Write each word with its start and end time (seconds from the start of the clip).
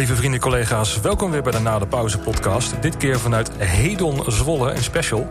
Lieve 0.00 0.16
vrienden, 0.16 0.40
collega's, 0.40 1.00
welkom 1.00 1.30
weer 1.30 1.42
bij 1.42 1.52
de 1.52 1.58
Na 1.58 1.78
de 1.78 1.86
Pauze 1.86 2.18
podcast. 2.18 2.82
Dit 2.82 2.96
keer 2.96 3.20
vanuit 3.20 3.50
Hedon 3.56 4.22
Zwolle, 4.26 4.72
een 4.72 4.82
special. 4.82 5.28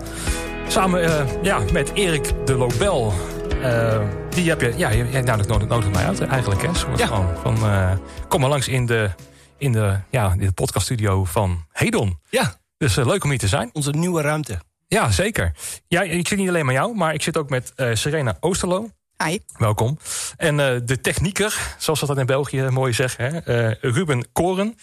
Samen 0.68 1.04
uh, 1.04 1.26
ja, 1.42 1.60
met 1.72 1.94
Erik 1.94 2.34
de 2.46 2.56
Lobel. 2.56 3.14
Uh, 3.62 4.02
die 4.30 4.50
heb 4.50 4.62
je, 4.62 4.74
ja, 4.78 4.90
je, 4.90 5.12
je 5.12 5.22
nou, 5.22 5.48
nodig, 5.48 5.68
nodig 5.68 5.92
mij 5.92 6.06
uit 6.06 6.22
eigenlijk. 6.22 6.62
Hè? 6.62 6.68
ja. 6.96 7.06
Gewoon 7.06 7.38
van, 7.42 7.56
uh, 7.56 7.92
kom 8.28 8.40
maar 8.40 8.50
langs 8.50 8.68
in 8.68 8.86
de, 8.86 9.10
in 9.58 9.72
de, 9.72 10.00
ja, 10.10 10.32
in 10.32 10.46
de 10.46 10.52
podcaststudio 10.52 11.24
van 11.24 11.66
Hedon. 11.72 12.20
Ja. 12.30 12.56
Dus 12.78 12.96
leuk 12.96 13.24
om 13.24 13.30
hier 13.30 13.40
te 13.40 13.48
zijn. 13.48 13.70
Onze 13.74 13.92
nieuwe 13.92 14.22
ruimte. 14.22 14.60
Ja, 14.88 15.12
zeker. 15.12 15.52
Ja, 15.88 16.02
ik 16.02 16.28
zit 16.28 16.38
niet 16.38 16.50
alleen 16.50 16.66
met 16.66 16.76
jou, 16.76 16.96
maar 16.96 17.14
ik 17.14 17.22
zit 17.22 17.38
ook 17.38 17.50
met 17.50 17.74
Serena 17.94 18.38
Oosterlo. 18.40 18.90
Hi. 19.24 19.40
Welkom. 19.58 19.98
En 20.38 20.60
uh, 20.60 20.80
de 20.84 21.02
technieker, 21.02 21.76
zoals 21.78 22.00
we 22.00 22.06
dat 22.06 22.18
in 22.18 22.26
België 22.26 22.62
mooi 22.70 22.94
zeggen, 22.94 23.26
hè? 23.26 23.70
Uh, 23.70 23.76
Ruben 23.82 24.32
Koren. 24.32 24.76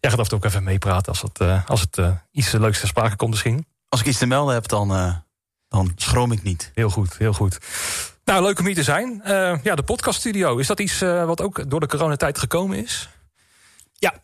Jij 0.00 0.10
gaat 0.10 0.18
af 0.18 0.24
en 0.24 0.28
toe 0.28 0.38
ook 0.38 0.44
even 0.44 0.64
meepraten 0.64 1.12
als 1.12 1.22
het, 1.22 1.40
uh, 1.40 1.68
als 1.68 1.80
het 1.80 2.00
iets 2.30 2.52
leuks 2.52 2.78
ter 2.80 2.88
sprake 2.88 3.16
komt 3.16 3.30
misschien. 3.30 3.66
Als 3.88 4.00
ik 4.00 4.06
iets 4.06 4.18
te 4.18 4.26
melden 4.26 4.54
heb, 4.54 4.68
dan, 4.68 4.88
dan 5.68 5.92
schroom 5.96 6.32
ik 6.32 6.42
niet. 6.42 6.70
Heel 6.74 6.90
goed, 6.90 7.18
heel 7.18 7.32
goed. 7.32 7.58
Nou, 8.24 8.42
leuk 8.42 8.58
om 8.58 8.66
hier 8.66 8.74
te 8.74 8.82
zijn. 8.82 9.20
ja, 9.62 9.74
de 9.74 9.82
podcaststudio, 9.82 10.58
is 10.58 10.66
dat 10.66 10.80
iets 10.80 10.98
wat 11.00 11.40
ook 11.40 11.70
door 11.70 11.80
de 11.80 11.86
coronatijd 11.86 12.38
gekomen 12.38 12.82
is? 12.82 13.08
Ja, 13.92 14.14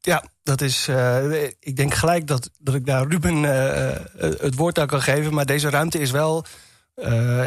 ja, 0.00 0.24
dat 0.42 0.60
is. 0.60 0.88
Uh, 0.88 1.42
ik 1.42 1.76
denk 1.76 1.94
gelijk 1.94 2.26
dat, 2.26 2.50
dat 2.58 2.74
ik 2.74 2.86
daar 2.86 3.06
Ruben 3.06 3.42
uh, 3.42 4.30
het 4.40 4.54
woord 4.54 4.78
aan 4.78 4.86
kan 4.86 5.02
geven. 5.02 5.34
Maar 5.34 5.46
deze 5.46 5.70
ruimte 5.70 5.98
is 5.98 6.10
wel 6.10 6.44
uh, 6.46 6.50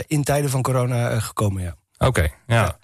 in 0.07 0.23
tijden 0.23 0.49
van 0.49 0.61
corona 0.61 1.19
gekomen, 1.19 1.63
ja. 1.63 1.75
Oké, 1.97 2.07
okay, 2.07 2.33
ja. 2.47 2.77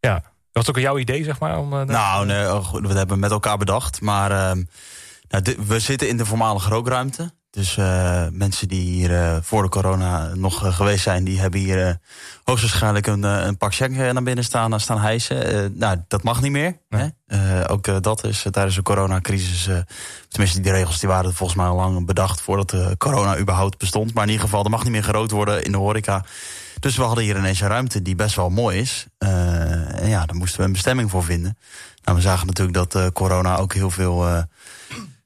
ja. 0.00 0.22
was 0.52 0.68
ook 0.68 0.78
jouw 0.78 0.98
idee, 0.98 1.24
zeg 1.24 1.38
maar? 1.38 1.58
Om, 1.58 1.72
uh, 1.72 1.82
nou, 1.82 2.26
nee, 2.26 2.46
we 2.88 2.94
hebben 2.98 3.18
met 3.18 3.30
elkaar 3.30 3.58
bedacht. 3.58 4.00
Maar 4.00 4.30
uh, 4.30 4.64
nou, 5.28 5.56
we 5.66 5.78
zitten 5.78 6.08
in 6.08 6.16
de 6.16 6.26
voormalige 6.26 6.70
rookruimte. 6.70 7.32
Dus 7.50 7.76
uh, 7.76 8.26
mensen 8.32 8.68
die 8.68 8.80
hier 8.80 9.10
uh, 9.10 9.36
voor 9.42 9.62
de 9.62 9.68
corona 9.68 10.34
nog 10.34 10.64
uh, 10.64 10.74
geweest 10.74 11.02
zijn... 11.02 11.24
die 11.24 11.40
hebben 11.40 11.60
hier 11.60 11.98
hoogstwaarschijnlijk 12.44 13.06
een, 13.06 13.22
een 13.22 13.56
pak 13.56 13.74
check 13.74 13.90
naar 13.90 14.22
binnen 14.22 14.44
staan, 14.44 14.80
staan 14.80 15.00
hijsen. 15.00 15.72
nou, 15.78 15.98
dat 16.08 16.22
mag 16.22 16.40
niet 16.42 16.52
meer. 16.52 16.78
Nee. 16.88 17.14
Hè? 17.26 17.70
ook 17.70 18.02
dat 18.02 18.24
is 18.24 18.46
tijdens 18.50 18.74
de 18.74 18.82
coronacrisis... 18.82 19.68
tenminste, 20.28 20.60
die 20.60 20.72
regels 20.72 21.00
die 21.00 21.08
waren 21.08 21.34
volgens 21.34 21.58
mij 21.58 21.66
al 21.68 21.76
lang 21.76 22.06
bedacht... 22.06 22.40
voordat 22.40 22.70
de 22.70 22.94
corona 22.98 23.38
überhaupt 23.38 23.78
bestond. 23.78 24.14
Maar 24.14 24.24
in 24.24 24.30
ieder 24.30 24.44
geval, 24.44 24.64
er 24.64 24.70
mag 24.70 24.82
niet 24.82 24.92
meer 24.92 25.04
gerookt 25.04 25.30
worden 25.30 25.64
in 25.64 25.72
de 25.72 25.78
horeca. 25.78 26.24
Dus 26.80 26.96
we 26.96 27.02
hadden 27.02 27.24
hier 27.24 27.36
ineens 27.36 27.60
een 27.60 27.68
ruimte 27.68 28.02
die 28.02 28.14
best 28.14 28.36
wel 28.36 28.50
mooi 28.50 28.78
is. 28.78 29.06
en 29.18 30.08
ja, 30.08 30.26
daar 30.26 30.36
moesten 30.36 30.60
we 30.60 30.66
een 30.66 30.72
bestemming 30.72 31.10
voor 31.10 31.24
vinden. 31.24 31.58
Nou, 32.04 32.16
we 32.16 32.22
zagen 32.22 32.46
natuurlijk 32.46 32.90
dat 32.90 33.12
corona 33.12 33.56
ook 33.56 33.74
heel 33.74 33.90
veel 33.90 34.46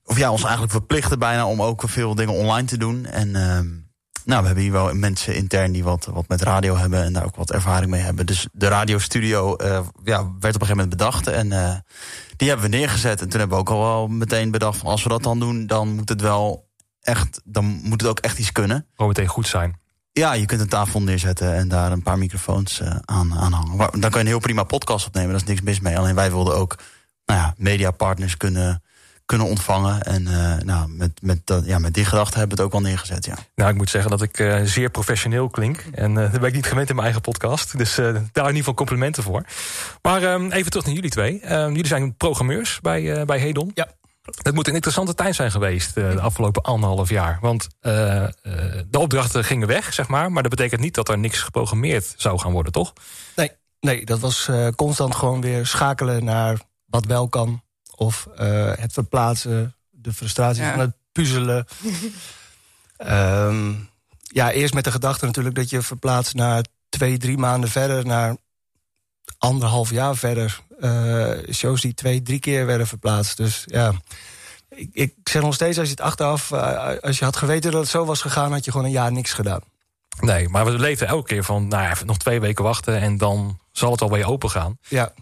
of 0.04 0.18
ja, 0.18 0.30
ons 0.30 0.42
eigenlijk 0.42 0.72
verplichten 0.72 1.18
bijna 1.18 1.46
om 1.46 1.62
ook 1.62 1.82
veel 1.86 2.14
dingen 2.14 2.34
online 2.34 2.66
te 2.66 2.78
doen. 2.78 3.06
En 3.06 3.28
uh, 3.28 3.60
nou, 4.24 4.40
we 4.40 4.46
hebben 4.46 4.62
hier 4.62 4.72
wel 4.72 4.94
mensen 4.94 5.34
intern 5.34 5.72
die 5.72 5.84
wat, 5.84 6.08
wat 6.12 6.28
met 6.28 6.42
radio 6.42 6.76
hebben 6.76 7.02
en 7.02 7.12
daar 7.12 7.24
ook 7.24 7.36
wat 7.36 7.52
ervaring 7.52 7.90
mee 7.90 8.00
hebben. 8.00 8.26
Dus 8.26 8.48
de 8.52 8.68
radiostudio 8.68 9.56
uh, 9.62 9.80
ja, 10.04 10.22
werd 10.40 10.54
op 10.54 10.60
een 10.60 10.66
gegeven 10.66 10.76
moment 10.76 10.88
bedacht. 10.88 11.26
En 11.26 11.46
uh, 11.46 11.74
die 12.36 12.48
hebben 12.48 12.70
we 12.70 12.76
neergezet. 12.76 13.20
En 13.20 13.28
toen 13.28 13.38
hebben 13.38 13.56
we 13.58 13.62
ook 13.62 13.70
al 13.70 13.80
wel 13.80 14.08
meteen 14.08 14.50
bedacht 14.50 14.78
van 14.78 14.90
als 14.90 15.02
we 15.02 15.08
dat 15.08 15.22
dan 15.22 15.40
doen, 15.40 15.66
dan 15.66 15.94
moet 15.94 16.08
het 16.08 16.20
wel 16.20 16.68
echt, 17.00 17.40
dan 17.44 17.64
moet 17.64 18.00
het 18.00 18.10
ook 18.10 18.18
echt 18.18 18.38
iets 18.38 18.52
kunnen. 18.52 18.86
Gewoon 18.94 19.08
meteen 19.08 19.26
goed 19.26 19.46
zijn. 19.46 19.82
Ja, 20.12 20.32
je 20.32 20.46
kunt 20.46 20.60
een 20.60 20.68
tafel 20.68 21.02
neerzetten 21.02 21.54
en 21.54 21.68
daar 21.68 21.92
een 21.92 22.02
paar 22.02 22.18
microfoons 22.18 22.80
uh, 22.80 22.96
aan, 23.04 23.34
aan 23.34 23.52
hangen. 23.52 23.76
Dan 23.78 24.00
kan 24.00 24.10
je 24.10 24.18
een 24.18 24.26
heel 24.26 24.38
prima 24.38 24.62
podcast 24.62 25.06
opnemen, 25.06 25.30
daar 25.30 25.40
is 25.40 25.48
niks 25.48 25.60
mis 25.60 25.80
mee. 25.80 25.98
Alleen 25.98 26.14
wij 26.14 26.30
wilden 26.30 26.56
ook 26.56 26.78
nou 27.24 27.40
ja, 27.40 27.54
mediapartners 27.56 28.36
kunnen 28.36 28.82
kunnen 29.26 29.46
ontvangen. 29.46 30.02
En 30.02 30.22
uh, 30.22 30.56
nou, 30.56 30.88
met, 30.88 31.22
met, 31.22 31.40
dat, 31.44 31.66
ja, 31.66 31.78
met 31.78 31.94
die 31.94 32.04
gedachte 32.04 32.38
hebben 32.38 32.56
we 32.56 32.62
het 32.62 32.72
ook 32.72 32.80
al 32.80 32.88
neergezet. 32.88 33.24
Ja. 33.24 33.36
Nou, 33.54 33.70
ik 33.70 33.76
moet 33.76 33.90
zeggen 33.90 34.10
dat 34.10 34.22
ik 34.22 34.38
uh, 34.38 34.60
zeer 34.64 34.90
professioneel 34.90 35.48
klink. 35.48 35.84
En 35.92 36.10
uh, 36.10 36.16
dat 36.16 36.40
ben 36.40 36.48
ik 36.48 36.54
niet 36.54 36.66
gewend 36.66 36.88
in 36.88 36.94
mijn 36.94 37.06
eigen 37.06 37.22
podcast. 37.22 37.78
Dus 37.78 37.94
daar 37.94 38.14
in 38.14 38.32
ieder 38.32 38.54
geval 38.54 38.74
complimenten 38.74 39.22
voor. 39.22 39.44
Maar 40.02 40.22
ehm, 40.22 40.50
even 40.50 40.70
terug 40.70 40.86
naar 40.86 40.94
jullie 40.94 41.10
twee. 41.10 41.40
Ehm, 41.40 41.68
jullie 41.68 41.86
zijn 41.86 42.16
programmeurs 42.16 42.80
bij, 42.80 43.24
bij 43.24 43.38
Hedon. 43.38 43.70
Ja. 43.74 43.88
Het 44.42 44.54
moet 44.54 44.68
een 44.68 44.74
interessante 44.74 45.14
tijd 45.14 45.34
zijn 45.34 45.50
geweest 45.50 45.94
de 45.94 46.20
afgelopen 46.20 46.62
anderhalf 46.62 47.08
jaar. 47.08 47.38
Want 47.40 47.68
de 47.80 48.98
opdrachten 48.98 49.44
gingen 49.44 49.68
weg, 49.68 49.94
zeg 49.94 50.08
maar. 50.08 50.32
Maar 50.32 50.42
dat 50.42 50.50
betekent 50.50 50.80
niet 50.80 50.94
dat 50.94 51.08
er 51.08 51.18
niks 51.18 51.40
geprogrammeerd 51.40 52.14
zou 52.16 52.38
gaan 52.38 52.52
worden, 52.52 52.72
toch? 52.72 52.92
Nee, 53.36 53.50
nee 53.80 54.04
dat 54.04 54.20
was 54.20 54.50
constant 54.76 55.14
gewoon 55.14 55.40
weer 55.40 55.66
schakelen 55.66 56.24
naar 56.24 56.58
wat 56.86 57.04
wel 57.04 57.28
kan 57.28 57.62
of 57.96 58.28
uh, 58.40 58.72
het 58.74 58.92
verplaatsen, 58.92 59.74
de 59.90 60.12
frustratie 60.12 60.62
ja. 60.62 60.70
van 60.70 60.80
het 60.80 60.94
puzzelen. 61.12 61.66
um, 62.98 63.88
ja, 64.40 64.50
eerst 64.50 64.74
met 64.74 64.84
de 64.84 64.90
gedachte 64.90 65.26
natuurlijk 65.26 65.54
dat 65.54 65.70
je 65.70 65.82
verplaatst 65.82 66.34
naar 66.34 66.64
twee, 66.88 67.18
drie 67.18 67.38
maanden 67.38 67.70
verder... 67.70 68.06
naar 68.06 68.36
anderhalf 69.38 69.90
jaar 69.90 70.16
verder. 70.16 70.60
Uh, 70.80 71.30
shows 71.52 71.80
die 71.80 71.94
twee, 71.94 72.22
drie 72.22 72.38
keer 72.38 72.66
werden 72.66 72.86
verplaatst. 72.86 73.36
Dus 73.36 73.62
ja, 73.66 73.92
ik, 74.68 74.90
ik 74.92 75.14
zeg 75.24 75.42
nog 75.42 75.54
steeds, 75.54 75.78
als 75.78 75.86
je 75.86 75.94
het 75.94 76.04
achteraf... 76.04 76.50
Uh, 76.50 76.92
als 77.00 77.18
je 77.18 77.24
had 77.24 77.36
geweten 77.36 77.70
dat 77.70 77.80
het 77.80 77.90
zo 77.90 78.04
was 78.04 78.20
gegaan... 78.20 78.52
had 78.52 78.64
je 78.64 78.70
gewoon 78.70 78.86
een 78.86 78.92
jaar 78.92 79.12
niks 79.12 79.32
gedaan. 79.32 79.60
Nee, 80.20 80.48
maar 80.48 80.64
we 80.64 80.70
leefden 80.70 81.08
elke 81.08 81.28
keer 81.28 81.44
van... 81.44 81.68
nou 81.68 81.82
ja, 81.82 81.94
nog 82.04 82.18
twee 82.18 82.40
weken 82.40 82.64
wachten 82.64 83.00
en 83.00 83.18
dan 83.18 83.58
zal 83.72 83.90
het 83.90 84.02
alweer 84.02 84.26
open 84.26 84.50
gaan. 84.50 84.78
Ja. 84.88 85.12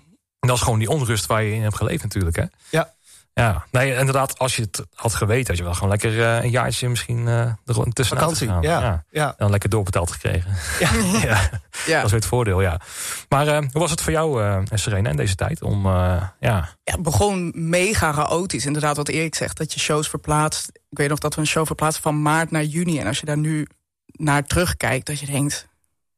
En 0.42 0.48
dat 0.48 0.56
is 0.56 0.62
gewoon 0.62 0.78
die 0.78 0.88
onrust 0.88 1.26
waar 1.26 1.42
je 1.42 1.54
in 1.54 1.62
hebt 1.62 1.76
geleefd 1.76 2.02
natuurlijk, 2.02 2.36
hè? 2.36 2.44
Ja. 2.70 2.92
Ja, 3.34 3.64
nee, 3.70 3.96
inderdaad, 3.96 4.38
als 4.38 4.56
je 4.56 4.62
het 4.62 4.82
had 4.94 5.14
geweten... 5.14 5.46
had 5.46 5.56
je 5.56 5.62
wel 5.62 5.74
gewoon 5.74 5.88
lekker 5.88 6.12
uh, 6.12 6.42
een 6.42 6.50
jaartje 6.50 6.88
misschien 6.88 7.18
uh, 7.26 7.38
er 7.40 7.56
tussenuit 7.92 8.06
Vakantie. 8.06 8.48
Ja, 8.48 8.60
ja. 8.60 9.04
ja. 9.10 9.34
Dan 9.36 9.50
lekker 9.50 9.68
doorbetaald 9.68 10.10
gekregen. 10.10 10.56
Ja. 10.80 10.90
ja. 11.28 11.50
ja. 11.86 11.96
Dat 11.96 12.04
is 12.04 12.10
weer 12.10 12.20
het 12.20 12.26
voordeel, 12.26 12.60
ja. 12.60 12.80
Maar 13.28 13.46
uh, 13.46 13.58
hoe 13.58 13.80
was 13.80 13.90
het 13.90 14.00
voor 14.00 14.12
jou, 14.12 14.42
uh, 14.42 14.58
Serena, 14.72 15.10
in 15.10 15.16
deze 15.16 15.34
tijd? 15.34 15.62
Om, 15.62 15.86
ja... 15.86 16.34
ja, 16.40 16.68
het 16.84 17.02
begon 17.02 17.52
mega 17.54 18.12
chaotisch. 18.12 18.66
Inderdaad, 18.66 18.96
wat 18.96 19.08
Erik 19.08 19.34
zegt, 19.34 19.56
dat 19.56 19.72
je 19.72 19.80
shows 19.80 20.08
verplaatst. 20.08 20.70
Ik 20.72 20.98
weet 20.98 21.08
nog 21.08 21.18
dat 21.18 21.34
we 21.34 21.40
een 21.40 21.46
show 21.46 21.66
verplaatsen 21.66 22.02
van 22.02 22.22
maart 22.22 22.50
naar 22.50 22.64
juni. 22.64 22.98
En 22.98 23.06
als 23.06 23.20
je 23.20 23.26
daar 23.26 23.38
nu 23.38 23.66
naar 24.06 24.44
terugkijkt, 24.44 25.06
dat 25.06 25.20
je 25.20 25.26
denkt... 25.26 25.68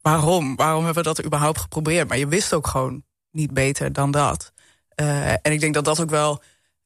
waarom? 0.01 0.57
Waarom 0.57 0.85
hebben 0.85 1.03
we 1.03 1.15
dat 1.15 1.25
überhaupt 1.25 1.61
geprobeerd? 1.61 2.09
Maar 2.09 2.19
je 2.19 2.29
wist 2.29 2.55
ook 2.55 2.67
gewoon 2.67 3.03
niet 3.35 3.55
beter 3.55 3.93
dan 3.93 4.11
dat. 4.11 4.53
Uh, 5.01 5.31
en 5.31 5.53
ik 5.53 5.61
denk 5.61 5.75
dat 5.75 5.85
dat 5.85 6.01
ook 6.01 6.11
wel 6.11 6.43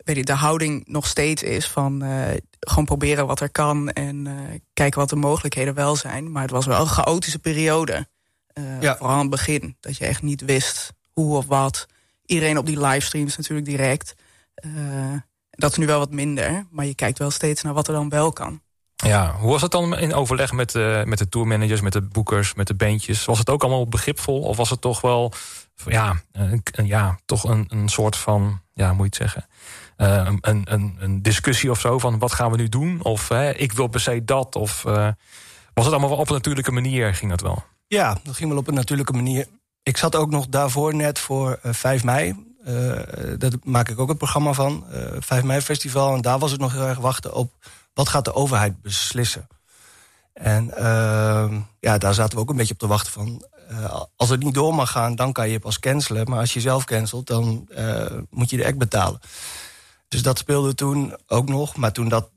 weet 0.08 0.16
je, 0.16 0.24
de 0.24 0.32
houding 0.32 0.84
nog 0.86 1.06
steeds 1.06 1.42
is 1.42 1.68
van 1.68 2.04
uh, 2.04 2.22
gewoon 2.60 2.84
proberen 2.84 3.26
wat 3.26 3.40
er 3.40 3.50
kan 3.50 3.90
en 3.90 4.26
uh, 4.26 4.32
kijken 4.72 4.98
wat 4.98 5.08
de 5.08 5.16
mogelijkheden 5.16 5.74
wel 5.74 5.96
zijn. 5.96 6.32
Maar 6.32 6.42
het 6.42 6.50
was 6.50 6.66
wel 6.66 6.80
een 6.80 6.86
chaotische 6.86 7.38
periode. 7.38 8.08
Ja. 8.80 8.96
Vooral 8.96 9.14
aan 9.14 9.20
het 9.20 9.30
begin. 9.30 9.76
Dat 9.80 9.96
je 9.96 10.06
echt 10.06 10.22
niet 10.22 10.44
wist 10.44 10.92
hoe 11.12 11.36
of 11.36 11.46
wat. 11.46 11.86
Iedereen 12.26 12.58
op 12.58 12.66
die 12.66 12.80
livestreams 12.80 13.36
natuurlijk 13.36 13.66
direct. 13.66 14.14
dat 15.50 15.70
is 15.70 15.76
nu 15.76 15.86
wel 15.86 15.98
wat 15.98 16.10
minder. 16.10 16.66
Maar 16.70 16.86
je 16.86 16.94
kijkt 16.94 17.18
wel 17.18 17.30
steeds 17.30 17.62
naar 17.62 17.74
wat 17.74 17.88
er 17.88 17.94
dan 17.94 18.08
wel 18.08 18.32
kan. 18.32 18.60
Ja, 18.96 19.34
hoe 19.34 19.50
was 19.50 19.62
het 19.62 19.70
dan 19.70 19.98
in 19.98 20.14
overleg 20.14 20.52
met, 20.52 20.74
met 21.04 21.18
de 21.18 21.28
tourmanagers, 21.28 21.80
met 21.80 21.92
de 21.92 22.02
boekers, 22.02 22.54
met 22.54 22.66
de 22.66 22.74
bandjes? 22.74 23.24
Was 23.24 23.38
het 23.38 23.50
ook 23.50 23.62
allemaal 23.62 23.88
begripvol 23.88 24.40
of 24.40 24.56
was 24.56 24.70
het 24.70 24.80
toch 24.80 25.00
wel 25.00 25.32
ja, 25.86 26.20
een, 26.32 26.62
ja, 26.86 27.18
toch 27.24 27.44
een, 27.44 27.66
een 27.68 27.88
soort 27.88 28.16
van, 28.16 28.60
ja, 28.74 28.92
moet 28.92 29.16
je 29.16 29.22
het 29.22 29.32
zeggen, 29.32 29.48
uh, 29.96 30.30
een, 30.40 30.62
een, 30.72 30.96
een 30.98 31.22
discussie 31.22 31.70
of 31.70 31.80
zo 31.80 31.98
van 31.98 32.18
wat 32.18 32.32
gaan 32.32 32.50
we 32.50 32.56
nu 32.56 32.68
doen? 32.68 33.02
Of 33.02 33.30
uh, 33.30 33.60
ik 33.60 33.72
wil 33.72 33.86
per 33.86 34.00
se 34.00 34.24
dat? 34.24 34.56
Of 34.56 34.84
uh, 34.84 35.08
was 35.74 35.84
het 35.84 35.94
allemaal 35.94 36.08
wel 36.08 36.18
op 36.18 36.28
een 36.28 36.34
natuurlijke 36.34 36.72
manier? 36.72 37.14
Ging 37.14 37.30
dat 37.30 37.40
wel? 37.40 37.64
Ja, 37.86 38.18
dat 38.22 38.36
ging 38.36 38.48
wel 38.48 38.58
op 38.58 38.68
een 38.68 38.74
natuurlijke 38.74 39.12
manier. 39.12 39.46
Ik 39.82 39.96
zat 39.96 40.16
ook 40.16 40.30
nog 40.30 40.46
daarvoor 40.48 40.94
net 40.94 41.18
voor 41.18 41.58
5 41.62 42.04
mei. 42.04 42.46
daar 43.38 43.50
maak 43.62 43.88
ik 43.88 43.98
ook 43.98 44.08
een 44.08 44.16
programma 44.16 44.52
van. 44.52 44.84
5 45.18 45.42
mei 45.42 45.60
festival. 45.60 46.14
En 46.14 46.20
daar 46.20 46.38
was 46.38 46.50
het 46.50 46.60
nog 46.60 46.72
heel 46.72 46.86
erg 46.86 46.98
wachten 46.98 47.34
op 47.34 47.52
wat 47.94 48.08
gaat 48.08 48.24
de 48.24 48.34
overheid 48.34 48.82
beslissen. 48.82 49.46
En 50.38 50.76
ehm, 50.76 51.60
ja, 51.80 51.98
daar 51.98 52.14
zaten 52.14 52.34
we 52.34 52.42
ook 52.42 52.50
een 52.50 52.56
beetje 52.56 52.72
op 52.72 52.78
te 52.78 52.86
wachten 52.86 53.12
van... 53.12 53.46
Uh, 53.70 54.02
als 54.16 54.28
het 54.28 54.42
niet 54.42 54.54
door 54.54 54.74
mag 54.74 54.90
gaan, 54.90 55.14
dan 55.14 55.32
kan 55.32 55.48
je 55.48 55.58
pas 55.58 55.78
cancelen. 55.78 56.30
Maar 56.30 56.38
als 56.38 56.52
je 56.52 56.60
zelf 56.60 56.84
cancelt, 56.84 57.26
dan 57.26 57.68
uh, 57.78 58.06
moet 58.30 58.50
je 58.50 58.56
de 58.56 58.66
act 58.66 58.78
betalen. 58.78 59.20
Dus 60.08 60.22
dat 60.22 60.38
speelde 60.38 60.74
toen 60.74 61.16
ook 61.26 61.48
nog. 61.48 61.76
Maar 61.76 61.92
toen 61.92 62.08
dat 62.08 62.30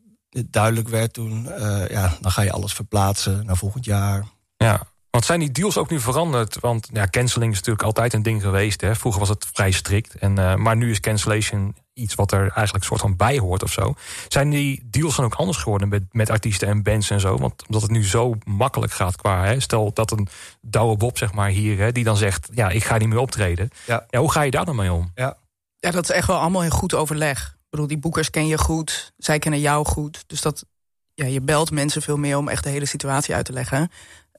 duidelijk 0.45 0.87
werd, 0.87 1.13
toen, 1.13 1.45
uh, 1.45 1.89
ja, 1.89 2.17
dan 2.21 2.31
ga 2.31 2.41
je 2.41 2.51
alles 2.51 2.73
verplaatsen 2.73 3.45
naar 3.45 3.57
volgend 3.57 3.85
jaar. 3.85 4.25
Ja, 4.57 4.83
want 5.09 5.25
zijn 5.25 5.39
die 5.39 5.51
deals 5.51 5.77
ook 5.77 5.89
nu 5.89 5.99
veranderd? 5.99 6.59
Want 6.59 6.89
ja, 6.93 7.07
canceling 7.07 7.51
is 7.51 7.57
natuurlijk 7.57 7.85
altijd 7.85 8.13
een 8.13 8.23
ding 8.23 8.41
geweest. 8.41 8.81
Hè? 8.81 8.95
Vroeger 8.95 9.19
was 9.19 9.29
het 9.29 9.47
vrij 9.53 9.71
strikt. 9.71 10.15
En, 10.15 10.61
maar 10.61 10.77
nu 10.77 10.91
is 10.91 10.99
cancellation 10.99 11.75
iets 12.01 12.15
wat 12.15 12.31
er 12.31 12.51
eigenlijk 12.51 12.85
soort 12.85 13.01
van 13.01 13.15
bij 13.15 13.37
hoort 13.37 13.63
of 13.63 13.71
zo. 13.71 13.93
Zijn 14.27 14.49
die 14.49 14.87
deals 14.89 15.15
dan 15.15 15.25
ook 15.25 15.33
anders 15.33 15.57
geworden 15.57 15.89
met, 15.89 16.03
met 16.11 16.29
artiesten 16.29 16.67
en 16.67 16.83
bands 16.83 17.09
en 17.09 17.19
zo? 17.19 17.37
Want 17.37 17.65
omdat 17.65 17.81
het 17.81 17.91
nu 17.91 18.05
zo 18.05 18.35
makkelijk 18.43 18.91
gaat 18.91 19.15
qua... 19.15 19.45
Hè? 19.45 19.59
Stel 19.59 19.93
dat 19.93 20.11
een 20.11 20.27
Douwe 20.61 20.97
Bob 20.97 21.17
zeg 21.17 21.33
maar 21.33 21.49
hier, 21.49 21.77
hè, 21.77 21.91
die 21.91 22.03
dan 22.03 22.17
zegt... 22.17 22.49
ja, 22.53 22.69
ik 22.69 22.83
ga 22.83 22.97
niet 22.97 23.07
meer 23.07 23.19
optreden. 23.19 23.69
Ja. 23.85 24.05
ja 24.09 24.19
hoe 24.19 24.31
ga 24.31 24.41
je 24.41 24.51
daar 24.51 24.65
dan 24.65 24.75
mee 24.75 24.91
om? 24.91 25.11
Ja. 25.15 25.37
ja, 25.79 25.91
dat 25.91 26.03
is 26.03 26.15
echt 26.15 26.27
wel 26.27 26.37
allemaal 26.37 26.63
in 26.63 26.71
goed 26.71 26.93
overleg. 26.93 27.57
bedoel, 27.69 27.87
die 27.87 27.97
boekers 27.97 28.29
ken 28.29 28.47
je 28.47 28.57
goed, 28.57 29.13
zij 29.17 29.39
kennen 29.39 29.59
jou 29.59 29.85
goed. 29.85 30.23
Dus 30.27 30.41
dat, 30.41 30.65
ja, 31.13 31.25
je 31.25 31.41
belt 31.41 31.71
mensen 31.71 32.01
veel 32.01 32.17
meer 32.17 32.37
om 32.37 32.47
echt 32.47 32.63
de 32.63 32.69
hele 32.69 32.85
situatie 32.85 33.35
uit 33.35 33.45
te 33.45 33.53
leggen. 33.53 33.91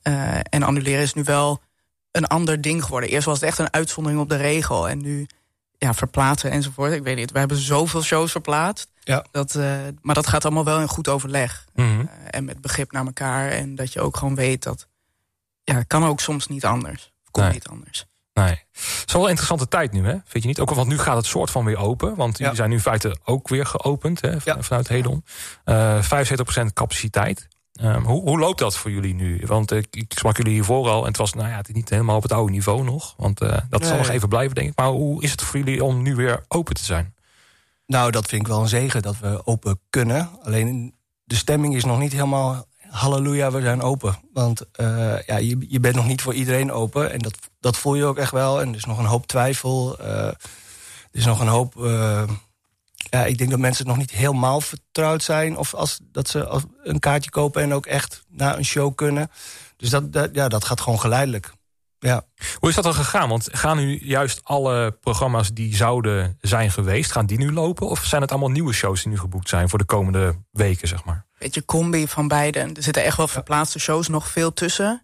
Uh, 0.02 0.38
en 0.42 0.62
annuleren 0.62 1.02
is 1.02 1.14
nu 1.14 1.22
wel 1.22 1.60
een 2.10 2.26
ander 2.26 2.60
ding 2.60 2.84
geworden. 2.84 3.10
Eerst 3.10 3.26
was 3.26 3.40
het 3.40 3.48
echt 3.48 3.58
een 3.58 3.72
uitzondering 3.72 4.20
op 4.20 4.28
de 4.28 4.36
regel. 4.36 4.88
En 4.88 5.02
nu 5.02 5.26
ja, 5.82 5.94
verplaatsen 5.94 6.50
enzovoort. 6.50 6.92
Ik 6.92 7.02
weet 7.02 7.16
niet, 7.16 7.30
we 7.32 7.38
hebben 7.38 7.56
zoveel 7.56 8.02
shows 8.02 8.30
verplaatst. 8.32 8.90
Ja. 9.00 9.24
Dat, 9.30 9.54
uh, 9.54 9.76
maar 10.00 10.14
dat 10.14 10.26
gaat 10.26 10.44
allemaal 10.44 10.64
wel 10.64 10.80
in 10.80 10.88
goed 10.88 11.08
overleg. 11.08 11.66
Mhm. 11.74 12.00
Uh, 12.00 12.06
en 12.30 12.44
met 12.44 12.60
begrip 12.60 12.92
naar 12.92 13.06
elkaar. 13.06 13.48
En 13.50 13.74
dat 13.74 13.92
je 13.92 14.00
ook 14.00 14.16
gewoon 14.16 14.34
weet 14.34 14.62
dat... 14.62 14.88
Ja, 15.64 15.82
kan 15.82 16.04
ook 16.04 16.20
soms 16.20 16.46
niet 16.46 16.64
anders. 16.64 17.12
Komt 17.30 17.44
Nee. 17.46 17.54
niet 17.54 17.68
anders. 17.68 18.04
Nee. 18.34 18.46
Het 18.72 19.02
is 19.06 19.12
wel 19.12 19.22
een 19.22 19.28
interessante 19.28 19.68
tijd 19.68 19.92
nu, 19.92 20.04
hè? 20.06 20.16
Vind 20.24 20.42
je 20.42 20.48
niet? 20.48 20.60
Ook 20.60 20.70
al, 20.70 20.76
want 20.76 20.88
nu 20.88 20.98
gaat 20.98 21.16
het 21.16 21.26
soort 21.26 21.50
van 21.50 21.64
weer 21.64 21.76
open. 21.78 22.14
Want 22.16 22.36
die 22.36 22.46
Ja. 22.46 22.54
zijn 22.54 22.68
nu 22.68 22.74
in 22.74 22.80
feite 22.82 23.16
ook 23.24 23.48
weer 23.48 23.66
geopend 23.66 24.20
hè, 24.20 24.40
van- 24.40 24.54
Ja. 24.56 24.62
vanuit 24.62 24.88
Hedon. 24.88 25.24
Eh 25.64 26.02
75% 26.02 26.72
capaciteit. 26.72 27.48
Ehm, 27.82 28.02
hoe, 28.02 28.22
hoe 28.22 28.38
loopt 28.38 28.58
dat 28.58 28.76
voor 28.76 28.90
jullie 28.90 29.14
nu? 29.14 29.42
Want 29.46 29.70
ik, 29.70 30.04
sprak 30.08 30.36
jullie 30.36 30.52
hiervoor 30.52 30.88
al 30.88 31.00
en 31.00 31.08
het 31.08 31.16
was 31.16 31.32
nou 31.32 31.48
ja, 31.48 31.56
het 31.56 31.68
is 31.68 31.74
niet 31.74 31.88
helemaal 31.88 32.16
op 32.16 32.22
het 32.22 32.32
oude 32.32 32.52
niveau 32.52 32.84
nog. 32.84 33.14
Want 33.16 33.40
eh, 33.40 33.58
dat 33.68 33.86
zal 33.86 33.96
nog 33.96 34.08
even 34.08 34.28
blijven, 34.28 34.54
denk 34.54 34.68
ik. 34.68 34.76
Maar 34.76 34.88
hoe 34.88 35.22
is 35.22 35.30
het 35.30 35.42
voor 35.42 35.58
jullie 35.58 35.84
om 35.84 36.02
nu 36.02 36.14
weer 36.14 36.44
open 36.48 36.74
te 36.74 36.84
zijn? 36.84 37.14
Nou, 37.86 38.10
dat 38.10 38.26
vind 38.26 38.42
ik 38.42 38.48
wel 38.48 38.60
een 38.60 38.68
zegen 38.68 39.02
dat 39.02 39.18
we 39.18 39.46
open 39.46 39.80
kunnen. 39.90 40.30
Alleen 40.42 40.94
de 41.24 41.34
stemming 41.34 41.74
is 41.76 41.84
nog 41.84 41.98
niet 41.98 42.12
helemaal 42.12 42.66
halleluja, 42.88 43.50
we 43.50 43.60
zijn 43.60 43.82
open. 43.82 44.18
Want 44.32 44.70
eh, 44.72 45.22
ja, 45.26 45.36
je, 45.36 45.66
je 45.68 45.80
bent 45.80 45.94
nog 45.94 46.06
niet 46.06 46.22
voor 46.22 46.34
iedereen 46.34 46.72
open. 46.72 47.12
En 47.12 47.18
dat, 47.18 47.38
dat 47.60 47.76
voel 47.76 47.94
je 47.94 48.04
ook 48.04 48.18
echt 48.18 48.32
wel. 48.32 48.60
En 48.60 48.68
er 48.68 48.76
is 48.76 48.84
nog 48.84 48.98
een 48.98 49.04
hoop 49.04 49.26
twijfel. 49.26 49.98
eh, 49.98 50.26
er 50.26 50.38
is 51.18 51.24
nog 51.26 51.40
een 51.40 51.46
hoop... 51.46 51.74
eh, 53.10 53.20
ja, 53.20 53.26
ik 53.26 53.38
denk 53.38 53.50
dat 53.50 53.58
mensen 53.58 53.86
nog 53.86 53.96
niet 53.96 54.10
helemaal 54.10 54.60
vertrouwd 54.60 55.22
zijn. 55.22 55.56
Of 55.56 55.74
als, 55.74 55.98
dat 56.02 56.28
ze 56.28 56.46
als 56.46 56.62
een 56.82 56.98
kaartje 56.98 57.30
kopen 57.30 57.62
en 57.62 57.72
ook 57.74 57.86
echt 57.86 58.24
naar 58.28 58.56
een 58.56 58.64
show 58.64 58.94
kunnen. 58.94 59.30
Dus 59.76 59.90
dat, 59.90 60.12
dat, 60.12 60.30
ja, 60.32 60.48
dat 60.48 60.64
gaat 60.64 60.80
gewoon 60.80 61.00
geleidelijk. 61.00 61.52
Ja. 61.98 62.24
Hoe 62.58 62.68
is 62.68 62.74
dat 62.74 62.84
dan 62.84 62.94
gegaan? 62.94 63.28
Want 63.28 63.48
gaan 63.52 63.76
nu 63.76 63.98
juist 64.04 64.40
alle 64.44 64.90
programma's 65.00 65.52
die 65.52 65.76
zouden 65.76 66.38
zijn 66.40 66.70
geweest, 66.70 67.12
gaan 67.12 67.26
die 67.26 67.38
nu 67.38 67.52
lopen? 67.52 67.88
Of 67.88 68.04
zijn 68.04 68.22
het 68.22 68.30
allemaal 68.30 68.50
nieuwe 68.50 68.72
shows 68.72 69.02
die 69.02 69.12
nu 69.12 69.18
geboekt 69.18 69.48
zijn 69.48 69.68
voor 69.68 69.78
de 69.78 69.84
komende 69.84 70.34
weken, 70.50 70.88
zeg 70.88 71.04
maar? 71.04 71.26
Beetje 71.38 71.64
combi 71.64 72.08
van 72.08 72.28
beide. 72.28 72.58
Er 72.58 72.82
zitten 72.82 73.04
echt 73.04 73.16
wel 73.16 73.28
verplaatste 73.28 73.78
shows 73.78 74.08
nog 74.08 74.28
veel 74.28 74.52
tussen. 74.52 75.02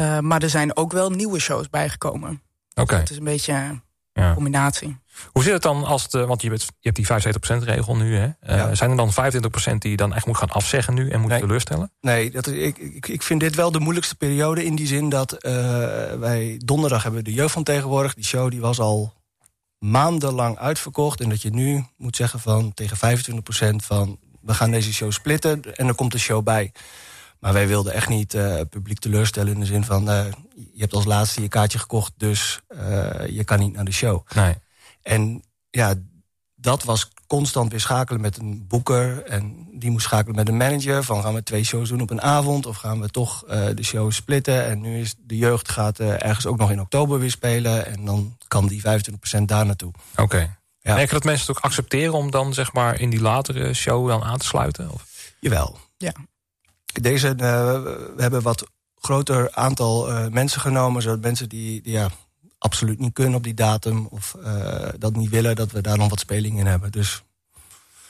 Uh, 0.00 0.18
maar 0.18 0.42
er 0.42 0.50
zijn 0.50 0.76
ook 0.76 0.92
wel 0.92 1.10
nieuwe 1.10 1.38
shows 1.38 1.70
bijgekomen. 1.70 2.42
Oké. 2.74 2.94
Het 2.96 3.10
is 3.10 3.16
een 3.16 3.24
beetje 3.24 3.52
een 3.52 3.82
Ja. 4.12 4.34
combinatie. 4.34 4.98
Hoe 5.32 5.42
zit 5.42 5.52
het 5.52 5.62
dan 5.62 5.84
als 5.84 6.02
het, 6.02 6.12
want 6.12 6.42
je, 6.42 6.48
bent, 6.48 6.62
je 6.80 6.90
hebt 6.92 6.96
die 6.96 7.32
75% 7.60 7.64
regel 7.64 7.96
nu, 7.96 8.16
hè? 8.16 8.28
Eh. 8.40 8.68
Zijn 8.72 8.90
er 8.90 8.96
dan 8.96 9.12
25% 9.72 9.78
die 9.78 9.90
je 9.90 9.96
dan 9.96 10.14
echt 10.14 10.26
moet 10.26 10.36
gaan 10.36 10.50
afzeggen 10.50 10.94
nu 10.94 11.10
en 11.10 11.20
moet 11.20 11.30
Nee. 11.30 11.40
teleurstellen? 11.40 11.92
Nee, 12.00 12.30
dat 12.30 12.46
is, 12.46 12.54
ik, 12.78 13.08
ik, 13.08 13.22
vind 13.22 13.40
dit 13.40 13.54
wel 13.54 13.72
de 13.72 13.78
moeilijkste 13.78 14.14
periode 14.14 14.64
in 14.64 14.76
die 14.76 14.86
zin 14.86 15.08
dat 15.08 15.32
eh, 15.32 15.52
wij 16.18 16.60
donderdag 16.64 17.02
hebben 17.02 17.24
de 17.24 17.32
jeugd 17.32 17.52
van 17.52 17.62
tegenwoordig. 17.62 18.14
Die 18.14 18.24
show 18.24 18.50
die 18.50 18.60
was 18.60 18.80
al 18.80 19.12
maandenlang 19.78 20.58
uitverkocht. 20.58 21.20
En 21.20 21.28
dat 21.28 21.42
je 21.42 21.50
nu 21.50 21.84
moet 21.96 22.16
zeggen 22.16 22.40
van 22.40 22.74
tegen 22.74 22.96
25% 22.96 23.76
van 23.76 24.18
we 24.42 24.54
gaan 24.54 24.70
deze 24.70 24.92
show 24.92 25.12
splitten 25.12 25.76
en 25.76 25.88
er 25.88 25.94
komt 25.94 26.14
een 26.14 26.20
show 26.20 26.44
bij. 26.44 26.72
Maar 27.40 27.52
wij 27.52 27.68
wilden 27.68 27.92
echt 27.92 28.08
niet 28.08 28.34
eh, 28.34 28.56
het 28.56 28.70
publiek 28.70 28.98
teleurstellen 28.98 29.52
in 29.52 29.60
de 29.60 29.66
zin 29.66 29.84
van 29.84 30.04
je 30.54 30.82
hebt 30.82 30.94
als 30.94 31.04
laatste 31.04 31.42
je 31.42 31.48
kaartje 31.48 31.78
gekocht, 31.78 32.12
dus 32.16 32.60
je 33.28 33.42
kan 33.44 33.58
niet 33.58 33.72
naar 33.72 33.84
de 33.84 33.92
show. 33.92 34.26
Nee. 34.34 34.54
En 35.06 35.42
ja, 35.70 35.94
dat 36.54 36.84
was 36.84 37.10
constant 37.26 37.70
weer 37.70 37.80
schakelen 37.80 38.20
met 38.20 38.38
een 38.38 38.66
boeker. 38.66 39.22
En 39.22 39.68
die 39.72 39.90
moest 39.90 40.04
schakelen 40.04 40.36
met 40.36 40.48
een 40.48 40.56
manager. 40.56 41.04
Van 41.04 41.22
gaan 41.22 41.34
we 41.34 41.42
twee 41.42 41.64
shows 41.64 41.88
doen 41.88 42.00
op 42.00 42.10
een 42.10 42.22
avond? 42.22 42.66
Of 42.66 42.76
gaan 42.76 43.00
we 43.00 43.08
toch 43.08 43.44
eh, 43.46 43.66
de 43.74 43.82
show 43.82 44.12
splitten? 44.12 44.66
En 44.66 44.80
nu 44.80 45.00
is 45.00 45.14
de 45.18 45.36
jeugd 45.36 45.68
gaat 45.68 45.98
eh, 45.98 46.22
ergens 46.24 46.46
ook 46.46 46.58
nog 46.58 46.70
in 46.70 46.80
oktober 46.80 47.18
weer 47.18 47.30
spelen. 47.30 47.86
En 47.86 48.04
dan 48.04 48.36
kan 48.48 48.66
die 48.66 48.82
25% 49.40 49.42
daar 49.42 49.66
naartoe. 49.66 49.92
Oké. 50.16 50.56
Ja. 50.80 50.94
Merk 50.94 51.08
je 51.08 51.14
dat 51.14 51.24
mensen 51.24 51.46
het 51.46 51.56
ook 51.56 51.64
accepteren 51.64 52.14
om 52.14 52.30
dan 52.30 52.54
zeg 52.54 52.72
maar 52.72 53.00
in 53.00 53.10
die 53.10 53.20
latere 53.20 53.74
show 53.74 54.08
dan 54.08 54.22
aan 54.22 54.38
te 54.38 54.46
sluiten? 54.46 54.90
Of? 54.90 55.06
Jawel. 55.40 55.78
Ja. 55.96 56.12
Deze, 56.84 57.28
eh, 57.28 57.36
we 57.36 58.16
hebben 58.16 58.42
wat 58.42 58.66
groter 59.06 59.52
aantal 59.52 60.10
eh, 60.10 60.26
mensen 60.28 60.60
genomen. 60.60 61.02
Zodat 61.02 61.20
mensen 61.20 61.48
die, 61.48 61.82
die 61.82 61.92
ja, 61.92 62.10
absoluut 62.66 62.98
niet 62.98 63.12
kunnen 63.12 63.34
op 63.34 63.42
die 63.42 63.54
datum... 63.54 64.06
of 64.10 64.34
eh, 64.44 64.88
dat 64.98 65.16
niet 65.16 65.30
willen, 65.30 65.56
dat 65.56 65.70
we 65.72 65.80
daar 65.80 65.96
dan 65.96 66.08
wat 66.08 66.20
speling 66.20 66.58
in 66.58 66.66
hebben. 66.66 66.92
Dus, 66.92 67.22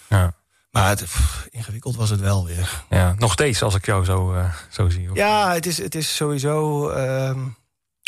Ja. 0.08 0.35
maar 0.70 0.88
het, 0.88 1.03
pff, 1.03 1.47
ingewikkeld 1.50 1.97
was 1.97 2.11
het 2.11 2.20
wel 2.20 2.47
weer. 2.47 2.82
ja. 2.91 3.14
Nog 3.19 3.32
steeds 3.32 3.62
als 3.62 3.75
ik 3.75 3.87
jou 3.87 4.05
zo, 4.05 4.32
eh, 4.35 4.53
zo 4.70 4.88
zie. 4.88 5.11
Of- 5.11 5.17
Ja, 5.17 5.53
het 5.53 5.67
is, 5.67 5.79
het 5.79 5.94
is 5.94 6.17
sowieso 6.17 6.88
ehm, 6.91 7.38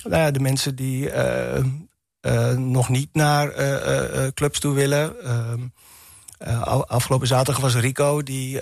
nou 0.03 0.23
ja, 0.23 0.31
de 0.31 0.41
mensen 0.41 0.75
die 0.77 1.11
eh, 1.11 1.63
nog 2.57 2.89
niet 2.89 3.09
naar 3.13 3.53
clubs 4.35 4.59
toe 4.61 4.75
willen. 4.75 5.25
Ehm, 5.25 5.61
eh, 6.39 6.63
af- 6.63 6.87
afgelopen 6.87 7.27
zaterdag 7.27 7.63
was 7.63 7.75
Rico, 7.75 8.23
die, 8.23 8.61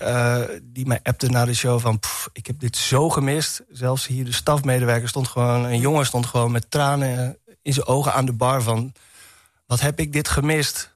die 0.62 0.86
mij 0.86 1.00
appte 1.02 1.28
na 1.28 1.44
de 1.44 1.54
show 1.54 1.80
van... 1.80 1.98
"Pff, 1.98 2.28
ik 2.32 2.46
heb 2.46 2.58
dit 2.60 2.76
zo 2.76 3.08
gemist. 3.10 3.62
Zelfs 3.70 4.06
hier 4.06 4.24
de 4.24 4.32
stafmedewerker 4.32 5.08
stond 5.08 5.28
gewoon... 5.28 5.64
een 5.64 5.80
jongen 5.80 6.06
stond 6.06 6.26
gewoon 6.26 6.50
met 6.52 6.70
tranen 6.70 7.38
in 7.66 7.72
zijn 7.72 7.86
ogen 7.86 8.12
aan 8.14 8.24
de 8.26 8.32
bar 8.32 8.62
van... 8.62 8.92
wat 9.66 9.80
heb 9.80 9.98
ik 10.00 10.12
dit 10.12 10.28
gemist? 10.28 10.94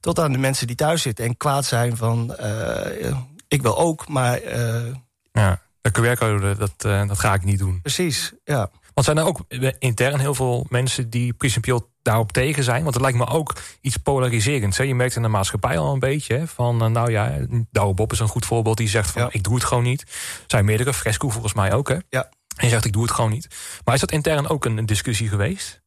Tot 0.00 0.18
aan 0.18 0.32
de 0.32 0.38
mensen 0.38 0.66
die 0.66 0.76
thuis 0.76 1.02
zitten 1.02 1.24
en 1.24 1.36
kwaad 1.36 1.64
zijn 1.64 1.96
van... 1.96 2.36
eh, 2.36 3.16
ik 3.48 3.62
wil 3.62 3.78
ook, 3.78 4.08
maar 4.08 4.38
eh, 4.40 4.94
Ja. 5.32 5.60
De 5.80 5.90
QR-code, 5.90 6.56
dat, 6.56 6.72
eh, 6.78 7.08
dat 7.08 7.18
ga 7.18 7.34
ik 7.34 7.44
niet 7.44 7.58
doen. 7.58 7.80
precies, 7.82 8.32
ja. 8.44 8.70
Want 8.94 9.06
zijn 9.06 9.18
er 9.18 9.24
ook 9.26 9.40
intern 9.78 10.18
heel 10.18 10.34
veel 10.34 10.66
mensen 10.68 11.10
die 11.10 11.32
principieel 11.32 11.90
daarop 12.02 12.32
tegen 12.32 12.62
zijn? 12.64 12.82
Want 12.82 12.94
het 12.94 13.02
lijkt 13.02 13.18
me 13.18 13.26
ook 13.26 13.56
iets 13.80 13.96
polariserends. 13.96 14.76
Hè? 14.78 14.84
Je 14.84 14.94
merkt 14.94 15.16
in 15.16 15.22
de 15.22 15.28
maatschappij 15.28 15.78
al 15.78 15.92
een 15.92 15.98
beetje 15.98 16.34
hè, 16.36 16.46
van, 16.46 16.92
nou 16.92 17.10
ja, 17.10 17.32
Douwe 17.70 17.94
Bob 17.94 18.12
is 18.12 18.18
een 18.18 18.28
goed 18.28 18.46
voorbeeld. 18.46 18.76
Die 18.76 18.88
zegt 18.88 19.10
van, 19.10 19.22
Ja. 19.22 19.28
ik 19.30 19.42
doe 19.42 19.54
het 19.54 19.64
gewoon 19.64 19.82
niet. 19.84 20.04
Zijn 20.46 20.64
meerdere, 20.64 20.94
Fresco 20.94 21.28
volgens 21.28 21.54
mij 21.54 21.72
ook. 21.72 21.88
Hè? 21.88 21.96
Ja. 22.08 22.28
En 22.56 22.64
je 22.64 22.68
zegt, 22.70 22.84
ik 22.84 22.92
doe 22.92 23.02
het 23.02 23.10
gewoon 23.10 23.30
niet. 23.30 23.48
Maar 23.84 23.94
is 23.94 24.00
dat 24.00 24.10
intern 24.12 24.48
ook 24.48 24.64
een 24.64 24.86
discussie 24.86 25.28
geweest? 25.28 25.80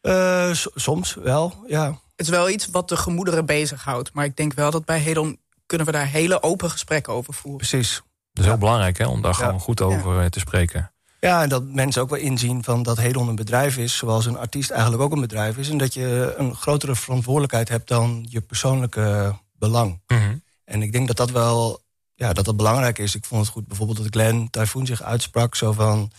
Eh, 0.00 0.52
s- 0.52 0.68
soms 0.74 1.14
wel, 1.14 1.64
ja. 1.66 1.86
Het 2.16 2.26
is 2.26 2.28
wel 2.28 2.48
iets 2.50 2.66
wat 2.66 2.88
de 2.88 2.96
gemoederen 2.96 3.46
bezighoudt. 3.46 4.12
Maar 4.12 4.24
ik 4.24 4.36
denk 4.36 4.52
wel 4.54 4.70
dat 4.70 4.84
bij 4.84 4.98
Hedon 5.00 5.38
kunnen 5.66 5.86
we 5.86 5.92
daar 5.92 6.06
hele 6.06 6.42
open 6.42 6.70
gesprekken 6.70 7.12
over 7.12 7.34
voeren. 7.34 7.56
Precies. 7.68 8.02
Dat 8.32 8.44
is 8.44 8.50
heel 8.50 8.58
belangrijk 8.58 8.98
hè, 8.98 9.06
om 9.06 9.22
daar 9.22 9.36
Ja. 9.38 9.44
gewoon 9.44 9.60
goed 9.60 9.80
over 9.80 10.20
eh, 10.20 10.26
te 10.26 10.38
spreken. 10.38 10.92
Ja, 11.20 11.42
en 11.42 11.48
dat 11.48 11.64
mensen 11.64 12.02
ook 12.02 12.10
wel 12.10 12.18
inzien 12.18 12.64
van 12.64 12.82
dat 12.82 12.96
Hedon 12.96 13.28
een 13.28 13.34
bedrijf 13.36 13.76
is... 13.76 13.96
zoals 13.96 14.26
een 14.26 14.36
artiest 14.38 14.70
eigenlijk 14.70 15.02
ook 15.02 15.12
een 15.12 15.20
bedrijf 15.20 15.56
is... 15.56 15.68
en 15.68 15.78
dat 15.78 15.94
je 15.94 16.34
een 16.36 16.54
grotere 16.54 16.94
verantwoordelijkheid 16.94 17.68
hebt 17.68 17.88
dan 17.88 18.26
je 18.28 18.40
persoonlijke 18.40 19.34
belang. 19.52 20.02
Mhm. 20.06 20.36
En 20.64 20.82
ik 20.82 20.92
denk 20.92 21.06
dat 21.06 21.16
dat 21.16 21.30
wel 21.30 21.80
ja, 22.18 22.32
dat 22.32 22.44
dat 22.44 22.56
belangrijk 22.56 22.98
is. 22.98 23.14
Ik 23.14 23.24
vond 23.24 23.40
het 23.40 23.50
goed 23.50 23.66
bijvoorbeeld 23.66 23.98
dat 23.98 24.06
Glenn 24.10 24.50
Typhoon 24.50 24.86
zich 24.86 25.02
uitsprak... 25.02 25.54
zo 25.54 25.72
van, 25.72 26.10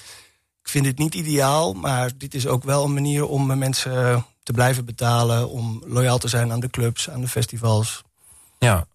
ik 0.61 0.69
vind 0.69 0.85
dit 0.85 0.97
niet 0.97 1.13
ideaal... 1.15 1.73
maar 1.73 2.11
dit 2.17 2.33
is 2.33 2.47
ook 2.47 2.63
wel 2.63 2.83
een 2.83 2.93
manier 2.93 3.27
om 3.27 3.57
mensen 3.57 4.25
te 4.43 4.53
blijven 4.53 4.85
betalen... 4.85 5.49
om 5.49 5.83
loyaal 5.85 6.17
te 6.17 6.27
zijn 6.27 6.51
aan 6.51 6.59
de 6.59 6.69
clubs, 6.69 7.09
aan 7.09 7.21
de 7.21 7.27
festivals. 7.27 8.03
Ja. 8.59 8.85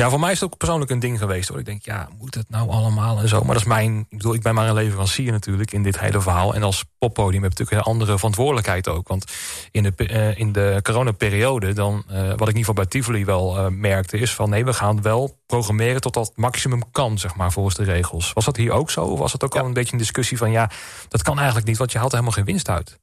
Ja, 0.00 0.10
voor 0.10 0.20
mij 0.20 0.32
is 0.32 0.40
het 0.40 0.52
ook 0.52 0.58
persoonlijk 0.58 0.90
een 0.90 0.98
ding 0.98 1.18
geweest. 1.18 1.48
Hoor. 1.48 1.58
Ik 1.58 1.64
denk, 1.64 1.84
ja, 1.84 2.08
moet 2.18 2.34
het 2.34 2.50
nou 2.50 2.70
allemaal 2.70 3.18
en 3.18 3.28
zo? 3.28 3.38
Maar 3.38 3.52
dat 3.52 3.62
is 3.62 3.64
mijn, 3.64 3.98
ik 3.98 4.16
bedoel, 4.16 4.34
ik 4.34 4.42
ben 4.42 4.54
maar 4.54 4.68
een 4.68 4.74
leverancier 4.74 5.32
natuurlijk 5.32 5.72
in 5.72 5.82
dit 5.82 6.00
hele 6.00 6.20
verhaal. 6.20 6.54
En 6.54 6.62
als 6.62 6.84
poppodium 6.98 7.42
heb 7.42 7.52
je 7.52 7.58
natuurlijk 7.58 7.86
een 7.86 7.92
andere 7.92 8.16
verantwoordelijkheid 8.16 8.88
ook. 8.88 9.08
Want 9.08 9.24
in 9.70 9.82
de, 9.82 10.06
eh, 10.06 10.38
in 10.38 10.52
de 10.52 10.80
coronaperiode, 10.82 11.72
dan, 11.72 12.04
eh, 12.08 12.16
wat 12.18 12.24
ik 12.24 12.30
in 12.30 12.46
ieder 12.46 12.58
geval 12.58 12.74
bij 12.74 12.86
Tivoli 12.86 13.24
wel 13.24 13.58
eh, 13.58 13.66
merkte, 13.68 14.18
is 14.18 14.34
van 14.34 14.50
nee, 14.50 14.64
we 14.64 14.72
gaan 14.72 15.02
wel 15.02 15.38
programmeren 15.46 16.00
tot 16.00 16.14
dat 16.14 16.32
maximum 16.34 16.90
kan, 16.90 17.18
zeg 17.18 17.34
maar, 17.34 17.52
volgens 17.52 17.74
de 17.74 17.84
regels. 17.84 18.32
Was 18.32 18.44
dat 18.44 18.56
hier 18.56 18.72
ook 18.72 18.90
zo? 18.90 19.04
Of 19.04 19.18
was 19.18 19.32
het 19.32 19.44
ook 19.44 19.56
al 19.56 19.64
een 19.64 19.72
beetje 19.72 19.92
een 19.92 19.98
discussie 19.98 20.38
van 20.38 20.50
ja, 20.50 20.70
dat 21.08 21.22
kan 21.22 21.36
eigenlijk 21.36 21.66
niet, 21.66 21.78
want 21.78 21.92
je 21.92 21.98
haalt 21.98 22.12
helemaal 22.12 22.32
geen 22.32 22.44
winst 22.44 22.68
uit? 22.68 22.98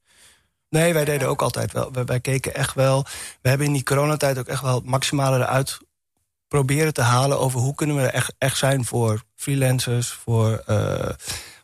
Nee, 0.68 0.92
wij 0.92 1.04
deden 1.04 1.28
ook 1.28 1.42
altijd 1.42 1.72
wel. 1.72 1.92
Wij, 1.92 2.04
wij 2.04 2.20
keken 2.20 2.54
echt 2.54 2.74
wel. 2.74 3.04
We 3.42 3.48
hebben 3.48 3.66
in 3.66 3.72
die 3.72 3.82
coronatijd 3.82 4.38
ook 4.38 4.46
echt 4.46 4.62
wel 4.62 4.74
het 4.74 4.84
maximale 4.84 5.36
eruit 5.36 5.78
proberen 6.48 6.92
te 6.92 7.02
halen 7.02 7.38
over 7.38 7.60
hoe 7.60 7.74
kunnen 7.74 7.96
we 7.96 8.02
er 8.02 8.14
echt, 8.14 8.34
echt 8.38 8.56
zijn 8.56 8.84
voor 8.84 9.22
freelancers. 9.34 10.08
Voor, 10.08 10.50
uh, 10.50 10.56
we, 10.66 11.16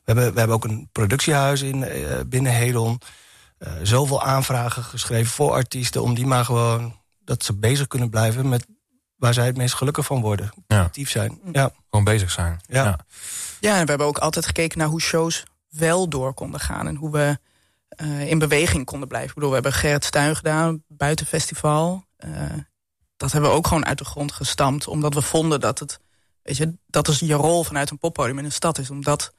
hebben, 0.05 0.33
we 0.33 0.39
hebben 0.39 0.57
ook 0.57 0.65
een 0.65 0.89
productiehuis 0.93 1.63
in, 1.63 1.77
uh, 1.77 2.21
binnen 2.27 2.53
Hedon. 2.53 3.01
Uh, 3.59 3.73
zoveel 3.83 4.23
aanvragen 4.23 4.85
geschreven 4.85 5.33
voor 5.33 5.53
artiesten 5.53 6.03
om 6.03 6.15
die 6.15 6.27
maar 6.27 6.45
gewoon 6.45 7.01
dat 7.25 7.45
ze 7.45 7.55
bezig 7.55 7.87
kunnen 7.87 8.11
blijven 8.11 8.49
met 8.49 8.67
waar 9.17 9.35
zij 9.35 9.47
het 9.47 9.57
meest 9.57 9.75
gelukkig 9.75 10.07
van 10.07 10.21
worden. 10.21 10.53
Ja. 10.67 10.83
Actief 10.83 11.11
zijn. 11.11 11.41
Ja. 11.53 11.71
Gewoon 11.91 12.05
bezig 12.05 12.31
zijn. 12.31 12.61
Ja. 12.67 12.85
ja. 12.85 12.99
Ja, 13.61 13.77
en 13.77 13.83
we 13.83 13.89
hebben 13.89 14.07
ook 14.07 14.19
altijd 14.19 14.47
gekeken 14.47 14.79
naar 14.79 14.89
hoe 14.89 15.01
shows 15.01 15.45
wel 15.69 16.09
door 16.09 16.35
konden 16.35 16.61
gaan. 16.61 16.87
En 16.87 16.97
hoe 16.97 17.11
we 17.11 17.39
uh, 18.03 18.31
in 18.31 18.39
beweging 18.39 18.85
konden 18.85 19.09
blijven. 19.09 19.29
Ik 19.29 19.35
bedoel, 19.35 19.49
we 19.49 19.55
hebben 19.55 19.73
Gerrit 19.73 20.05
Stuin 20.05 20.37
gedaan, 20.37 20.83
buitenfestival. 20.89 22.05
Uh, 22.27 22.43
dat 23.23 23.33
hebben 23.33 23.51
we 23.51 23.57
ook 23.57 23.67
gewoon 23.67 23.87
uit 23.87 23.99
de 23.99 24.05
grond 24.05 24.33
gestampt. 24.33 24.87
Omdat 24.87 25.15
we 25.15 25.23
vonden 25.23 25.61
dat 25.61 25.79
het, 25.79 26.01
weet 26.43 26.57
je, 26.57 26.75
dat 26.87 27.09
is 27.09 27.19
je 27.19 27.35
rol 27.35 27.65
vanuit 27.65 27.91
een 27.91 27.99
poppodium 27.99 28.39
in 28.39 28.45
een 28.45 28.53
stad 28.53 28.79
is 28.79 28.91
om 28.91 29.03
dat 29.03 29.33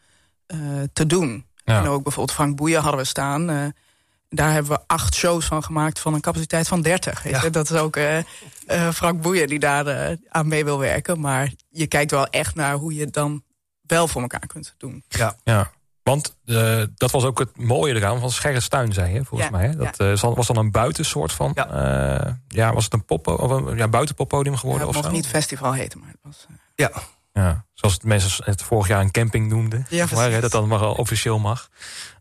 uh, 0.47 0.59
te 0.93 1.05
doen. 1.05 1.45
Ja. 1.65 1.81
En 1.81 1.87
ook 1.87 2.03
bijvoorbeeld 2.03 2.35
Frank 2.35 2.55
Boeien 2.55 2.81
hadden 2.81 2.99
we 2.99 3.07
staan. 3.07 3.49
Uh, 3.49 3.65
daar 4.29 4.51
hebben 4.51 4.71
we 4.71 4.79
acht 4.87 5.15
shows 5.15 5.45
van 5.45 5.63
gemaakt 5.63 5.99
van 5.99 6.13
een 6.13 6.21
capaciteit 6.21 6.67
van 6.67 6.81
30. 6.81 7.23
Weet 7.23 7.41
je? 7.41 7.49
Dat 7.49 7.69
is 7.69 7.77
ook 7.77 7.95
uh, 7.95 8.19
Frank 8.93 9.21
Boeien 9.21 9.47
die 9.47 9.59
daar 9.59 10.17
aan 10.29 10.47
mee 10.47 10.63
wil 10.63 10.79
werken. 10.79 11.19
Maar 11.19 11.51
je 11.69 11.87
kijkt 11.87 12.11
wel 12.11 12.27
echt 12.27 12.55
naar 12.55 12.75
hoe 12.75 12.93
je 12.93 13.01
het 13.01 13.13
dan 13.13 13.43
wel 13.81 14.07
voor 14.07 14.21
elkaar 14.21 14.47
kunt 14.47 14.75
doen. 14.77 15.03
Ja, 15.07 15.35
ja. 15.43 15.71
Want 16.03 16.37
uh, 16.45 16.83
dat 16.95 17.11
was 17.11 17.23
ook 17.23 17.39
het 17.39 17.57
mooie 17.57 17.95
eraan 17.95 18.19
van 18.19 18.31
Scherrenstuin, 18.31 18.93
zei 18.93 19.13
je, 19.13 19.25
volgens 19.25 19.49
mij. 19.49 19.65
Hè? 19.65 19.75
Dat 19.75 19.97
ja. 19.97 20.11
uh, 20.11 20.35
was 20.35 20.47
dan 20.47 20.57
een 20.57 20.71
buitensoort 20.71 21.31
van... 21.31 21.51
Ja, 21.55 22.25
uh, 22.25 22.31
ja 22.47 22.73
was 22.73 22.83
het 22.83 22.93
een 22.93 23.05
pop 23.05 23.27
of 23.27 23.51
een 23.51 23.77
ja, 23.77 23.87
buitenpoppodium 23.87 24.57
geworden? 24.57 24.87
Ja, 24.87 24.93
het 24.93 25.01
mocht 25.01 25.15
niet 25.15 25.27
festival 25.27 25.73
heten, 25.73 25.99
maar 25.99 26.09
het 26.09 26.19
was... 26.23 26.45
ja. 26.75 26.91
Ja, 27.33 27.65
zoals 27.73 27.93
het 27.93 28.03
mensen 28.03 28.43
het 28.45 28.63
vorig 28.63 28.87
jaar 28.87 29.01
een 29.01 29.11
camping 29.11 29.49
noemden. 29.49 29.85
Ja, 29.89 30.05
maar, 30.13 30.31
hè, 30.31 30.39
dat 30.41 30.51
dan 30.51 30.67
maar 30.67 30.81
officieel 30.81 31.39
mag. 31.39 31.69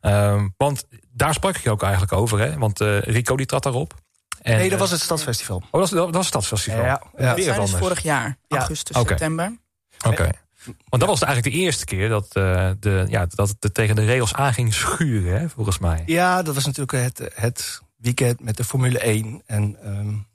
Uh, 0.03 0.43
want 0.57 0.87
daar 1.11 1.35
sprak 1.35 1.57
ik 1.57 1.63
je 1.63 1.71
ook 1.71 1.83
eigenlijk 1.83 2.13
over. 2.13 2.39
Hè? 2.39 2.59
Want 2.59 2.81
Rico 2.81 3.37
die 3.37 3.47
trad 3.47 3.63
daarop. 3.63 3.95
En, 4.43 4.57
nee, 4.57 4.71
dat 4.71 4.79
was 4.79 4.91
het 4.91 5.01
Stadsfestival. 5.01 5.57
Oh, 5.57 5.81
dat 5.81 5.81
was, 5.81 5.91
dat 5.91 6.05
was 6.05 6.17
het 6.17 6.25
Stadsfestival. 6.25 6.85
Ja, 6.85 7.03
ja. 7.17 7.37
ja. 7.37 7.55
Dat 7.55 7.71
vorig 7.71 8.03
jaar, 8.03 8.39
augustus, 8.49 8.97
okay. 8.97 9.09
september. 9.09 9.59
Oké. 9.99 10.09
Okay. 10.09 10.33
Want 10.65 11.03
dat 11.03 11.07
was 11.07 11.23
eigenlijk 11.23 11.57
de 11.57 11.63
eerste 11.63 11.85
keer 11.85 12.09
dat, 12.09 12.25
uh, 12.33 12.71
de, 12.81 13.05
ja, 13.09 13.27
dat 13.27 13.55
het 13.61 13.75
tegen 13.75 13.95
de 13.95 14.05
regels 14.05 14.35
aan 14.35 14.55
ging 14.55 14.75
schuren, 14.75 15.41
hè, 15.41 15.49
volgens 15.49 15.79
mij. 15.79 16.03
Ja, 16.07 16.43
dat 16.43 16.55
was 16.55 16.65
natuurlijk 16.65 16.93
het, 16.93 17.31
het 17.35 17.81
weekend 17.97 18.41
met 18.41 18.57
de 18.57 18.65
Formule 18.65 18.99
1. 18.99 19.43
En 19.47 19.77
um, 19.85 20.27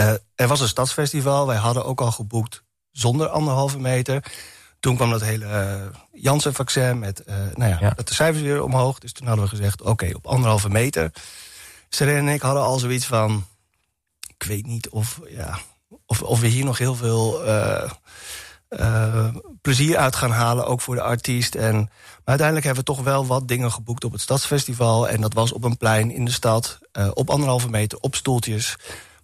uh, 0.00 0.12
er 0.34 0.48
was 0.48 0.60
een 0.60 0.68
stadsfestival. 0.68 1.46
Wij 1.46 1.56
hadden 1.56 1.84
ook 1.84 2.00
al 2.00 2.12
geboekt 2.12 2.62
zonder 2.90 3.28
anderhalve 3.28 3.78
meter. 3.78 4.24
Toen 4.80 4.96
kwam 4.96 5.10
dat 5.10 5.20
hele 5.20 5.44
uh, 5.44 6.22
Janssen-vaccin 6.22 6.98
met 6.98 7.22
nou 7.54 7.70
ja, 7.70 7.78
ja. 7.80 7.90
de 8.04 8.14
cijfers 8.14 8.42
weer 8.44 8.62
omhoog. 8.62 8.98
Dus 8.98 9.12
toen 9.12 9.26
hadden 9.26 9.44
we 9.44 9.50
gezegd, 9.50 9.80
oké, 9.80 9.90
okay, 9.90 10.12
op 10.12 10.26
anderhalve 10.26 10.68
meter. 10.68 11.12
Serena 11.88 12.18
en 12.18 12.34
ik 12.34 12.42
hadden 12.42 12.62
al 12.62 12.78
zoiets 12.78 13.06
van... 13.06 13.44
Ik 14.36 14.46
weet 14.46 14.66
niet 14.66 14.88
of, 14.88 15.20
ja, 15.28 15.58
of, 16.06 16.22
of 16.22 16.40
we 16.40 16.46
hier 16.46 16.64
nog 16.64 16.78
heel 16.78 16.94
veel 16.94 17.42
uh, 18.70 19.26
plezier 19.60 19.96
uit 19.96 20.16
gaan 20.16 20.30
halen, 20.30 20.66
ook 20.66 20.80
voor 20.80 20.94
de 20.94 21.02
artiest. 21.02 21.54
En, 21.54 21.74
maar 21.74 21.90
uiteindelijk 22.24 22.66
hebben 22.66 22.84
we 22.84 22.92
toch 22.92 23.04
wel 23.04 23.26
wat 23.26 23.48
dingen 23.48 23.72
geboekt 23.72 24.04
op 24.04 24.12
het 24.12 24.20
Stadsfestival. 24.20 25.08
En 25.08 25.20
dat 25.20 25.34
was 25.34 25.52
op 25.52 25.64
een 25.64 25.76
plein 25.76 26.10
in 26.10 26.24
de 26.24 26.30
stad, 26.30 26.78
uh, 26.98 27.10
op 27.14 27.30
anderhalve 27.30 27.68
meter, 27.68 27.98
op 27.98 28.14
stoeltjes. 28.14 28.76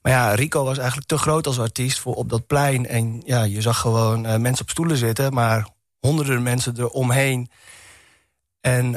Maar 0.03 0.13
ja, 0.13 0.35
Rico 0.35 0.65
was 0.65 0.79
eigenlijk 0.79 1.09
te 1.09 1.19
groot 1.19 1.47
als 1.47 1.61
artiest 1.61 1.99
voor 1.99 2.15
op 2.15 2.29
dat 2.29 2.47
plein. 2.47 2.87
En 2.87 3.23
ja, 3.25 3.43
je 3.43 3.61
zag 3.61 3.79
gewoon 3.79 4.27
uh, 4.27 4.37
mensen 4.37 4.65
op 4.65 4.71
stoelen 4.71 4.97
zitten, 4.97 5.35
maar 5.35 5.69
honderden 5.99 6.43
mensen 6.43 6.79
eromheen. 6.79 7.51
En 8.61 8.95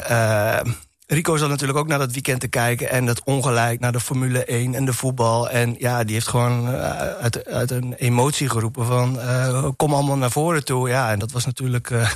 Rico 1.11 1.37
zat 1.37 1.49
natuurlijk 1.49 1.79
ook 1.79 1.87
naar 1.87 1.99
dat 1.99 2.11
weekend 2.11 2.39
te 2.39 2.47
kijken... 2.47 2.89
en 2.89 3.05
dat 3.05 3.23
ongelijk 3.23 3.79
naar 3.79 3.91
de 3.91 3.99
Formule 3.99 4.45
1 4.45 4.75
en 4.75 4.85
de 4.85 4.93
voetbal. 4.93 5.49
En 5.49 5.75
ja, 5.77 6.03
die 6.03 6.13
heeft 6.13 6.27
gewoon 6.27 6.67
uit, 6.67 7.45
uit 7.45 7.71
een 7.71 7.93
emotie 7.93 8.49
geroepen 8.49 8.85
van... 8.85 9.15
Uh, 9.15 9.67
kom 9.75 9.93
allemaal 9.93 10.17
naar 10.17 10.31
voren 10.31 10.65
toe. 10.65 10.89
Ja, 10.89 11.11
en 11.11 11.19
dat 11.19 11.31
was 11.31 11.45
natuurlijk... 11.45 11.89
Uh, 11.89 12.09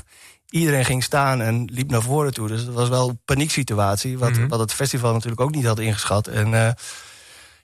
iedereen 0.50 0.86
ging 0.86 1.04
staan 1.04 1.42
en 1.42 1.70
liep 1.72 1.90
naar 1.90 2.02
voren 2.02 2.34
toe. 2.34 2.48
Dus 2.48 2.66
dat 2.66 2.74
was 2.74 2.90
wel 2.90 3.10
een 3.10 3.20
panieksituatie... 3.26 4.18
wat, 4.18 4.30
mm 4.30 4.36
-hmm. 4.36 4.48
wat 4.48 4.60
het 4.60 4.74
festival 4.74 5.14
natuurlijk 5.14 5.42
ook 5.42 5.56
niet 5.56 5.66
had 5.66 5.80
ingeschat. 5.80 6.28
En 6.28 6.52
uh, 6.52 6.70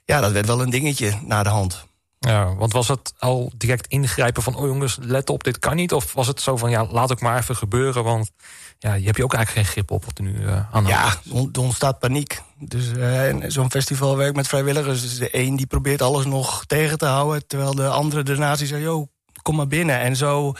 ja, 0.04 0.20
dat 0.20 0.32
werd 0.32 0.46
wel 0.46 0.62
een 0.62 0.70
dingetje 0.70 1.12
naar 1.24 1.44
de 1.44 1.50
hand. 1.50 1.86
Ja, 2.26 2.54
want 2.54 2.72
was 2.72 2.88
het 2.88 3.12
al 3.18 3.52
direct 3.56 3.86
ingrijpen 3.86 4.42
van... 4.42 4.54
oh 4.54 4.66
jongens, 4.66 4.98
let 5.00 5.30
op, 5.30 5.44
dit 5.44 5.58
kan 5.58 5.76
niet? 5.76 5.92
Of 5.92 6.12
was 6.12 6.26
het 6.26 6.40
zo 6.40 6.56
van, 6.56 6.70
ja, 6.70 6.86
laat 6.86 7.12
ook 7.12 7.20
maar 7.20 7.38
even 7.38 7.56
gebeuren... 7.56 8.04
want 8.04 8.30
ja, 8.78 8.94
je 8.94 9.04
hebt 9.04 9.16
je 9.16 9.24
ook 9.24 9.34
eigenlijk 9.34 9.66
geen 9.66 9.72
grip 9.74 9.90
op 9.90 10.04
wat 10.04 10.18
er 10.18 10.24
nu 10.24 10.40
uh, 10.40 10.74
aan 10.74 10.86
Ja, 10.86 11.14
er 11.52 11.60
ontstaat 11.60 11.98
paniek. 11.98 12.42
Dus 12.58 12.88
uh, 12.96 13.34
zo'n 13.46 13.70
festival 13.70 14.16
werkt 14.16 14.36
met 14.36 14.48
vrijwilligers. 14.48 15.00
Dus 15.00 15.18
de 15.18 15.28
een 15.38 15.56
die 15.56 15.66
probeert 15.66 16.02
alles 16.02 16.24
nog 16.24 16.64
tegen 16.66 16.98
te 16.98 17.06
houden... 17.06 17.46
terwijl 17.46 17.74
de 17.74 17.88
andere 17.88 18.22
de 18.22 18.36
nazi 18.36 18.66
zegt, 18.66 18.82
joh, 18.82 19.06
kom 19.42 19.56
maar 19.56 19.66
binnen. 19.66 20.00
En 20.00 20.16
zo... 20.16 20.54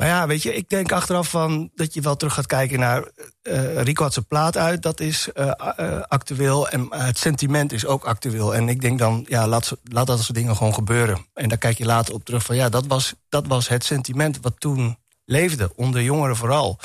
Maar 0.00 0.08
ja, 0.08 0.26
weet 0.26 0.42
je, 0.42 0.54
ik 0.54 0.68
denk 0.68 0.92
achteraf 0.92 1.28
van 1.28 1.70
dat 1.74 1.94
je 1.94 2.00
wel 2.00 2.16
terug 2.16 2.34
gaat 2.34 2.46
kijken 2.46 2.78
naar... 2.78 3.10
Uh, 3.42 3.82
Rico 3.82 4.02
had 4.02 4.12
zijn 4.12 4.26
plaat 4.26 4.56
uit, 4.56 4.82
dat 4.82 5.00
is 5.00 5.28
uh, 5.34 5.52
uh, 5.80 6.00
actueel. 6.00 6.68
En 6.68 6.86
het 6.90 7.18
sentiment 7.18 7.72
is 7.72 7.86
ook 7.86 8.04
actueel. 8.04 8.54
En 8.54 8.68
ik 8.68 8.80
denk 8.80 8.98
dan, 8.98 9.26
ja, 9.28 9.48
laat, 9.48 9.76
laat 9.82 10.06
dat 10.06 10.22
soort 10.22 10.34
dingen 10.34 10.56
gewoon 10.56 10.74
gebeuren. 10.74 11.26
En 11.34 11.48
daar 11.48 11.58
kijk 11.58 11.78
je 11.78 11.84
later 11.84 12.14
op 12.14 12.24
terug 12.24 12.42
van... 12.42 12.56
ja, 12.56 12.68
dat 12.68 12.86
was, 12.86 13.14
dat 13.28 13.46
was 13.46 13.68
het 13.68 13.84
sentiment 13.84 14.38
wat 14.40 14.60
toen 14.60 14.98
leefde, 15.24 15.72
onder 15.76 16.02
jongeren 16.02 16.36
vooral 16.36 16.78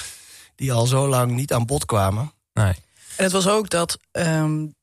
die 0.55 0.73
al 0.73 0.85
zo 0.85 1.07
lang 1.07 1.31
niet 1.31 1.53
aan 1.53 1.65
bod 1.65 1.85
kwamen. 1.85 2.31
Nee. 2.53 2.73
En 3.17 3.23
het 3.23 3.31
was 3.31 3.47
ook 3.47 3.69
dat, 3.69 3.97
um, 4.11 4.75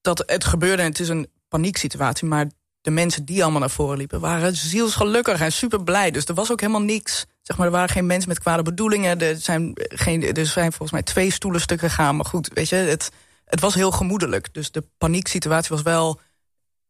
dat 0.00 0.22
het 0.26 0.44
gebeurde 0.44 0.82
en 0.82 0.88
het 0.88 1.00
is 1.00 1.08
een 1.08 1.28
panieksituatie... 1.48 2.28
maar 2.28 2.46
de 2.80 2.90
mensen 2.90 3.24
die 3.24 3.42
allemaal 3.42 3.60
naar 3.60 3.70
voren 3.70 3.98
liepen 3.98 4.20
waren 4.20 4.56
zielsgelukkig 4.56 5.40
en 5.40 5.52
super 5.52 5.82
blij. 5.82 6.10
Dus 6.10 6.24
er 6.24 6.34
was 6.34 6.52
ook 6.52 6.60
helemaal 6.60 6.82
niks. 6.82 7.26
Zeg 7.46 7.56
maar, 7.56 7.66
er 7.66 7.72
waren 7.72 7.88
geen 7.88 8.06
mensen 8.06 8.28
met 8.28 8.38
kwade 8.38 8.62
bedoelingen. 8.62 9.20
Er 9.20 9.36
zijn, 9.36 9.70
geen, 9.74 10.34
er 10.34 10.46
zijn 10.46 10.68
volgens 10.68 10.90
mij 10.90 11.02
twee 11.02 11.30
stoelen 11.30 11.60
stuk 11.60 11.80
gegaan. 11.80 12.16
Maar 12.16 12.24
goed, 12.24 12.50
weet 12.54 12.68
je, 12.68 12.76
het, 12.76 13.10
het 13.44 13.60
was 13.60 13.74
heel 13.74 13.90
gemoedelijk. 13.90 14.54
Dus 14.54 14.70
de 14.70 14.84
panieksituatie 14.98 15.70
was 15.70 15.82
wel 15.82 16.20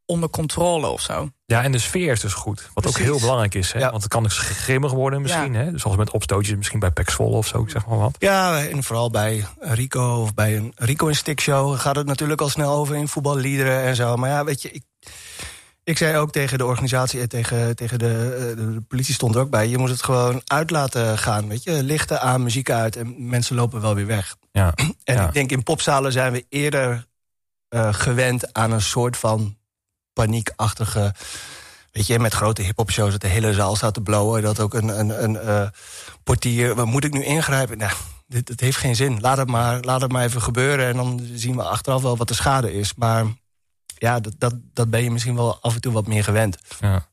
onder 0.06 0.30
controle 0.30 0.86
of 0.86 1.00
zo. 1.00 1.30
Ja, 1.46 1.62
en 1.62 1.72
de 1.72 1.78
sfeer 1.78 2.12
is 2.12 2.20
dus 2.20 2.32
goed. 2.32 2.70
Wat 2.74 2.86
ook 2.86 2.98
heel 2.98 3.20
belangrijk 3.20 3.54
is. 3.54 3.72
Hè? 3.72 3.78
Ja. 3.78 3.90
Want 3.90 4.02
het 4.02 4.12
kan 4.12 4.22
dus 4.22 4.38
grimmig 4.38 4.92
worden 4.92 5.22
misschien. 5.22 5.52
Ja. 5.52 5.58
Hè? 5.58 5.78
Zoals 5.78 5.96
met 5.96 6.10
opstootjes 6.10 6.56
misschien 6.56 6.78
bij 6.78 6.90
Pax 6.90 7.14
Volle 7.14 7.36
of 7.36 7.46
zo, 7.46 7.64
zeg 7.68 7.86
maar 7.86 7.98
wat. 7.98 8.16
Ja, 8.18 8.64
en 8.64 8.82
vooral 8.82 9.10
bij 9.10 9.44
Rico 9.58 10.20
of 10.22 10.34
bij 10.34 10.56
een 10.56 10.72
Rico 10.76 11.06
in 11.06 11.16
Stick 11.16 11.40
Show... 11.40 11.78
gaat 11.78 11.96
het 11.96 12.06
natuurlijk 12.06 12.40
al 12.40 12.48
snel 12.48 12.72
over 12.72 12.96
in 12.96 13.08
voetballiederen 13.08 13.82
en 13.82 13.96
zo. 13.96 14.16
Maar 14.16 14.30
ja, 14.30 14.44
weet 14.44 14.62
je... 14.62 14.70
Ik, 14.70 14.82
ik 15.86 15.98
zei 15.98 16.16
ook 16.16 16.32
tegen 16.32 16.58
de 16.58 16.64
organisatie 16.64 17.20
en 17.20 17.28
tegen, 17.28 17.76
tegen 17.76 17.98
de, 17.98 18.54
de, 18.56 18.72
de, 18.74 18.80
politie 18.80 19.14
stond 19.14 19.34
er 19.34 19.40
ook 19.40 19.50
bij... 19.50 19.68
je 19.68 19.78
moet 19.78 19.88
het 19.88 20.02
gewoon 20.02 20.42
uit 20.44 20.70
laten 20.70 21.18
gaan, 21.18 21.48
weet 21.48 21.62
je. 21.62 21.82
Lichten 21.82 22.20
aan, 22.20 22.42
muziek 22.42 22.70
uit 22.70 22.96
en 22.96 23.28
mensen 23.28 23.56
lopen 23.56 23.80
wel 23.80 23.94
weer 23.94 24.06
weg. 24.06 24.36
Ja. 24.52 24.72
En 25.04 25.14
ja. 25.14 25.26
ik 25.26 25.32
denk 25.32 25.50
in 25.50 25.62
popzalen 25.62 26.12
zijn 26.12 26.32
we 26.32 26.46
eerder 26.48 27.06
uh, 27.70 27.94
gewend 27.94 28.52
aan 28.52 28.72
een 28.72 28.82
soort 28.82 29.16
van 29.16 29.56
paniekachtige... 30.12 31.14
Weet 31.92 32.06
je, 32.06 32.18
met 32.18 32.34
grote 32.34 32.62
hip-hop 32.62 32.90
shows 32.90 33.12
dat 33.12 33.20
de 33.20 33.28
hele 33.28 33.54
zaal 33.54 33.76
staat 33.76 33.94
te 33.94 34.00
blowen. 34.00 34.42
Dat 34.42 34.60
ook 34.60 34.74
een, 34.74 34.88
een, 34.88 35.22
een 35.22 35.34
uh, 35.34 35.68
portier. 36.22 36.74
Waar 36.74 36.86
moet 36.86 37.04
ik 37.04 37.12
nu 37.12 37.24
ingrijpen? 37.24 37.78
Nou, 37.78 37.92
dit, 38.26 38.46
dit 38.46 38.60
heeft 38.60 38.76
geen 38.76 38.96
zin. 38.96 39.20
Laat 39.20 39.36
het, 39.36 39.48
maar, 39.48 39.80
laat 39.80 40.00
het 40.00 40.12
maar 40.12 40.24
even 40.24 40.42
gebeuren. 40.42 40.86
En 40.86 40.96
dan 40.96 41.20
zien 41.34 41.56
we 41.56 41.62
achteraf 41.62 42.02
wel 42.02 42.16
wat 42.16 42.28
de 42.28 42.34
schade 42.34 42.72
is. 42.72 42.94
Maar 42.94 43.24
ja, 43.98 44.20
dat, 44.20 44.34
dat, 44.38 44.54
dat 44.72 44.90
ben 44.90 45.02
je 45.02 45.10
misschien 45.10 45.34
wel 45.34 45.58
af 45.60 45.74
en 45.74 45.80
toe 45.80 45.92
wat 45.92 46.06
meer 46.06 46.24
gewend. 46.24 46.58
Ja, 46.80 47.06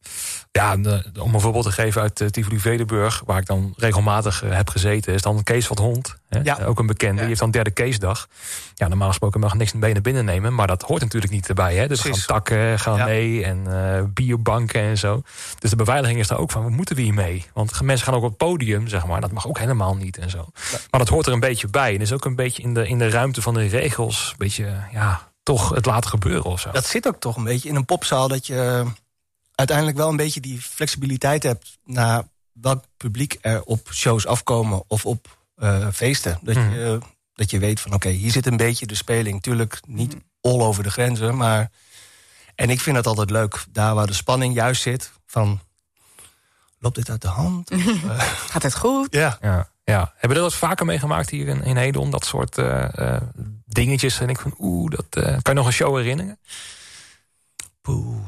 ja 0.51 0.77
de, 0.77 1.03
om 1.19 1.33
een 1.33 1.39
voorbeeld 1.39 1.63
te 1.63 1.71
geven 1.71 2.01
uit 2.01 2.21
uh, 2.21 2.27
Tivoli 2.27 2.59
Vedenburg... 2.59 3.23
waar 3.25 3.39
ik 3.39 3.45
dan 3.45 3.73
regelmatig 3.77 4.43
uh, 4.43 4.55
heb 4.55 4.69
gezeten... 4.69 5.13
is 5.13 5.21
dan 5.21 5.43
Kees 5.43 5.67
van 5.67 5.79
Hond, 5.79 6.15
hè? 6.29 6.39
Ja. 6.43 6.57
ook 6.65 6.79
een 6.79 6.85
bekende. 6.85 7.13
Ja. 7.13 7.19
Die 7.19 7.27
heeft 7.27 7.39
dan 7.39 7.51
derde 7.51 7.71
Keesdag. 7.71 8.27
Ja, 8.73 8.87
normaal 8.87 9.07
gesproken 9.07 9.39
mag 9.39 9.53
niks 9.53 9.73
mee 9.73 9.93
naar 9.93 10.01
binnen 10.01 10.25
nemen... 10.25 10.53
maar 10.53 10.67
dat 10.67 10.81
hoort 10.81 11.01
natuurlijk 11.01 11.31
niet 11.31 11.47
erbij. 11.47 11.75
Hè? 11.75 11.87
Dus 11.87 12.03
we 12.03 12.13
gaan 12.13 12.25
takken, 12.25 12.79
gaan 12.79 12.97
ja. 12.97 13.05
mee 13.05 13.43
en 13.43 13.63
uh, 13.67 14.03
biobanken 14.13 14.81
en 14.81 14.97
zo. 14.97 15.21
Dus 15.59 15.69
de 15.69 15.75
beveiliging 15.75 16.19
is 16.19 16.27
daar 16.27 16.37
ook 16.37 16.51
van, 16.51 16.63
wat 16.63 16.71
moeten 16.71 16.95
we 16.95 17.01
hiermee? 17.01 17.45
Want 17.53 17.81
mensen 17.81 18.05
gaan 18.05 18.15
ook 18.15 18.23
op 18.23 18.29
het 18.29 18.37
podium, 18.37 18.87
zeg 18.87 19.05
maar. 19.05 19.21
Dat 19.21 19.31
mag 19.31 19.47
ook 19.47 19.59
helemaal 19.59 19.95
niet 19.95 20.17
en 20.17 20.29
zo. 20.29 20.45
Maar 20.89 20.99
dat 20.99 21.09
hoort 21.09 21.25
er 21.25 21.33
een 21.33 21.39
beetje 21.39 21.67
bij. 21.67 21.95
En 21.95 22.01
is 22.01 22.13
ook 22.13 22.25
een 22.25 22.35
beetje 22.35 22.63
in 22.63 22.73
de, 22.73 22.87
in 22.87 22.97
de 22.97 23.09
ruimte 23.09 23.41
van 23.41 23.53
de 23.53 23.67
regels... 23.67 24.29
een 24.29 24.37
beetje, 24.37 24.73
ja 24.91 25.31
toch 25.43 25.69
het 25.69 25.85
laten 25.85 26.09
gebeuren 26.09 26.43
of 26.51 26.59
zo. 26.59 26.71
Dat 26.71 26.85
zit 26.85 27.07
ook 27.07 27.19
toch 27.19 27.35
een 27.35 27.43
beetje 27.43 27.69
in 27.69 27.75
een 27.75 27.85
popzaal... 27.85 28.27
dat 28.27 28.47
je 28.47 28.85
uiteindelijk 29.55 29.97
wel 29.97 30.09
een 30.09 30.15
beetje 30.15 30.39
die 30.39 30.61
flexibiliteit 30.61 31.43
hebt... 31.43 31.77
naar 31.83 32.23
welk 32.51 32.83
publiek 32.97 33.37
er 33.41 33.63
op 33.63 33.89
shows 33.93 34.25
afkomen 34.25 34.83
of 34.87 35.05
op 35.05 35.37
uh, 35.57 35.87
feesten. 35.93 36.39
Dat, 36.41 36.55
mm. 36.55 36.73
je, 36.73 36.99
dat 37.33 37.51
je 37.51 37.59
weet 37.59 37.79
van 37.79 37.93
oké, 37.93 38.07
okay, 38.07 38.17
hier 38.17 38.31
zit 38.31 38.45
een 38.45 38.57
beetje 38.57 38.85
de 38.85 38.95
speling. 38.95 39.41
Tuurlijk 39.41 39.79
niet 39.87 40.15
all 40.41 40.61
over 40.61 40.83
de 40.83 40.91
grenzen, 40.91 41.37
maar... 41.37 41.71
En 42.55 42.69
ik 42.69 42.79
vind 42.79 42.95
het 42.95 43.07
altijd 43.07 43.29
leuk, 43.29 43.65
daar 43.69 43.95
waar 43.95 44.07
de 44.07 44.13
spanning 44.13 44.53
juist 44.53 44.81
zit... 44.81 45.11
van 45.25 45.59
loopt 46.79 46.95
dit 46.95 47.09
uit 47.09 47.21
de 47.21 47.27
hand? 47.27 47.71
Of, 47.71 47.79
uh, 47.79 48.19
Gaat 48.19 48.63
het 48.63 48.75
goed? 48.75 49.07
Ja. 49.13 49.37
ja. 49.41 49.71
Ja, 49.85 50.13
hebben 50.15 50.37
we 50.37 50.43
dat 50.43 50.53
vaker 50.53 50.85
meegemaakt 50.85 51.29
hier 51.29 51.47
in, 51.47 51.63
in 51.63 51.77
Hedon? 51.77 52.11
Dat 52.11 52.25
soort 52.25 52.57
uh, 52.57 52.87
uh, 52.95 53.17
dingetjes. 53.73 54.19
En 54.19 54.29
ik 54.29 54.39
van, 54.39 54.55
oeh, 54.59 54.91
dat 54.91 55.05
uh, 55.17 55.23
kan 55.23 55.39
je 55.43 55.53
nog 55.53 55.65
een 55.65 55.73
show 55.73 55.97
herinneren? 55.97 56.39
Poeh, 57.81 58.27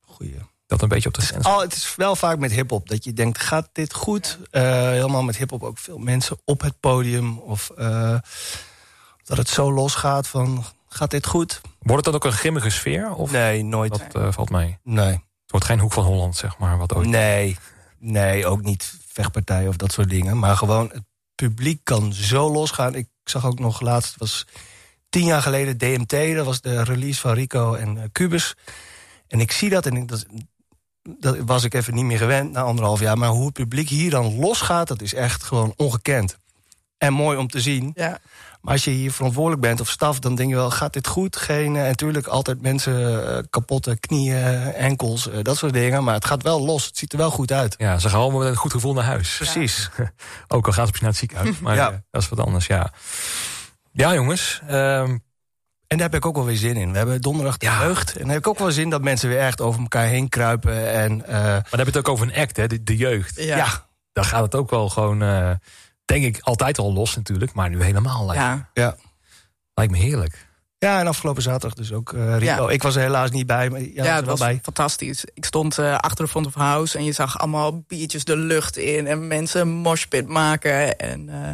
goeie. 0.00 0.36
Dat 0.66 0.82
een 0.82 0.88
beetje 0.88 1.08
op 1.08 1.14
de 1.14 1.20
grens. 1.20 1.46
Het, 1.46 1.60
het 1.60 1.72
is 1.72 1.96
wel 1.96 2.16
vaak 2.16 2.38
met 2.38 2.52
hip-hop 2.52 2.88
dat 2.88 3.04
je 3.04 3.12
denkt, 3.12 3.38
gaat 3.38 3.68
dit 3.72 3.94
goed? 3.94 4.38
Ja. 4.50 4.90
helemaal 4.90 5.22
met 5.22 5.36
hip-hop 5.36 5.62
ook 5.62 5.78
veel 5.78 5.98
mensen 5.98 6.38
op 6.44 6.60
het 6.60 6.80
podium. 6.80 7.38
Of 7.38 7.70
dat 9.28 9.36
het 9.36 9.48
zo 9.48 9.72
losgaat 9.72 10.28
van, 10.28 10.64
gaat 10.88 11.10
dit 11.10 11.26
goed? 11.26 11.60
Wordt 11.78 12.04
het 12.04 12.04
dan 12.04 12.14
ook 12.14 12.24
een 12.24 12.38
grimmige 12.38 12.70
sfeer? 12.70 13.14
Of 13.14 13.30
Nee, 13.30 13.62
nooit. 13.62 13.90
dat 13.90 14.14
eh, 14.22 14.32
valt 14.32 14.50
mee? 14.50 14.78
Nee. 14.82 15.12
Het 15.12 15.50
wordt 15.50 15.66
geen 15.66 15.78
hoek 15.80 15.92
van 15.92 16.04
Holland, 16.04 16.36
zeg 16.36 16.58
maar. 16.58 16.78
Wat 16.78 16.94
ooit... 16.94 17.08
Nee, 17.08 17.56
nee, 17.98 18.46
ook 18.46 18.62
niet 18.62 18.94
vechtpartijen 19.06 19.68
of 19.68 19.76
dat 19.76 19.92
soort 19.92 20.10
dingen. 20.10 20.38
Maar 20.38 20.56
gewoon, 20.56 20.90
het 20.92 21.04
publiek 21.46 21.80
kan 21.82 22.12
zo 22.12 22.50
losgaan. 22.50 22.94
Ik 22.94 23.08
zag 23.24 23.46
ook 23.46 23.58
nog 23.58 23.80
laatst, 23.80 24.10
het 24.10 24.18
was 24.18 24.46
tien 25.08 25.24
jaar 25.24 25.42
geleden 25.42 25.78
DMT. 25.78 26.34
Dat 26.36 26.46
was 26.46 26.60
de 26.60 26.82
release 26.84 27.20
van 27.20 27.32
Rico 27.32 27.74
en 27.74 27.96
uh, 27.96 28.02
Cubus. 28.12 28.54
En 29.28 29.40
ik 29.40 29.52
zie 29.52 29.70
dat 29.70 29.86
en 29.86 29.96
ik, 29.96 30.08
dat, 30.08 30.26
dat 31.02 31.36
was 31.38 31.64
ik 31.64 31.74
even 31.74 31.94
niet 31.94 32.04
meer 32.04 32.18
gewend 32.18 32.52
na 32.52 32.60
anderhalf 32.60 33.00
jaar. 33.00 33.18
Maar 33.18 33.28
hoe 33.28 33.44
het 33.44 33.52
publiek 33.52 33.88
hier 33.88 34.10
dan 34.10 34.38
losgaat, 34.38 34.88
dat 34.88 35.02
is 35.02 35.14
echt 35.14 35.42
gewoon 35.42 35.72
ongekend. 35.76 36.38
En 36.98 37.12
mooi 37.12 37.38
om 37.38 37.48
te 37.48 37.60
zien. 37.60 37.92
Ja. 37.94 38.18
Maar 38.68 38.76
als 38.76 38.86
je 38.86 38.92
hier 38.92 39.12
verantwoordelijk 39.12 39.62
bent 39.62 39.80
of 39.80 39.88
staf, 39.88 40.18
dan 40.18 40.34
denk 40.34 40.48
je 40.48 40.54
wel, 40.54 40.70
gaat 40.70 40.92
dit 40.92 41.06
goed? 41.06 41.36
Geen, 41.36 41.76
en 41.76 41.82
natuurlijk 41.82 42.26
altijd 42.26 42.62
mensen 42.62 43.00
uh, 43.00 43.38
kapotte 43.50 43.96
knieën, 44.00 44.72
enkels, 44.74 45.28
uh, 45.28 45.34
dat 45.42 45.56
soort 45.56 45.72
dingen. 45.72 46.04
Maar 46.04 46.14
het 46.14 46.24
gaat 46.24 46.42
wel 46.42 46.64
los, 46.64 46.86
het 46.86 46.98
ziet 46.98 47.12
er 47.12 47.18
wel 47.18 47.30
goed 47.30 47.52
uit. 47.52 47.74
Ja, 47.78 47.98
ze 47.98 48.08
gaan 48.08 48.20
allemaal 48.20 48.40
met 48.40 48.48
een 48.48 48.56
goed 48.56 48.72
gevoel 48.72 48.92
naar 48.92 49.04
huis. 49.04 49.36
Precies. 49.36 49.90
Ja. 49.96 50.12
Ook 50.56 50.66
al 50.66 50.72
gaat 50.72 50.86
ze 50.86 50.92
naar 51.00 51.10
het 51.10 51.18
ziekenhuis. 51.18 51.58
Maar 51.58 51.74
ja. 51.74 52.02
dat 52.10 52.22
is 52.22 52.28
wat 52.28 52.40
anders, 52.40 52.66
ja. 52.66 52.92
Ja, 53.92 54.14
jongens. 54.14 54.60
Um, 54.70 54.70
en 55.86 55.96
daar 55.96 56.06
heb 56.10 56.14
ik 56.14 56.26
ook 56.26 56.36
wel 56.36 56.44
weer 56.44 56.56
zin 56.56 56.76
in. 56.76 56.90
We 56.90 56.96
hebben 56.96 57.20
donderdag 57.20 57.56
de 57.56 57.66
ja. 57.66 57.82
jeugd. 57.82 58.12
En 58.12 58.22
daar 58.22 58.32
heb 58.32 58.38
ik 58.38 58.48
ook 58.48 58.58
wel 58.58 58.70
zin 58.70 58.90
dat 58.90 59.02
mensen 59.02 59.28
weer 59.28 59.38
echt 59.38 59.60
over 59.60 59.80
elkaar 59.80 60.06
heen 60.06 60.28
kruipen. 60.28 60.92
En, 60.92 61.16
maar 61.16 61.66
dan 61.70 61.78
heb 61.78 61.78
je 61.78 61.84
het 61.84 61.96
ook 61.96 62.08
over 62.08 62.26
een 62.26 62.42
act, 62.42 62.56
hè? 62.56 62.66
De, 62.66 62.82
de 62.82 62.96
jeugd. 62.96 63.36
Ja. 63.42 63.56
ja. 63.56 63.86
Dan 64.12 64.24
gaat 64.24 64.42
het 64.42 64.54
ook 64.54 64.70
wel 64.70 64.88
gewoon, 64.88 65.22
uh, 65.22 65.50
denk 66.08 66.24
ik, 66.24 66.38
altijd 66.40 66.78
al 66.78 66.92
los 66.92 67.16
natuurlijk. 67.16 67.52
Maar 67.52 67.70
nu 67.70 67.82
helemaal 67.82 68.26
lijkt, 68.26 68.42
ja. 68.42 68.68
ja. 68.72 68.96
lijkt 69.74 69.92
me 69.92 69.98
heerlijk. 69.98 70.46
Ja, 70.78 71.00
en 71.00 71.06
afgelopen 71.06 71.42
zaterdag 71.42 71.74
dus 71.74 71.92
ook 71.92 72.12
uh, 72.12 72.38
Rico. 72.38 72.44
Ja. 72.44 72.68
Ik 72.68 72.82
was 72.82 72.96
er 72.96 73.02
helaas 73.02 73.30
niet 73.30 73.46
bij, 73.46 73.70
maar 73.70 73.80
ja, 73.80 74.16
het 74.16 74.24
was 74.24 74.38
bij. 74.38 74.58
fantastisch. 74.62 75.24
Ik 75.34 75.44
stond 75.44 75.78
uh, 75.78 75.96
achter 75.96 76.24
de 76.24 76.30
front 76.30 76.46
of 76.46 76.54
house 76.54 76.98
en 76.98 77.04
je 77.04 77.12
zag 77.12 77.38
allemaal 77.38 77.84
biertjes 77.86 78.24
de 78.24 78.36
lucht 78.36 78.76
in... 78.76 79.06
en 79.06 79.26
mensen 79.26 79.68
moshpit 79.68 80.28
maken. 80.28 80.98
En, 80.98 81.28
uh, 81.28 81.50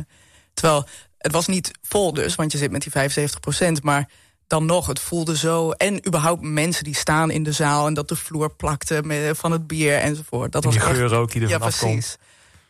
terwijl 0.55 0.87
het 1.19 1.33
was 1.33 1.47
niet 1.47 1.71
vol 1.83 2.15
dus, 2.15 2.35
want 2.35 2.53
je 2.53 2.59
zit 2.59 2.71
met 2.71 2.83
die 2.83 2.93
75 2.93 3.41
procent... 3.41 3.83
maar 3.83 4.09
dan 4.47 4.67
nog, 4.67 4.87
het 4.87 5.01
voelde 5.01 5.37
zo... 5.37 5.71
en 5.71 6.07
überhaupt 6.07 6.43
mensen 6.43 6.85
die 6.85 6.97
staan 6.97 7.31
in 7.31 7.43
de 7.43 7.53
zaal... 7.53 7.87
en 7.87 7.95
dat 7.95 8.09
de 8.09 8.17
vloer 8.17 8.55
plakte 8.55 9.03
met, 9.05 9.39
van 9.39 9.53
het 9.53 9.67
bier 9.67 9.97
enzovoort. 9.99 10.53
Dat 10.53 10.65
en 10.65 10.71
was 10.71 10.79
die 10.79 10.89
echt, 10.89 10.99
geur 10.99 11.15
ook 11.15 11.33
die 11.33 11.43
er 11.43 11.49
Ja, 11.49 11.59
vanaf 11.59 11.79
precies. 11.79 12.17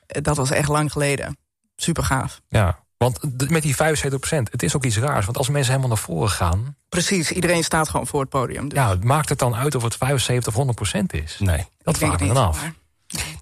Dat 0.07 0.37
was 0.37 0.51
echt 0.51 0.69
lang 0.69 0.93
geleden. 0.93 1.37
Super 1.77 2.05
gaaf. 2.05 2.41
Ja, 2.49 2.85
want 2.97 3.51
met 3.51 3.63
die 3.63 3.77
75 3.77 4.21
procent, 4.21 4.53
het 4.53 4.63
is 4.63 4.77
ook 4.77 4.85
iets 4.85 4.99
raars. 4.99 5.25
Want 5.25 5.37
als 5.37 5.49
mensen 5.49 5.71
helemaal 5.71 5.95
naar 5.95 6.05
voren 6.05 6.31
gaan... 6.31 6.77
Precies, 6.89 7.31
iedereen 7.31 7.65
staat 7.65 7.89
gewoon 7.89 8.07
voor 8.07 8.21
het 8.21 8.29
podium. 8.29 8.69
Dus. 8.69 8.79
Ja, 8.79 8.97
maakt 9.03 9.29
het 9.29 9.39
dan 9.39 9.55
uit 9.55 9.75
of 9.75 9.83
het 9.83 9.97
75 9.97 10.49
of 10.49 10.55
100 10.55 10.77
procent 10.77 11.13
is? 11.13 11.37
Nee. 11.39 11.67
Dat 11.83 11.99
vraag 11.99 12.21
ik 12.21 12.29
dan 12.29 12.37
af. 12.37 12.61
Maar... 12.61 12.75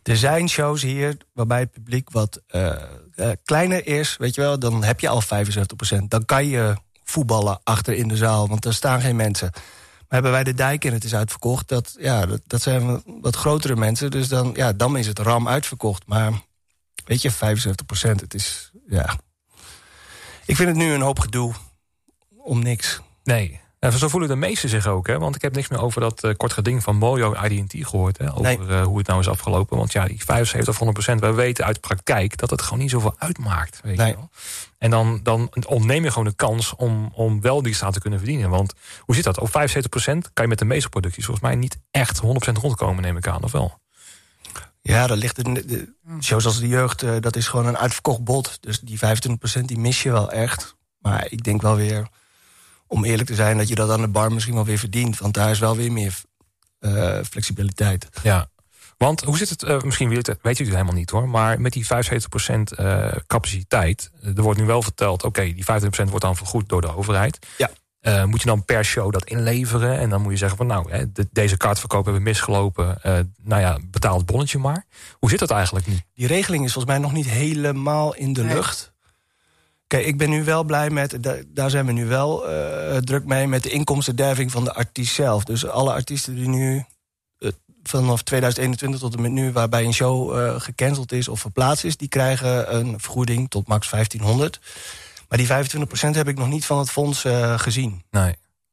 Er 0.03 0.17
zijn 0.17 0.49
shows 0.49 0.83
hier 0.83 1.17
waarbij 1.33 1.61
het 1.61 1.71
publiek 1.71 2.11
wat 2.11 2.41
uh, 2.51 2.73
uh, 3.17 3.31
kleiner 3.45 3.87
is. 3.87 4.17
Weet 4.17 4.35
je 4.35 4.41
wel, 4.41 4.59
dan 4.59 4.85
heb 4.85 5.01
je 5.01 5.09
al 5.09 5.21
75 5.21 5.77
procent. 5.77 6.11
Dan 6.11 6.25
kan 6.25 6.47
je 6.47 6.77
voetballen 7.05 7.61
achter 7.65 7.95
in 7.95 8.09
de 8.09 8.17
zaal, 8.17 8.49
want 8.49 8.65
er 8.65 8.75
staan 8.75 9.01
geen 9.01 9.17
mensen. 9.17 9.51
Maar 9.53 10.21
hebben 10.21 10.31
wij 10.31 10.45
de 10.45 10.55
dijk 10.55 10.85
en 10.85 10.93
het 10.93 11.05
is 11.05 11.15
uitverkocht, 11.15 11.69
dat, 11.69 11.97
ja, 11.99 12.27
dat, 12.27 12.41
dat 12.47 12.62
zijn 12.62 13.03
wat 13.21 13.37
grotere 13.37 13.77
mensen. 13.77 14.11
Dus 14.11 14.29
dan, 14.29 14.51
ja, 14.55 14.73
dan 14.73 14.97
is 14.97 15.07
het 15.07 15.19
ram 15.19 15.49
uitverkocht. 15.49 16.07
Maar 16.07 16.33
weet 17.05 17.23
je, 17.23 17.31
75 17.31 17.87
procent, 17.87 18.21
het 18.21 18.35
is, 18.35 18.71
ja... 18.87 19.19
Ik 20.47 20.57
vind 20.57 20.69
het 20.69 20.79
nu 20.79 20.93
een 20.93 21.01
hoop 21.01 21.19
gedoe 21.19 21.53
om 22.37 22.63
niks. 22.63 23.01
Nee, 23.25 23.61
en 23.83 23.93
zo 23.93 24.09
voelen 24.09 24.29
de 24.29 24.37
meesten 24.37 24.69
zich 24.69 24.87
ook. 24.87 25.07
Hè? 25.07 25.19
Want 25.19 25.35
ik 25.35 25.43
heb 25.43 25.55
niks 25.55 25.69
meer 25.69 25.81
over 25.81 26.01
dat 26.01 26.25
uh, 26.25 26.35
kort 26.37 26.53
geding 26.53 26.83
van 26.83 26.97
Mojo 26.97 27.35
IDT 27.45 27.89
gehoord. 27.89 28.19
Hè? 28.19 28.31
Over 28.31 28.43
nee. 28.43 28.59
uh, 28.59 28.85
hoe 28.85 28.99
het 28.99 29.07
nou 29.07 29.21
is 29.21 29.29
afgelopen. 29.29 29.77
Want 29.77 29.93
ja, 29.93 30.07
die 30.07 30.25
75 30.25 30.69
of 30.69 30.79
100 30.79 30.99
procent, 30.99 31.21
wij 31.21 31.35
weten 31.35 31.65
uit 31.65 31.81
praktijk... 31.81 32.37
dat 32.37 32.51
het 32.51 32.62
gewoon 32.62 32.79
niet 32.79 32.91
zoveel 32.91 33.15
uitmaakt. 33.19 33.81
Weet 33.83 33.97
nee. 33.97 34.09
je 34.09 34.15
wel? 34.15 34.31
En 34.79 34.91
dan, 34.91 35.21
dan 35.23 35.53
ontneem 35.67 36.05
je 36.05 36.11
gewoon 36.11 36.25
de 36.25 36.35
kans 36.35 36.75
om, 36.77 37.11
om 37.15 37.41
wel 37.41 37.62
die 37.62 37.75
staat 37.75 37.93
te 37.93 38.01
kunnen 38.01 38.19
verdienen. 38.19 38.51
Want 38.51 38.75
hoe 39.01 39.15
zit 39.15 39.25
dat? 39.25 39.38
Op 39.38 39.51
75 39.51 39.91
procent 39.91 40.31
kan 40.33 40.45
je 40.45 40.51
met 40.51 40.59
de 40.59 40.65
meeste 40.65 40.88
producties... 40.88 41.25
volgens 41.25 41.47
mij 41.47 41.57
niet 41.57 41.79
echt 41.91 42.19
100 42.19 42.45
procent 42.45 42.65
rondkomen, 42.65 43.03
neem 43.03 43.17
ik 43.17 43.27
aan, 43.27 43.43
of 43.43 43.53
wel? 43.53 43.81
Ja, 44.83 45.07
dat 45.07 45.18
ligt 45.18 45.38
in 45.38 45.55
de, 45.55 45.64
de 45.64 45.95
shows 46.21 46.45
als 46.45 46.61
de 46.61 46.68
jeugd, 46.68 47.03
uh, 47.03 47.16
dat 47.21 47.37
is 47.37 47.49
gewoon 47.49 47.66
een 47.66 47.79
uitverkocht 47.79 48.25
bod. 48.25 48.59
Dus 48.61 48.81
die 48.81 48.99
25% 48.99 49.61
die 49.64 49.79
mis 49.79 50.03
je 50.03 50.12
wel 50.12 50.31
echt. 50.31 50.77
Maar 50.99 51.27
ik 51.31 51.45
denk 51.45 51.62
wel 51.62 51.77
weer, 51.77 52.09
om 52.87 53.05
eerlijk 53.05 53.29
te 53.29 53.35
zijn, 53.35 53.59
dat 53.59 53.68
je 53.68 53.75
dat 53.75 53.90
aan 53.90 54.01
de 54.01 54.09
bar 54.09 54.33
misschien 54.33 54.55
wel 54.55 54.64
weer 54.64 54.79
verdient. 54.79 55.18
Want 55.18 55.35
daar 55.35 55.51
is 55.51 55.59
wel 55.59 55.77
weer 55.77 55.92
meer 55.92 56.14
uh, 56.81 57.18
flexibiliteit. 57.23 58.09
Ja, 58.23 58.51
want 59.03 59.21
hoe 59.21 59.37
zit 59.37 59.49
het, 59.49 59.62
uh, 59.62 59.81
misschien 59.81 60.09
weet, 60.09 60.27
het, 60.27 60.38
weet 60.42 60.59
u 60.59 60.64
het 60.64 60.73
helemaal 60.73 60.95
niet 60.95 61.11
hoor, 61.11 61.29
maar 61.29 61.61
met 61.61 61.73
die 61.73 61.87
75% 61.87 61.88
uh, 61.88 63.12
capaciteit, 63.27 64.11
er 64.37 64.42
wordt 64.42 64.61
nu 64.61 64.66
wel 64.66 64.83
verteld, 64.83 65.25
oké, 65.25 65.40
okay, 65.40 65.55
die 65.55 65.64
25% 66.07 66.11
wordt 66.11 66.25
dan 66.25 66.37
vergoed 66.37 66.68
door 66.68 66.81
de 66.81 66.97
overheid. 66.97 67.47
Ja. 67.57 67.71
Uh, 68.03 68.25
moet 68.25 68.41
je 68.41 68.47
dan 68.47 68.65
per 68.65 68.85
show 68.85 69.12
dat 69.12 69.25
inleveren? 69.25 69.99
En 69.99 70.11
dan 70.11 70.23
moet 70.23 70.33
je 70.33 70.38
zeggen 70.38 70.57
van 70.57 70.67
nou, 70.67 70.91
hè, 70.91 71.12
de, 71.12 71.29
deze 71.33 71.57
kaartverkoop 71.57 72.05
hebben 72.05 72.23
we 72.23 72.29
misgelopen. 72.29 72.99
Uh, 73.07 73.19
nou 73.43 73.61
ja, 73.61 73.79
betaal 73.91 74.17
het 74.17 74.27
bonnetje 74.27 74.59
maar. 74.59 74.87
Hoe 75.12 75.31
zit 75.31 75.38
dat 75.38 75.51
eigenlijk 75.51 75.87
nu? 75.87 76.01
Die 76.15 76.27
regeling 76.27 76.65
is 76.65 76.73
volgens 76.73 76.95
mij 76.95 77.03
nog 77.03 77.12
niet 77.12 77.29
helemaal 77.29 78.15
in 78.15 78.33
de 78.33 78.43
nee. 78.43 78.55
lucht. 78.55 78.93
Kijk, 79.87 80.07
ik 80.07 80.19
ben 80.19 80.31
nu 80.31 80.45
wel 80.45 80.65
blij 80.65 80.91
met, 80.91 81.19
daar 81.47 81.71
zijn 81.71 81.87
we 81.87 81.93
nu 81.93 82.07
wel 82.07 82.51
uh, 82.51 82.97
druk 82.97 83.25
mee... 83.25 83.47
met 83.47 83.62
de 83.62 83.71
inkomstenderving 83.71 84.51
van 84.51 84.65
de 84.65 84.75
artiest 84.75 85.15
zelf. 85.15 85.45
Dus 85.45 85.67
alle 85.67 85.93
artiesten 85.93 86.35
die 86.35 86.49
nu 86.49 86.85
vanaf 87.83 88.23
2021 88.23 89.01
tot 89.01 89.15
en 89.15 89.23
met 89.23 89.31
nu... 89.31 89.53
waarbij 89.53 89.85
een 89.85 89.95
show 89.95 90.61
gecanceld 90.61 91.12
is 91.12 91.29
of 91.29 91.41
verplaatst 91.41 91.85
is... 91.85 91.97
die 91.97 92.09
krijgen 92.09 92.75
een 92.77 93.01
vergoeding 93.01 93.51
tot 93.51 93.67
max 93.67 93.91
1500... 93.91 94.61
Maar 95.33 95.64
die 95.64 95.71
25% 96.11 96.16
heb 96.16 96.29
ik 96.29 96.38
nog 96.38 96.49
niet 96.49 96.64
van 96.64 96.79
het 96.79 96.90
fonds 96.90 97.25
uh, 97.25 97.59
gezien. 97.59 97.90
Nee. 98.11 98.23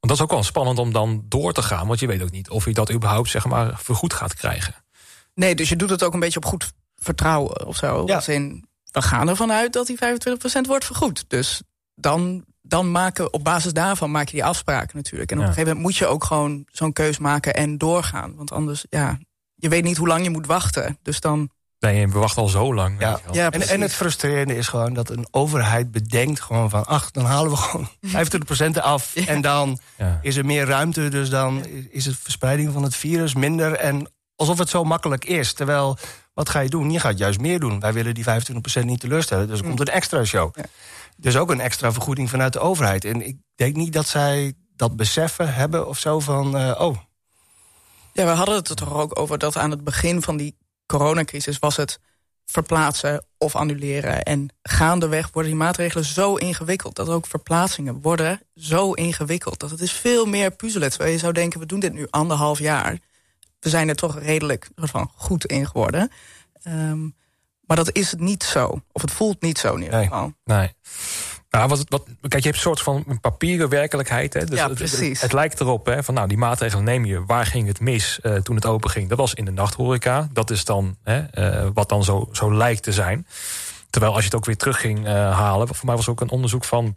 dat 0.00 0.10
is 0.10 0.20
ook 0.20 0.30
wel 0.30 0.42
spannend 0.42 0.78
om 0.78 0.92
dan 0.92 1.24
door 1.28 1.52
te 1.52 1.62
gaan. 1.62 1.86
Want 1.86 2.00
je 2.00 2.06
weet 2.06 2.22
ook 2.22 2.30
niet 2.30 2.50
of 2.50 2.64
je 2.64 2.72
dat 2.72 2.92
überhaupt 2.92 3.30
zeg 3.30 3.46
maar, 3.46 3.78
vergoed 3.78 4.12
gaat 4.12 4.34
krijgen. 4.34 4.74
Nee, 5.34 5.54
dus 5.54 5.68
je 5.68 5.76
doet 5.76 5.90
het 5.90 6.02
ook 6.02 6.12
een 6.14 6.20
beetje 6.20 6.38
op 6.38 6.44
goed 6.44 6.72
vertrouwen 6.96 7.66
of 7.66 7.76
zo. 7.76 8.02
Ja. 8.06 8.14
Als 8.14 8.28
in, 8.28 8.64
we 8.90 9.02
gaan 9.02 9.28
ervan 9.28 9.52
uit 9.52 9.72
dat 9.72 9.86
die 9.86 9.98
25% 9.98 10.00
wordt 10.66 10.84
vergoed. 10.84 11.24
Dus 11.28 11.62
dan, 11.94 12.44
dan 12.62 12.90
maken, 12.90 13.32
op 13.32 13.44
basis 13.44 13.72
daarvan 13.72 14.10
maak 14.10 14.26
je 14.28 14.32
die 14.36 14.44
afspraken 14.44 14.96
natuurlijk. 14.96 15.30
En 15.30 15.36
op 15.36 15.42
Ja. 15.42 15.48
een 15.48 15.54
gegeven 15.54 15.76
moment 15.76 15.90
moet 15.92 15.98
je 15.98 16.06
ook 16.12 16.24
gewoon 16.24 16.64
zo'n 16.72 16.92
keus 16.92 17.18
maken 17.18 17.54
en 17.54 17.78
doorgaan. 17.78 18.34
Want 18.36 18.52
anders, 18.52 18.84
ja, 18.88 19.18
je 19.54 19.68
weet 19.68 19.84
niet 19.84 19.96
hoe 19.96 20.08
lang 20.08 20.24
je 20.24 20.30
moet 20.30 20.46
wachten. 20.46 20.98
Dus 21.02 21.20
dan, 21.20 21.50
Nee, 21.80 22.08
we 22.08 22.18
wachten 22.18 22.42
al 22.42 22.48
zo 22.48 22.74
lang. 22.74 22.96
Ja. 23.00 23.20
En, 23.50 23.68
en 23.68 23.80
het 23.80 23.94
frustrerende 23.94 24.56
is 24.56 24.68
gewoon 24.68 24.92
dat 24.94 25.10
een 25.10 25.26
overheid 25.30 25.90
bedenkt 25.90 26.40
gewoon 26.40 26.70
van... 26.70 26.86
ach, 26.86 27.10
dan 27.10 27.24
halen 27.24 27.50
we 27.50 27.56
gewoon 27.56 27.88
25% 28.76 28.80
af 28.82 29.14
Ja. 29.14 29.26
en 29.26 29.40
dan 29.40 29.78
Ja. 29.96 30.18
is 30.22 30.36
er 30.36 30.44
meer 30.46 30.66
ruimte... 30.66 31.08
dus 31.08 31.30
dan 31.30 31.64
is 31.90 32.04
de 32.04 32.14
verspreiding 32.14 32.72
van 32.72 32.82
het 32.82 32.96
virus 32.96 33.34
minder. 33.34 33.72
En 33.72 34.10
alsof 34.36 34.58
het 34.58 34.68
zo 34.68 34.84
makkelijk 34.84 35.24
is. 35.24 35.52
Terwijl, 35.52 35.98
wat 36.34 36.48
ga 36.48 36.60
je 36.60 36.68
doen? 36.68 36.90
Je 36.90 37.00
gaat 37.00 37.18
juist 37.18 37.40
meer 37.40 37.60
doen. 37.60 37.80
Wij 37.80 37.92
willen 37.92 38.14
die 38.14 38.24
25% 38.24 38.84
niet 38.84 39.00
teleurstellen, 39.00 39.48
dus 39.48 39.58
er 39.58 39.64
komt 39.64 39.80
een 39.80 39.86
extra 39.86 40.24
show. 40.24 40.56
Ja. 40.56 40.64
Dus 41.16 41.36
ook 41.36 41.50
een 41.50 41.60
extra 41.60 41.92
vergoeding 41.92 42.30
vanuit 42.30 42.52
de 42.52 42.58
overheid. 42.60 43.04
En 43.04 43.26
ik 43.26 43.36
denk 43.54 43.76
niet 43.76 43.92
dat 43.92 44.06
zij 44.06 44.52
dat 44.76 44.96
beseffen 44.96 45.54
hebben 45.54 45.88
of 45.88 45.98
zo 45.98 46.20
van... 46.20 46.56
eh, 46.56 46.80
oh, 46.80 46.96
Ja, 48.12 48.24
we 48.24 48.30
hadden 48.30 48.54
het 48.54 48.68
er 48.68 48.76
toch 48.76 48.94
ook 48.94 49.18
over 49.18 49.38
dat 49.38 49.56
aan 49.56 49.70
het 49.70 49.84
begin 49.84 50.22
van 50.22 50.36
die 50.36 50.56
coronacrisis 50.98 51.58
was 51.58 51.76
het 51.76 52.00
verplaatsen 52.46 53.24
of 53.38 53.56
annuleren. 53.56 54.22
En 54.22 54.48
gaandeweg 54.62 55.30
worden 55.32 55.50
die 55.50 55.60
maatregelen 55.60 56.04
zo 56.04 56.34
ingewikkeld... 56.34 56.96
dat 56.96 57.08
ook 57.08 57.26
verplaatsingen 57.26 58.00
worden 58.00 58.40
zo 58.54 58.92
ingewikkeld. 58.92 59.60
Dat 59.60 59.70
het 59.70 59.80
is 59.80 59.92
veel 59.92 60.26
meer 60.26 60.50
puzzelen. 60.50 60.90
Terwijl 60.90 61.12
je 61.12 61.18
zou 61.18 61.32
denken, 61.32 61.60
we 61.60 61.66
doen 61.66 61.80
dit 61.80 61.92
nu 61.92 62.06
anderhalf 62.10 62.58
jaar. 62.58 62.98
We 63.60 63.68
zijn 63.68 63.88
er 63.88 63.94
toch 63.94 64.18
redelijk 64.18 64.68
van 64.76 65.10
goed 65.14 65.44
in 65.44 65.66
geworden. 65.66 66.10
Ehm, 66.62 67.02
maar 67.60 67.76
dat 67.76 67.92
is 67.92 68.10
het 68.10 68.20
niet 68.20 68.42
zo. 68.44 68.82
Of 68.92 69.02
het 69.02 69.10
voelt 69.10 69.40
niet 69.42 69.58
zo 69.58 69.74
in 69.74 69.82
ieder 69.82 69.94
Nee. 69.98 70.06
geval. 70.08 70.32
Nee. 70.44 70.72
Nou, 71.50 71.68
wat, 71.68 71.84
wat, 71.88 72.02
kijk, 72.04 72.42
je 72.42 72.48
hebt 72.48 72.54
een 72.54 72.60
soort 72.60 72.80
van 72.80 73.04
een 73.06 73.20
papieren 73.20 73.68
werkelijkheid. 73.68 74.34
Hè? 74.34 74.44
Dus 74.44 74.58
Ja, 74.58 74.68
het, 74.68 74.78
het, 74.78 74.90
precies. 74.90 75.20
het 75.20 75.32
lijkt 75.32 75.60
erop 75.60 75.86
hè, 75.86 76.02
van 76.02 76.14
nou, 76.14 76.28
die 76.28 76.36
maatregelen 76.36 76.84
neem 76.84 77.04
je. 77.04 77.24
Waar 77.24 77.46
ging 77.46 77.66
het 77.66 77.80
mis 77.80 78.18
uh, 78.22 78.36
toen 78.36 78.54
het 78.54 78.66
open 78.66 78.90
ging? 78.90 79.08
Dat 79.08 79.18
was 79.18 79.34
in 79.34 79.44
de 79.44 79.50
nachthoreca. 79.50 80.28
Dat 80.32 80.50
is 80.50 80.64
dan 80.64 80.96
hè, 81.02 81.22
uh, 81.34 81.70
wat 81.74 81.88
dan 81.88 82.04
zo, 82.04 82.28
zo 82.32 82.54
lijkt 82.54 82.82
te 82.82 82.92
zijn. 82.92 83.26
Terwijl 83.90 84.12
als 84.12 84.20
je 84.20 84.28
het 84.28 84.36
ook 84.36 84.44
weer 84.44 84.56
terug 84.56 84.80
ging 84.80 85.06
uh, 85.06 85.12
halen. 85.38 85.68
Voor 85.74 85.86
mij 85.86 85.96
was 85.96 86.08
ook 86.08 86.20
een 86.20 86.30
onderzoek 86.30 86.64
van, 86.64 86.96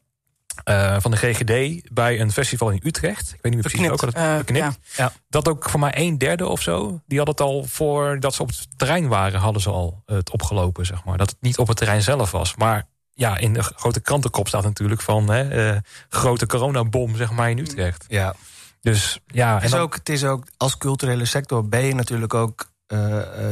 van 1.00 1.12
de 1.12 1.18
GGD 1.18 1.82
bij 1.94 2.20
een 2.20 2.32
festival 2.32 2.70
in 2.70 2.82
Utrecht. 2.84 3.34
Ik 3.34 3.40
weet 3.42 3.54
niet 3.54 3.64
meer 3.64 3.72
precies 3.72 3.90
ook. 3.90 4.14
Dat, 4.14 4.38
beknipt. 4.38 4.78
Ja. 4.96 5.12
dat 5.30 5.48
ook 5.48 5.70
voor 5.70 5.80
mij 5.80 5.92
een 5.96 6.18
derde 6.18 6.48
of 6.48 6.62
zo. 6.62 7.02
Die 7.06 7.18
had 7.18 7.28
het 7.28 7.42
al 7.42 7.64
voordat 7.64 8.34
ze 8.34 8.42
op 8.42 8.48
het 8.48 8.68
terrein 8.78 9.08
waren, 9.08 9.40
hadden 9.40 9.62
ze 9.62 9.70
al 9.70 10.04
het 10.06 10.32
opgelopen. 10.32 10.86
Zeg 10.86 11.04
maar. 11.04 11.18
Dat 11.18 11.30
het 11.30 11.42
niet 11.42 11.58
op 11.58 11.68
het 11.68 11.78
terrein 11.78 12.02
zelf 12.02 12.32
was. 12.32 12.56
Maar 12.56 12.88
ja, 13.14 13.38
in 13.38 13.54
de 13.54 13.64
grote 13.64 14.02
krantenkop 14.02 14.48
staat 14.48 14.64
natuurlijk 14.64 15.02
van 15.02 15.30
hè, 15.30 15.74
uh, 15.74 15.80
grote 16.10 16.46
coronabom, 16.46 17.16
zeg 17.16 17.32
maar, 17.32 17.50
in 17.50 17.58
Utrecht. 17.58 18.06
Ja. 18.08 18.36
Dus 18.82 19.20
ja. 19.28 19.56
Het 19.56 19.64
is, 19.64 19.74
ook, 19.74 19.94
het 19.94 20.10
is 20.10 20.24
ook 20.24 20.48
als 20.58 20.78
culturele 20.78 21.26
sector 21.26 21.68
ben 21.68 21.86
je 21.86 21.96
natuurlijk 21.96 22.34
ook 22.34 22.72
uh, 22.88 23.00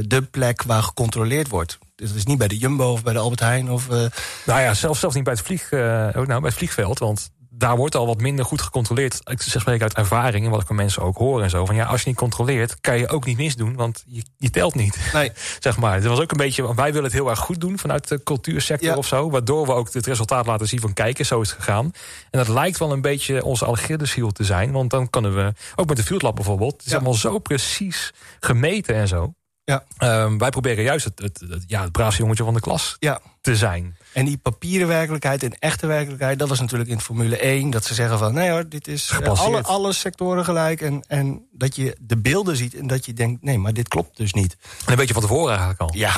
de 0.01 0.21
plek 0.21 0.63
waar 0.63 0.83
gecontroleerd 0.83 1.49
wordt. 1.49 1.77
Dus 1.95 2.09
het 2.09 2.17
is 2.17 2.25
niet 2.25 2.37
bij 2.37 2.47
de 2.47 2.57
Jumbo 2.57 2.91
of 2.91 3.03
bij 3.03 3.13
de 3.13 3.19
Albert 3.19 3.39
Heijn. 3.39 3.69
Of, 3.69 3.89
uh... 3.89 4.05
Nou 4.45 4.61
ja, 4.61 4.73
zelfs, 4.73 4.99
zelfs 4.99 5.15
niet 5.15 5.23
bij 5.23 5.33
het, 5.33 5.41
vlieg, 5.41 5.71
uh, 5.71 5.79
nou, 6.13 6.25
bij 6.25 6.39
het 6.39 6.53
vliegveld. 6.53 6.99
Want 6.99 7.31
daar 7.53 7.75
wordt 7.75 7.95
al 7.95 8.05
wat 8.05 8.21
minder 8.21 8.45
goed 8.45 8.61
gecontroleerd. 8.61 9.19
Ik 9.23 9.41
zeg 9.41 9.61
spreek 9.61 9.81
uit 9.81 9.93
ervaring 9.93 10.45
en 10.45 10.51
wat 10.51 10.61
ik 10.61 10.67
van 10.67 10.75
mensen 10.75 11.01
ook 11.01 11.17
hoor 11.17 11.43
en 11.43 11.49
zo. 11.49 11.65
Van 11.65 11.75
ja, 11.75 11.85
als 11.85 12.01
je 12.01 12.07
niet 12.07 12.17
controleert, 12.17 12.81
kan 12.81 12.97
je 12.97 13.07
ook 13.07 13.25
niet 13.25 13.37
misdoen, 13.37 13.75
want 13.75 14.03
je, 14.07 14.23
je 14.37 14.49
telt 14.49 14.75
niet. 14.75 14.97
Nee. 15.13 15.31
zeg 15.59 15.77
maar. 15.77 15.93
Het 15.93 16.05
was 16.05 16.19
ook 16.19 16.31
een 16.31 16.37
beetje, 16.37 16.75
wij 16.75 16.87
willen 16.87 17.03
het 17.03 17.13
heel 17.13 17.29
erg 17.29 17.39
goed 17.39 17.61
doen 17.61 17.79
vanuit 17.79 18.07
de 18.07 18.23
cultuursector 18.23 18.89
ja. 18.89 18.95
of 18.95 19.07
zo. 19.07 19.29
Waardoor 19.29 19.65
we 19.65 19.73
ook 19.73 19.93
het 19.93 20.05
resultaat 20.05 20.45
laten 20.45 20.67
zien 20.67 20.79
van 20.79 20.93
kijken, 20.93 21.25
zo 21.25 21.41
is 21.41 21.49
het 21.49 21.57
gegaan. 21.57 21.91
En 22.29 22.39
dat 22.39 22.47
lijkt 22.47 22.77
wel 22.77 22.91
een 22.91 23.01
beetje 23.01 23.43
onze 23.43 23.65
Algerdeshiel 23.65 24.31
te 24.31 24.43
zijn. 24.43 24.71
Want 24.71 24.89
dan 24.89 25.09
kunnen 25.09 25.35
we, 25.35 25.53
ook 25.75 25.87
met 25.87 25.97
de 25.97 26.03
Field 26.03 26.21
Lab 26.21 26.35
bijvoorbeeld, 26.35 26.73
het 26.73 26.85
is 26.85 26.91
ja. 26.91 26.95
allemaal 26.95 27.13
zo 27.13 27.39
precies 27.39 28.13
gemeten 28.39 28.95
en 28.95 29.07
zo. 29.07 29.33
Ja. 29.63 29.83
Um, 30.23 30.37
wij 30.37 30.49
proberen 30.49 30.83
juist 30.83 31.05
het, 31.05 31.19
het, 31.19 31.43
het, 31.49 31.63
ja, 31.67 31.81
het 31.81 31.91
braafste 31.91 32.21
jongetje 32.21 32.43
van 32.43 32.53
de 32.53 32.59
klas 32.59 32.95
ja. 32.99 33.21
te 33.41 33.55
zijn. 33.55 33.97
En 34.13 34.25
die 34.25 34.37
papieren 34.37 34.87
werkelijkheid 34.87 35.43
en 35.43 35.59
echte 35.59 35.87
werkelijkheid... 35.87 36.39
dat 36.39 36.49
was 36.49 36.59
natuurlijk 36.59 36.89
in 36.89 36.99
Formule 36.99 37.37
1. 37.37 37.69
Dat 37.69 37.85
ze 37.85 37.93
zeggen 37.93 38.17
van, 38.17 38.33
nee 38.33 38.49
hoor, 38.49 38.69
dit 38.69 38.87
is 38.87 39.11
uh, 39.21 39.27
alle, 39.27 39.63
alle 39.63 39.93
sectoren 39.93 40.45
gelijk. 40.45 40.81
En, 40.81 41.03
en 41.07 41.47
dat 41.51 41.75
je 41.75 41.97
de 41.99 42.17
beelden 42.17 42.55
ziet 42.55 42.75
en 42.75 42.87
dat 42.87 43.05
je 43.05 43.13
denkt... 43.13 43.43
nee, 43.43 43.57
maar 43.57 43.73
dit 43.73 43.87
klopt 43.87 44.17
dus 44.17 44.33
niet. 44.33 44.57
En 44.85 44.91
een 44.91 44.95
beetje 44.95 45.13
van 45.13 45.21
tevoren 45.21 45.49
eigenlijk 45.49 45.79
al. 45.79 45.89
Ja. 45.93 46.13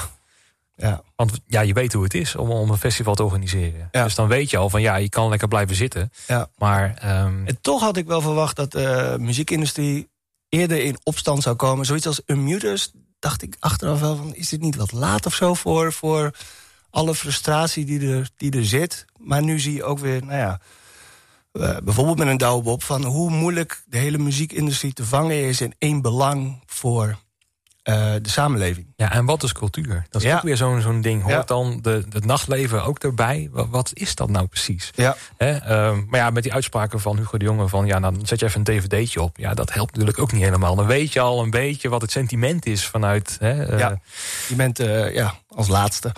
ja. 0.76 1.02
Want 1.16 1.40
ja, 1.48 1.62
je 1.62 1.74
weet 1.74 1.94
hoe 1.94 2.04
het 2.04 2.14
is 2.14 2.36
om, 2.36 2.50
om 2.50 2.70
een 2.70 2.78
festival 2.78 3.16
te 3.16 3.24
organiseren. 3.24 3.90
Ja. 3.92 4.04
Dus 4.04 4.16
dan 4.16 4.28
weet 4.28 4.50
je 4.50 4.58
al 4.58 4.70
van, 4.70 4.82
ja, 4.82 4.96
je 4.96 5.10
kan 5.10 5.30
lekker 5.30 5.48
blijven 5.48 5.76
zitten. 5.76 6.12
Ja. 6.28 6.48
Maar... 6.58 7.20
Um... 7.26 7.48
En 7.48 7.62
toch 7.62 7.82
had 7.82 7.98
ik 7.98 8.06
wel 8.06 8.22
verwacht 8.22 8.56
dat 8.56 8.72
de 8.72 9.10
uh, 9.18 9.26
muziekindustrie... 9.26 10.10
eerder 10.50 10.84
in 10.84 10.98
opstand 11.04 11.44
zou 11.44 11.56
komen. 11.56 11.86
Zoiets 11.86 12.08
als 12.08 12.22
Unmuters 12.26 12.92
dacht 13.20 13.42
ik 13.42 13.56
achteraf 13.60 14.00
wel 14.00 14.16
van... 14.16 14.36
is 14.36 14.50
dit 14.50 14.62
niet 14.62 14.76
wat 14.76 14.92
laat 14.92 15.26
of 15.26 15.34
zo 15.34 15.54
voor... 15.54 15.94
voor 15.94 16.32
alle 16.94 17.16
frustratie 17.16 17.86
die 17.86 18.10
er, 18.10 18.30
die 18.38 18.52
er 18.58 18.66
zit. 18.66 19.06
Maar 19.18 19.44
nu 19.44 19.60
zie 19.60 19.74
je 19.74 19.84
ook 19.84 20.00
weer, 20.00 20.26
nou 20.26 20.38
ja... 20.38 20.60
Uh, 21.54 21.78
bijvoorbeeld 21.84 22.18
met 22.18 22.28
een 22.28 22.38
douwbob... 22.38 22.84
van 22.84 23.04
hoe 23.04 23.30
moeilijk 23.30 23.84
de 23.86 23.98
hele 23.98 24.18
muziekindustrie 24.18 24.94
te 24.94 25.06
vangen 25.06 25.36
is... 25.48 25.62
in 25.62 25.74
één 25.80 26.02
belang 26.02 26.64
voor 26.66 27.08
uh, 27.08 27.16
de 28.22 28.30
samenleving. 28.30 28.94
Ja, 28.96 29.12
en 29.12 29.26
wat 29.26 29.44
is 29.44 29.52
cultuur? 29.54 30.06
Dat 30.10 30.22
is 30.22 30.28
Ja. 30.28 30.36
ook 30.36 30.42
weer 30.42 30.58
zo'n 30.58 30.82
zo'n 30.82 31.02
ding. 31.02 31.22
Hoort 31.22 31.34
Ja. 31.36 31.42
dan 31.44 31.80
de, 31.82 32.06
het 32.10 32.26
nachtleven 32.26 32.84
ook 32.84 33.00
erbij? 33.00 33.50
Wat, 33.52 33.68
wat 33.70 33.92
is 33.94 34.16
dat 34.16 34.30
nou 34.30 34.48
precies? 34.48 34.90
Ja, 34.96 35.16
Hè, 35.38 35.52
ehm, 35.58 36.04
maar 36.08 36.20
ja, 36.20 36.30
met 36.30 36.44
die 36.44 36.54
uitspraken 36.54 37.00
van 37.00 37.18
Hugo 37.18 37.38
de 37.38 37.46
Jonge... 37.46 37.68
van 37.68 37.86
ja, 37.86 38.00
dan 38.00 38.20
zet 38.24 38.40
je 38.40 38.46
even 38.46 38.60
een 38.66 38.80
dvd'tje 38.80 39.22
op. 39.22 39.38
Ja, 39.38 39.54
dat 39.54 39.74
helpt 39.74 39.92
natuurlijk 39.92 40.20
ook 40.20 40.32
niet 40.32 40.44
helemaal. 40.44 40.76
Dan 40.76 40.86
weet 40.86 41.14
je 41.14 41.20
al 41.20 41.42
een 41.44 41.50
beetje 41.50 41.90
wat 41.90 42.02
het 42.02 42.12
sentiment 42.12 42.66
is 42.66 42.86
vanuit... 42.88 43.38
Hè, 43.40 43.64
eh, 43.66 43.80
Ja. 43.80 44.00
je 44.50 44.56
bent 44.56 44.78
ja, 45.14 45.34
als 45.48 45.68
laatste. 45.68 46.12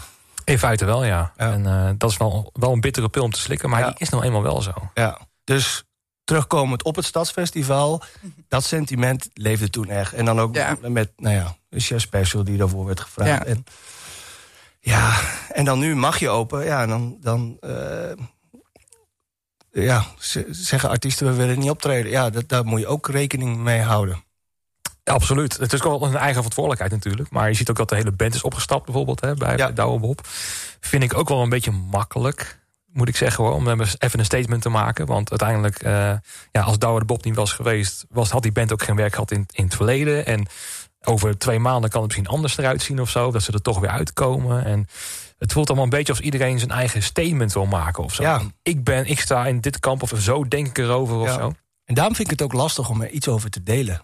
In 0.46 0.60
feite 0.60 0.86
wel, 0.86 1.04
ja. 1.06 1.34
Ja. 1.38 1.52
En 1.52 1.64
uh, 1.66 1.90
dat 1.98 2.10
is 2.12 2.18
wel, 2.18 2.50
wel 2.54 2.72
een 2.74 2.82
bittere 2.82 3.10
pil 3.10 3.24
om 3.24 3.32
te 3.32 3.40
slikken... 3.40 3.70
maar 3.70 3.80
Ja. 3.80 3.86
die 3.90 3.96
is 4.00 4.10
nou 4.10 4.24
eenmaal 4.24 4.42
wel 4.44 4.62
zo. 4.62 4.74
Ja. 4.94 5.20
Dus 5.44 5.84
terugkomend 6.24 6.84
op 6.84 6.96
het 6.96 7.06
Stadsfestival... 7.06 8.04
dat 8.48 8.64
sentiment 8.64 9.30
leefde 9.34 9.70
toen 9.70 9.90
echt. 9.90 10.14
En 10.14 10.26
dan 10.26 10.40
ook 10.42 10.56
Ja. 10.56 10.78
met, 10.82 11.12
nou 11.18 11.36
ja, 11.36 11.56
een 11.70 11.80
chef 11.80 12.02
special 12.02 12.44
die 12.44 12.58
daarvoor 12.58 12.86
werd 12.86 13.00
gevraagd. 13.00 13.30
Ja. 13.30 13.46
En, 13.46 13.64
ja, 14.80 15.20
en 15.52 15.66
dan 15.66 15.80
nu 15.80 15.96
mag 15.96 16.20
je 16.20 16.30
open. 16.30 16.66
Ja, 16.66 16.82
en 16.82 16.90
dan... 16.90 17.18
dan 17.22 17.58
uh, 17.62 18.12
ja, 19.72 20.06
ze- 20.20 20.48
zeggen 20.52 20.90
artiesten, 20.90 21.28
we 21.28 21.34
willen 21.34 21.60
niet 21.60 21.70
optreden. 21.70 22.12
Ja, 22.12 22.30
dat, 22.30 22.50
daar 22.50 22.66
moet 22.66 22.80
je 22.80 22.88
ook 22.88 23.08
rekening 23.10 23.58
mee 23.58 23.82
houden. 23.82 24.24
Ja, 25.06 25.14
absoluut. 25.14 25.58
Het 25.58 25.74
is 25.74 25.82
wel 25.82 26.04
een 26.04 26.16
eigen 26.16 26.36
verantwoordelijkheid 26.36 26.92
natuurlijk. 26.92 27.30
Maar 27.30 27.48
je 27.48 27.56
ziet 27.56 27.70
ook 27.70 27.76
dat 27.76 27.90
de 27.90 27.96
hele 27.96 28.12
band 28.12 28.36
is 28.36 28.42
opgestapt 28.44 28.86
bijvoorbeeld 28.86 29.22
hè, 29.22 29.34
bij, 29.34 29.58
Ja. 29.58 29.72
Douwe 29.72 30.00
Bob. 30.00 30.20
Vind 30.80 31.04
ik 31.04 31.18
ook 31.18 31.30
wel 31.30 31.42
een 31.42 31.50
beetje 31.50 31.72
makkelijk, 31.72 32.60
moet 32.86 33.08
ik 33.08 33.16
zeggen 33.16 33.44
hoor. 33.44 33.54
Om 33.54 33.70
even 33.70 34.20
een 34.20 34.26
statement 34.26 34.62
te 34.62 34.70
maken. 34.70 35.06
Want 35.06 35.30
uiteindelijk, 35.30 35.80
eh, 35.82 36.14
ja, 36.52 36.62
als 36.62 36.80
Douwe 36.80 37.00
de 37.00 37.06
Bob 37.06 37.24
niet 37.24 37.36
was 37.36 37.54
geweest... 37.54 38.06
Was, 38.10 38.30
had 38.30 38.44
die 38.44 38.52
band 38.52 38.72
ook 38.74 38.84
geen 38.84 38.96
werk 38.96 39.14
gehad 39.14 39.32
in, 39.32 39.46
in 39.52 39.64
het 39.64 39.76
verleden. 39.76 40.26
En 40.26 40.48
over 41.04 41.38
twee 41.38 41.60
maanden 41.60 41.90
kan 41.90 42.02
het 42.02 42.10
misschien 42.10 42.36
anders 42.36 42.58
eruit 42.58 42.82
zien 42.82 43.02
of 43.02 43.10
zo. 43.10 43.32
Dat 43.32 43.44
ze 43.44 43.52
er 43.52 43.62
toch 43.62 43.80
weer 43.80 43.90
uitkomen. 43.90 44.66
En 44.66 44.88
het 45.38 45.54
voelt 45.54 45.68
allemaal 45.68 45.86
een 45.86 45.90
beetje 45.92 46.12
alsof 46.12 46.26
iedereen 46.26 46.60
zijn 46.60 46.72
eigen 46.72 47.04
statement 47.04 47.54
wil 47.54 47.66
maken 47.66 48.04
of 48.04 48.14
zo. 48.14 48.24
Ja. 48.24 48.42
Ik, 48.64 48.84
ben, 48.84 49.06
ik 49.06 49.20
sta 49.20 49.46
in 49.48 49.62
dit 49.62 49.80
kamp 49.80 50.02
of 50.02 50.12
zo 50.18 50.48
denk 50.48 50.68
ik 50.68 50.78
erover 50.78 51.16
of 51.16 51.34
zo. 51.34 51.54
En 51.86 51.96
daarom 51.96 52.16
vind 52.16 52.32
ik 52.32 52.40
het 52.40 52.48
ook 52.48 52.54
lastig 52.54 52.90
om 52.90 53.02
er 53.02 53.10
iets 53.10 53.28
over 53.28 53.50
te 53.50 53.64
delen. 53.64 54.02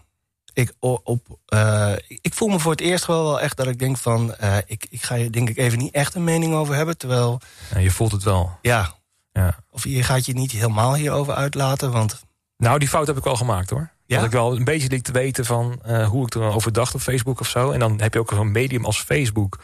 Ik, 0.54 0.72
op, 0.80 1.38
eh, 1.46 1.92
ik 2.06 2.34
voel 2.34 2.48
me 2.48 2.58
voor 2.58 2.70
het 2.70 2.80
eerst 2.80 3.04
gewoon 3.04 3.24
wel 3.24 3.40
echt 3.40 3.56
dat 3.56 3.66
ik 3.66 3.78
denk 3.78 3.96
van... 3.96 4.34
eh, 4.34 4.56
ik, 4.66 4.86
ik 4.90 5.02
ga 5.02 5.14
je 5.14 5.30
denk 5.30 5.48
ik 5.48 5.56
even 5.58 5.78
niet 5.78 5.94
echt 5.94 6.14
een 6.14 6.24
mening 6.24 6.54
over 6.54 6.74
hebben. 6.74 6.98
Terwijl, 6.98 7.40
Ja, 7.74 7.78
je 7.78 7.90
voelt 7.90 8.12
het 8.12 8.22
wel. 8.22 8.58
ja, 8.62 8.94
Ja. 9.32 9.56
of 9.70 9.84
je 9.84 10.02
gaat 10.02 10.26
je 10.26 10.32
niet 10.34 10.50
helemaal 10.52 10.94
hierover 10.94 11.34
uitlaten. 11.34 11.90
Want 11.92 12.22
Nou, 12.56 12.78
die 12.78 12.88
fout 12.88 13.06
heb 13.06 13.16
ik 13.16 13.24
wel 13.24 13.36
gemaakt 13.36 13.70
hoor. 13.70 13.90
Ja? 14.06 14.16
Dat 14.16 14.26
ik 14.26 14.32
wel 14.32 14.56
een 14.56 14.64
beetje 14.64 14.88
liet 14.88 15.04
te 15.04 15.12
weten 15.12 15.44
van 15.44 15.80
eh, 15.82 16.08
hoe 16.08 16.26
ik 16.26 16.34
erover 16.34 16.72
dacht 16.72 16.94
op 16.94 17.00
Facebook 17.00 17.40
of 17.40 17.48
zo. 17.48 17.70
En 17.70 17.78
dan 17.78 18.00
heb 18.00 18.12
je 18.14 18.18
ook 18.20 18.30
zo'n 18.34 18.50
medium 18.52 18.84
als 18.84 19.00
Facebook. 19.02 19.58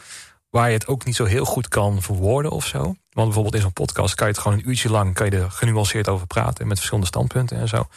Waar 0.49 0.67
je 0.67 0.73
het 0.73 0.87
ook 0.87 1.05
niet 1.05 1.15
zo 1.15 1.25
heel 1.25 1.45
goed 1.45 1.67
kan 1.67 2.01
verwoorden 2.01 2.51
of 2.51 2.65
zo. 2.65 2.79
Want 3.09 3.25
bijvoorbeeld 3.27 3.55
in 3.55 3.61
zo'n 3.61 3.73
podcast 3.73 4.15
kan 4.15 4.27
je 4.27 4.33
het 4.33 4.41
gewoon 4.41 4.57
een 4.57 4.69
uurtje 4.69 4.89
lang... 4.89 5.13
kan 5.13 5.29
je 5.29 5.37
er 5.37 5.51
genuanceerd 5.51 6.09
over 6.09 6.27
praten 6.27 6.67
met 6.67 6.77
verschillende 6.77 7.07
standpunten 7.07 7.57
en 7.57 7.67
zo. 7.67 7.87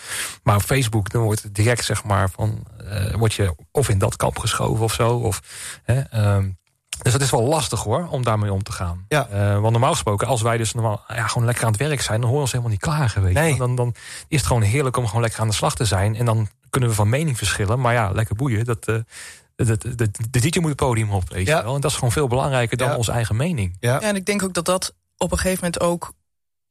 Maar 0.42 0.56
op 0.56 0.62
Facebook 0.62 1.10
dan 1.10 1.22
wordt 1.22 1.42
het 1.42 1.54
direct 1.54 1.84
zeg 1.84 2.04
maar 2.04 2.30
van... 2.30 2.66
eh 2.88 3.14
word 3.14 3.34
je 3.34 3.54
of 3.70 3.88
in 3.88 3.98
dat 3.98 4.16
kamp 4.16 4.38
geschoven 4.38 4.84
of 4.84 4.92
zo. 4.92 5.16
Of, 5.16 5.42
hè, 5.82 6.00
ehm, 6.00 6.50
dus 7.02 7.12
het 7.12 7.22
is 7.22 7.30
wel 7.30 7.42
lastig 7.42 7.82
hoor, 7.82 8.06
om 8.10 8.22
daarmee 8.22 8.52
om 8.52 8.62
te 8.62 8.72
gaan. 8.72 9.04
Ja. 9.08 9.28
Eh, 9.28 9.58
want 9.60 9.70
normaal 9.70 9.92
gesproken, 9.92 10.26
als 10.26 10.42
wij 10.42 10.56
dus 10.56 10.72
normaal, 10.72 11.04
ja, 11.08 11.26
gewoon 11.26 11.46
lekker 11.46 11.64
aan 11.64 11.72
het 11.72 11.80
werk 11.80 12.00
zijn... 12.00 12.20
dan 12.20 12.30
horen 12.30 12.34
we 12.34 12.40
ons 12.40 12.50
helemaal 12.50 12.72
niet 12.72 12.80
klagen. 12.80 13.22
Weet. 13.22 13.34
Nee. 13.34 13.56
Dan, 13.56 13.76
dan 13.76 13.94
is 14.28 14.38
het 14.38 14.46
gewoon 14.46 14.62
heerlijk 14.62 14.96
om 14.96 15.06
gewoon 15.06 15.22
lekker 15.22 15.40
aan 15.40 15.48
de 15.48 15.54
slag 15.54 15.74
te 15.74 15.84
zijn. 15.84 16.16
En 16.16 16.24
dan 16.24 16.48
kunnen 16.70 16.88
we 16.88 16.94
van 16.94 17.08
mening 17.08 17.38
verschillen. 17.38 17.80
Maar 17.80 17.92
ja, 17.92 18.10
lekker 18.10 18.36
boeien. 18.36 18.64
Dat, 18.64 18.86
eh 18.86 18.96
de, 19.64 19.78
de, 19.78 19.94
de, 19.94 20.10
de 20.30 20.40
DJ 20.40 20.58
moet 20.58 20.68
het 20.68 20.78
podium 20.78 21.10
op, 21.10 21.28
weet 21.28 21.46
je 21.46 21.52
Ja. 21.52 21.62
wel. 21.64 21.74
En 21.74 21.80
dat 21.80 21.90
is 21.90 21.96
gewoon 21.96 22.12
veel 22.12 22.26
belangrijker 22.28 22.76
dan 22.76 22.88
Ja. 22.88 22.96
onze 22.96 23.12
eigen 23.12 23.36
mening. 23.36 23.76
ja, 23.80 23.92
Ja, 23.92 24.00
en 24.00 24.16
ik 24.16 24.26
denk 24.26 24.42
ook 24.42 24.54
dat 24.54 24.64
dat 24.64 24.94
op 25.16 25.32
een 25.32 25.38
gegeven 25.38 25.64
moment 25.64 25.80
ook 25.82 26.12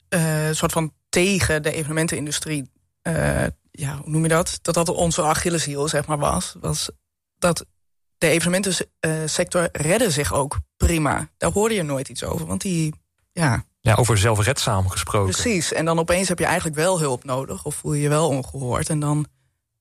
eh, 0.10 0.48
een 0.48 0.56
soort 0.56 0.72
van 0.72 0.94
tegen 1.10 1.64
de 1.64 1.72
evenementenindustrie, 1.72 2.72
eh, 3.02 3.44
ja, 3.72 3.98
hoe 3.98 4.10
noem 4.12 4.24
je 4.24 4.30
dat? 4.30 4.60
Dat 4.62 4.74
dat 4.74 4.90
onze 4.90 5.22
Achilleshiel 5.24 5.88
zeg 5.88 6.06
maar 6.08 6.18
was. 6.18 6.56
Was 6.60 6.90
dat 7.38 7.66
de 8.18 8.28
evenementensector 8.28 9.70
redde 9.72 10.12
zich 10.12 10.34
ook 10.34 10.60
prima. 10.78 11.30
Daar 11.38 11.52
hoorde 11.52 11.76
je 11.76 11.84
nooit 11.84 12.10
iets 12.10 12.24
over, 12.24 12.46
want 12.46 12.62
die, 12.62 12.94
ja, 13.32 13.64
Ja, 13.82 13.96
over 13.96 14.18
zelfredzaam 14.18 14.90
gesproken. 14.90 15.32
precies. 15.34 15.74
En 15.74 15.86
dan 15.86 16.00
opeens 16.00 16.28
heb 16.28 16.40
je 16.40 16.46
eigenlijk 16.46 16.76
wel 16.76 17.00
hulp 17.00 17.24
nodig 17.24 17.66
of 17.66 17.76
voel 17.76 17.94
je 17.94 18.02
je 18.02 18.10
wel 18.10 18.28
ongehoord. 18.28 18.90
En 18.90 19.00
dan 19.00 19.26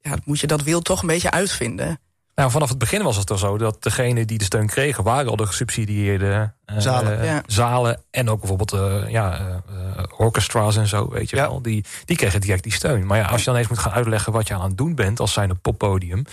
ja, 0.01 0.17
moet 0.25 0.41
je 0.41 0.47
dat 0.47 0.63
wiel 0.63 0.81
toch 0.81 1.01
een 1.01 1.07
beetje 1.07 1.31
uitvinden. 1.31 2.01
Nou, 2.41 2.53
vanaf 2.53 2.69
het 2.69 2.79
begin 2.79 3.03
was 3.03 3.17
het 3.17 3.27
toch 3.27 3.39
zo 3.39 3.59
dat 3.59 3.83
degenen 3.83 4.27
die 4.27 4.39
de 4.39 4.45
steun 4.45 4.67
kregen... 4.67 5.05
waren 5.05 5.31
al 5.31 5.37
de 5.37 5.47
gesubsidieerde 5.47 6.53
eh, 6.65 6.79
Zalen. 6.79 7.25
Ja. 7.25 7.43
zalen. 7.47 8.03
En 8.11 8.31
ook 8.31 8.39
bijvoorbeeld 8.39 8.73
eh, 8.73 9.11
ja, 9.11 9.39
eh, 9.39 10.05
orchestra's 10.17 10.77
en 10.77 10.87
zo, 10.87 11.09
weet 11.11 11.31
je 11.31 11.37
Ja. 11.37 11.43
wel. 11.43 11.63
Die, 11.63 11.85
die 12.05 12.17
kregen 12.17 12.41
direct 12.41 12.63
die 12.63 12.73
steun. 12.73 13.07
Maar 13.07 13.19
ja, 13.19 13.27
als 13.27 13.41
je 13.41 13.47
dan 13.47 13.57
eens 13.57 13.69
moet 13.69 13.79
gaan 13.79 13.93
uitleggen 13.93 14.33
wat 14.33 14.49
je 14.49 14.55
aan 14.55 14.63
het 14.63 14.79
doen 14.79 14.95
bent... 14.95 15.21
als 15.21 15.33
zijn 15.33 15.51
op 15.51 15.59
poppodium. 15.63 16.25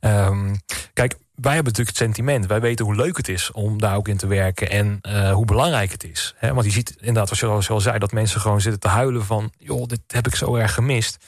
Ehm, 0.00 0.54
kijk, 0.92 1.14
wij 1.34 1.54
hebben 1.54 1.72
natuurlijk 1.72 1.98
het 1.98 2.06
sentiment. 2.06 2.46
Wij 2.46 2.60
weten 2.60 2.84
hoe 2.84 2.94
leuk 2.94 3.16
het 3.16 3.28
is 3.28 3.50
om 3.50 3.78
daar 3.78 3.96
ook 3.96 4.08
in 4.08 4.16
te 4.16 4.26
werken... 4.26 4.70
en 4.70 5.00
hoe 5.32 5.44
belangrijk 5.44 5.92
het 5.92 6.04
is. 6.04 6.34
Hè? 6.36 6.54
Want 6.54 6.66
je 6.66 6.72
ziet 6.72 6.96
inderdaad, 6.98 7.30
als 7.30 7.40
je 7.40 7.72
al 7.72 7.80
zei... 7.80 7.98
dat 7.98 8.12
mensen 8.12 8.40
gewoon 8.40 8.60
zitten 8.60 8.80
te 8.80 8.88
huilen 8.88 9.24
van... 9.24 9.52
joh, 9.58 9.86
dit 9.86 10.00
heb 10.06 10.26
ik 10.26 10.34
zo 10.34 10.54
erg 10.54 10.74
gemist. 10.74 11.18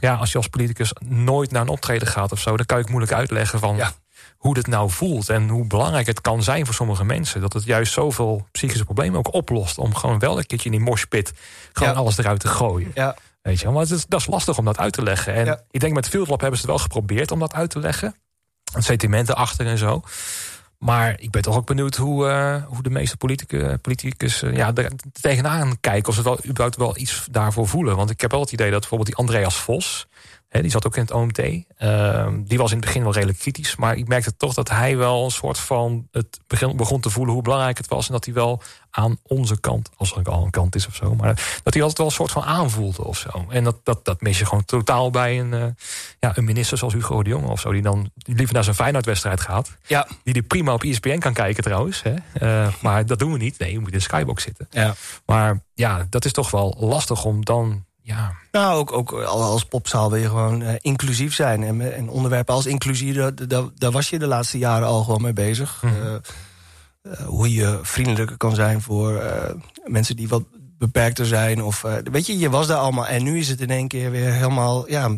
Ja, 0.00 0.14
als 0.14 0.32
je 0.32 0.36
als 0.38 0.48
politicus 0.48 0.92
nooit 1.04 1.50
naar 1.50 1.62
een 1.62 1.68
optreden 1.68 2.08
gaat 2.08 2.32
of 2.32 2.40
zo... 2.40 2.56
dan 2.56 2.66
kan 2.66 2.78
ik 2.78 2.88
moeilijk 2.88 3.12
uitleggen 3.12 3.58
van 3.58 3.76
Ja. 3.76 3.92
hoe 4.36 4.54
dit 4.54 4.66
nou 4.66 4.90
voelt... 4.90 5.28
en 5.28 5.48
hoe 5.48 5.66
belangrijk 5.66 6.06
het 6.06 6.20
kan 6.20 6.42
zijn 6.42 6.64
voor 6.64 6.74
sommige 6.74 7.04
mensen. 7.04 7.40
Dat 7.40 7.52
het 7.52 7.64
juist 7.64 7.92
zoveel 7.92 8.46
psychische 8.52 8.84
problemen 8.84 9.18
ook 9.18 9.32
oplost... 9.34 9.78
om 9.78 9.94
gewoon 9.94 10.18
wel 10.18 10.38
een 10.38 10.46
keertje 10.46 10.70
in 10.70 10.76
die 10.76 10.86
moshpit 10.86 11.32
gewoon 11.72 11.92
Ja. 11.92 11.98
alles 11.98 12.18
eruit 12.18 12.40
te 12.40 12.48
gooien. 12.48 12.90
ja, 12.94 13.16
Weet 13.42 13.60
je, 13.60 13.68
maar 13.68 13.82
het 13.82 13.90
is, 13.90 14.06
dat 14.06 14.20
is 14.20 14.26
lastig 14.26 14.58
om 14.58 14.64
dat 14.64 14.78
uit 14.78 14.92
te 14.92 15.02
leggen. 15.02 15.34
En 15.34 15.64
ik 15.70 15.80
denk 15.80 15.94
met 15.94 16.08
Field 16.08 16.28
Lab 16.28 16.40
hebben 16.40 16.58
ze 16.60 16.66
het 16.66 16.74
wel 16.74 16.84
geprobeerd 16.84 17.30
om 17.30 17.38
dat 17.38 17.54
uit 17.54 17.70
te 17.70 17.78
leggen. 17.78 18.14
Het 18.72 18.84
sentiment 18.84 19.28
erachter 19.28 19.66
en 19.66 19.78
zo. 19.78 20.02
Maar 20.78 21.20
ik 21.20 21.30
ben 21.30 21.42
toch 21.42 21.56
ook 21.56 21.66
benieuwd 21.66 21.96
hoe, 21.96 22.28
eh, 22.28 22.62
hoe 22.66 22.82
de 22.82 22.90
meeste 22.90 23.16
politicus, 23.16 23.76
politicus 23.82 24.42
eh, 24.42 24.56
ja, 24.56 24.74
er 24.74 24.92
tegenaan 25.20 25.80
kijken. 25.80 26.08
Of 26.08 26.14
ze 26.14 26.48
überhaupt 26.48 26.76
wel 26.76 26.96
iets 26.96 27.26
daarvoor 27.30 27.68
voelen. 27.68 27.96
Want 27.96 28.10
ik 28.10 28.20
heb 28.20 28.30
wel 28.30 28.40
het 28.40 28.52
idee 28.52 28.70
dat 28.70 28.80
bijvoorbeeld 28.80 29.08
die 29.08 29.18
Andreas 29.18 29.56
Vos... 29.56 30.06
die 30.62 30.70
zat 30.70 30.86
ook 30.86 30.96
in 30.96 31.02
het 31.02 31.10
OMT. 31.10 31.38
Ehm, 31.76 32.42
die 32.44 32.58
was 32.58 32.70
in 32.70 32.76
het 32.76 32.86
begin 32.86 33.02
wel 33.02 33.12
redelijk 33.12 33.38
kritisch. 33.38 33.76
Maar 33.76 33.96
ik 33.96 34.08
merkte 34.08 34.36
toch 34.36 34.54
dat 34.54 34.68
hij 34.68 34.96
wel 34.96 35.24
een 35.24 35.30
soort 35.30 35.58
van 35.58 36.08
het 36.10 36.40
begon, 36.46 36.76
begon 36.76 37.00
te 37.00 37.10
voelen 37.10 37.34
hoe 37.34 37.42
belangrijk 37.42 37.76
het 37.76 37.88
was. 37.88 38.06
En 38.06 38.12
dat 38.12 38.24
hij 38.24 38.34
wel 38.34 38.62
aan 38.90 39.18
onze 39.22 39.60
kant, 39.60 39.90
als 39.96 40.12
er 40.12 40.30
al 40.30 40.44
een 40.44 40.50
kant 40.50 40.74
is 40.74 40.86
of 40.86 40.94
zo. 40.94 41.14
Maar 41.14 41.60
dat 41.62 41.74
hij 41.74 41.82
altijd 41.82 41.98
wel 41.98 42.06
een 42.06 42.12
soort 42.12 42.30
van 42.30 42.42
aanvoelde 42.42 43.04
of 43.04 43.18
zo. 43.18 43.46
En 43.48 43.64
dat, 43.64 43.76
dat, 43.82 44.04
dat 44.04 44.20
mis 44.20 44.38
je 44.38 44.46
gewoon 44.46 44.64
totaal 44.64 45.10
bij 45.10 45.40
een, 45.40 45.52
uh, 45.52 45.64
ja, 46.20 46.36
een 46.36 46.44
minister 46.44 46.78
zoals 46.78 46.94
Hugo 46.94 47.22
de 47.22 47.30
Jonge 47.30 47.48
of 47.48 47.60
zo. 47.60 47.72
Die 47.72 47.82
dan 47.82 48.10
liever 48.14 48.54
naar 48.54 48.64
zijn 48.64 48.76
Feyenoord-wedstrijd 48.76 49.40
gaat. 49.40 49.76
Ja. 49.86 50.08
Die 50.22 50.32
die 50.32 50.42
prima 50.42 50.72
op 50.72 50.82
ESPN 50.82 51.18
kan 51.18 51.32
kijken 51.32 51.62
trouwens. 51.62 52.02
Hè. 52.02 52.14
Uh, 52.42 52.72
maar 52.80 53.06
dat 53.06 53.18
doen 53.18 53.32
we 53.32 53.38
niet. 53.38 53.58
Nee, 53.58 53.72
je 53.72 53.78
moet 53.78 53.92
in 53.92 53.98
de 53.98 54.00
skybox 54.00 54.42
zitten. 54.42 54.66
Ja. 54.70 54.94
Maar 55.26 55.60
ja, 55.74 56.06
dat 56.10 56.24
is 56.24 56.32
toch 56.32 56.50
wel 56.50 56.76
lastig 56.78 57.24
om 57.24 57.44
dan 57.44 57.84
ja. 58.06 58.32
Nou, 58.52 58.78
ook, 58.78 58.92
ook 58.92 59.12
als 59.12 59.64
popzaal 59.64 60.10
wil 60.10 60.20
je 60.20 60.28
gewoon 60.28 60.62
uh, 60.62 60.68
inclusief 60.80 61.34
zijn. 61.34 61.62
En, 61.62 61.94
en 61.94 62.08
onderwerpen 62.08 62.54
als 62.54 62.66
inclusie, 62.66 63.12
daar, 63.12 63.68
daar, 63.74 63.90
was 63.90 64.10
je 64.10 64.18
de 64.18 64.26
laatste 64.26 64.58
jaren 64.58 64.86
al 64.86 65.02
gewoon 65.02 65.22
mee 65.22 65.32
bezig. 65.32 65.82
Mm 65.82 65.90
-hmm. 65.90 66.06
uh, 66.06 66.14
uh, 67.02 67.26
hoe 67.26 67.54
je 67.54 67.78
vriendelijker 67.82 68.36
kan 68.36 68.54
zijn 68.54 68.82
voor 68.82 69.22
mensen 69.84 70.16
die 70.16 70.28
wat 70.28 70.42
beperkter 70.78 71.26
zijn. 71.26 71.62
Of, 71.62 71.84
weet 72.04 72.26
je, 72.26 72.38
je 72.38 72.50
was 72.50 72.66
daar 72.66 72.78
allemaal. 72.78 73.06
En 73.06 73.22
nu 73.22 73.38
is 73.38 73.48
het 73.48 73.60
in 73.60 73.70
één 73.70 73.88
keer 73.88 74.10
weer 74.10 74.32
helemaal... 74.32 74.90
Ja, 74.90 75.10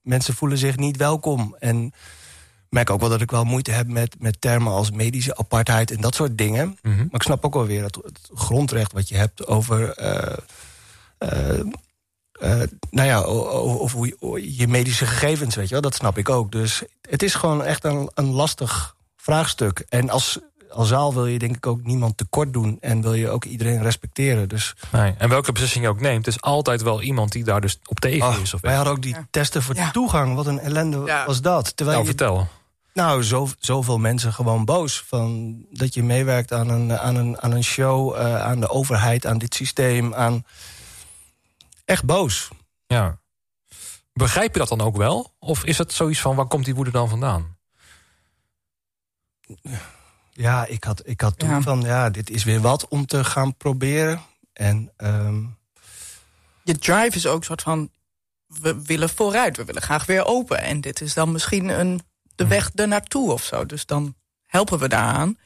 mensen 0.00 0.34
voelen 0.34 0.58
zich 0.58 0.76
niet 0.76 0.96
welkom. 0.96 1.56
En 1.58 1.84
ik 1.86 1.92
merk 2.68 2.90
ook 2.90 3.00
wel 3.00 3.08
dat 3.08 3.20
ik 3.20 3.30
wel 3.30 3.44
moeite 3.44 3.70
heb 3.70 3.88
met, 3.88 4.16
met 4.18 4.40
termen 4.40 4.72
als 4.72 4.90
medische 4.90 5.36
apartheid 5.36 5.90
en 5.90 6.00
dat 6.00 6.14
soort 6.14 6.38
dingen. 6.38 6.66
Mm 6.66 6.76
-hmm. 6.82 6.96
Maar 6.96 7.20
ik 7.20 7.22
snap 7.22 7.44
ook 7.44 7.54
wel 7.54 7.66
weer 7.66 7.82
het, 7.82 7.94
het 7.94 8.30
grondrecht 8.34 8.92
wat 8.92 9.08
je 9.08 9.16
hebt 9.16 9.46
over... 9.46 10.02
Uh, 10.02 11.60
nou 12.90 13.08
ja, 13.08 13.22
of 13.24 13.92
hoe 13.92 14.56
je 14.56 14.68
medische 14.68 15.06
gegevens, 15.06 15.54
weet 15.54 15.66
je 15.66 15.72
wel, 15.72 15.82
dat 15.82 15.94
snap 15.94 16.18
ik 16.18 16.28
ook. 16.28 16.52
Dus 16.52 16.82
het 17.08 17.22
is 17.22 17.34
gewoon 17.34 17.64
echt 17.64 17.84
een, 17.84 18.10
een 18.14 18.30
lastig 18.30 18.96
vraagstuk. 19.16 19.84
En 19.88 20.10
als, 20.10 20.38
als 20.70 20.88
zaal 20.88 21.14
wil 21.14 21.26
je 21.26 21.38
denk 21.38 21.56
ik 21.56 21.66
ook 21.66 21.82
niemand 21.84 22.16
tekort 22.16 22.52
doen... 22.52 22.78
en 22.80 23.02
wil 23.02 23.14
je 23.14 23.28
ook 23.28 23.44
iedereen 23.44 23.82
respecteren. 23.82 24.48
Dus... 24.48 24.74
Nee, 24.92 25.14
en 25.18 25.28
welke 25.28 25.52
beslissing 25.52 25.84
je 25.84 25.90
ook 25.90 26.00
neemt, 26.00 26.26
is 26.26 26.40
altijd 26.40 26.82
wel 26.82 27.02
iemand 27.02 27.32
die 27.32 27.44
daar 27.44 27.60
dus 27.60 27.78
op 27.86 28.00
tegen 28.00 28.28
oh, 28.28 28.38
is. 28.42 28.54
Of 28.54 28.60
wij 28.60 28.74
hadden 28.74 28.92
ook 28.92 29.02
die 29.02 29.14
ja. 29.14 29.26
testen 29.30 29.62
voor 29.62 29.74
Ja. 29.74 29.90
toegang. 29.90 30.34
Wat 30.34 30.46
een 30.46 30.60
ellende 30.60 31.02
Ja. 31.06 31.26
was 31.26 31.40
dat. 31.40 31.76
Terwijl 31.76 31.98
Nou, 31.98 32.10
je, 32.10 32.16
vertel. 32.16 32.48
nou, 32.92 33.22
zo, 33.22 33.48
zoveel 33.58 33.98
mensen 33.98 34.32
gewoon 34.32 34.64
boos. 34.64 35.04
Van 35.06 35.56
dat 35.70 35.94
je 35.94 36.02
meewerkt 36.02 36.52
aan 36.52 36.68
een, 36.68 36.98
aan 36.98 37.16
een, 37.16 37.40
aan 37.40 37.52
een 37.52 37.64
show, 37.64 38.14
eh, 38.16 38.42
aan 38.42 38.60
de 38.60 38.68
overheid, 38.68 39.26
aan 39.26 39.38
dit 39.38 39.54
systeem. 39.54 40.14
Aan... 40.14 40.44
Echt 41.84 42.04
boos. 42.04 42.48
Ja. 42.86 43.18
Begrijp 44.12 44.52
je 44.52 44.58
dat 44.58 44.68
dan 44.68 44.80
ook 44.80 44.96
wel? 44.96 45.34
Of 45.38 45.64
is 45.64 45.78
het 45.78 45.92
zoiets 45.92 46.20
van, 46.20 46.36
waar 46.36 46.46
komt 46.46 46.64
die 46.64 46.74
woede 46.74 46.90
dan 46.90 47.08
vandaan? 47.08 47.56
Ja, 50.32 50.66
ik 50.66 50.84
had, 50.84 51.02
ik 51.08 51.20
had 51.20 51.38
toen 51.38 51.48
Ja. 51.48 51.60
van, 51.60 51.80
ja, 51.80 52.10
dit 52.10 52.30
is 52.30 52.44
weer 52.44 52.60
wat 52.60 52.88
om 52.88 53.06
te 53.06 53.24
gaan 53.24 53.56
proberen. 53.56 54.20
En 54.52 54.92
ehm, 54.96 55.42
Je 56.62 56.78
drive 56.78 57.16
is 57.16 57.26
ook 57.26 57.38
een 57.38 57.44
soort 57.44 57.62
van... 57.62 57.90
we 58.46 58.82
willen 58.84 59.08
vooruit, 59.08 59.56
we 59.56 59.64
willen 59.64 59.82
graag 59.82 60.06
weer 60.06 60.24
open. 60.24 60.58
En 60.62 60.80
dit 60.80 61.00
is 61.00 61.14
dan 61.14 61.32
misschien 61.32 61.68
een, 61.68 62.00
de 62.34 62.46
weg 62.46 62.70
ernaartoe 62.74 63.32
of 63.32 63.42
zo. 63.44 63.66
Dus 63.66 63.86
dan 63.86 64.14
helpen 64.46 64.78
we 64.78 64.88
daaraan. 64.88 65.38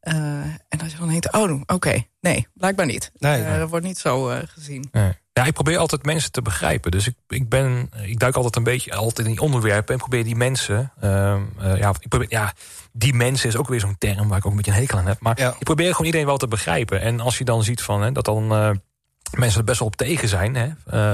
Eh, 0.00 0.14
en 0.44 0.80
als 0.80 0.92
je 0.92 0.98
dan 0.98 1.08
denkt, 1.08 1.32
oh, 1.32 1.60
oké, 1.66 2.04
nee, 2.20 2.48
blijkbaar 2.54 2.86
niet. 2.86 3.10
Nee, 3.18 3.42
Eh, 3.42 3.48
nee. 3.50 3.58
dat 3.58 3.68
wordt 3.70 3.86
niet 3.86 3.98
zo 3.98 4.28
eh, 4.28 4.48
gezien. 4.48 4.88
Nee. 4.92 5.12
Ja, 5.40 5.46
ik 5.46 5.52
probeer 5.52 5.78
altijd 5.78 6.04
mensen 6.04 6.32
te 6.32 6.42
begrijpen. 6.42 6.90
Dus 6.90 7.06
ik, 7.06 7.14
ik, 7.28 7.48
ben, 7.48 7.90
ik 8.02 8.18
duik 8.18 8.34
altijd 8.36 8.56
een 8.56 8.62
beetje 8.62 8.94
altijd 8.94 9.26
in 9.26 9.32
die 9.32 9.42
onderwerpen... 9.42 9.94
en 9.94 10.00
probeer 10.00 10.24
die 10.24 10.36
mensen... 10.36 10.92
eh, 11.00 11.36
ja, 11.76 11.88
ik 12.00 12.08
probeer, 12.08 12.26
ja, 12.30 12.52
die 12.92 13.14
mensen 13.14 13.48
is 13.48 13.56
ook 13.56 13.68
weer 13.68 13.80
zo'n 13.80 13.98
term... 13.98 14.28
waar 14.28 14.38
ik 14.38 14.44
ook 14.46 14.50
een 14.50 14.56
beetje 14.56 14.72
een 14.72 14.76
hekel 14.78 14.98
aan 14.98 15.06
heb. 15.06 15.20
Maar 15.20 15.38
Ja. 15.40 15.48
ik 15.58 15.64
probeer 15.64 15.90
gewoon 15.90 16.06
iedereen 16.06 16.26
wel 16.26 16.36
te 16.36 16.48
begrijpen. 16.48 17.00
En 17.00 17.20
als 17.20 17.38
je 17.38 17.44
dan 17.44 17.62
ziet 17.64 17.82
van, 17.82 18.02
hè, 18.02 18.12
dat 18.12 18.24
dan... 18.24 18.52
eh, 18.52 18.70
mensen 19.38 19.58
er 19.58 19.64
best 19.64 19.78
wel 19.78 19.88
op 19.88 19.96
tegen 19.96 20.28
zijn... 20.28 20.54
Hè, 20.56 20.68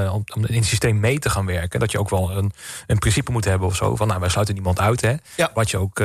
eh, 0.04 0.14
om, 0.14 0.24
in 0.46 0.56
het 0.56 0.64
systeem 0.66 1.00
mee 1.00 1.18
te 1.18 1.30
gaan 1.30 1.46
werken... 1.46 1.80
dat 1.80 1.90
je 1.92 1.98
ook 1.98 2.10
wel 2.10 2.30
een, 2.36 2.52
een 2.86 2.98
principe 2.98 3.32
moet 3.32 3.44
hebben 3.44 3.68
of 3.68 3.76
zo... 3.76 3.96
van 3.96 4.06
nou, 4.06 4.20
wij 4.20 4.28
sluiten 4.28 4.54
niemand 4.54 4.80
uit, 4.80 5.00
hè, 5.00 5.14
Ja. 5.36 5.50
wat 5.54 5.70
je 5.70 5.78
ook 5.78 6.00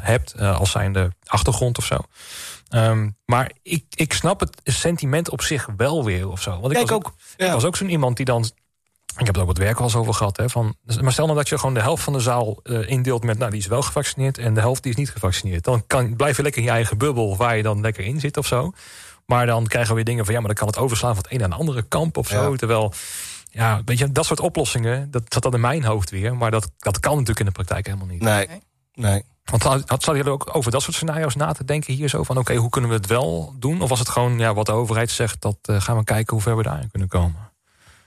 hebt... 0.00 0.38
als 0.38 0.70
zijnde 0.70 1.12
achtergrond 1.26 1.78
of 1.78 1.84
zo. 1.84 1.96
Ehm, 2.74 3.10
maar 3.24 3.52
ik, 3.62 3.84
ik 3.90 4.12
snap 4.12 4.40
het 4.40 4.60
sentiment 4.64 5.30
op 5.30 5.42
zich 5.42 5.68
wel 5.76 6.04
weer 6.04 6.28
of 6.28 6.42
zo. 6.42 6.50
Want 6.50 6.64
ik 6.66 6.72
Ja, 6.72 6.82
ik 6.82 6.88
was 6.88 6.96
ook. 6.98 7.06
ik 7.36 7.46
Ja. 7.46 7.52
was 7.52 7.64
ook 7.64 7.76
zo'n 7.76 7.88
iemand 7.88 8.16
die 8.16 8.24
dan. 8.26 8.50
Ik 9.18 9.26
heb 9.26 9.34
er 9.34 9.40
ook 9.40 9.46
wat 9.46 9.58
werk 9.58 9.74
wel 9.78 9.86
eens 9.86 9.96
over 9.96 10.14
gehad. 10.14 10.36
Hè, 10.36 10.48
van, 10.50 10.76
maar 11.00 11.12
stel 11.12 11.24
nou 11.26 11.38
dat 11.38 11.48
je 11.48 11.58
gewoon 11.58 11.74
de 11.74 11.80
helft 11.80 12.02
van 12.02 12.12
de 12.12 12.20
zaal 12.20 12.60
eh, 12.62 12.88
indeelt 12.88 13.24
met. 13.24 13.38
Nou, 13.38 13.50
die 13.50 13.60
is 13.60 13.66
wel 13.66 13.82
gevaccineerd 13.82 14.38
en 14.38 14.54
de 14.54 14.60
helft 14.60 14.82
die 14.82 14.92
is 14.92 14.98
niet 14.98 15.10
gevaccineerd. 15.10 15.64
Dan 15.64 15.86
kan, 15.86 16.16
blijf 16.16 16.36
je 16.36 16.42
lekker 16.42 16.60
in 16.60 16.66
je 16.66 16.72
eigen 16.74 16.98
bubbel 16.98 17.36
waar 17.36 17.56
je 17.56 17.62
dan 17.62 17.80
lekker 17.80 18.04
in 18.04 18.20
zit 18.20 18.36
of 18.36 18.46
zo. 18.46 18.72
Maar 19.26 19.46
dan 19.46 19.66
krijgen 19.66 19.88
we 19.90 19.94
weer 19.94 20.04
dingen 20.04 20.24
van 20.24 20.34
ja, 20.34 20.40
maar 20.40 20.48
dan 20.48 20.58
kan 20.58 20.66
het 20.66 20.78
overslaan 20.78 21.14
van 21.14 21.22
het 21.22 21.32
een 21.32 21.38
naar 21.38 21.48
de 21.48 21.54
andere 21.54 21.82
kamp 21.82 22.16
of 22.16 22.28
zo. 22.28 22.50
Ja. 22.50 22.56
Terwijl, 22.56 22.92
ja, 23.50 23.82
weet 23.84 23.98
je, 23.98 24.12
dat 24.12 24.24
soort 24.26 24.40
oplossingen, 24.40 25.10
dat 25.10 25.22
zat 25.28 25.42
dan 25.42 25.54
in 25.54 25.60
mijn 25.60 25.84
hoofd 25.84 26.10
weer. 26.10 26.36
Maar 26.36 26.50
dat, 26.50 26.70
dat 26.78 27.00
kan 27.00 27.12
natuurlijk 27.12 27.40
in 27.40 27.46
de 27.46 27.52
praktijk 27.52 27.86
helemaal 27.86 28.06
niet. 28.06 28.22
Nee, 28.22 28.48
Nee. 28.94 29.22
Want 29.44 29.62
had, 29.62 30.04
je 30.04 30.12
er 30.12 30.30
ook 30.30 30.56
over 30.56 30.70
dat 30.70 30.82
soort 30.82 30.96
scenario's 30.96 31.34
na 31.34 31.52
te 31.52 31.64
denken 31.64 31.94
hier 31.94 32.08
zo 32.08 32.22
van 32.22 32.38
oké, 32.38 32.54
hoe 32.54 32.70
kunnen 32.70 32.90
we 32.90 32.96
het 32.96 33.06
wel 33.06 33.54
doen? 33.58 33.80
Of 33.80 33.88
was 33.88 33.98
het 33.98 34.08
gewoon 34.08 34.38
ja, 34.38 34.54
wat 34.54 34.66
de 34.66 34.72
overheid 34.72 35.10
zegt, 35.10 35.40
dat 35.40 35.56
eh, 35.62 35.80
gaan 35.80 35.96
we 35.96 36.04
kijken 36.04 36.34
hoe 36.34 36.42
ver 36.42 36.56
we 36.56 36.62
daarin 36.62 36.90
kunnen 36.90 37.08
komen? 37.08 37.52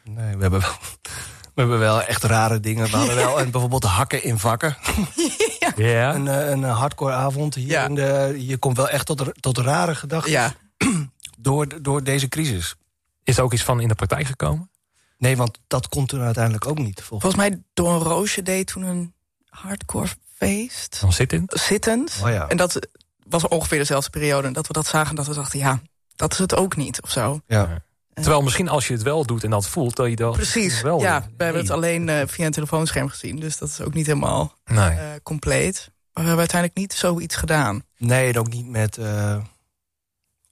Nee, 0.03 0.35
we 0.35 0.41
hebben 0.41 0.59
wel, 0.59 0.69
we 1.53 1.61
hebben 1.61 1.79
wel 1.79 2.01
echt 2.01 2.23
rare 2.23 2.59
dingen. 2.59 2.85
We 2.85 2.97
hadden 2.97 3.15
wel 3.15 3.39
en 3.39 3.51
bijvoorbeeld 3.51 3.83
hakken 3.83 4.23
in 4.23 4.39
vakken. 4.39 4.77
Ja. 5.75 6.15
Een, 6.15 6.27
eh, 6.27 6.49
een 6.49 6.63
hardcore 6.63 7.13
avond 7.13 7.55
hier. 7.55 7.67
Ja. 7.67 7.85
In 7.85 7.95
de, 7.95 8.35
je 8.37 8.57
komt 8.57 8.77
wel 8.77 8.89
echt 8.89 9.05
tot, 9.05 9.41
tot 9.41 9.57
rare 9.57 9.95
gedachten 9.95 10.31
Ja, 10.31 10.53
door, 11.37 11.81
door 11.81 12.03
deze 12.03 12.27
crisis. 12.27 12.75
Is 13.23 13.37
er 13.37 13.43
ook 13.43 13.53
iets 13.53 13.63
van 13.63 13.79
in 13.79 13.87
de 13.87 13.95
praktijk 13.95 14.25
gekomen? 14.25 14.69
Nee, 15.17 15.37
want 15.37 15.59
dat 15.67 15.87
komt 15.87 16.09
toen 16.09 16.21
uiteindelijk 16.21 16.67
ook 16.67 16.77
niet. 16.77 17.01
Volgens 17.03 17.21
volgens 17.21 17.49
mij 17.49 17.63
Don 17.73 17.97
Roosje 17.97 18.41
deed 18.41 18.67
toen 18.67 18.83
een 18.83 19.13
hardcore 19.49 20.07
feest. 20.37 21.01
Dan 21.01 21.13
zit 21.13 21.33
in. 21.33 21.43
Zittend. 21.47 22.19
Oh 22.23 22.29
ja. 22.29 22.47
En 22.47 22.57
dat 22.57 22.87
was 23.27 23.47
ongeveer 23.47 23.77
dezelfde 23.77 24.09
periode. 24.09 24.47
En 24.47 24.53
dat 24.53 24.67
we 24.67 24.73
dat 24.73 24.87
zagen, 24.87 25.15
dat 25.15 25.27
we 25.27 25.33
dachten, 25.33 25.59
ja, 25.59 25.81
dat 26.15 26.31
is 26.31 26.37
het 26.37 26.55
ook 26.55 26.75
niet 26.75 27.01
of 27.01 27.11
zo. 27.11 27.41
Ja. 27.47 27.81
Terwijl 28.13 28.41
misschien 28.41 28.69
als 28.69 28.87
je 28.87 28.93
het 28.93 29.01
wel 29.03 29.25
doet 29.25 29.43
en 29.43 29.49
dat 29.49 29.67
voelt, 29.67 29.95
dat 29.95 30.09
je 30.09 30.15
dan 30.15 30.31
Precies, 30.31 30.81
wel. 30.81 31.01
ja. 31.01 31.27
We 31.37 31.43
hebben 31.43 31.61
het 31.61 31.71
alleen 31.71 32.09
eh, 32.09 32.21
via 32.27 32.45
een 32.45 32.51
telefoonscherm 32.51 33.09
gezien. 33.09 33.35
Dus 33.39 33.57
dat 33.57 33.69
is 33.69 33.81
ook 33.81 33.93
niet 33.93 34.05
helemaal 34.05 34.57
Nee. 34.65 34.89
eh, 34.89 35.05
compleet. 35.23 35.75
Maar 36.13 36.23
we 36.25 36.29
hebben 36.29 36.37
uiteindelijk 36.39 36.79
niet 36.79 36.93
zoiets 36.93 37.35
gedaan. 37.35 37.83
Nee, 37.97 38.27
en 38.33 38.39
ook 38.39 38.49
niet 38.49 38.67
met 38.67 38.97
eh, 38.97 39.33
eh, 39.33 39.41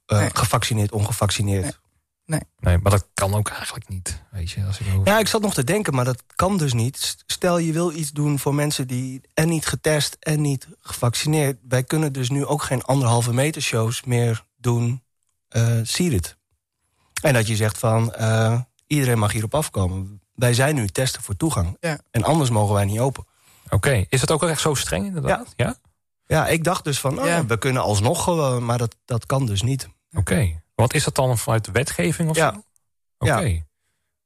Nee. 0.06 0.30
gevaccineerd, 0.32 0.92
ongevaccineerd. 0.92 1.62
nee, 1.62 1.72
maar 2.58 2.80
dat 2.82 3.06
kan 3.14 3.34
ook 3.34 3.48
eigenlijk 3.48 3.88
niet. 3.88 4.22
Weet 4.30 4.50
je, 4.50 4.64
als 4.64 4.78
ik 4.80 4.86
over... 4.94 5.06
Ja, 5.06 5.18
ik 5.18 5.26
zat 5.26 5.42
nog 5.42 5.54
te 5.54 5.64
denken, 5.64 5.94
maar 5.94 6.04
dat 6.04 6.22
kan 6.36 6.56
dus 6.58 6.72
niet. 6.72 7.16
Stel 7.26 7.58
je 7.58 7.72
wil 7.72 7.92
iets 7.92 8.10
doen 8.12 8.38
voor 8.38 8.54
mensen 8.54 8.86
die 8.86 9.20
en 9.34 9.48
niet 9.48 9.66
getest 9.66 10.16
en 10.20 10.40
niet 10.40 10.68
gevaccineerd. 10.80 11.58
Wij 11.68 11.84
kunnen 11.84 12.12
dus 12.12 12.30
nu 12.30 12.44
ook 12.46 12.62
geen 12.62 12.82
anderhalve 12.82 13.32
meter 13.32 13.62
shows 13.62 14.04
meer 14.04 14.44
doen. 14.56 15.02
eh 15.48 15.78
zie 15.82 16.12
het. 16.14 16.36
En 17.22 17.32
dat 17.34 17.46
je 17.46 17.56
zegt 17.56 17.78
van 17.78 18.12
eh, 18.14 18.60
iedereen 18.86 19.18
mag 19.18 19.32
hierop 19.32 19.54
afkomen. 19.54 20.20
Wij 20.34 20.54
zijn 20.54 20.74
nu 20.74 20.88
testen 20.88 21.22
voor 21.22 21.36
toegang. 21.36 21.76
Ja. 21.80 21.98
En 22.10 22.24
anders 22.24 22.50
mogen 22.50 22.74
wij 22.74 22.84
niet 22.84 22.98
open. 22.98 23.26
Oké, 23.68 24.04
is 24.08 24.20
het 24.20 24.30
ook 24.30 24.42
echt 24.42 24.60
zo 24.60 24.74
streng 24.74 25.06
inderdaad? 25.06 25.52
Ja. 25.56 25.76
Ja, 26.26 26.46
ik 26.46 26.64
dacht 26.64 26.84
dus 26.84 27.00
van, 27.00 27.18
oh, 27.18 27.26
Ja. 27.26 27.46
we 27.46 27.58
kunnen 27.58 27.82
alsnog 27.82 28.24
gewoon, 28.24 28.64
maar 28.64 28.78
dat, 28.78 28.96
dat 29.04 29.26
kan 29.26 29.46
dus 29.46 29.62
niet. 29.62 29.88
Oké. 30.12 30.60
Want 30.76 30.94
is 30.94 31.04
dat 31.04 31.14
dan 31.14 31.38
vanuit 31.38 31.64
de 31.64 31.72
wetgeving 31.72 32.28
of 32.30 32.36
Ja. 32.36 32.52
zo? 32.52 32.62
Oké. 33.18 33.64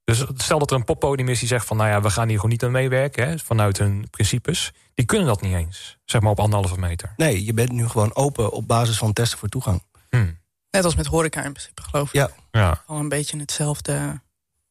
Dus 0.04 0.24
stel 0.34 0.58
dat 0.58 0.70
er 0.70 0.76
een 0.76 0.84
poppodium 0.84 1.28
is 1.28 1.38
die 1.38 1.48
zegt 1.48 1.66
van... 1.66 1.76
nou 1.76 1.88
ja, 1.88 2.00
we 2.02 2.10
gaan 2.10 2.26
hier 2.26 2.34
gewoon 2.36 2.50
niet 2.50 2.64
aan 2.64 2.70
meewerken, 2.70 3.28
hè, 3.28 3.38
vanuit 3.38 3.78
hun 3.78 4.06
principes. 4.10 4.72
Die 4.94 5.04
kunnen 5.06 5.26
dat 5.26 5.40
niet 5.40 5.54
eens, 5.54 5.98
zeg 6.04 6.20
maar 6.20 6.30
op 6.30 6.40
anderhalve 6.40 6.78
meter. 6.78 7.12
Nee, 7.16 7.44
je 7.44 7.54
bent 7.54 7.72
nu 7.72 7.88
gewoon 7.88 8.14
open 8.14 8.52
op 8.52 8.66
basis 8.68 8.98
van 8.98 9.12
testen 9.12 9.38
voor 9.38 9.48
toegang. 9.48 9.82
Hm. 10.08 10.32
Net 10.70 10.84
als 10.84 10.94
met 10.94 11.06
horeca 11.06 11.44
in 11.44 11.52
principe, 11.52 11.82
geloof 11.82 12.08
ik. 12.08 12.14
Ja. 12.14 12.30
Ja, 12.50 12.82
Al 12.86 12.98
een 12.98 13.08
beetje 13.08 13.32
in 13.32 13.40
hetzelfde, 13.40 14.20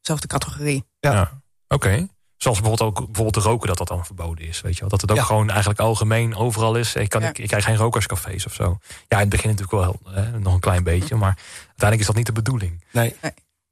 dezelfde 0.00 0.26
categorie. 0.26 0.84
Ja. 1.00 1.12
ja. 1.12 1.42
oké. 1.68 2.08
Zoals 2.42 2.60
bijvoorbeeld 2.60 2.90
ook 2.98 3.06
bijvoorbeeld 3.06 3.44
roken, 3.44 3.68
dat 3.68 3.78
dat 3.78 3.88
dan 3.88 4.04
verboden 4.06 4.46
is. 4.46 4.60
Weet 4.60 4.74
je 4.74 4.80
wel? 4.80 4.88
Dat 4.88 5.00
het 5.00 5.10
ook 5.10 5.16
Ja. 5.16 5.22
gewoon 5.22 5.48
eigenlijk 5.50 5.80
algemeen 5.80 6.36
overal 6.36 6.74
is. 6.76 6.94
Ik, 6.94 7.08
kan, 7.08 7.20
Ja. 7.20 7.28
ik, 7.28 7.38
ik 7.38 7.48
krijg 7.48 7.64
geen 7.64 7.76
rokerscafés 7.76 8.46
of 8.46 8.54
zo. 8.54 8.78
Ja, 9.08 9.16
in 9.16 9.18
het 9.20 9.28
begin 9.28 9.50
natuurlijk 9.50 9.82
wel 10.04 10.14
hè, 10.14 10.38
nog 10.38 10.54
een 10.54 10.60
klein 10.60 10.82
beetje. 10.84 11.16
Maar 11.16 11.36
uiteindelijk 11.66 12.00
is 12.00 12.06
dat 12.06 12.16
niet 12.16 12.26
de 12.26 12.32
bedoeling. 12.32 12.84
Nee. 12.92 13.16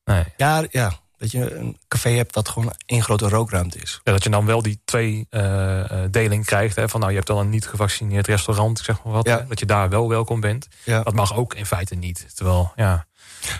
Nee. 0.04 0.24
Ja, 0.37 0.64
ja, 0.70 0.92
dat 1.18 1.31
je 1.31 1.54
een 1.54 1.78
café 1.88 2.11
hebt 2.11 2.35
wat 2.35 2.48
gewoon 2.48 2.72
één 2.87 3.02
grote 3.02 3.28
rookruimte 3.28 3.78
is. 3.78 4.00
Ja, 4.04 4.12
dat 4.12 4.22
je 4.22 4.31
dan 4.31 4.46
wel 4.46 4.62
die 4.62 4.81
twee 4.85 5.26
eh, 5.31 6.04
eh, 6.04 6.11
deling 6.11 6.44
krijgt. 6.44 6.76
Hè, 6.76 6.88
van 6.88 6.98
nou, 7.00 7.12
je 7.12 7.16
hebt 7.18 7.28
dan 7.28 7.38
een 7.38 7.50
niet 7.50 7.66
gevaccineerd 7.66 8.26
restaurant, 8.26 8.78
ik 8.78 8.85
zeg 8.85 9.02
maar 9.04 9.12
wat. 9.12 9.26
Ja. 9.26 9.38
hè, 9.38 9.46
dat 9.46 9.59
je 9.59 9.66
daar 9.66 9.88
wel 9.88 10.09
welkom 10.09 10.40
bent. 10.40 10.68
Ja. 10.85 11.02
Dat 11.02 11.14
mag 11.14 11.35
ook 11.35 11.54
in 11.54 11.66
feite 11.66 11.94
niet. 11.94 12.37
Terwijl, 12.37 12.72
ja, 12.76 13.07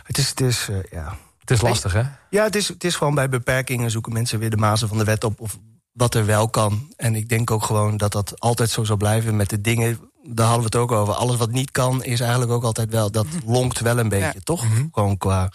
Het 0.03 0.19
is, 0.19 0.29
het 0.29 0.41
is, 0.41 0.69
eh, 0.69 0.77
ja. 0.91 1.17
Het 1.49 1.57
is 1.63 1.69
lastig 1.69 1.93
hè. 1.93 2.03
Ja, 2.31 2.45
het 2.45 2.57
is, 2.57 2.69
het 2.69 2.85
is 2.85 2.95
gewoon 2.97 3.15
bij 3.15 3.29
beperkingen 3.29 3.91
zoeken 3.91 4.13
mensen 4.13 4.39
weer 4.39 4.51
de 4.51 4.57
mazen 4.57 4.89
van 4.89 4.99
de 4.99 5.05
wet 5.05 5.25
op. 5.25 5.41
Of 5.41 5.59
wat 5.93 6.15
er 6.15 6.27
wel 6.27 6.49
kan. 6.49 6.93
En 6.97 7.15
ik 7.15 7.29
denk 7.29 7.51
ook 7.51 7.63
gewoon 7.63 7.97
dat 7.97 8.13
dat 8.13 8.41
altijd 8.41 8.71
zo 8.71 8.85
zal 8.85 8.97
blijven 8.97 9.37
met 9.37 9.51
de 9.51 9.61
dingen. 9.61 10.01
Daar 10.23 10.47
hadden 10.47 10.71
we 10.71 10.79
het 10.79 10.91
ook 10.91 10.93
over. 10.93 11.15
Alles 11.15 11.37
wat 11.37 11.51
niet 11.51 11.71
kan, 11.71 12.05
is 12.05 12.21
eigenlijk 12.21 12.51
ook 12.51 12.65
altijd 12.65 12.91
wel. 12.91 13.11
Dat 13.11 13.27
Mhm. 13.27 13.53
lonkt 13.53 13.81
wel 13.81 13.99
een 13.99 14.09
beetje, 14.09 14.43
toch? 14.43 14.65
Mhm. 14.65 14.87
Gewoon 14.93 15.19
qua. 15.19 15.53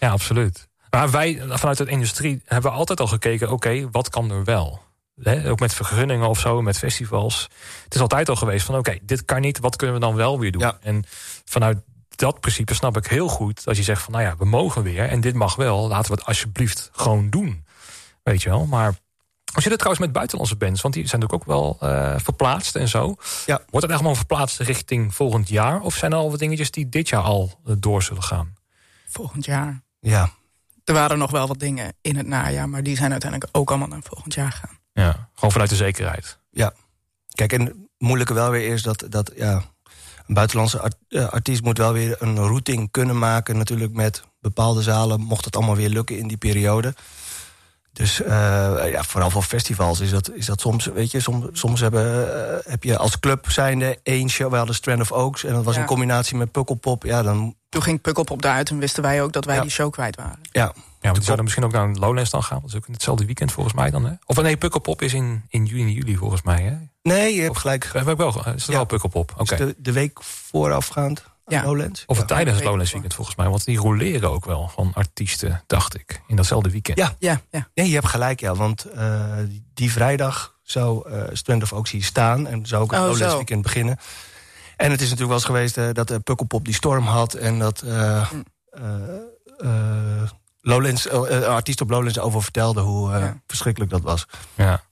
Ja, 0.00 0.10
absoluut. 0.10 0.68
Maar 0.90 1.10
wij 1.10 1.42
vanuit 1.48 1.76
de 1.78 1.86
industrie 1.86 2.42
hebben 2.44 2.70
we 2.70 2.76
altijd 2.76 3.00
al 3.00 3.06
gekeken... 3.06 3.50
oké, 3.50 3.88
wat 3.90 4.08
kan 4.08 4.30
er 4.30 4.44
wel? 4.44 4.82
Hè, 5.22 5.50
ook 5.50 5.60
met 5.60 5.74
vergunningen 5.74 6.28
of 6.28 6.38
zo, 6.40 6.62
met 6.62 6.78
festivals. 6.78 7.48
Het 7.84 7.94
is 7.94 8.00
altijd 8.00 8.28
al 8.28 8.36
geweest 8.36 8.66
van 8.66 8.76
oké, 8.76 8.98
dit 9.02 9.24
kan 9.24 9.40
niet, 9.40 9.58
wat 9.58 9.76
kunnen 9.76 9.96
we 9.96 10.02
dan 10.02 10.14
wel 10.14 10.38
weer 10.38 10.52
doen? 10.52 10.60
Ja. 10.60 10.78
En 10.80 11.04
vanuit 11.44 11.78
dat 12.16 12.40
principe 12.40 12.74
snap 12.74 12.96
ik 12.96 13.06
heel 13.06 13.28
goed... 13.28 13.66
als 13.66 13.76
je 13.76 13.82
zegt 13.82 14.02
van 14.02 14.12
nou 14.12 14.24
ja, 14.24 14.36
we 14.36 14.44
mogen 14.44 14.82
weer 14.82 15.08
en 15.08 15.20
dit 15.20 15.34
mag 15.34 15.56
wel... 15.56 15.88
laten 15.88 16.10
we 16.10 16.16
het 16.16 16.26
alsjeblieft 16.26 16.90
gewoon 16.92 17.30
doen. 17.30 17.66
Weet 18.22 18.42
je 18.42 18.48
wel, 18.48 18.66
maar... 18.66 18.94
Als 19.54 19.64
je 19.64 19.70
dat 19.70 19.78
trouwens 19.78 20.06
met 20.06 20.14
buitenlandse 20.14 20.56
bands, 20.56 20.80
want 20.80 20.94
die 20.94 21.08
zijn 21.08 21.20
natuurlijk 21.20 21.50
ook 21.50 21.56
wel 21.56 21.90
eh, 21.90 22.14
verplaatst 22.18 22.76
en 22.76 22.88
zo. 22.88 23.16
Ja. 23.46 23.56
Wordt 23.56 23.72
het 23.72 23.84
echt 23.84 23.92
allemaal 23.92 24.14
verplaatst 24.14 24.58
richting 24.58 25.14
volgend 25.14 25.48
jaar? 25.48 25.80
Of 25.80 25.94
zijn 25.94 26.12
er 26.12 26.18
al 26.18 26.30
wat 26.30 26.38
dingetjes 26.38 26.70
die 26.70 26.88
dit 26.88 27.08
jaar 27.08 27.22
al 27.22 27.60
eh, 27.66 27.74
door 27.78 28.02
zullen 28.02 28.22
gaan? 28.22 28.54
Volgend 29.06 29.44
jaar. 29.44 29.82
Ja, 30.00 30.30
Er 30.84 30.94
waren 30.94 31.18
nog 31.18 31.30
wel 31.30 31.46
wat 31.46 31.58
dingen 31.58 31.94
in 32.00 32.16
het 32.16 32.26
najaar, 32.26 32.68
maar 32.68 32.82
die 32.82 32.96
zijn 32.96 33.10
uiteindelijk 33.10 33.50
ook 33.56 33.68
allemaal 33.68 33.88
naar 33.88 34.02
volgend 34.02 34.34
jaar 34.34 34.52
gegaan. 34.52 34.78
Ja, 34.92 35.28
gewoon 35.34 35.50
vanuit 35.50 35.70
de 35.70 35.76
zekerheid. 35.76 36.38
Kijk, 37.34 37.52
en 37.52 37.60
het 37.60 37.74
moeilijke 37.98 38.34
wel 38.34 38.50
weer 38.50 38.72
is 38.72 38.82
dat, 38.82 39.06
dat 39.08 39.32
ja, 39.36 39.62
een 40.26 40.34
buitenlandse 40.34 40.80
art- 40.80 40.96
eh, 41.08 41.28
artiest 41.28 41.62
moet 41.62 41.78
wel 41.78 41.92
weer 41.92 42.16
een 42.18 42.36
routing 42.36 42.90
kunnen 42.90 43.18
maken. 43.18 43.56
Natuurlijk 43.56 43.92
met 43.92 44.24
bepaalde 44.40 44.82
zalen, 44.82 45.20
mocht 45.20 45.44
het 45.44 45.56
allemaal 45.56 45.76
weer 45.76 45.88
lukken 45.88 46.18
in 46.18 46.28
die 46.28 46.36
periode. 46.36 46.94
Dus 47.92 48.22
eh, 48.22 48.30
ja, 48.90 49.02
vooral 49.02 49.30
voor 49.30 49.42
festivals 49.42 50.00
is 50.00 50.10
dat, 50.10 50.30
is 50.32 50.46
dat 50.46 50.60
soms, 50.60 50.84
weet 50.86 51.10
je, 51.10 51.20
soms, 51.20 51.46
soms 51.52 51.80
hebben, 51.80 52.34
eh, 52.48 52.70
heb 52.70 52.84
je 52.84 52.96
als 52.98 53.20
club 53.20 53.50
zijnde 53.50 53.98
één 54.02 54.28
show. 54.30 54.50
We 54.50 54.56
hadden 54.56 54.74
Strand 54.74 55.00
of 55.00 55.12
Oaks 55.12 55.44
en 55.44 55.54
dat 55.54 55.64
was 55.64 55.74
Ja. 55.74 55.80
in 55.80 55.86
combinatie 55.86 56.36
met 56.36 56.52
Pukkelpop. 56.52 57.02
Ja, 57.04 57.22
dan, 57.22 57.54
Toen 57.68 57.82
ging 57.82 58.00
Pukkelpop 58.00 58.44
eruit 58.44 58.70
en 58.70 58.78
wisten 58.78 59.02
wij 59.02 59.22
ook 59.22 59.32
dat 59.32 59.44
wij 59.44 59.54
Ja. 59.54 59.60
die 59.62 59.70
show 59.70 59.92
kwijt 59.92 60.16
waren. 60.16 60.38
ja, 60.52 60.72
Ja, 61.04 61.10
want 61.10 61.14
die 61.14 61.24
zouden 61.34 61.44
misschien 61.44 61.64
ook 61.64 61.72
naar 61.72 61.84
een 61.84 61.98
Lowlands 61.98 62.30
dan 62.30 62.42
gaan. 62.42 62.60
Dat 62.60 62.70
is 62.70 62.76
ook 62.76 62.86
in 62.86 62.92
hetzelfde 62.92 63.24
weekend 63.24 63.52
volgens 63.52 63.74
mij 63.74 63.90
dan. 63.90 64.04
Hè? 64.04 64.12
Of 64.26 64.42
nee, 64.42 64.56
Pukkelpop 64.56 65.02
is 65.02 65.14
in, 65.14 65.44
in 65.48 65.64
juni, 65.64 65.92
juli 65.92 66.16
volgens 66.16 66.42
mij. 66.42 66.62
Hè? 66.62 66.76
nee, 67.02 67.34
je 67.34 67.42
hebt 67.42 67.58
gelijk. 67.58 67.90
Heb 67.92 68.08
ik 68.08 68.16
wel, 68.16 68.28
is 68.28 68.44
het 68.44 68.64
Ja. 68.64 68.72
wel 68.72 68.84
Pukkelpop? 68.84 69.32
Oké. 69.36 69.56
Dus 69.56 69.58
de, 69.66 69.74
de 69.78 69.92
week 69.92 70.22
voorafgaand 70.22 71.24
aan 71.44 71.56
Ja. 71.56 71.64
Lowlands. 71.64 72.02
Of 72.06 72.18
Ja. 72.18 72.24
tijdens 72.24 72.56
het 72.56 72.64
Lowlands 72.66 72.92
weekend 72.92 73.14
volgens 73.14 73.36
mij. 73.36 73.48
Want 73.48 73.64
die 73.64 73.78
roleren 73.78 74.30
ook 74.30 74.44
wel 74.44 74.68
van 74.74 74.90
artiesten, 74.94 75.62
dacht 75.66 75.94
ik. 75.94 76.22
In 76.26 76.36
datzelfde 76.36 76.70
weekend. 76.70 76.98
Ja. 76.98 77.14
Ja, 77.18 77.40
ja. 77.50 77.68
Nee, 77.74 77.88
je 77.88 77.94
hebt 77.94 78.06
gelijk, 78.08 78.40
ja. 78.40 78.54
Want 78.54 78.84
eh, 78.84 79.22
die 79.74 79.92
vrijdag 79.92 80.54
zou 80.62 81.10
eh 81.10 81.22
Strand 81.32 81.62
of 81.62 81.72
Oaks 81.72 81.90
hier 81.90 82.04
staan. 82.04 82.46
En 82.46 82.66
zou 82.66 82.82
ook 82.82 82.90
het 82.90 83.00
Oh, 83.00 83.06
Lowlands 83.06 83.30
zo. 83.32 83.36
weekend 83.36 83.62
beginnen. 83.62 83.98
En 84.76 84.90
het 84.90 85.00
is 85.00 85.10
natuurlijk 85.10 85.28
wel 85.28 85.36
eens 85.36 85.44
geweest 85.46 85.76
eh, 85.76 85.88
dat 85.92 86.10
uh, 86.10 86.16
Pukkelpop 86.24 86.64
die 86.64 86.74
storm 86.74 87.04
had. 87.06 87.34
En 87.34 87.58
dat 87.58 87.82
eh, 87.82 88.28
Hm. 88.30 88.40
Eh, 90.64 90.70
eh, 90.70 90.76
Lowlands, 90.76 91.06
eh, 91.08 91.20
een 91.28 91.44
artiest 91.44 91.80
op 91.80 91.90
Lowlands 91.90 92.18
over 92.18 92.42
vertelde 92.42 92.80
hoe 92.80 93.12
eh, 93.12 93.20
Ja. 93.20 93.40
verschrikkelijk 93.46 93.90
dat 93.92 94.00
was. 94.02 94.26
Ja, 94.54 94.82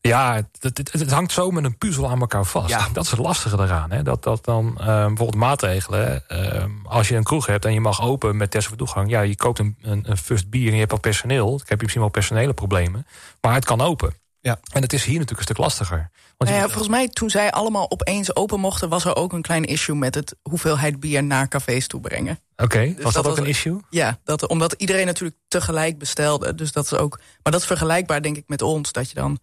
ja 0.00 0.34
het, 0.34 0.46
het, 0.78 0.92
het 0.92 1.10
hangt 1.10 1.32
zo 1.32 1.50
met 1.50 1.64
een 1.64 1.78
puzzel 1.78 2.10
aan 2.10 2.20
elkaar 2.20 2.44
vast. 2.44 2.68
Ja. 2.68 2.88
Dat 2.92 3.04
is 3.04 3.10
het 3.10 3.20
lastige 3.20 3.58
eraan. 3.60 3.90
Hè? 3.90 4.02
Dat, 4.02 4.22
dat 4.22 4.44
dan 4.44 4.68
eh, 4.78 4.86
bijvoorbeeld 4.86 5.34
maatregelen. 5.34 6.28
eh, 6.28 6.64
als 6.84 7.08
je 7.08 7.16
een 7.16 7.22
kroeg 7.22 7.46
hebt 7.46 7.64
en 7.64 7.72
je 7.72 7.80
mag 7.80 8.02
open 8.02 8.36
met 8.36 8.50
test 8.50 8.68
voor 8.68 8.76
toegang. 8.76 9.10
Ja, 9.10 9.20
je 9.20 9.36
koopt 9.36 9.58
een, 9.58 9.76
een, 9.82 10.10
een 10.10 10.16
first 10.16 10.50
bier 10.50 10.66
en 10.68 10.74
je 10.74 10.80
hebt 10.80 10.92
al 10.92 11.00
personeel. 11.00 11.46
Dan 11.48 11.58
heb 11.58 11.68
je 11.76 11.76
misschien 11.82 12.00
wel 12.00 12.10
personele 12.10 12.52
problemen. 12.52 13.06
Maar 13.40 13.54
het 13.54 13.64
kan 13.64 13.80
open. 13.80 14.14
Ja. 14.46 14.58
En 14.72 14.82
het 14.82 14.92
is 14.92 15.04
hier 15.04 15.12
natuurlijk 15.18 15.38
een 15.38 15.44
stuk 15.54 15.58
lastiger. 15.64 16.10
Want 16.36 16.50
Nou 16.50 16.62
ja, 16.62 16.68
volgens 16.68 16.88
mij 16.88 17.08
toen 17.08 17.30
zij 17.30 17.50
allemaal 17.50 17.90
opeens 17.90 18.36
open 18.36 18.60
mochten... 18.60 18.88
was 18.88 19.04
er 19.04 19.16
ook 19.16 19.32
een 19.32 19.42
klein 19.42 19.64
issue 19.64 19.96
met 19.96 20.14
het 20.14 20.34
hoeveelheid 20.42 21.00
bier 21.00 21.24
naar 21.24 21.48
cafés 21.48 21.86
toe 21.86 22.00
brengen. 22.00 22.38
Oké, 22.56 22.86
was 22.94 23.02
dat, 23.02 23.12
dat 23.12 23.16
ook 23.26 23.30
was- 23.30 23.38
een 23.38 23.46
issue? 23.46 23.80
Ja, 23.90 24.18
dat, 24.24 24.46
omdat 24.46 24.72
iedereen 24.72 25.06
natuurlijk 25.06 25.36
tegelijk 25.48 25.98
bestelde. 25.98 26.54
Dus 26.54 26.72
dat 26.72 26.84
is 26.84 26.92
ook. 26.94 27.18
Maar 27.42 27.52
dat 27.52 27.60
is 27.60 27.66
vergelijkbaar, 27.66 28.22
denk 28.22 28.36
ik, 28.36 28.44
met 28.46 28.62
ons. 28.62 28.92
Dat 28.92 29.08
je 29.08 29.14
dan. 29.14 29.38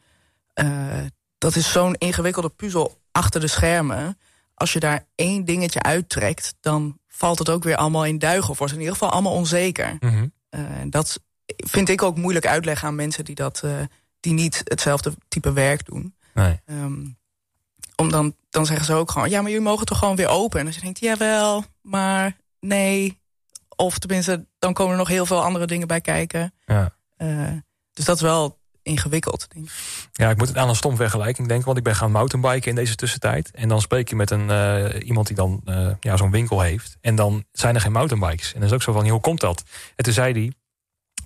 eh, 0.54 0.66
dat 1.38 1.56
is 1.56 1.72
zo'n 1.72 1.96
ingewikkelde 1.96 2.50
puzzel 2.50 3.00
achter 3.12 3.40
de 3.42 3.48
schermen. 3.48 4.18
Als 4.54 4.74
je 4.74 4.80
daar 4.80 5.06
één 5.16 5.46
dingetje 5.46 5.82
uittrekt, 5.82 6.54
dan 6.60 6.98
valt 7.08 7.40
het 7.40 7.50
ook 7.50 7.64
weer 7.64 7.76
allemaal 7.76 8.06
in 8.06 8.20
duigen. 8.20 8.50
Of 8.50 8.58
wordt 8.58 8.74
het 8.74 8.82
in 8.82 8.88
ieder 8.88 8.94
geval 8.98 9.14
allemaal 9.14 9.34
onzeker. 9.34 9.98
Mhm. 10.00 10.28
Eh, 10.50 10.60
dat 10.90 11.20
vind 11.56 11.90
ik 11.90 12.02
ook 12.02 12.18
moeilijk 12.18 12.48
uitleggen 12.48 12.88
aan 12.88 12.96
mensen 12.96 13.26
die, 13.26 13.36
dat, 13.36 13.62
eh, 13.64 13.72
die 14.24 14.34
niet 14.34 14.62
hetzelfde 14.64 15.14
type 15.28 15.54
werk 15.54 15.86
doen. 15.86 16.16
Nee. 16.34 16.62
Ehm, 16.66 17.06
om 17.96 18.10
dan, 18.10 18.36
dan 18.50 18.66
zeggen 18.66 18.86
ze 18.86 18.94
ook 18.94 19.12
gewoon, 19.12 19.30
ja, 19.30 19.42
maar 19.42 19.52
jullie 19.52 19.66
mogen 19.66 19.86
toch 19.86 19.98
gewoon 19.98 20.16
weer 20.16 20.28
open. 20.28 20.60
En 20.60 20.66
als 20.66 20.76
je 20.76 20.82
denkt, 20.82 21.00
jawel, 21.00 21.64
maar 21.82 22.38
nee. 22.60 23.22
Of 23.76 24.00
tenminste, 24.00 24.46
dan 24.60 24.74
komen 24.74 24.92
er 24.92 24.98
nog 24.98 25.08
heel 25.08 25.26
veel 25.26 25.44
andere 25.44 25.66
dingen 25.66 25.88
bij 25.88 26.02
kijken. 26.02 26.54
Ja. 26.66 26.94
Eh, 27.18 27.52
dus 27.94 28.06
dat 28.06 28.16
is 28.16 28.22
wel 28.22 28.60
ingewikkeld. 28.82 29.48
Denk 29.54 29.66
ik. 29.66 29.72
Ja, 30.12 30.30
ik 30.30 30.38
moet 30.38 30.48
het 30.48 30.58
aan 30.58 30.70
een 30.70 30.76
stom 30.76 30.96
vergelijking 30.96 31.48
denken, 31.48 31.66
want 31.66 31.78
ik 31.78 31.84
ben 31.84 31.96
gaan 31.96 32.12
mountainbiken 32.12 32.70
in 32.70 32.76
deze 32.76 32.96
tussentijd. 32.96 33.52
En 33.52 33.68
dan 33.68 33.82
spreek 33.82 34.10
je 34.10 34.16
met 34.16 34.32
een, 34.32 34.50
eh, 34.50 35.08
iemand 35.08 35.28
die 35.28 35.36
dan 35.36 35.62
eh, 35.66 35.90
ja, 36.00 36.18
zo'n 36.18 36.32
winkel 36.32 36.62
heeft. 36.62 36.98
En 37.02 37.16
dan 37.16 37.44
zijn 37.52 37.76
er 37.76 37.82
geen 37.82 37.92
mountainbikes. 37.92 38.54
En 38.54 38.60
dan 38.60 38.70
is 38.70 38.76
ook 38.76 38.82
zo 38.82 38.92
van, 38.94 39.08
hoe 39.08 39.20
komt 39.22 39.40
dat? 39.40 39.64
En 39.96 40.04
toen 40.04 40.14
zei 40.14 40.34
hij, 40.34 40.54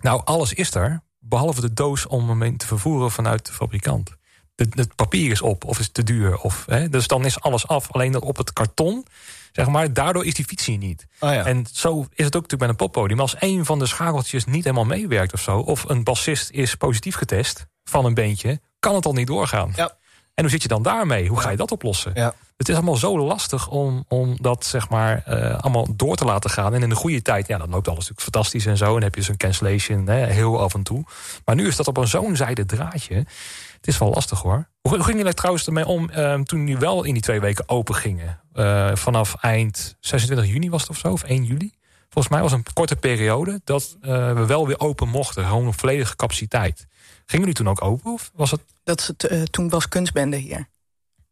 nou 0.01 0.21
alles 0.23 0.53
is 0.53 0.75
er, 0.75 1.01
behalve 1.29 1.61
de 1.61 1.73
doos 1.73 2.07
om 2.07 2.29
hem 2.29 2.41
in 2.41 2.57
te 2.57 2.67
vervoeren 2.67 3.11
vanuit 3.11 3.45
de 3.45 3.51
fabrikant. 3.53 4.15
Het, 4.55 4.73
het 4.73 4.95
papier 4.95 5.31
is 5.31 5.41
op, 5.41 5.63
of 5.63 5.79
is 5.79 5.89
te 5.89 6.03
duur. 6.03 6.37
Of, 6.37 6.65
hè, 6.65 6.89
dus 6.89 7.07
dan 7.07 7.25
is 7.25 7.39
alles 7.39 7.67
af. 7.67 7.91
Alleen 7.91 8.11
dat 8.11 8.23
op 8.23 8.37
het 8.37 8.53
karton, 8.53 9.05
zeg 9.51 9.67
maar, 9.67 9.93
daardoor 9.93 10.25
is 10.25 10.33
die 10.33 10.45
fiets 10.45 10.65
hier 10.65 10.77
niet. 10.77 11.07
Oh 11.19 11.33
ja. 11.33 11.45
En 11.45 11.65
zo 11.71 11.99
is 11.99 12.25
het 12.25 12.35
ook 12.35 12.41
natuurlijk 12.41 12.59
bij 12.59 12.69
een 12.69 12.75
poppodium. 12.75 13.19
Als 13.19 13.35
één 13.35 13.65
van 13.65 13.79
de 13.79 13.85
schakeltjes 13.85 14.45
niet 14.45 14.63
helemaal 14.63 14.85
meewerkt 14.85 15.33
of 15.33 15.41
zo... 15.41 15.59
of 15.59 15.83
een 15.89 16.03
bassist 16.03 16.49
is 16.49 16.75
positief 16.75 17.15
getest 17.15 17.67
van 17.83 18.05
een 18.05 18.13
beentje... 18.13 18.61
kan 18.79 18.95
het 18.95 19.05
al 19.05 19.13
niet 19.13 19.27
doorgaan. 19.27 19.73
Ja. 19.75 19.97
En 20.37 20.43
hoe 20.43 20.51
zit 20.51 20.61
je 20.61 20.67
dan 20.67 20.83
daarmee? 20.83 21.27
Hoe 21.27 21.39
ga 21.39 21.49
je 21.49 21.57
dat 21.57 21.71
oplossen? 21.71 22.11
Ja. 22.15 22.33
Het 22.57 22.69
is 22.69 22.75
allemaal 22.75 22.95
zo 22.95 23.19
lastig 23.19 23.67
om, 23.67 24.05
om 24.07 24.35
dat 24.41 24.65
zeg 24.65 24.89
maar 24.89 25.23
eh, 25.25 25.59
allemaal 25.59 25.87
door 25.95 26.15
te 26.15 26.25
laten 26.25 26.49
gaan. 26.49 26.73
En 26.73 26.81
in 26.81 26.89
de 26.89 26.95
goede 26.95 27.21
tijd, 27.21 27.47
ja, 27.47 27.57
dan 27.57 27.69
loopt 27.69 27.87
alles 27.87 28.09
natuurlijk 28.09 28.21
fantastisch 28.21 28.65
en 28.65 28.77
zo. 28.77 28.95
En 28.95 29.03
heb 29.03 29.15
je 29.15 29.21
zo'n 29.21 29.37
cancellation 29.37 30.07
hè, 30.07 30.25
heel 30.25 30.59
af 30.59 30.73
en 30.73 30.83
toe. 30.83 31.03
Maar 31.45 31.55
nu 31.55 31.67
is 31.67 31.75
dat 31.75 31.87
op 31.87 31.97
een 31.97 32.07
zo'n 32.07 32.35
zijde 32.35 32.65
draadje. 32.65 33.15
Het 33.15 33.87
is 33.87 33.97
wel 33.97 34.09
lastig 34.09 34.41
hoor. 34.41 34.67
Hoe, 34.81 34.95
hoe 34.95 35.03
gingen 35.03 35.17
jullie 35.17 35.33
trouwens 35.33 35.67
ermee 35.67 35.85
om 35.85 36.09
eh, 36.09 36.39
toen 36.39 36.59
jullie 36.59 36.77
wel 36.77 37.03
in 37.03 37.13
die 37.13 37.21
twee 37.21 37.39
weken 37.39 37.69
open 37.69 37.95
gingen? 37.95 38.39
Eh, 38.53 38.95
vanaf 38.95 39.35
eind 39.41 39.95
26 39.99 40.47
juni 40.47 40.69
was 40.69 40.81
het 40.81 40.89
of 40.89 40.97
zo, 40.97 41.11
of 41.11 41.23
1 41.23 41.43
juli? 41.43 41.71
Volgens 42.09 42.33
mij 42.33 42.41
was 42.41 42.51
het 42.51 42.67
een 42.67 42.73
korte 42.73 42.95
periode 42.95 43.61
dat 43.63 43.97
eh, 44.01 44.33
we 44.33 44.45
wel 44.45 44.67
weer 44.67 44.79
open 44.79 45.07
mochten. 45.07 45.45
Gewoon 45.45 45.65
een 45.65 45.73
volledige 45.73 46.15
capaciteit. 46.15 46.87
Gingen 47.29 47.45
jullie 47.47 47.53
toen 47.63 47.67
ook 47.67 47.81
open? 47.83 48.11
Of 48.13 48.31
was 48.33 48.51
het 48.51 48.61
Dat 48.83 49.09
eh, 49.17 49.41
toen 49.41 49.69
was 49.69 49.87
kunstbende 49.87 50.37
hier. 50.37 50.67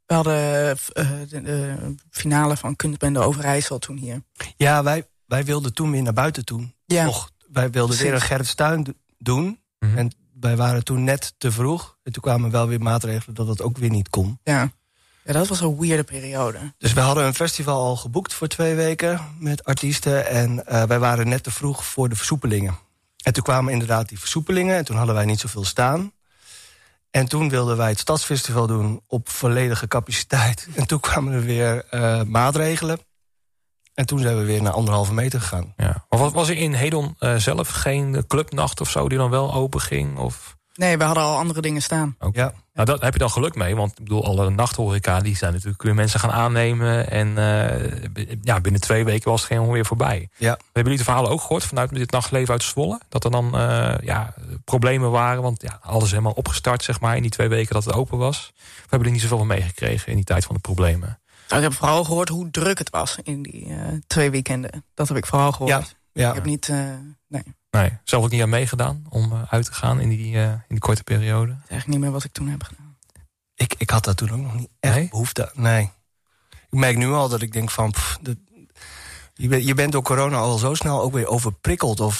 We 0.05 0.13
hadden 0.13 0.77
eh, 0.93 1.09
de, 1.29 1.41
de 1.41 1.95
finale 2.09 2.57
van 2.57 2.75
kunstbende 2.75 3.19
Overijssel 3.19 3.79
toen 3.79 3.97
hier. 3.97 4.21
Ja, 4.57 4.83
wij, 4.83 5.07
wij 5.25 5.43
wilden 5.45 5.73
toen 5.73 5.91
weer 5.91 6.01
naar 6.01 6.13
buiten 6.13 6.45
toe. 6.45 6.73
Ja, 6.85 7.07
Och, 7.07 7.31
wij 7.51 7.69
wilden 7.71 7.95
weer 7.97 8.05
een 8.05 8.11
Precies. 8.11 8.27
Gerrit 8.29 8.47
Stuin 8.47 8.83
do- 8.83 8.93
doen. 9.17 9.59
Mhm. 9.79 9.97
En 9.97 10.11
wij 10.39 10.55
waren 10.55 10.83
toen 10.83 11.03
net 11.03 11.33
te 11.37 11.51
vroeg. 11.51 11.97
En 12.03 12.11
toen 12.11 12.21
kwamen 12.21 12.51
wel 12.51 12.67
weer 12.67 12.81
maatregelen 12.81 13.35
dat 13.35 13.47
dat 13.47 13.61
ook 13.61 13.77
weer 13.77 13.89
niet 13.89 14.09
kon. 14.09 14.39
ja. 14.43 14.71
ja, 15.23 15.33
dat 15.33 15.47
was 15.47 15.61
een 15.61 15.79
weirde 15.79 16.03
periode. 16.03 16.73
Dus 16.77 16.93
we 16.93 16.99
hadden 16.99 17.25
een 17.25 17.33
festival 17.33 17.83
al 17.83 17.95
geboekt 17.95 18.33
voor 18.33 18.47
twee 18.47 18.75
weken 18.75 19.19
met 19.39 19.63
artiesten. 19.63 20.27
En 20.27 20.65
eh, 20.65 20.83
wij 20.83 20.99
waren 20.99 21.27
net 21.29 21.43
te 21.43 21.51
vroeg 21.51 21.85
voor 21.85 22.09
de 22.09 22.15
versoepelingen. 22.15 22.77
En 23.25 23.33
toen 23.33 23.43
kwamen 23.43 23.73
inderdaad 23.73 24.09
die 24.09 24.19
versoepelingen. 24.19 24.75
En 24.75 24.85
toen 24.85 24.97
hadden 24.97 25.15
wij 25.15 25.25
niet 25.25 25.39
zoveel 25.39 25.65
staan. 25.65 26.11
En 27.11 27.27
toen 27.27 27.49
wilden 27.49 27.77
wij 27.77 27.89
het 27.89 27.99
Stadsfestival 27.99 28.67
doen 28.67 29.01
op 29.07 29.29
volledige 29.29 29.87
capaciteit. 29.87 30.67
En 30.75 30.87
toen 30.87 30.99
kwamen 30.99 31.33
er 31.33 31.41
weer 31.41 31.85
eh, 31.89 32.21
maatregelen. 32.21 32.99
En 33.93 34.05
toen 34.05 34.19
zijn 34.19 34.37
we 34.37 34.43
weer 34.43 34.61
naar 34.61 34.73
anderhalve 34.73 35.13
meter 35.13 35.41
gegaan. 35.41 35.73
Ja. 35.77 36.05
Maar 36.09 36.31
was, 36.31 36.49
er 36.49 36.57
in 36.57 36.73
Hedon 36.73 37.15
eh, 37.19 37.35
zelf 37.35 37.69
geen 37.69 38.27
clubnacht 38.27 38.81
of 38.81 38.89
zo 38.89 39.09
die 39.09 39.17
dan 39.17 39.29
wel 39.29 39.53
open 39.53 39.81
ging? 39.81 40.17
Of, 40.17 40.54
Nee, 40.75 40.97
we 40.97 41.03
hadden 41.03 41.23
al 41.23 41.37
andere 41.37 41.61
dingen 41.61 41.81
staan. 41.81 42.15
Ook- 42.19 42.35
Ja. 42.35 42.53
Nou, 42.73 42.87
daar 42.87 42.97
heb 42.99 43.13
je 43.13 43.19
dan 43.19 43.29
geluk 43.29 43.55
mee, 43.55 43.75
want 43.75 43.91
ik 43.91 44.03
bedoel, 44.03 44.25
alle 44.25 44.49
nachthoreca 44.49 45.19
die 45.19 45.35
zijn 45.35 45.53
natuurlijk 45.53 45.81
weer 45.83 45.95
mensen 45.95 46.19
gaan 46.19 46.31
aannemen. 46.31 47.09
En 47.09 47.37
eh, 47.37 48.35
ja, 48.41 48.59
binnen 48.61 48.81
twee 48.81 49.05
weken 49.05 49.29
was 49.31 49.41
het 49.41 49.49
geen 49.51 49.71
weer 49.71 49.85
voorbij. 49.85 50.29
Ja. 50.37 50.49
Hebben 50.49 50.83
jullie 50.83 50.97
de 50.97 51.03
verhalen 51.03 51.31
ook 51.31 51.41
gehoord 51.41 51.63
vanuit 51.63 51.93
dit 51.95 52.11
nachtleven 52.11 52.53
uit 52.53 52.63
Zwolle? 52.63 52.99
Dat 53.09 53.23
er 53.23 53.31
dan 53.31 53.57
eh, 53.57 53.93
ja, 54.01 54.33
problemen 54.65 55.11
waren, 55.11 55.41
want 55.41 55.61
ja, 55.61 55.79
alles 55.81 56.03
is 56.03 56.09
helemaal 56.09 56.31
opgestart 56.31 56.83
zeg 56.83 56.99
maar 56.99 57.15
in 57.15 57.21
die 57.21 57.31
twee 57.31 57.47
weken 57.47 57.73
dat 57.73 57.85
het 57.85 57.93
open 57.95 58.17
was. 58.17 58.51
We 58.55 58.61
hebben 58.89 59.07
er 59.07 59.13
niet 59.13 59.21
zoveel 59.21 59.37
van 59.37 59.47
meegekregen 59.47 60.07
in 60.09 60.15
die 60.15 60.25
tijd 60.25 60.45
van 60.45 60.55
de 60.55 60.61
problemen. 60.61 61.19
Nou, 61.49 61.61
ik 61.63 61.69
heb 61.69 61.77
vooral 61.77 62.03
gehoord 62.03 62.29
hoe 62.29 62.51
druk 62.51 62.77
het 62.77 62.89
was 62.89 63.17
in 63.23 63.41
die 63.43 63.65
eh, 63.69 63.77
twee 64.07 64.29
weekenden. 64.29 64.83
Dat 64.93 65.07
heb 65.07 65.17
ik 65.17 65.25
vooral 65.25 65.51
gehoord. 65.51 65.69
Ja. 65.71 65.81
Ja. 66.21 66.29
Ik 66.29 66.35
heb 66.35 66.45
niet, 66.45 66.67
uh, 66.67 66.93
nee. 67.27 67.43
Nee, 67.71 67.97
zelf 68.03 68.23
ook 68.23 68.31
niet 68.31 68.41
aan 68.41 68.49
meegedaan 68.49 69.05
om 69.09 69.31
uh, 69.31 69.41
uit 69.49 69.65
te 69.65 69.73
gaan 69.73 69.99
in 69.99 70.09
die, 70.09 70.35
uh, 70.35 70.43
in 70.43 70.59
die 70.67 70.79
korte 70.79 71.03
periode? 71.03 71.51
Eigenlijk 71.51 71.87
niet 71.87 71.99
meer 71.99 72.11
wat 72.11 72.23
ik 72.23 72.31
toen 72.31 72.47
heb 72.47 72.63
gedaan. 72.63 72.97
Ik, 73.55 73.75
ik 73.77 73.89
had 73.89 74.03
dat 74.03 74.17
toen 74.17 74.31
ook 74.31 74.39
nog 74.39 74.55
niet 74.55 74.69
echt 74.79 74.95
nee? 74.95 75.09
behoefte 75.09 75.51
Nee. 75.53 75.91
Ik 76.69 76.79
merk 76.79 76.97
nu 76.97 77.11
al 77.11 77.29
dat 77.29 77.41
ik 77.41 77.53
denk 77.53 77.71
van... 77.71 77.91
Pff, 77.91 78.17
de, 78.21 78.37
je, 79.33 79.47
bent, 79.47 79.65
je 79.65 79.73
bent 79.73 79.91
door 79.91 80.01
corona 80.01 80.37
al 80.37 80.57
zo 80.57 80.73
snel 80.73 81.01
ook 81.01 81.13
weer 81.13 81.27
overprikkeld. 81.27 81.99
Of 81.99 82.19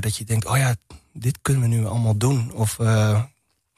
dat 0.00 0.16
je 0.16 0.24
denkt, 0.24 0.46
oh 0.46 0.56
ja, 0.56 0.74
dit 1.12 1.38
kunnen 1.42 1.62
we 1.62 1.68
nu 1.68 1.86
allemaal 1.86 2.16
doen. 2.16 2.52
Of 2.52 2.76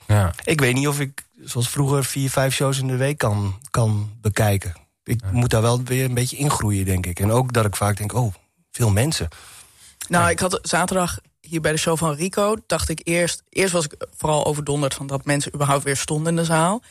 ja. 0.06 0.34
ik 0.44 0.60
weet 0.60 0.74
niet 0.74 0.88
of 0.88 1.00
ik, 1.00 1.24
zoals 1.44 1.68
vroeger, 1.68 2.04
vier, 2.04 2.30
vijf 2.30 2.54
shows 2.54 2.78
in 2.78 2.86
de 2.86 2.96
week 2.96 3.18
kan, 3.18 3.58
kan 3.70 4.10
bekijken. 4.20 4.74
Ik 5.04 5.22
moet 5.30 5.50
daar 5.50 5.62
wel 5.62 5.82
weer 5.82 6.04
een 6.04 6.14
beetje 6.14 6.36
ingroeien, 6.36 6.84
denk 6.84 7.06
ik. 7.06 7.20
En 7.20 7.30
ook 7.30 7.52
dat 7.52 7.64
ik 7.64 7.76
vaak 7.76 7.96
denk, 7.96 8.12
oh, 8.12 8.34
veel 8.72 8.90
mensen. 8.90 9.28
Nou, 10.08 10.30
ik 10.30 10.38
had 10.38 10.58
zaterdag 10.62 11.18
hier 11.40 11.60
bij 11.60 11.72
de 11.72 11.78
show 11.78 11.98
van 11.98 12.14
Rico, 12.14 12.56
dacht 12.66 12.88
ik 12.88 13.00
eerst... 13.04 13.42
Eerst 13.48 13.72
was 13.72 13.84
ik 13.84 13.94
vooral 14.16 14.44
overdonderd 14.44 14.94
van 14.94 15.06
dat 15.06 15.24
mensen 15.24 15.54
überhaupt 15.54 15.84
weer 15.84 15.96
stonden 15.96 16.32
in 16.32 16.38
de 16.38 16.44
zaal. 16.44 16.82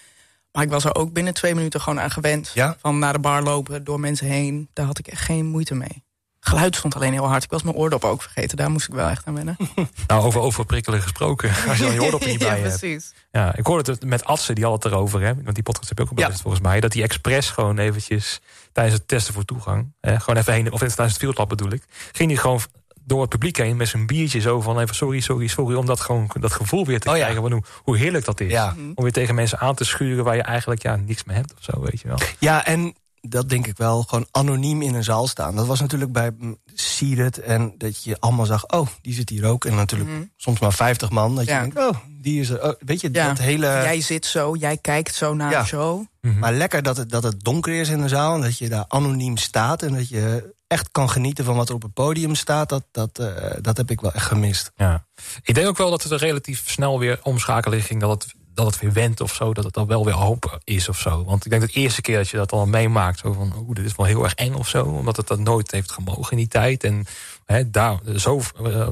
Maar 0.52 0.64
ik 0.64 0.70
was 0.70 0.84
er 0.84 0.96
ook 0.96 1.14
binnen 1.14 1.34
twee 1.34 1.56
minuten 1.56 1.82
gewoon 1.82 2.00
aan 2.00 2.12
gewend. 2.12 2.52
Ja? 2.54 2.78
Van 2.80 3.00
naar 3.00 3.14
de 3.14 3.20
bar 3.20 3.44
lopen, 3.44 3.84
door 3.84 4.00
mensen 4.00 4.28
heen. 4.28 4.70
Daar 4.74 4.86
had 4.86 5.00
ik 5.00 5.08
echt 5.08 5.22
geen 5.22 5.46
moeite 5.46 5.76
mee. 5.76 6.04
Geluid 6.44 6.76
stond 6.76 6.96
alleen 6.96 7.14
heel 7.14 7.28
hard. 7.28 7.44
Ik 7.44 7.50
was 7.50 7.64
mijn 7.64 7.76
oordop 7.76 8.04
ook 8.04 8.22
vergeten. 8.22 8.58
Daar 8.58 8.72
moest 8.72 8.88
ik 8.88 8.94
wel 8.94 9.10
echt 9.10 9.26
aan 9.26 9.34
wennen. 9.34 9.58
Nou, 10.08 10.24
over 10.24 10.42
overprikkelen 10.42 11.02
gesproken. 11.02 11.50
Als 11.68 11.78
je 11.78 11.84
dan 11.84 11.94
je 11.94 12.04
oordop 12.04 12.26
niet 12.26 12.40
bij 12.40 12.62
ja, 12.62 12.68
precies. 12.68 13.14
Ja, 13.32 13.56
ik 13.56 13.66
hoorde 13.66 13.92
het 13.92 14.06
met 14.06 14.26
Atse, 14.26 14.54
die 14.54 14.66
al 14.66 14.74
het 14.74 14.86
erover. 14.86 15.22
Hè? 15.22 15.34
Want 15.44 15.54
die 15.54 15.64
podcast 15.64 15.90
heb 15.90 15.98
je 15.98 16.04
ook 16.04 16.20
al 16.20 16.32
volgens 16.32 16.64
mij. 16.64 16.80
Dat 16.80 16.92
die 16.92 17.04
expres 17.04 17.50
gewoon 17.50 17.78
eventjes 17.78 18.40
tijdens 18.72 18.98
het 18.98 19.08
testen 19.08 19.34
voor 19.34 19.46
toegang... 19.46 19.94
gewoon 20.02 20.38
even 20.38 20.54
heen, 20.54 20.72
of 20.72 20.80
tijdens 20.80 20.98
het 20.98 21.18
fieldlab 21.18 21.50
bedoel 21.50 21.72
ik... 21.72 21.84
ging 22.12 22.32
hij 22.32 22.40
gewoon 22.40 22.62
door 23.06 23.22
het 23.22 23.30
publiek 23.30 23.58
heen 23.58 23.78
met 23.78 23.88
zijn 23.88 24.08
biertje 24.08 24.40
zo 24.40 24.62
van 24.62 24.80
even 24.80 24.96
sorry, 24.96 25.20
sorry, 25.20 25.48
sorry. 25.48 25.76
Om 25.76 25.86
dat, 25.86 26.00
gewoon, 26.00 26.32
dat 26.40 26.54
gevoel 26.54 26.86
weer 26.86 27.00
te 27.00 27.10
oh, 27.10 27.14
krijgen 27.14 27.42
van 27.42 27.52
hoe, 27.52 27.64
hoe 27.84 27.98
heerlijk 27.98 28.26
dat 28.26 28.40
is. 28.40 28.52
Ja. 28.52 28.76
Om 28.96 29.04
weer 29.04 29.12
tegen 29.12 29.36
mensen 29.36 29.60
aan 29.60 29.76
te 29.76 29.84
schuren 29.84 30.24
waar 30.24 30.36
je 30.36 30.42
eigenlijk 30.42 30.82
ja, 30.82 30.96
niks 30.96 31.24
mee 31.24 31.36
hebt 31.36 31.54
of 31.54 31.64
zo, 31.64 31.82
weet 31.82 32.02
je 32.02 32.08
wel. 32.08 32.18
Ja, 32.40 32.66
en 32.66 32.96
dat 33.22 33.50
denk 33.50 33.68
ik 33.68 33.78
wel, 33.78 34.04
gewoon 34.04 34.28
anoniem 34.32 34.82
in 34.82 34.94
een 34.94 35.04
zaal 35.04 35.28
staan. 35.28 35.56
Dat 35.56 35.68
was 35.68 35.80
natuurlijk 35.80 36.12
bij 36.12 36.32
Sieret 36.74 37.40
en 37.40 37.74
dat 37.78 38.04
je 38.04 38.20
allemaal 38.20 38.46
zag... 38.46 38.68
oh, 38.68 38.88
die 39.02 39.14
zit 39.14 39.30
hier 39.30 39.46
ook. 39.46 39.66
En 39.66 39.76
natuurlijk 39.76 40.10
mhm. 40.10 40.22
soms 40.36 40.60
maar 40.60 40.74
50 40.74 41.10
man. 41.10 41.36
Dat 41.36 41.46
je 41.46 41.52
denkt, 41.52 41.78
oh, 41.78 41.96
die 42.10 42.40
is 42.40 42.50
er. 42.50 42.64
Oh, 42.64 42.74
weet 42.80 43.02
je, 43.02 43.12
dat 43.12 43.38
hele... 43.38 43.66
Jij 43.66 44.02
zit 44.02 44.26
zo, 44.26 44.56
jij 44.56 44.78
kijkt 44.78 45.16
zo 45.16 45.34
naar 45.34 45.52
ja. 45.52 45.64
zo. 45.64 46.06
Mhm. 46.22 46.40
Maar 46.40 46.54
lekker 46.54 46.84
dat 46.84 46.98
het, 46.98 47.10
dat 47.10 47.24
het 47.24 47.44
donker 47.44 47.74
is 47.74 47.90
in 47.90 48.02
de 48.02 48.08
zaal... 48.08 48.36
en 48.36 48.42
dat 48.42 48.58
je 48.58 48.70
daar 48.70 48.86
anoniem 48.88 49.38
staat... 49.38 49.84
en 49.84 49.94
dat 49.94 50.10
je 50.10 50.54
echt 50.68 50.92
kan 50.92 51.10
genieten 51.10 51.46
van 51.46 51.56
wat 51.56 51.70
er 51.70 51.76
op 51.76 51.82
het 51.82 51.94
podium 51.94 52.36
staat... 52.36 52.70
dat, 52.70 52.84
dat, 52.92 53.20
uh, 53.20 53.28
dat 53.62 53.78
heb 53.78 53.92
ik 53.92 54.02
wel 54.02 54.14
echt 54.14 54.26
gemist. 54.26 54.72
Ja. 54.76 55.06
Ik 55.44 55.56
denk 55.56 55.68
ook 55.68 55.78
wel 55.78 55.90
dat 55.90 56.04
het 56.04 56.12
er 56.12 56.18
relatief 56.18 56.70
snel 56.70 57.00
weer 57.00 57.20
omschakelen 57.24 57.82
ging... 57.82 58.02
dat 58.02 58.24
het 58.24 58.34
dat 58.54 58.66
het 58.66 58.80
weer 58.80 58.94
went 58.94 59.22
of 59.22 59.34
zo, 59.34 59.54
dat 59.54 59.64
het 59.64 59.74
dan 59.74 59.88
wel 59.88 60.06
weer 60.06 60.14
hoop 60.14 60.60
is 60.64 60.90
of 60.90 61.00
zo. 61.00 61.24
Want 61.24 61.46
ik 61.46 61.50
denk 61.52 61.62
dat 61.62 61.72
de 61.72 61.80
eerste 61.80 62.02
keer 62.02 62.18
dat 62.18 62.30
je 62.30 62.38
dat 62.38 62.50
dan 62.50 62.70
meemaakt, 62.70 63.20
zo 63.20 63.34
van, 63.34 63.54
oeh, 63.58 63.76
dit 63.76 63.86
is 63.86 63.96
wel 63.96 64.06
heel 64.06 64.24
erg 64.24 64.34
eng 64.34 64.54
of 64.54 64.68
zo, 64.68 64.84
omdat 64.84 65.18
het 65.18 65.28
dat 65.28 65.40
nooit 65.40 65.72
heeft 65.72 65.92
gemogen 65.92 66.32
in 66.32 66.38
die 66.38 66.48
tijd. 66.48 66.84
En 66.84 67.06
hè, 67.46 67.70
daar, 67.70 68.00
zo 68.16 68.42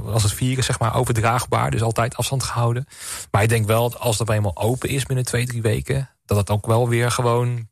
was 0.04 0.24
het 0.24 0.34
vieren, 0.34 0.64
zeg 0.64 0.80
maar, 0.80 0.96
overdraagbaar, 0.96 1.72
dus 1.72 1.82
altijd 1.82 2.16
afstand 2.16 2.44
gehouden. 2.44 2.88
Maar 3.32 3.44
ik 3.44 3.50
denk 3.50 3.66
wel, 3.66 3.98
als 3.98 4.18
dat 4.18 4.30
eenmaal 4.30 4.58
open 4.58 4.90
is 4.90 5.06
binnen 5.06 5.26
twee, 5.26 5.46
drie 5.46 5.62
weken, 5.62 6.10
dat 6.26 6.38
het 6.38 6.50
ook 6.50 6.66
wel 6.66 6.90
weer 6.90 7.12
gewoon 7.12 7.68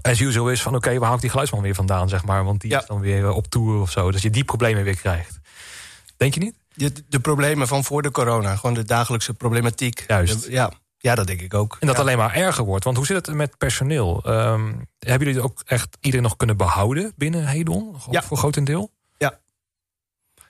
as 0.00 0.20
usual 0.20 0.50
is 0.50 0.62
van, 0.62 0.74
oké, 0.74 0.98
waar 0.98 1.04
haal 1.04 1.14
ik 1.14 1.20
die 1.20 1.30
geluidsman 1.30 1.62
weer 1.62 1.74
vandaan, 1.74 2.08
zeg 2.08 2.24
maar, 2.24 2.44
want 2.44 2.60
die 2.60 2.76
is 2.76 2.86
dan 2.86 3.00
weer 3.00 3.30
op 3.30 3.46
tour 3.46 3.80
of 3.80 3.90
zo. 3.90 4.10
Dus 4.10 4.22
je 4.22 4.30
die 4.30 4.44
problemen 4.44 4.84
weer 4.84 4.96
krijgt. 4.96 5.38
Denk 6.16 6.34
je 6.34 6.40
niet? 6.40 6.54
De, 6.74 6.92
de, 7.08 7.20
problemen 7.20 7.68
van 7.68 7.84
voor 7.84 8.02
de 8.02 8.10
corona, 8.10 8.56
gewoon 8.56 8.74
de 8.74 8.84
dagelijkse 8.84 9.34
problematiek. 9.34 10.04
Juist. 10.06 10.46
ja. 10.48 10.72
Ja, 11.04 11.14
dat 11.14 11.26
denk 11.26 11.40
ik 11.40 11.54
ook. 11.54 11.76
En 11.80 11.86
dat 11.86 11.96
ja. 11.96 12.02
alleen 12.02 12.18
maar 12.18 12.34
erger 12.34 12.64
wordt. 12.64 12.84
Want 12.84 12.96
hoe 12.96 13.06
zit 13.06 13.26
het 13.26 13.34
met 13.34 13.58
personeel? 13.58 14.22
Um, 14.26 14.88
hebben 14.98 15.26
jullie 15.26 15.42
ook 15.42 15.62
echt 15.66 15.96
iedereen 16.00 16.24
nog 16.24 16.36
kunnen 16.36 16.56
behouden 16.56 17.12
binnen 17.16 17.46
Hedon? 17.46 17.96
Ja. 18.10 18.22
Voor 18.22 18.36
grotendeel? 18.36 18.90
Ja. 19.18 19.38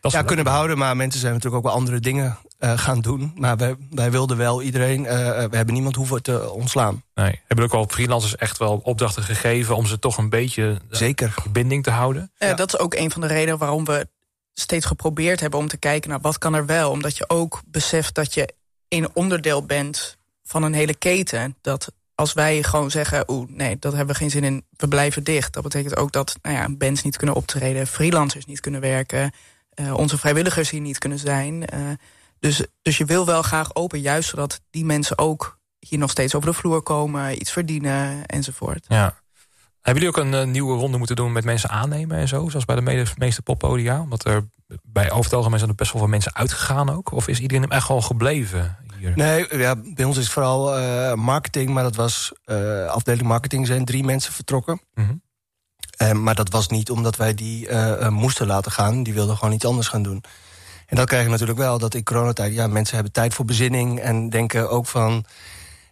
ja, 0.01 0.23
kunnen 0.23 0.45
behouden. 0.45 0.79
Maar 0.79 0.97
mensen 0.97 1.21
zijn 1.21 1.33
natuurlijk 1.33 1.65
ook 1.65 1.71
wel 1.71 1.81
andere 1.81 2.01
dingen 2.01 2.39
uh, 2.59 2.79
gaan 2.79 3.01
doen. 3.01 3.33
Maar 3.37 3.57
wij, 3.57 3.77
wij 3.91 4.11
wilden 4.11 4.37
wel 4.37 4.63
iedereen... 4.63 5.05
Uh, 5.05 5.09
we 5.45 5.57
hebben 5.57 5.75
niemand 5.75 5.97
hoeven 5.97 6.23
te 6.23 6.51
ontslaan. 6.51 7.03
Nee. 7.15 7.41
Hebben 7.47 7.65
ook 7.65 7.75
al 7.75 7.87
freelancers 7.89 8.37
echt 8.37 8.59
wel 8.59 8.81
opdrachten 8.83 9.23
gegeven... 9.23 9.77
om 9.77 9.87
ze 9.87 9.99
toch 9.99 10.19
een 10.19 10.29
beetje 10.29 10.81
Zeker. 10.91 11.35
binding 11.51 11.83
te 11.83 11.91
houden? 11.91 12.33
Ja. 12.37 12.55
Dat 12.55 12.75
is 12.75 12.79
ook 12.79 12.95
een 12.95 13.11
van 13.11 13.21
de 13.21 13.27
redenen 13.27 13.59
waarom 13.59 13.85
we 13.85 14.09
steeds 14.53 14.87
geprobeerd 14.87 15.41
hebben... 15.41 15.61
om 15.61 15.69
te 15.69 15.77
kijken 15.77 16.11
naar 16.11 16.21
wat 16.21 16.39
kan 16.39 16.55
er 16.55 16.67
wel. 16.67 16.91
Omdat 16.91 17.17
je 17.17 17.29
ook 17.29 17.63
beseft 17.67 18.15
dat 18.15 18.35
je 18.35 18.55
een 18.89 19.09
onderdeel 19.13 19.67
bent 19.67 20.23
van 20.45 20.63
een 20.63 20.75
hele 20.75 20.95
keten. 20.95 21.57
Dat 21.61 21.93
als 22.15 22.33
wij 22.33 22.63
gewoon 22.63 22.91
zeggen, 22.91 23.31
oeh, 23.31 23.49
nee, 23.51 23.79
dat 23.79 23.93
hebben 23.93 24.15
we 24.15 24.21
geen 24.21 24.31
zin 24.31 24.45
in, 24.45 24.65
we 24.77 24.89
blijven 24.89 25.25
dicht. 25.25 25.53
Dat 25.53 25.63
betekent 25.63 25.97
ook 25.97 26.13
dat 26.13 26.37
nou 26.43 26.57
ja, 26.57 26.69
bands 26.71 27.03
niet 27.03 27.17
kunnen 27.17 27.37
optreden, 27.37 27.87
freelancers 27.87 28.47
niet 28.47 28.61
kunnen 28.61 28.81
werken, 28.81 29.33
uh, 29.75 29.95
onze 29.95 30.19
vrijwilligers 30.19 30.71
hier 30.71 30.81
niet 30.81 30.99
kunnen 30.99 31.19
zijn. 31.19 31.65
Uh, 31.75 31.81
dus, 32.39 32.65
dus 32.83 32.99
je 32.99 33.05
wil 33.05 33.27
wel 33.27 33.43
graag 33.43 33.75
open, 33.75 34.01
juist 34.01 34.29
zodat 34.29 34.61
die 34.71 34.85
mensen 34.85 35.19
ook 35.19 35.59
hier 35.79 35.99
nog 35.99 36.11
steeds 36.11 36.35
over 36.35 36.49
de 36.49 36.57
vloer 36.57 36.83
komen, 36.83 37.41
iets 37.41 37.53
verdienen 37.53 38.27
enzovoort. 38.27 38.85
Ja. 38.89 39.23
Hebben 39.81 40.03
jullie 40.03 40.19
ook 40.19 40.25
een 40.25 40.41
uh, 40.41 40.53
nieuwe 40.53 40.77
ronde 40.79 40.99
moeten 40.99 41.17
doen 41.17 41.33
met 41.33 41.45
mensen 41.45 41.71
aannemen 41.71 42.17
en 42.17 42.29
zo? 42.29 42.49
Zoals 42.49 42.65
bij 42.65 42.77
de 42.77 43.07
meeste 43.17 43.43
poppodia? 43.43 44.01
Omdat 44.01 44.25
er 44.25 44.49
bij 44.83 45.11
over 45.11 45.25
het 45.25 45.33
algemeen 45.33 45.59
zijn 45.59 45.71
er 45.71 45.77
best 45.77 45.93
wel 45.93 46.01
veel 46.01 46.11
mensen 46.11 46.35
uitgegaan 46.35 46.91
ook. 46.91 47.13
Of 47.13 47.29
is 47.29 47.41
iedereen 47.41 47.71
echt 47.71 47.85
gewoon 47.85 48.03
gebleven 48.03 48.77
Nee, 49.15 49.59
ja, 49.59 49.75
bij 49.95 50.05
ons 50.05 50.17
is 50.17 50.31
vooral 50.31 50.79
uh, 50.79 51.15
marketing. 51.15 51.71
Maar 51.71 51.83
dat 51.83 51.97
was 51.97 52.33
uh, 52.47 52.87
afdeling 52.87 53.27
marketing 53.27 53.67
zijn 53.67 53.85
drie 53.85 54.05
mensen 54.05 54.33
vertrokken. 54.33 54.81
Mm 54.95 55.05
-hmm. 55.05 55.23
uh, 56.09 56.13
maar 56.13 56.35
dat 56.35 56.51
was 56.51 56.69
niet 56.69 56.91
omdat 56.91 57.17
wij 57.17 57.35
die 57.35 57.69
moesten 58.09 58.47
laten 58.47 58.73
gaan. 58.73 59.03
Die 59.03 59.15
wilden 59.15 59.37
gewoon 59.37 59.55
iets 59.55 59.65
anders 59.65 59.89
gaan 59.89 60.03
doen. 60.03 60.25
En 60.87 60.97
dat 60.97 61.07
krijg 61.09 61.25
je 61.25 61.31
natuurlijk 61.31 61.59
wel. 61.59 61.79
Dat 61.79 61.95
in 61.95 62.03
coronatijd, 62.03 62.55
ja, 62.55 62.67
mensen 62.67 62.95
hebben 62.95 63.13
tijd 63.13 63.35
voor 63.35 63.45
bezinning. 63.45 64.01
En 64.01 64.31
denken 64.31 64.71
ook 64.71 64.87
van... 64.87 65.25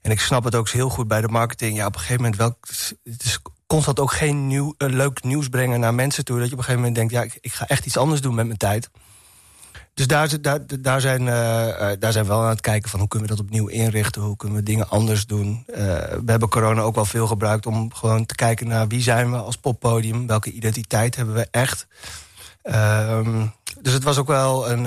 En 0.03 0.11
ik 0.11 0.21
snap 0.21 0.45
het 0.45 0.55
ook 0.55 0.69
heel 0.69 0.89
goed 0.89 1.09
bij 1.09 1.21
de 1.21 1.29
marketing. 1.29 1.77
Ja, 1.77 1.87
op 1.87 1.95
een 1.95 2.01
gegeven 2.01 2.23
moment 2.23 2.41
wel... 2.41 2.57
Het 3.03 3.25
is 3.25 3.39
constant 3.67 4.01
ook 4.01 4.13
geen 4.13 4.47
nieuw, 4.47 4.75
leuk 4.79 5.23
nieuws 5.23 5.49
brengen 5.49 5.81
naar 5.81 5.95
mensen 5.95 6.25
toe. 6.25 6.39
Dat 6.39 6.47
je 6.47 6.53
op 6.53 6.59
een 6.59 6.65
gegeven 6.65 6.89
moment 6.89 7.11
denkt... 7.11 7.13
ja, 7.13 7.23
ik, 7.23 7.39
ik 7.41 7.53
ga 7.53 7.67
echt 7.67 7.87
iets 7.87 7.97
anders 7.97 8.21
doen 8.21 8.35
met 8.35 8.47
mijn 8.47 8.59
tijd. 8.59 8.91
Dus 9.95 10.07
daar, 10.07 10.29
daar, 10.81 11.01
zijn, 11.01 11.21
uh, 11.21 11.91
daar 11.99 12.13
zijn 12.13 12.25
we 12.25 12.31
wel 12.31 12.43
aan 12.43 12.49
het 12.49 12.61
kijken 12.61 12.91
van 12.91 12.99
hoe 12.99 13.09
kunnen 13.09 13.29
we 13.29 13.35
dat 13.35 13.45
opnieuw 13.45 13.67
inrichten. 13.67 14.23
Hoe 14.23 14.37
kunnen 14.37 14.59
we 14.59 14.65
dingen 14.65 14.89
anders 14.89 15.27
doen. 15.27 15.65
Uh, 15.67 15.77
we 15.77 16.23
hebben 16.27 16.49
corona 16.49 16.81
ook 16.81 16.95
wel 16.95 17.05
veel 17.05 17.27
gebruikt 17.27 17.67
om 17.67 17.95
gewoon 17.95 18.27
te 18.27 18.35
kijken 18.35 18.69
naar 18.69 18.89
wie 18.89 19.03
zijn 19.03 19.31
we 19.31 19.37
als 19.37 19.57
poppodium. 19.57 20.27
Welke 20.27 20.53
identiteit 20.53 21.17
hebben 21.17 21.35
we 21.35 21.49
echt. 21.51 21.87
Uh, 22.63 23.47
dus 23.81 23.93
het 23.93 24.03
was 24.03 24.19
ook 24.19 24.27
wel 24.27 24.71
een, 24.71 24.85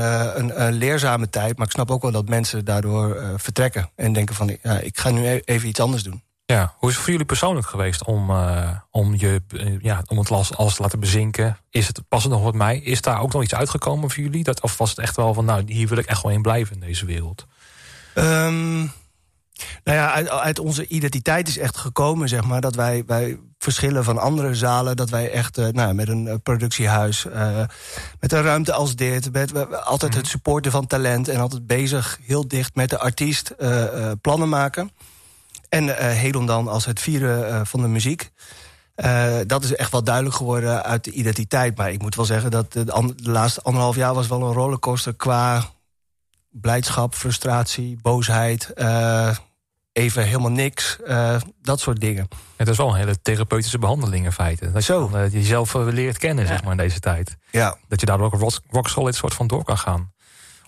een, 0.61 0.73
leerzame 0.73 1.29
tijd. 1.29 1.57
Maar 1.57 1.65
ik 1.65 1.73
snap 1.73 1.91
ook 1.91 2.01
wel 2.01 2.11
dat 2.11 2.29
mensen 2.29 2.65
daardoor 2.65 3.33
vertrekken. 3.37 3.89
En 3.95 4.13
denken 4.13 4.35
van 4.35 4.49
ik 4.81 4.99
ga 4.99 5.09
nu 5.09 5.25
e-, 5.25 5.41
even 5.45 5.69
iets 5.69 5.79
anders 5.79 6.03
doen. 6.03 6.23
Ja, 6.47 6.73
hoe 6.77 6.89
is 6.89 6.95
het 6.95 7.03
voor 7.03 7.11
jullie 7.11 7.27
persoonlijk 7.27 7.67
geweest 7.67 8.03
om, 8.03 8.29
uh, 8.29 8.69
om, 8.91 9.15
je, 9.15 9.41
uh, 9.53 9.79
ja, 9.81 10.03
om 10.07 10.17
het 10.17 10.31
alles, 10.31 10.55
alles 10.55 10.75
te 10.75 10.81
laten 10.81 10.99
bezinken? 10.99 11.57
Is 11.69 11.87
het, 11.87 12.01
past 12.07 12.23
het 12.23 12.31
nog 12.31 12.43
wat 12.43 12.53
mij? 12.53 12.77
Is 12.77 13.01
daar 13.01 13.21
ook 13.21 13.33
nog 13.33 13.43
iets 13.43 13.55
uitgekomen 13.55 14.09
voor 14.11 14.23
jullie? 14.23 14.43
Dat, 14.43 14.61
of 14.61 14.77
was 14.77 14.89
het 14.89 14.99
echt 14.99 15.15
wel 15.15 15.33
van, 15.33 15.45
nou, 15.45 15.63
hier 15.65 15.87
wil 15.87 15.97
ik 15.97 16.05
echt 16.05 16.21
wel 16.23 16.31
in 16.31 16.41
blijven 16.41 16.75
in 16.75 16.81
deze 16.81 17.05
wereld? 17.05 17.45
Um, 18.15 18.77
nou 19.83 19.97
ja, 19.97 20.11
uit, 20.11 20.29
uit, 20.29 20.59
onze 20.59 20.87
identiteit 20.87 21.47
is 21.47 21.57
echt 21.57 21.77
gekomen, 21.77 22.29
zeg 22.29 22.43
maar, 22.43 22.61
dat 22.61 22.75
wij, 22.75 23.03
wij 23.05 23.39
verschillen 23.57 24.03
van 24.03 24.17
andere 24.17 24.55
zalen. 24.55 24.95
Dat 24.95 25.09
wij 25.09 25.31
echt 25.31 25.57
uh, 25.57 25.67
nou, 25.67 25.93
met 25.93 26.07
een 26.07 26.41
productiehuis, 26.43 27.25
met 28.19 28.31
een 28.31 28.41
ruimte 28.41 28.73
als 28.73 28.95
dit, 28.95 29.31
met, 29.31 29.83
altijd 29.85 30.11
mhm. 30.11 30.19
het 30.19 30.29
supporten 30.29 30.71
van 30.71 30.87
talent 30.87 31.27
en 31.27 31.39
altijd 31.39 31.67
bezig, 31.67 32.19
heel 32.21 32.47
dicht 32.47 32.75
met 32.75 32.89
de 32.89 32.99
artiest, 32.99 33.55
plannen 34.21 34.49
maken. 34.49 34.91
En 35.69 35.83
uh, 35.83 35.95
Hedon 35.95 36.45
dan 36.45 36.67
als 36.67 36.85
het 36.85 36.99
vieren 36.99 37.49
uh, 37.49 37.61
van 37.63 37.81
de 37.81 37.87
muziek. 37.87 38.31
Uh, 38.95 39.37
dat 39.47 39.63
is 39.63 39.75
echt 39.75 39.91
wel 39.91 40.03
duidelijk 40.03 40.35
geworden 40.35 40.83
uit 40.83 41.03
de 41.03 41.11
identiteit. 41.11 41.77
Maar 41.77 41.91
ik 41.91 42.01
moet 42.01 42.15
wel 42.15 42.25
zeggen 42.25 42.51
dat 42.51 42.73
de, 42.73 42.83
de 42.83 43.31
laatste 43.31 43.61
anderhalf 43.61 43.95
jaar 43.95 44.13
was 44.13 44.27
wel 44.27 44.41
een 44.41 44.53
rollercoaster 44.53 45.13
qua 45.13 45.63
blijdschap, 46.49 47.15
frustratie, 47.15 47.99
boosheid. 48.01 48.73
even 49.93 50.23
helemaal 50.23 50.51
niks. 50.51 50.97
dat 51.61 51.79
soort 51.79 51.99
dingen. 51.99 52.27
Het 52.55 52.67
is 52.67 52.77
wel 52.77 52.89
een 52.89 52.95
hele 52.95 53.21
therapeutische 53.21 53.79
behandeling 53.79 54.25
in 54.25 54.31
feite. 54.31 54.71
Dat 54.71 54.83
Zo. 54.83 55.09
je 55.13 55.29
jezelf 55.29 55.73
leert 55.73 56.17
kennen 56.17 56.47
zeg 56.47 56.63
maar, 56.63 56.71
in 56.71 56.77
deze 56.77 56.99
tijd. 56.99 57.37
Ja. 57.51 57.77
Dat 57.87 57.99
je 57.99 58.05
daardoor 58.05 58.25
ook 58.25 58.39
rock, 58.39 58.59
rock 58.69 58.87
solid 58.87 59.15
soort 59.15 59.33
van 59.33 59.47
door 59.47 59.63
kan 59.63 59.77
gaan. 59.77 60.13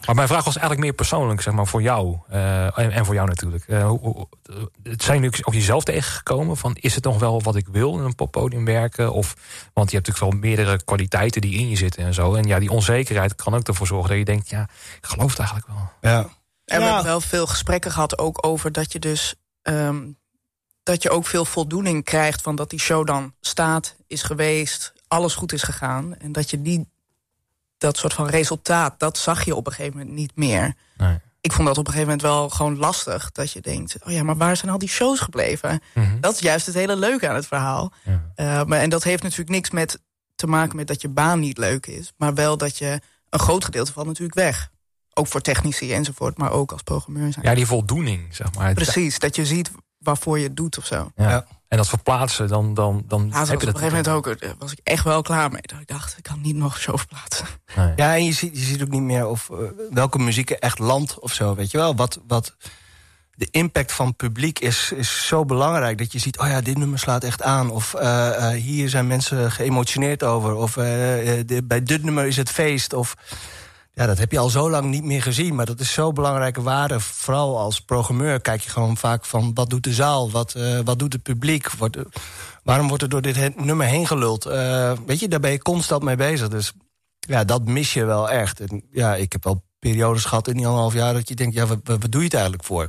Maar 0.06 0.16
mijn 0.16 0.28
vraag 0.28 0.44
was 0.44 0.56
eigenlijk 0.56 0.86
meer 0.86 0.94
persoonlijk, 0.94 1.42
zeg 1.42 1.54
maar, 1.54 1.68
voor 1.68 1.82
jou. 1.82 2.18
Uh, 2.32 2.80
en, 2.80 2.92
en, 2.92 3.06
voor 3.06 3.14
jou 3.14 3.28
natuurlijk. 3.28 3.68
Uh, 3.68 3.88
hoe, 3.88 4.00
hoe, 4.00 4.28
het 4.84 5.04
zijn 5.04 5.22
nu 5.22 5.32
ook 5.42 5.54
jezelf 5.54 5.84
tegengekomen 5.84 6.58
van... 6.58 6.76
is 6.76 6.96
het 6.96 7.04
nog 7.04 7.20
wel 7.20 7.42
wat 7.42 7.56
ik 7.56 7.68
wil 7.68 7.98
in 7.98 8.04
een 8.04 8.16
poppodium 8.16 8.66
werken? 8.66 9.14
Of, 9.14 9.36
want 9.74 9.92
je 9.92 9.96
hebt 9.96 10.08
natuurlijk 10.08 10.34
wel 10.34 10.50
meerdere 10.50 10.84
kwaliteiten 10.84 11.42
die 11.42 11.60
in 11.60 11.70
je 11.70 11.76
zitten 11.76 12.04
en 12.04 12.14
zo. 12.14 12.34
En 12.34 12.44
ja, 12.44 12.60
die 12.60 12.72
onzekerheid 12.72 13.36
kan 13.36 13.56
ook 13.56 13.68
ervoor 13.68 13.88
zorgen 13.88 14.10
dat 14.10 14.18
je 14.18 14.26
denkt... 14.26 14.50
ja, 14.50 14.62
ik 14.98 15.06
geloof 15.06 15.30
het 15.30 15.40
eigenlijk 15.40 15.68
wel. 15.68 16.12
Ja. 16.12 16.18
En 16.66 16.80
we 16.80 16.84
hebben 16.84 17.04
wel 17.04 17.22
veel 17.22 17.48
gesprekken 17.48 17.92
gehad 17.92 18.18
ook 18.18 18.46
over 18.46 18.72
dat 18.72 18.92
je 18.92 19.00
dus... 19.00 19.36
Um, 19.64 20.18
dat 20.84 21.04
je 21.04 21.10
ook 21.10 21.26
veel 21.26 21.46
voldoening 21.46 22.04
krijgt 22.04 22.42
van 22.42 22.56
dat 22.56 22.70
die 22.70 22.80
show 22.80 23.08
dan 23.08 23.34
staat, 23.40 23.96
is 24.08 24.24
geweest... 24.24 24.94
alles 25.08 25.36
goed 25.36 25.54
is 25.54 25.64
gegaan. 25.64 26.18
En 26.18 26.32
dat 26.32 26.50
je 26.50 26.62
die 26.62 26.88
dat 27.78 27.98
soort 27.98 28.14
van 28.14 28.28
resultaat, 28.28 29.00
dat 29.00 29.18
zag 29.18 29.46
je 29.46 29.56
op 29.56 29.68
een 29.68 29.74
gegeven 29.74 29.98
moment 29.98 30.16
niet 30.16 30.36
meer. 30.36 30.74
Nee. 30.98 31.20
Ik 31.42 31.54
vond 31.54 31.68
dat 31.68 31.78
op 31.78 31.88
een 31.88 31.94
gegeven 31.94 32.18
moment 32.18 32.34
wel 32.34 32.50
gewoon 32.50 32.78
lastig. 32.78 33.32
Dat 33.32 33.52
je 33.52 33.62
denkt, 33.62 33.96
oh 34.06 34.12
ja, 34.12 34.24
maar 34.24 34.38
waar 34.38 34.58
zijn 34.58 34.72
al 34.72 34.78
die 34.78 34.90
shows 34.90 35.20
gebleven? 35.20 35.82
Mhm. 35.94 36.20
Dat 36.20 36.34
is 36.34 36.40
juist 36.40 36.66
het 36.66 36.76
hele 36.76 36.96
leuke 36.96 37.30
aan 37.30 37.36
het 37.36 37.48
verhaal. 37.48 37.94
Ja. 38.04 38.12
Uh, 38.36 38.64
maar, 38.66 38.80
en 38.80 38.90
dat 38.90 39.04
heeft 39.04 39.24
natuurlijk 39.24 39.50
niks 39.50 39.70
met 39.70 40.00
te 40.36 40.48
maken 40.48 40.76
met 40.76 40.88
dat 40.88 41.02
je 41.02 41.10
baan 41.10 41.40
niet 41.40 41.58
leuk 41.58 41.86
is. 41.86 42.14
Maar 42.18 42.34
wel 42.34 42.58
dat 42.58 42.78
je 42.78 43.02
een 43.30 43.40
groot 43.40 43.66
gedeelte 43.66 43.94
van 43.94 44.06
natuurlijk 44.06 44.36
weg. 44.36 44.70
Ook 45.14 45.28
voor 45.28 45.42
technici 45.42 45.94
enzovoort, 45.94 46.38
maar 46.38 46.52
ook 46.52 46.72
als 46.72 46.82
programmeur 46.82 47.34
zijn. 47.34 47.46
Ja, 47.46 47.56
die 47.56 47.66
voldoening, 47.66 48.36
zeg 48.36 48.54
maar. 48.54 48.74
Precies, 48.74 49.20
dat 49.20 49.36
je 49.36 49.46
ziet 49.46 49.72
waarvoor 49.98 50.38
je 50.38 50.44
het 50.44 50.58
doet 50.58 50.78
of 50.78 50.86
zo. 50.86 51.12
Ja. 51.16 51.46
En 51.68 51.78
dat 51.78 51.88
verplaatsen, 51.88 52.48
dan, 52.48 52.74
dan, 52.74 53.04
dan 53.08 53.28
ja, 53.32 53.46
heb 53.46 53.48
je 53.48 53.52
dat. 53.66 53.76
Op 53.76 53.82
een 53.82 53.90
gegeven 53.90 54.04
moment 54.06 54.08
ook, 54.08 54.28
eh, 54.28 54.50
was 54.60 54.72
ik 54.72 54.80
echt 54.84 55.04
wel 55.04 55.22
klaar 55.22 55.52
mee. 55.52 55.62
Dat 55.62 55.80
ik 55.80 55.88
dacht, 55.88 56.18
ik 56.18 56.24
kan 56.24 56.42
niet 56.42 56.56
nog 56.56 56.78
zo 56.78 56.98
verplaatsen. 56.98 57.46
Nee. 57.76 57.94
Ja, 57.96 58.16
en 58.16 58.26
je 58.26 58.32
ziet, 58.32 58.58
je 58.58 58.64
ziet 58.64 58.82
ook 58.82 58.90
niet 58.90 59.02
meer 59.02 59.28
of 59.28 59.50
uh, 59.52 59.58
welke 59.90 60.20
muziek 60.20 60.50
er 60.50 60.60
echt 60.60 60.80
landt 60.80 61.20
of 61.20 61.34
zo, 61.34 61.56
weet 61.56 61.72
je 61.72 61.78
wel. 61.78 61.96
Wat, 61.96 62.20
wat 62.28 62.56
de 63.34 63.48
impact 63.52 63.92
van 63.92 64.16
publiek 64.16 64.60
is, 64.60 64.92
is 64.92 65.28
zo 65.28 65.46
belangrijk. 65.46 65.98
Dat 65.98 66.12
je 66.12 66.20
ziet, 66.20 66.40
oh 66.40 66.48
ja, 66.48 66.62
dit 66.62 66.78
nummer 66.78 67.00
slaat 67.00 67.24
echt 67.24 67.42
aan. 67.42 67.70
Of 67.70 67.96
uh, 67.96 68.50
hier 68.50 68.90
zijn 68.90 69.08
mensen 69.08 69.52
geëmotioneerd 69.52 70.24
over. 70.24 70.56
Of 70.56 70.74
de, 70.74 71.62
bij 71.64 71.84
dit 71.84 72.04
nummer 72.04 72.26
is 72.26 72.38
het 72.38 72.50
feest. 72.50 72.94
Of 72.94 73.16
ja, 73.98 74.06
dat 74.06 74.18
heb 74.18 74.32
je 74.32 74.40
al 74.40 74.50
zo 74.50 74.70
lang 74.70 74.90
niet 74.90 75.04
meer 75.04 75.22
gezien. 75.22 75.56
Maar 75.56 75.66
dat 75.66 75.80
is 75.80 75.94
zo 75.94 76.12
belangrijke 76.12 76.62
waarde. 76.62 77.00
Vooral 77.00 77.60
als 77.60 77.82
programmeur 77.82 78.42
kijk 78.42 78.62
je 78.62 78.70
gewoon 78.70 78.98
vaak 78.98 79.26
van... 79.26 79.54
wat 79.54 79.70
doet 79.70 79.84
de 79.84 79.94
zaal? 79.94 80.32
Wat, 80.32 80.54
uh, 80.58 80.80
wat 80.84 81.00
doet 81.00 81.14
het 81.14 81.24
publiek? 81.24 81.72
Wordt, 81.72 81.98
waarom 82.64 82.88
wordt 82.88 83.04
er 83.04 83.10
door 83.10 83.22
dit 83.22 83.66
nummer 83.66 83.86
heen 83.86 84.08
geluld? 84.08 84.48
Uh, 84.48 84.92
weet 85.06 85.20
je, 85.20 85.28
daar 85.28 85.40
ben 85.40 85.52
je 85.52 85.62
constant 85.62 86.04
mee 86.04 86.16
bezig. 86.16 86.48
Dus 86.48 86.74
ja, 87.20 87.44
dat 87.44 87.66
mis 87.66 87.94
je 87.94 88.06
wel 88.06 88.30
echt. 88.30 88.60
En, 88.60 88.84
ja, 88.92 89.16
ik 89.16 89.32
heb 89.32 89.44
wel 89.44 89.64
periodes 89.80 90.26
gehad 90.26 90.48
in 90.48 90.56
die 90.56 90.66
anderhalf 90.66 90.94
jaar... 90.94 91.14
dat 91.14 91.30
je 91.30 91.36
denkt, 91.36 91.56
ja, 91.56 91.66
wat, 91.66 91.80
wat 91.84 92.12
doe 92.12 92.20
je 92.20 92.28
het 92.28 92.34
eigenlijk 92.34 92.64
voor? 92.64 92.88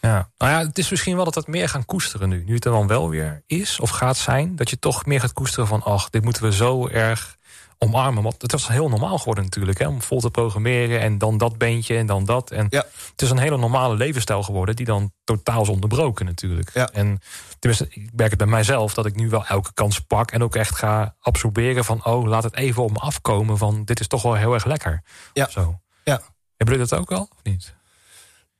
Ja, 0.00 0.30
nou 0.38 0.52
ja, 0.52 0.66
het 0.66 0.78
is 0.78 0.90
misschien 0.90 1.16
wel 1.16 1.24
dat 1.24 1.34
het 1.34 1.46
meer 1.46 1.68
gaan 1.68 1.84
koesteren 1.84 2.28
nu. 2.28 2.44
Nu 2.46 2.54
het 2.54 2.64
er 2.64 2.72
dan 2.72 2.86
wel 2.86 3.08
weer 3.08 3.42
is 3.46 3.80
of 3.80 3.90
gaat 3.90 4.16
zijn... 4.16 4.56
dat 4.56 4.70
je 4.70 4.78
toch 4.78 5.06
meer 5.06 5.20
gaat 5.20 5.32
koesteren 5.32 5.66
van... 5.66 5.82
ach, 5.82 6.10
dit 6.10 6.24
moeten 6.24 6.42
we 6.42 6.52
zo 6.52 6.88
erg 6.88 7.36
omarmen. 7.78 8.22
Want 8.22 8.42
het 8.42 8.52
was 8.52 8.68
heel 8.68 8.88
normaal 8.88 9.18
geworden 9.18 9.44
natuurlijk. 9.44 9.78
Hè, 9.78 9.86
om 9.86 10.02
vol 10.02 10.20
te 10.20 10.30
programmeren 10.30 11.00
en 11.00 11.18
dan 11.18 11.38
dat 11.38 11.58
beentje 11.58 11.96
en 11.96 12.06
dan 12.06 12.24
dat. 12.24 12.50
En 12.50 12.66
ja. 12.70 12.84
het 13.10 13.22
is 13.22 13.30
een 13.30 13.38
hele 13.38 13.56
normale 13.56 13.94
levensstijl 13.96 14.42
geworden... 14.42 14.76
die 14.76 14.86
dan 14.86 15.12
totaal 15.24 15.62
is 15.62 15.68
onderbroken 15.68 16.26
natuurlijk. 16.26 16.70
Ja. 16.74 16.88
En 16.92 17.20
tenminste, 17.58 17.86
ik 17.90 18.10
merk 18.14 18.30
het 18.30 18.38
bij 18.38 18.48
mijzelf... 18.48 18.94
dat 18.94 19.06
ik 19.06 19.16
nu 19.16 19.28
wel 19.28 19.46
elke 19.46 19.72
kans 19.74 20.00
pak 20.00 20.30
en 20.30 20.42
ook 20.42 20.56
echt 20.56 20.76
ga 20.76 21.14
absorberen 21.20 21.84
van... 21.84 22.04
oh, 22.04 22.26
laat 22.26 22.42
het 22.42 22.56
even 22.56 22.82
op 22.82 22.90
me 22.90 22.98
afkomen 22.98 23.58
van... 23.58 23.84
dit 23.84 24.00
is 24.00 24.06
toch 24.06 24.22
wel 24.22 24.34
heel 24.34 24.54
erg 24.54 24.64
lekker. 24.64 25.02
Ja. 25.32 25.48
Zo. 25.48 25.80
ja. 26.04 26.20
Hebben 26.56 26.76
jullie 26.76 26.90
dat 26.90 26.98
ook 26.98 27.12
al, 27.12 27.28
of 27.30 27.42
niet? 27.42 27.76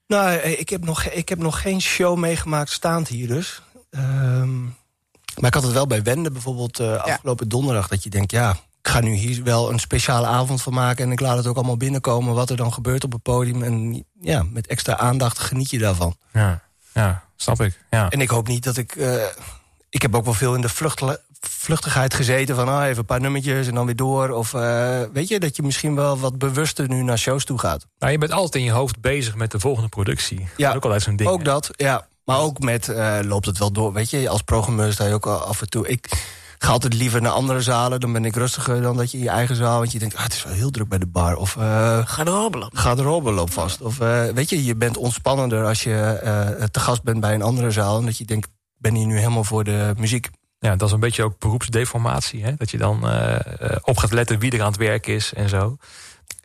Nou, 0.07 0.37
ik 0.37 0.69
heb 0.69 0.85
nog, 0.85 1.05
ik 1.05 1.29
heb 1.29 1.39
nog 1.39 1.61
geen 1.61 1.81
show 1.81 2.19
meegemaakt 2.19 2.71
staand 2.71 3.09
hier 3.09 3.29
dus. 3.29 3.63
Um, 3.91 4.77
maar 5.35 5.49
ik 5.49 5.55
had 5.55 5.63
het 5.63 5.73
wel 5.73 5.87
bij 5.87 6.03
Wende 6.03 6.31
bijvoorbeeld 6.31 6.81
uh, 6.81 6.97
afgelopen 6.97 7.49
donderdag... 7.49 7.89
dat 7.89 8.03
je 8.03 8.11
denkt, 8.11 8.31
ja, 8.31 8.57
ik 8.81 8.89
ga 8.89 9.01
nu 9.01 9.13
hier 9.15 9.45
wel 9.45 9.71
een 9.71 9.79
speciale 9.79 10.27
avond 10.27 10.63
van 10.63 10.73
maken... 10.73 11.05
en 11.05 11.13
ik 11.13 11.21
laat 11.21 11.37
het 11.37 11.47
ook 11.47 11.57
allemaal 11.57 11.77
binnenkomen 11.77 12.35
wat 12.35 12.51
er 12.51 12.57
dan 12.57 12.73
gebeurt 12.73 13.05
op 13.05 13.13
het 13.13 13.23
podium. 13.23 13.63
En 13.63 14.05
ja, 14.21 14.43
met 14.43 14.67
extra 14.67 14.97
aandacht 14.97 15.39
geniet 15.39 15.71
je 15.71 15.79
daarvan. 15.79 16.17
Ja, 16.33 16.63
ja 16.95 17.25
snap 17.37 17.61
ik. 17.61 17.79
Ja. 17.91 18.09
En 18.11 18.21
ik 18.21 18.29
hoop 18.29 18.49
niet 18.49 18.65
dat 18.65 18.77
ik... 18.77 18.95
Uh, 18.95 19.23
ik 19.91 20.03
heb 20.03 20.15
ook 20.15 20.25
wel 20.25 20.35
veel 20.35 20.55
in 20.55 20.61
de 20.61 20.69
vlucht, 20.69 21.03
vluchtigheid 21.41 22.15
gezeten... 22.15 22.55
van 22.55 22.69
oh, 22.69 22.85
even 22.85 22.99
een 22.99 23.05
paar 23.05 23.21
nummertjes 23.21 23.67
en 23.67 23.75
dan 23.75 23.87
weer 23.87 23.97
door. 23.97 24.31
Of 24.31 24.53
uh, 24.53 25.01
weet 25.13 25.29
je, 25.29 25.41
dat 25.41 25.57
je 25.57 25.63
misschien 25.63 25.95
wel 25.95 26.19
wat 26.19 26.39
bewuster 26.39 26.89
nu 26.89 27.03
naar 27.03 27.19
shows 27.19 27.45
toe 27.45 27.59
gaat. 27.59 27.87
Nou, 27.99 28.13
je 28.13 28.19
bent 28.19 28.33
altijd 28.33 28.55
in 28.55 28.63
je 28.63 28.71
hoofd 28.71 29.01
bezig 29.01 29.35
met 29.35 29.51
de 29.51 29.61
volgende 29.61 29.89
productie. 29.89 30.49
Ja, 30.57 30.67
dat 30.67 30.77
ook 30.77 30.85
altijd 30.85 31.03
zo'n 31.03 31.17
ding. 31.17 31.31
Ook 31.31 31.45
dat, 31.45 31.71
ja. 31.77 32.07
Maar 32.25 32.39
ook 32.39 32.59
met, 32.59 32.89
uh, 32.89 33.19
loopt 33.23 33.47
het 33.47 33.59
wel 33.59 33.73
door. 33.73 33.93
Weet 33.93 34.11
je, 34.11 34.29
als 34.29 34.43
programmeur 34.43 34.93
sta 34.93 35.05
je 35.05 35.15
ook 35.15 35.27
af 35.27 35.61
en 35.61 35.69
toe... 35.69 35.89
Ik, 35.89 36.09
ga 36.59 36.73
altijd 36.73 36.95
liever 36.95 37.23
naar 37.23 37.33
andere 37.33 37.61
zalen. 37.61 38.01
Dan 38.01 38.13
ben 38.13 38.25
ik 38.25 38.37
rustiger 38.37 38.83
dan 38.83 38.97
dat 38.97 39.11
je 39.11 39.19
in 39.19 39.23
je 39.23 39.31
eigen 39.31 39.57
zaal... 39.57 39.79
want 39.79 39.93
je 39.93 39.99
denkt, 39.99 40.17
ah, 40.17 40.23
het 40.23 40.33
is 40.33 40.45
wel 40.45 40.53
heel 40.53 40.71
druk 40.71 40.89
bij 40.89 40.99
de 40.99 41.07
bar. 41.07 41.37
Of, 41.37 41.57
uh, 41.57 41.99
ga 42.05 42.25
de 42.25 42.31
hobbelen. 42.31 42.71
Ga 42.73 42.95
de 42.95 43.03
hobbelen 43.03 43.49
vast. 43.49 43.81
Of 43.81 44.01
uh, 44.01 44.25
weet 44.25 44.51
je, 44.51 44.65
je 44.65 44.77
bent 44.77 44.97
ontspannender 44.97 45.65
als 45.65 45.83
je 45.83 46.21
uh, 46.25 46.65
te 46.65 46.81
gast 46.81 47.03
bent 47.03 47.21
bij 47.21 47.35
een 47.35 47.43
andere 47.43 47.71
zaal... 47.71 47.99
en 47.99 48.05
dat 48.05 48.19
je 48.19 48.25
denkt, 48.25 48.49
ben 48.77 48.95
hier 48.95 49.07
nu 49.07 49.19
helemaal 49.19 49.45
voor 49.45 49.65
de 49.65 49.95
muziek. 49.97 50.29
Ja, 50.59 50.77
dat 50.77 50.89
is 50.89 50.95
een 50.95 51.01
beetje 51.01 51.23
ook 51.23 51.39
beroepsdeformatie. 51.39 52.45
Hè? 52.45 52.55
Dat 52.57 52.71
je 52.71 52.79
dan 52.79 52.97
op 53.83 53.97
gaat 53.97 54.13
letten 54.13 54.39
wie 54.39 54.53
er 54.53 54.61
aan 54.61 54.67
het 54.67 54.77
werk 54.77 55.07
is 55.07 55.33
en 55.35 55.49
zo. 55.49 55.77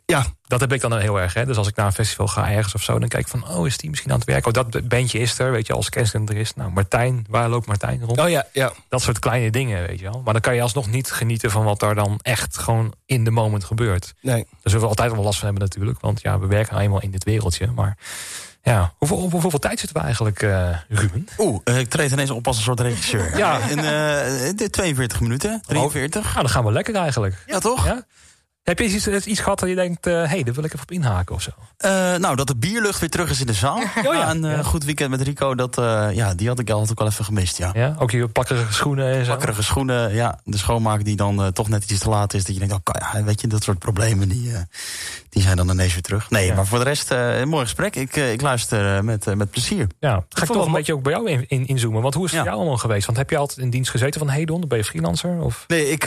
Ja, 0.06 0.26
dat 0.46 0.60
heb 0.60 0.72
ik 0.72 0.80
dan 0.80 0.98
heel 0.98 1.20
erg. 1.20 1.34
Hè? 1.34 1.46
Dus 1.46 1.56
als 1.56 1.68
ik 1.68 1.76
naar 1.76 1.86
een 1.86 1.92
festival 1.92 2.26
ga 2.26 2.50
ergens 2.50 2.74
of 2.74 2.82
zo, 2.82 2.98
dan 2.98 3.08
kijk 3.08 3.22
ik 3.22 3.28
van, 3.28 3.48
oh, 3.48 3.66
is 3.66 3.76
die 3.76 3.90
misschien 3.90 4.10
aan 4.10 4.18
het 4.18 4.26
werken? 4.26 4.46
Oh, 4.46 4.70
dat 4.70 4.88
bandje 4.88 5.18
is 5.18 5.38
er, 5.38 5.52
weet 5.52 5.66
je, 5.66 5.72
als 5.72 5.90
er 5.90 6.36
is. 6.36 6.54
Nou, 6.54 6.70
Martijn, 6.70 7.26
waar 7.28 7.48
loopt 7.48 7.66
Martijn 7.66 8.02
rond? 8.04 8.20
Oh 8.20 8.28
ja, 8.28 8.46
ja. 8.52 8.72
Dat 8.88 9.02
soort 9.02 9.18
kleine 9.18 9.50
dingen, 9.50 9.86
weet 9.86 9.98
je 9.98 10.04
wel. 10.04 10.20
Maar 10.24 10.32
dan 10.32 10.42
kan 10.42 10.54
je 10.54 10.62
alsnog 10.62 10.90
niet 10.90 11.10
genieten 11.10 11.50
van 11.50 11.64
wat 11.64 11.80
daar 11.80 11.94
dan 11.94 12.18
echt 12.22 12.58
gewoon 12.58 12.94
in 13.06 13.24
de 13.24 13.30
moment 13.30 13.64
gebeurt. 13.64 14.14
Nee. 14.20 14.46
Daar 14.50 14.58
zullen 14.62 14.80
we 14.80 14.88
altijd 14.88 15.12
wel 15.12 15.22
last 15.22 15.38
van 15.38 15.46
hebben 15.48 15.64
natuurlijk. 15.64 16.00
Want 16.00 16.22
ja, 16.22 16.38
we 16.38 16.46
werken 16.46 16.72
nou 16.72 16.84
eenmaal 16.84 17.00
in 17.00 17.10
dit 17.10 17.24
wereldje. 17.24 17.70
Maar 17.74 17.96
ja, 18.62 18.92
hoeveel, 18.98 19.30
hoeveel, 19.30 19.58
tijd 19.58 19.78
zitten 19.78 19.96
we 19.96 20.02
eigenlijk, 20.02 20.42
uh, 20.42 20.76
Ruben? 20.88 21.28
Oeh, 21.38 21.60
uh, 21.64 21.78
ik 21.78 21.88
treed 21.88 22.12
ineens 22.12 22.30
op 22.30 22.46
als 22.46 22.56
een 22.56 22.62
soort 22.62 22.80
regisseur. 22.80 23.36
ja. 23.36 23.58
In 23.58 23.78
uh, 24.58 24.66
42 24.68 25.20
minuten, 25.20 25.62
43. 25.66 26.22
Nou, 26.22 26.34
dan 26.34 26.48
gaan 26.48 26.64
we 26.64 26.72
lekker 26.72 26.94
eigenlijk. 26.94 27.42
Ja, 27.46 27.58
toch? 27.58 27.86
Ja? 27.86 28.04
Heb 28.64 28.78
je 28.78 28.84
iets, 28.84 29.26
iets 29.26 29.40
gehad 29.40 29.58
dat 29.58 29.68
je 29.68 29.74
denkt, 29.74 30.04
hé, 30.04 30.22
uh, 30.22 30.28
hey, 30.28 30.42
daar 30.42 30.54
wil 30.54 30.64
ik 30.64 30.72
even 30.72 30.82
op 30.82 30.90
inhaken 30.90 31.34
of 31.34 31.42
zo? 31.42 31.50
Uh, 31.84 31.90
nou, 32.16 32.36
dat 32.36 32.46
de 32.46 32.56
bierlucht 32.56 33.00
weer 33.00 33.10
terug 33.10 33.30
is 33.30 33.40
in 33.40 33.46
de 33.46 33.52
zaal. 33.52 33.82
Oh, 34.06 34.14
ja. 34.14 34.30
Een 34.30 34.44
uh, 34.44 34.64
goed 34.64 34.84
weekend 34.84 35.10
met 35.10 35.20
Rico, 35.20 35.54
dat, 35.54 35.74
ja, 36.14 36.34
die 36.34 36.48
had 36.48 36.58
ik 36.58 36.70
altijd 36.70 36.90
ook 36.90 36.98
wel 36.98 37.08
even 37.08 37.24
gemist, 37.24 37.56
ja. 37.56 37.70
ja 37.74 37.96
ook 37.98 38.10
je 38.10 38.28
plakkerige 38.28 38.72
schoenen 38.72 39.06
en 39.06 39.18
zo? 39.18 39.24
Plakkerige 39.24 39.62
schoenen, 39.62 40.14
ja. 40.14 40.38
De 40.44 40.56
schoonmaak 40.56 41.04
die 41.04 41.16
dan 41.16 41.52
toch 41.52 41.68
net 41.68 41.90
iets 41.90 42.00
te 42.00 42.08
laat 42.08 42.34
is. 42.34 42.44
Dat 42.44 42.54
je 42.54 42.66
denkt, 42.66 42.74
oh, 42.74 43.12
ja, 43.12 43.24
weet 43.24 43.40
je, 43.40 43.46
dat 43.46 43.62
soort 43.62 43.78
problemen, 43.78 44.28
die, 44.28 44.52
die 45.28 45.42
zijn 45.42 45.56
dan 45.56 45.70
ineens 45.70 45.92
weer 45.92 46.02
terug. 46.02 46.30
Nee, 46.30 46.52
maar 46.52 46.66
voor 46.66 46.78
de 46.78 46.84
rest, 46.84 47.10
een 47.10 47.48
mooi 47.48 47.64
gesprek. 47.64 47.96
Ik, 47.96 48.16
ik 48.16 48.40
luister 48.40 49.04
met, 49.04 49.34
met 49.34 49.50
plezier. 49.50 49.86
Ja, 50.00 50.24
ga 50.28 50.42
ik 50.42 50.50
toch 50.50 50.66
een 50.66 50.72
beetje 50.72 50.94
ook 50.94 51.02
bij 51.02 51.12
jou 51.12 51.30
in, 51.30 51.44
in, 51.48 51.66
inzoomen. 51.66 52.02
Want 52.02 52.14
hoe 52.14 52.24
is 52.24 52.30
het 52.30 52.40
voor 52.40 52.48
jou 52.48 52.60
allemaal 52.60 52.78
geweest? 52.78 53.06
Want 53.06 53.18
heb 53.18 53.30
je 53.30 53.36
altijd 53.36 53.58
in 53.58 53.70
dienst 53.70 53.90
gezeten 53.90 54.20
van 54.20 54.28
Hedon? 54.28 54.64
Ben 54.68 54.78
je 54.78 54.84
freelancer? 54.84 55.40
Of? 55.40 55.64
Nee, 55.66 55.90
ik, 55.90 56.04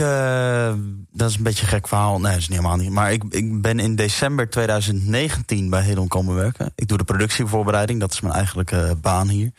dat 1.12 1.30
is 1.30 1.36
een 1.36 1.44
beetje 1.44 1.64
een 1.64 1.70
gek 1.70 1.88
verhaal. 1.88 2.20
Nee, 2.20 2.46
is 2.48 2.56
niet 2.56 2.66
helemaal 2.66 2.86
niet. 2.86 2.94
Maar 2.94 3.12
ik 3.12 3.24
ik 3.30 3.62
ben 3.62 3.80
in 3.80 3.96
december 3.96 4.50
2019 4.50 5.70
bij 5.70 5.82
Hedon 5.82 6.08
komen 6.08 6.36
werken. 6.36 6.72
Ik 6.76 6.88
doe 6.88 6.98
de 6.98 7.04
productievoorbereiding, 7.04 8.00
dat 8.00 8.14
is 8.14 8.22
mijn 8.22 8.34
eigenlijke 8.34 8.98
baan 9.02 9.28
hier. 9.28 9.52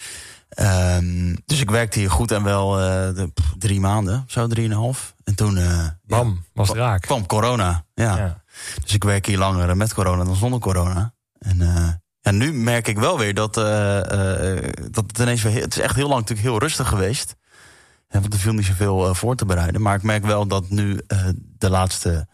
Um, 0.61 1.37
dus 1.45 1.61
ik 1.61 1.71
werkte 1.71 1.99
hier 1.99 2.11
goed 2.11 2.31
en 2.31 2.43
wel 2.43 2.79
uh, 2.79 2.85
de, 3.15 3.31
pff, 3.35 3.55
drie 3.59 3.81
maanden, 3.81 4.25
zo 4.27 4.47
drieënhalf. 4.47 5.15
En 5.25 5.35
toen 5.35 5.57
uh, 5.57 5.87
Bam, 6.07 6.29
ja, 6.29 6.51
was 6.53 6.71
raak. 6.71 7.01
kwam 7.01 7.27
corona. 7.27 7.85
Ja. 7.95 8.17
ja. 8.17 8.43
Dus 8.83 8.95
ik 8.95 9.05
werk 9.05 9.27
hier 9.27 9.39
langer 9.39 9.77
met 9.77 9.95
corona 9.95 10.25
dan 10.25 10.37
zonder 10.37 10.61
corona. 10.61 11.13
En 11.39 11.61
uh, 11.61 11.89
ja, 12.21 12.31
nu 12.31 12.53
merk 12.53 12.89
ik 12.89 12.99
wel 12.99 13.19
weer 13.19 13.35
dat, 13.35 13.55
dat 13.55 15.05
het 15.07 15.19
ineens 15.19 15.43
weer... 15.43 15.61
Het 15.61 15.77
is 15.77 15.83
echt 15.83 15.95
heel 15.95 16.09
lang 16.09 16.21
natuurlijk 16.21 16.49
heel 16.49 16.59
rustig 16.59 16.89
geweest. 16.89 17.37
Want 18.09 18.33
er 18.33 18.39
viel 18.39 18.53
niet 18.53 18.67
zoveel 18.67 19.15
voor 19.15 19.37
te 19.37 19.45
bereiden. 19.45 19.83
Maar 19.83 19.97
ik 19.97 20.03
merk 20.03 20.25
wel 20.25 20.47
dat 20.47 20.71
nu 20.71 21.01
de 21.59 21.71
laatste 21.71 22.27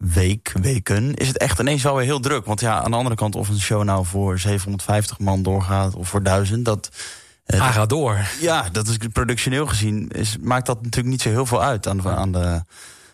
week, 0.00 0.52
weken, 0.62 1.14
is 1.14 1.28
het 1.28 1.38
echt 1.38 1.58
ineens 1.58 1.82
wel 1.82 1.94
weer 1.94 2.04
heel 2.04 2.20
druk. 2.20 2.44
Want 2.44 2.60
ja, 2.60 2.82
aan 2.82 2.90
de 2.90 2.96
andere 2.96 3.16
kant, 3.16 3.34
of 3.34 3.48
een 3.48 3.60
show 3.60 3.84
nou 3.84 4.06
voor 4.06 4.38
750 4.38 5.18
man 5.18 5.42
doorgaat 5.42 5.94
of 5.94 6.08
voor 6.08 6.22
1000, 6.22 6.64
dat. 6.64 6.90
Eh, 7.44 7.72
gaat 7.72 7.88
door. 7.88 8.18
Ja, 8.40 8.68
dat 8.72 8.86
is 8.86 8.96
productioneel 9.12 9.66
gezien, 9.66 10.08
is, 10.08 10.36
maakt 10.40 10.66
dat 10.66 10.82
natuurlijk 10.82 11.08
niet 11.08 11.22
zo 11.22 11.28
heel 11.28 11.46
veel 11.46 11.62
uit 11.62 11.88
aan 11.88 11.96
de, 11.96 12.08
aan 12.08 12.32
de, 12.32 12.38
aan 12.38 12.64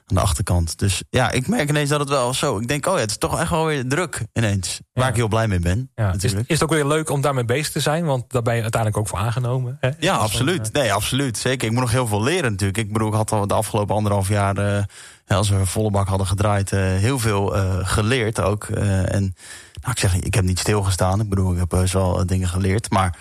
de 0.07 0.20
achterkant. 0.20 0.78
Dus 0.78 1.03
ja, 1.11 1.30
ik 1.30 1.49
merk 1.49 1.68
ineens 1.68 1.91
dat 1.91 2.01
het 2.01 2.09
wel 2.09 2.34
zo. 2.34 2.59
Ik 2.59 2.68
denk, 2.68 2.87
oh 2.87 2.95
ja, 2.95 3.01
het 3.01 3.11
is 3.11 3.18
toch 3.18 3.41
echt 3.41 3.51
wel 3.51 3.66
weer 3.66 3.89
druk 3.89 4.22
ineens. 4.32 4.80
Waar 4.93 5.09
ik 5.09 5.16
heel 5.16 5.28
blij 5.28 5.49
mee 5.49 5.59
ben. 5.59 5.91
Ja. 5.95 6.12
Is, 6.12 6.32
is, 6.32 6.45
het 6.47 6.62
ook 6.62 6.70
weer 6.70 6.87
leuk 6.87 7.11
om 7.11 7.20
daarmee 7.20 7.45
bezig 7.45 7.72
te 7.72 7.80
zijn? 7.80 8.05
Want 8.05 8.30
daar 8.30 8.43
ben 8.43 8.55
je 8.55 8.62
uiteindelijk 8.62 9.01
ook 9.03 9.09
voor 9.09 9.18
aangenomen. 9.18 9.76
Hè? 9.80 9.91
Ja, 9.99 10.16
absoluut. 10.16 10.70
Eh, 10.70 10.82
nee, 10.82 10.93
absoluut. 10.93 11.39
Zeker. 11.39 11.66
Ik 11.66 11.72
moet 11.72 11.82
nog 11.82 11.91
heel 11.91 12.07
veel 12.07 12.22
leren 12.22 12.51
natuurlijk. 12.51 12.78
Ik 12.78 12.93
bedoel, 12.93 13.09
ik 13.09 13.14
had 13.14 13.32
al 13.32 13.47
de 13.47 13.55
afgelopen 13.55 13.95
anderhalf 13.95 14.28
jaar. 14.28 14.59
Uh, 14.59 14.82
als 15.27 15.49
we 15.49 15.66
volle 15.66 15.91
bak 15.91 16.09
hadden 16.09 16.27
gedraaid, 16.27 16.70
heel 16.70 17.18
veel 17.18 17.47
geleerd 17.85 18.41
ook. 18.41 18.64
en 18.64 19.35
nou, 19.81 19.91
ik 19.91 19.99
zeg, 19.99 20.14
ik 20.14 20.35
heb 20.35 20.45
niet 20.45 20.59
stilgestaan. 20.59 21.20
Ik 21.20 21.29
bedoel, 21.29 21.53
ik 21.53 21.59
heb 21.59 21.91
wel 21.93 22.27
dingen 22.27 22.49
geleerd. 22.49 22.91
Maar 22.91 23.18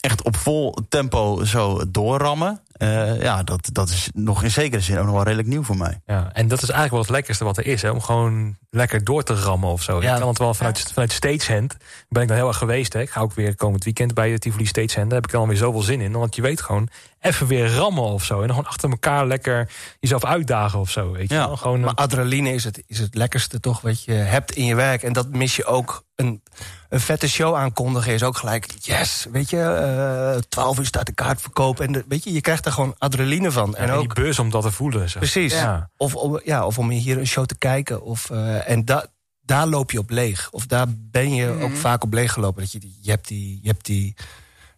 echt 0.00 0.22
op 0.22 0.36
vol 0.36 0.78
tempo 0.88 1.44
zo 1.44 1.80
doorrammen. 1.88 2.60
Uh, 2.78 3.22
ja, 3.22 3.42
dat, 3.42 3.68
dat 3.72 3.88
is 3.88 4.08
nog 4.14 4.42
in 4.42 4.50
zekere 4.50 4.82
zin 4.82 4.98
ook 4.98 5.04
nog 5.04 5.14
wel 5.14 5.22
redelijk 5.22 5.48
nieuw 5.48 5.62
voor 5.62 5.76
mij. 5.76 6.00
Ja, 6.06 6.30
en 6.32 6.48
dat 6.48 6.62
is 6.62 6.68
eigenlijk 6.68 6.90
wel 6.90 7.00
het 7.00 7.10
lekkerste 7.10 7.44
wat 7.44 7.56
er 7.56 7.66
is. 7.66 7.82
Hè? 7.82 7.90
Om 7.90 8.00
gewoon 8.00 8.56
lekker 8.70 9.04
door 9.04 9.22
te 9.22 9.34
rammen 9.34 9.68
of 9.68 9.82
zo. 9.82 10.02
Ja. 10.02 10.12
Ik 10.12 10.18
kan 10.18 10.28
het 10.28 10.38
wel 10.38 10.54
vanuit, 10.54 10.78
ja. 10.78 10.84
vanuit 10.92 11.12
Stagehand. 11.12 11.76
Ben 12.08 12.22
ik 12.22 12.28
dan 12.28 12.36
heel 12.36 12.48
erg 12.48 12.56
geweest. 12.58 12.92
Hè? 12.92 13.00
Ik 13.00 13.10
ga 13.10 13.20
ook 13.20 13.32
weer 13.32 13.56
komend 13.56 13.84
weekend 13.84 14.14
bij 14.14 14.30
de 14.30 14.38
Tivoli 14.38 14.66
Stagehand. 14.66 15.10
Daar 15.10 15.20
heb 15.20 15.26
ik 15.26 15.32
dan 15.32 15.48
weer 15.48 15.56
zoveel 15.56 15.82
zin 15.82 16.00
in. 16.00 16.12
Want 16.12 16.34
je 16.34 16.42
weet 16.42 16.60
gewoon 16.60 16.88
even 17.20 17.46
weer 17.46 17.74
rammen 17.74 18.04
of 18.04 18.24
zo. 18.24 18.34
En 18.34 18.46
dan 18.46 18.56
gewoon 18.56 18.70
achter 18.70 18.90
elkaar 18.90 19.26
lekker 19.26 19.70
jezelf 20.00 20.24
uitdagen 20.24 20.78
of 20.78 20.90
zo. 20.90 21.12
Weet 21.12 21.28
je? 21.28 21.34
Ja, 21.34 21.56
gewoon, 21.56 21.80
maar 21.80 21.94
adrenaline 21.94 22.52
is 22.52 22.64
het, 22.64 22.82
is 22.86 22.98
het 22.98 23.14
lekkerste 23.14 23.60
toch 23.60 23.80
wat 23.80 24.04
je 24.04 24.12
hebt 24.12 24.52
in 24.52 24.64
je 24.64 24.74
werk. 24.74 25.02
En 25.02 25.12
dat 25.12 25.28
mis 25.28 25.56
je 25.56 25.64
ook. 25.64 26.04
Een, 26.14 26.42
een 26.88 27.00
vette 27.00 27.28
show 27.28 27.54
aankondigen 27.54 28.12
is 28.12 28.22
ook 28.22 28.36
gelijk... 28.36 28.66
yes, 28.80 29.26
weet 29.32 29.50
je, 29.50 30.32
uh, 30.36 30.40
12 30.48 30.78
uur 30.78 30.86
staat 30.86 31.06
de 31.06 31.12
kaartverkoop. 31.12 31.80
En 31.80 31.92
de, 31.92 32.04
weet 32.08 32.24
je, 32.24 32.32
je 32.32 32.40
krijgt 32.40 32.64
er 32.66 32.72
gewoon 32.72 32.94
adrenaline 32.98 33.50
van. 33.50 33.70
Ja, 33.70 33.76
en, 33.76 33.90
ook, 33.90 34.14
die 34.14 34.24
beurs 34.24 34.38
om 34.38 34.50
dat 34.50 34.62
te 34.62 34.70
voelen. 34.70 35.10
Zo. 35.10 35.18
Precies. 35.18 35.52
Ja. 35.52 35.90
Of, 35.96 36.14
om, 36.14 36.40
ja, 36.44 36.66
of 36.66 36.78
om 36.78 36.90
hier 36.90 37.18
een 37.18 37.26
show 37.26 37.44
te 37.44 37.58
kijken. 37.58 38.02
Of, 38.02 38.30
uh, 38.30 38.70
en 38.70 38.84
da, 38.84 39.06
daar 39.40 39.66
loop 39.66 39.90
je 39.90 39.98
op 39.98 40.10
leeg. 40.10 40.48
Of 40.50 40.66
daar 40.66 40.86
ben 40.88 41.34
je 41.34 41.46
mm. 41.46 41.62
ook 41.62 41.76
vaak 41.76 42.04
op 42.04 42.12
leeg 42.12 42.32
gelopen. 42.32 42.62
Dat 42.62 42.72
je, 42.72 42.78
die, 42.78 42.98
je 43.00 43.10
hebt 43.10 43.28
die... 43.28 43.58
Je 43.62 43.68
hebt 43.68 43.84
die 43.84 44.14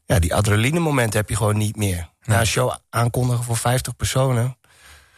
ja, 0.09 0.19
die 0.19 0.35
adrenaline 0.35 0.79
momenten 0.79 1.21
heb 1.21 1.29
je 1.29 1.37
gewoon 1.37 1.57
niet 1.57 1.77
meer. 1.77 2.11
Na 2.23 2.41
een 2.41 2.47
show 2.47 2.77
aankondigen 2.91 3.45
voor 3.45 3.57
50 3.57 3.97
personen. 3.97 4.57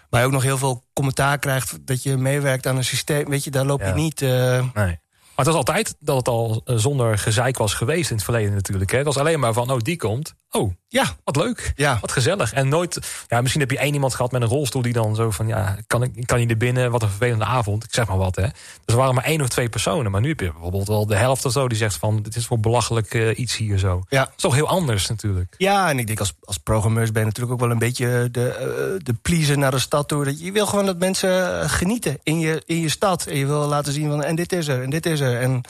Waar 0.08 0.20
je 0.20 0.26
ook 0.26 0.32
nog 0.32 0.42
heel 0.42 0.58
veel 0.58 0.84
commentaar 0.92 1.38
krijgt 1.38 1.86
dat 1.86 2.02
je 2.02 2.16
meewerkt 2.16 2.66
aan 2.66 2.76
een 2.76 2.84
systeem. 2.84 3.28
Weet 3.28 3.44
je, 3.44 3.50
daar 3.50 3.64
loop 3.64 3.80
je 3.80 3.86
ja. 3.86 3.94
niet. 3.94 4.20
Uh... 4.20 4.28
Nee. 4.74 4.98
Maar 5.40 5.44
het 5.44 5.46
was 5.46 5.54
altijd 5.54 5.96
dat 5.98 6.16
het 6.16 6.28
al 6.28 6.62
eh, 6.64 6.76
zonder 6.76 7.18
gezeik 7.18 7.58
was 7.58 7.74
geweest 7.74 8.10
in 8.10 8.16
het 8.16 8.24
verleden 8.24 8.54
natuurlijk. 8.54 8.90
Hè? 8.90 8.96
Het 8.96 9.06
was 9.06 9.18
alleen 9.18 9.40
maar 9.40 9.52
van, 9.52 9.70
oh, 9.70 9.78
die 9.78 9.96
komt. 9.96 10.34
Oh, 10.52 10.72
ja, 10.88 11.16
wat 11.24 11.36
leuk. 11.36 11.72
Ja. 11.76 11.98
Wat 12.00 12.12
gezellig. 12.12 12.52
En 12.52 12.68
nooit, 12.68 12.98
ja, 13.28 13.40
misschien 13.40 13.60
heb 13.60 13.70
je 13.70 13.78
één 13.78 13.94
iemand 13.94 14.14
gehad 14.14 14.32
met 14.32 14.42
een 14.42 14.48
rolstoel 14.48 14.82
die 14.82 14.92
dan 14.92 15.14
zo 15.14 15.30
van, 15.30 15.46
ja, 15.46 15.76
kan 15.86 16.02
ik 16.02 16.26
kan 16.26 16.40
je 16.40 16.46
er 16.46 16.56
binnen? 16.56 16.90
Wat 16.90 17.02
een 17.02 17.08
vervelende 17.08 17.44
avond. 17.44 17.84
Ik 17.84 17.94
zeg 17.94 18.08
maar 18.08 18.16
wat, 18.16 18.36
hè. 18.36 18.42
Dus 18.42 18.52
er 18.84 18.96
waren 18.96 19.14
maar 19.14 19.24
één 19.24 19.40
of 19.40 19.48
twee 19.48 19.68
personen. 19.68 20.10
Maar 20.10 20.20
nu 20.20 20.28
heb 20.28 20.40
je 20.40 20.52
bijvoorbeeld 20.52 20.88
wel 20.88 21.06
de 21.06 21.16
helft 21.16 21.44
of 21.44 21.52
zo 21.52 21.68
die 21.68 21.78
zegt 21.78 21.96
van, 21.96 22.22
dit 22.22 22.36
is 22.36 22.46
voor 22.46 22.60
belachelijk 22.60 23.14
uh, 23.14 23.38
iets 23.38 23.56
hier 23.56 23.78
zo. 23.78 24.02
Ja. 24.08 24.24
Dat 24.24 24.32
is 24.36 24.42
toch 24.42 24.54
heel 24.54 24.68
anders 24.68 25.08
natuurlijk. 25.08 25.54
Ja, 25.58 25.88
en 25.88 25.98
ik 25.98 26.06
denk 26.06 26.18
als, 26.18 26.32
als 26.44 26.58
programmeurs 26.58 27.12
ben 27.12 27.20
je 27.20 27.26
natuurlijk 27.26 27.54
ook 27.54 27.60
wel 27.60 27.70
een 27.70 27.78
beetje 27.78 28.28
de, 28.30 28.96
uh, 28.98 29.04
de 29.04 29.14
pleaser 29.22 29.58
naar 29.58 29.70
de 29.70 29.78
stad 29.78 30.08
toe. 30.08 30.44
Je 30.44 30.52
wil 30.52 30.66
gewoon 30.66 30.86
dat 30.86 30.98
mensen 30.98 31.68
genieten 31.70 32.18
in 32.22 32.38
je, 32.38 32.62
in 32.66 32.80
je 32.80 32.88
stad. 32.88 33.26
En 33.26 33.36
je 33.36 33.46
wil 33.46 33.66
laten 33.66 33.92
zien 33.92 34.08
van, 34.08 34.22
en 34.22 34.36
dit 34.36 34.52
is 34.52 34.68
er, 34.68 34.82
en 34.82 34.90
dit 34.90 35.06
is 35.06 35.20
er. 35.20 35.40
En 35.40 35.60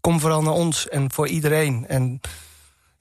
kom 0.00 0.20
vooral 0.20 0.42
naar 0.42 0.52
ons 0.52 0.88
en 0.88 1.12
voor 1.12 1.28
iedereen. 1.28 1.84
En 1.88 2.20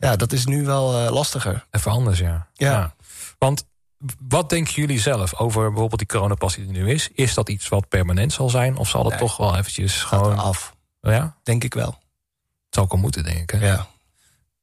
ja, 0.05 0.15
dat 0.15 0.31
is 0.31 0.45
nu 0.45 0.65
wel 0.65 1.03
uh, 1.03 1.11
lastiger. 1.11 1.65
Even 1.71 1.91
anders, 1.91 2.19
ja. 2.19 2.47
ja. 2.53 2.71
ja. 2.71 2.95
Want 3.37 3.65
wat 4.27 4.49
denken 4.49 4.73
jullie 4.73 4.99
zelf 4.99 5.39
over 5.39 5.61
bijvoorbeeld 5.69 5.99
die 5.99 6.07
coronapassie 6.07 6.65
die 6.65 6.77
er 6.77 6.83
nu 6.83 6.91
is? 6.91 7.09
Is 7.13 7.33
dat 7.33 7.49
iets 7.49 7.69
wat 7.69 7.87
permanent 7.87 8.33
zal 8.33 8.49
zijn? 8.49 8.77
Of 8.77 8.87
zal 8.87 9.05
het 9.05 9.17
toch 9.17 9.37
wel 9.37 9.57
eventjes 9.57 10.03
gewoon... 10.03 10.37
af. 10.37 10.75
Ja? 11.01 11.35
Denk 11.43 11.63
ik 11.63 11.73
wel. 11.73 11.99
Het 12.65 12.73
zou 12.73 12.85
ook 12.85 12.91
al 12.91 12.97
moeten, 12.97 13.23
denk 13.23 13.51
ik. 13.51 13.59
Ja. 13.59 13.87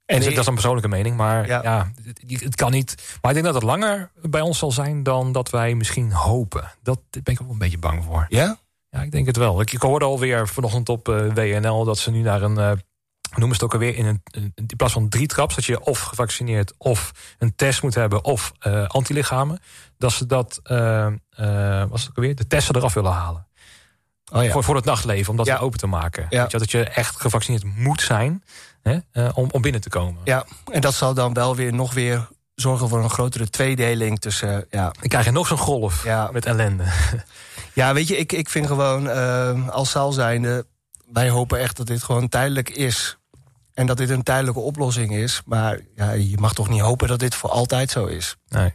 En 0.07 0.21
dat 0.21 0.39
is 0.39 0.47
een 0.47 0.55
persoonlijke 0.55 0.89
mening, 0.89 1.17
maar 1.17 1.47
ja. 1.47 1.63
ja, 1.63 1.93
het, 2.05 2.41
het, 2.41 2.55
kan 2.55 2.71
niet. 2.71 2.95
Maar 3.21 3.31
ik 3.31 3.43
denk 3.43 3.45
dat 3.45 3.55
het 3.55 3.71
langer 3.71 4.11
bij 4.23 4.41
ons 4.41 4.59
zal 4.59 4.73
zijn 4.73 5.03
dan 5.03 5.33
dat 5.33 5.51
wij 5.51 5.75
misschien 5.75 6.13
hopen. 6.13 6.73
Dat 6.83 7.01
ben 7.11 7.35
ik 7.35 7.43
ook 7.43 7.51
een 7.51 7.59
beetje 7.59 7.79
bang 7.79 8.05
voor. 8.05 8.27
Ja? 8.29 8.59
Ja, 8.91 9.03
ik 9.03 9.13
denk 9.13 9.27
het 9.27 9.37
wel. 9.37 9.61
Ik, 9.61 9.73
ik 9.73 9.83
hoorde 9.83 10.05
alweer 10.05 10.49
vanochtend 10.49 10.89
op 10.89 11.09
uh, 11.09 11.27
eh, 11.27 11.63
WNL 11.63 11.85
dat 11.85 11.99
ze 11.99 12.11
nu 12.11 12.23
naar 12.23 12.43
een 12.43 12.59
uh, 12.59 12.73
noemen 13.39 13.57
ze 13.57 13.65
het 13.65 13.75
ook 13.75 13.81
alweer 13.81 13.97
in, 13.97 14.07
een, 14.07 14.23
in 14.55 14.77
plaats 14.77 14.93
van 14.93 15.09
drie 15.09 15.27
traps, 15.27 15.55
dat 15.55 15.65
je 15.65 15.81
of 15.81 16.01
gevaccineerd 16.01 16.73
of 16.79 17.13
een 17.39 17.55
test 17.55 17.83
moet 17.83 17.95
hebben 17.95 18.25
of 18.25 18.53
uh, 18.67 18.87
antilichamen, 18.87 19.61
dat 19.99 20.13
ze 20.13 20.27
dat, 20.27 20.61
uh, 20.65 21.07
uh, 21.41 21.85
was 21.89 22.01
het 22.01 22.11
ook 22.11 22.17
alweer, 22.17 22.35
de 22.35 22.47
testen 22.47 22.77
eraf 22.77 22.95
willen 22.95 23.13
halen. 23.13 23.47
Oh 24.33 24.45
ja. 24.45 24.51
voor, 24.51 24.65
voor 24.65 24.77
het 24.77 24.85
nachtleven, 24.85 25.31
om 25.31 25.37
dat 25.37 25.47
ja. 25.47 25.57
open 25.59 25.79
te 25.79 25.87
maken. 25.87 26.27
Ja. 26.29 26.47
Je, 26.49 26.59
dat 26.59 26.71
je 26.71 26.85
echt 26.85 27.21
gevaccineerd 27.21 27.65
moet 27.65 28.03
zijn 28.03 28.45
hè, 28.83 28.99
om, 29.29 29.49
om 29.51 29.63
binnen 29.63 29.81
te 29.81 29.89
komen. 29.89 30.21
Ja, 30.25 30.45
en 30.73 30.81
dat 30.81 30.95
zal 30.95 31.15
dan 31.15 31.33
wel 31.33 31.57
weer 31.57 31.75
nog 31.75 31.95
weer 31.95 32.29
zorgen 32.55 32.89
voor 32.89 33.03
een 33.03 33.11
grotere 33.11 33.51
tweedeling 33.51 34.21
tussen. 34.21 34.67
Ja. 34.71 34.91
Dan 35.01 35.09
krijg 35.09 35.25
je 35.25 35.31
nog 35.31 35.47
zo'n 35.47 35.59
golf 35.59 36.05
ja. 36.05 36.31
met 36.33 36.47
ellende. 36.47 36.85
Ja, 37.75 37.95
weet 37.95 38.09
je, 38.09 38.17
ik, 38.17 38.33
ik 38.33 38.49
vind 38.49 38.67
gewoon 38.67 39.09
als 39.71 39.91
zaal 39.91 40.13
zijnde. 40.13 40.67
Wij 41.13 41.31
hopen 41.31 41.59
echt 41.59 41.77
dat 41.77 41.87
dit 41.87 42.03
gewoon 42.03 42.29
tijdelijk 42.29 42.71
is. 42.71 43.17
En 43.75 43.87
dat 43.87 43.97
dit 43.97 44.11
een 44.11 44.23
tijdelijke 44.23 44.61
oplossing 44.61 45.13
is. 45.13 45.43
Maar 45.47 45.81
ja, 45.97 46.11
je 46.13 46.39
mag 46.39 46.55
toch 46.55 46.69
niet 46.69 46.81
hopen 46.81 47.09
dat 47.09 47.19
dit 47.19 47.35
voor 47.35 47.51
altijd 47.51 47.91
zo 47.91 48.07
is. 48.07 48.37
Nee. 48.49 48.73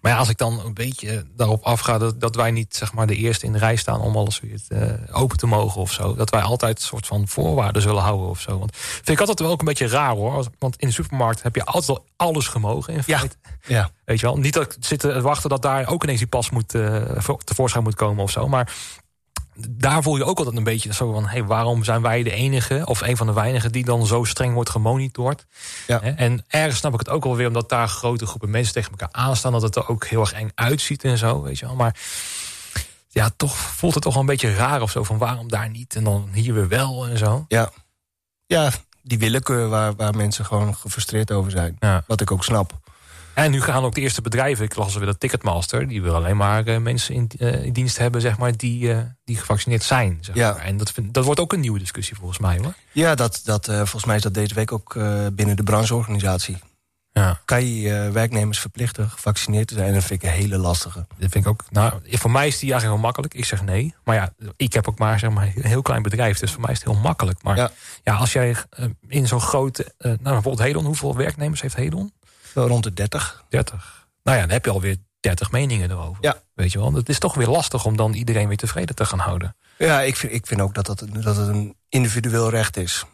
Maar 0.00 0.12
ja, 0.12 0.18
als 0.18 0.28
ik 0.28 0.38
dan 0.38 0.60
een 0.64 0.74
beetje 0.74 1.26
daarop 1.36 1.62
afga 1.62 1.98
dat, 1.98 2.20
dat 2.20 2.36
wij 2.36 2.50
niet 2.50 2.76
zeg 2.76 2.92
maar, 2.92 3.06
de 3.06 3.16
eerste 3.16 3.46
in 3.46 3.52
de 3.52 3.58
rij 3.58 3.76
staan 3.76 4.00
om 4.00 4.16
alles 4.16 4.40
weer 4.40 4.60
uh, 4.68 4.92
open 5.12 5.36
te 5.36 5.46
mogen 5.46 5.80
of 5.80 5.92
zo. 5.92 6.14
Dat 6.14 6.30
wij 6.30 6.40
altijd 6.40 6.76
een 6.78 6.84
soort 6.84 7.06
van 7.06 7.28
voorwaarden 7.28 7.82
zullen 7.82 8.02
houden 8.02 8.28
of 8.28 8.40
zo. 8.40 8.58
Want 8.58 8.76
vind 8.76 9.08
ik 9.08 9.18
altijd 9.18 9.40
wel 9.40 9.50
ook 9.50 9.58
een 9.58 9.64
beetje 9.66 9.88
raar 9.88 10.14
hoor. 10.14 10.46
Want 10.58 10.76
in 10.76 10.88
de 10.88 10.94
supermarkt 10.94 11.42
heb 11.42 11.54
je 11.54 11.64
altijd 11.64 11.98
al 11.98 12.04
alles 12.16 12.46
gemogen 12.46 12.94
in 12.94 13.02
feite. 13.02 13.36
Ja. 13.66 13.76
ja. 13.76 13.90
Weet 14.04 14.20
je 14.20 14.26
wel, 14.26 14.36
niet 14.36 14.54
dat 14.54 14.62
ik 14.62 14.76
zit 14.80 15.00
te 15.00 15.20
wachten 15.20 15.50
dat 15.50 15.62
daar 15.62 15.88
ook 15.88 16.02
ineens 16.02 16.18
die 16.18 16.28
pas 16.28 16.50
moet, 16.50 16.74
uh, 16.74 17.34
tevoorschijn 17.44 17.84
moet 17.84 17.94
komen 17.94 18.24
of 18.24 18.30
zo. 18.30 18.48
Maar 18.48 18.72
daar 19.68 20.02
voel 20.02 20.16
je 20.16 20.24
ook 20.24 20.38
altijd 20.38 20.56
een 20.56 20.64
beetje 20.64 20.94
zo 20.94 21.12
van... 21.12 21.26
Hey, 21.26 21.44
waarom 21.44 21.84
zijn 21.84 22.02
wij 22.02 22.22
de 22.22 22.30
enige 22.30 22.82
of 22.84 23.00
een 23.00 23.16
van 23.16 23.26
de 23.26 23.32
weinigen... 23.32 23.72
die 23.72 23.84
dan 23.84 24.06
zo 24.06 24.24
streng 24.24 24.54
wordt 24.54 24.70
gemonitord? 24.70 25.46
Ja. 25.86 26.00
En 26.00 26.44
ergens 26.48 26.78
snap 26.78 26.92
ik 26.92 26.98
het 26.98 27.08
ook 27.08 27.24
wel 27.24 27.36
weer... 27.36 27.46
omdat 27.46 27.68
daar 27.68 27.88
grote 27.88 28.26
groepen 28.26 28.50
mensen 28.50 28.74
tegen 28.74 28.90
elkaar 28.90 29.08
aanstaan... 29.12 29.52
dat 29.52 29.62
het 29.62 29.76
er 29.76 29.88
ook 29.88 30.06
heel 30.06 30.20
erg 30.20 30.32
eng 30.32 30.50
uitziet 30.54 31.04
en 31.04 31.18
zo, 31.18 31.42
weet 31.42 31.58
je 31.58 31.66
wel. 31.66 31.74
Maar 31.74 31.96
ja, 33.08 33.30
toch 33.36 33.56
voelt 33.56 33.94
het 33.94 34.02
toch 34.02 34.12
wel 34.12 34.22
een 34.22 34.28
beetje 34.28 34.54
raar 34.54 34.82
of 34.82 34.90
zo... 34.90 35.04
van 35.04 35.18
waarom 35.18 35.48
daar 35.48 35.70
niet 35.70 35.94
en 35.94 36.04
dan 36.04 36.28
hier 36.32 36.54
weer 36.54 36.68
wel 36.68 37.06
en 37.06 37.18
zo. 37.18 37.44
Ja, 37.48 37.70
ja 38.46 38.70
die 39.02 39.18
willekeur 39.18 39.68
waar, 39.68 39.94
waar 39.94 40.16
mensen 40.16 40.44
gewoon 40.44 40.76
gefrustreerd 40.76 41.32
over 41.32 41.50
zijn. 41.50 41.76
Ja. 41.78 42.04
Wat 42.06 42.20
ik 42.20 42.30
ook 42.30 42.44
snap. 42.44 42.89
En 43.44 43.50
nu 43.50 43.60
gaan 43.60 43.84
ook 43.84 43.94
de 43.94 44.00
eerste 44.00 44.22
bedrijven, 44.22 44.64
ik 44.64 44.76
las 44.76 44.94
weer 44.94 45.06
dat 45.06 45.20
Ticketmaster, 45.20 45.88
die 45.88 46.02
wil 46.02 46.14
alleen 46.14 46.36
maar 46.36 46.68
uh, 46.68 46.78
mensen 46.78 47.14
in, 47.14 47.30
uh, 47.38 47.64
in, 47.64 47.72
dienst 47.72 47.98
hebben, 47.98 48.20
zeg 48.20 48.38
maar, 48.38 48.56
die, 48.56 48.88
uh, 48.88 48.98
die 49.24 49.36
gevaccineerd 49.36 49.82
zijn. 49.82 50.18
Zeg 50.20 50.34
ja. 50.34 50.52
maar. 50.52 50.60
En 50.60 50.76
dat, 50.76 50.90
vind, 50.90 51.14
dat 51.14 51.24
wordt 51.24 51.40
ook 51.40 51.52
een 51.52 51.60
nieuwe 51.60 51.78
discussie 51.78 52.16
volgens 52.16 52.38
mij 52.38 52.58
hoor. 52.58 52.74
Ja, 52.92 53.14
dat, 53.14 53.40
dat, 53.44 53.66
volgens 53.66 54.04
mij 54.04 54.16
is 54.16 54.22
dat 54.22 54.34
deze 54.34 54.54
week 54.54 54.72
ook 54.72 54.94
binnen 55.32 55.56
de 55.56 55.62
brancheorganisatie. 55.62 56.58
Ja. 57.12 57.40
Kan 57.44 57.66
je 57.66 58.10
werknemers 58.12 58.58
verplichten 58.58 59.10
gevaccineerd 59.10 59.68
te 59.68 59.74
zijn? 59.74 59.94
Dat 59.94 60.04
vind 60.04 60.22
ik 60.22 60.28
een 60.28 60.34
hele 60.34 60.58
lastige. 60.58 61.06
Dat 61.18 61.30
vind 61.30 61.44
ik 61.44 61.46
ook. 61.46 61.64
Nou, 61.70 61.92
voor 62.04 62.30
mij 62.30 62.46
is 62.46 62.58
die 62.58 62.70
eigenlijk 62.70 63.00
heel 63.00 63.06
makkelijk. 63.06 63.34
Ik 63.34 63.44
zeg 63.44 63.62
nee. 63.62 63.94
Maar 64.04 64.16
ja, 64.16 64.32
ik 64.56 64.72
heb 64.72 64.88
ook 64.88 64.98
maar, 64.98 65.18
zeg 65.18 65.30
maar 65.30 65.52
een 65.54 65.66
heel 65.66 65.82
klein 65.82 66.02
bedrijf. 66.02 66.38
Dus 66.38 66.52
voor 66.52 66.60
mij 66.60 66.72
is 66.72 66.78
het 66.78 66.88
heel 66.88 67.00
makkelijk. 67.00 67.42
Maar 67.42 67.56
ja, 67.56 67.70
ja 68.02 68.14
als 68.14 68.32
jij 68.32 68.56
in 69.08 69.26
zo'n 69.26 69.40
grote. 69.40 69.92
nou, 69.98 70.18
bijvoorbeeld 70.22 70.58
Hedon, 70.58 70.84
hoeveel 70.84 71.16
werknemers 71.16 71.60
heeft 71.60 71.76
Hedon? 71.76 72.12
Zo 72.52 72.66
rond 72.66 72.84
de 72.84 72.92
30. 72.92 73.44
30. 73.48 74.06
Nou 74.22 74.36
ja, 74.36 74.42
dan 74.42 74.52
heb 74.52 74.64
je 74.64 74.70
alweer 74.70 74.96
30 75.20 75.50
meningen 75.50 75.90
erover. 75.90 76.18
Ja. 76.24 76.36
Weet 76.54 76.72
je 76.72 76.78
wel, 76.78 76.92
het 76.92 77.08
is 77.08 77.18
toch 77.18 77.34
weer 77.34 77.48
lastig 77.48 77.84
om 77.84 77.96
dan 77.96 78.12
iedereen 78.12 78.48
weer 78.48 78.56
tevreden 78.56 78.94
te 78.94 79.04
gaan 79.04 79.18
houden. 79.18 79.56
Ja, 79.78 80.00
ik 80.00 80.16
vind, 80.16 80.32
ik 80.32 80.46
vind 80.46 80.60
ook 80.60 80.74
dat, 80.74 80.86
dat, 80.86 81.04
dat 81.12 81.36
het 81.36 81.48
een 81.48 81.76
individueel 81.88 82.50
recht 82.50 82.76
is. 82.76 83.04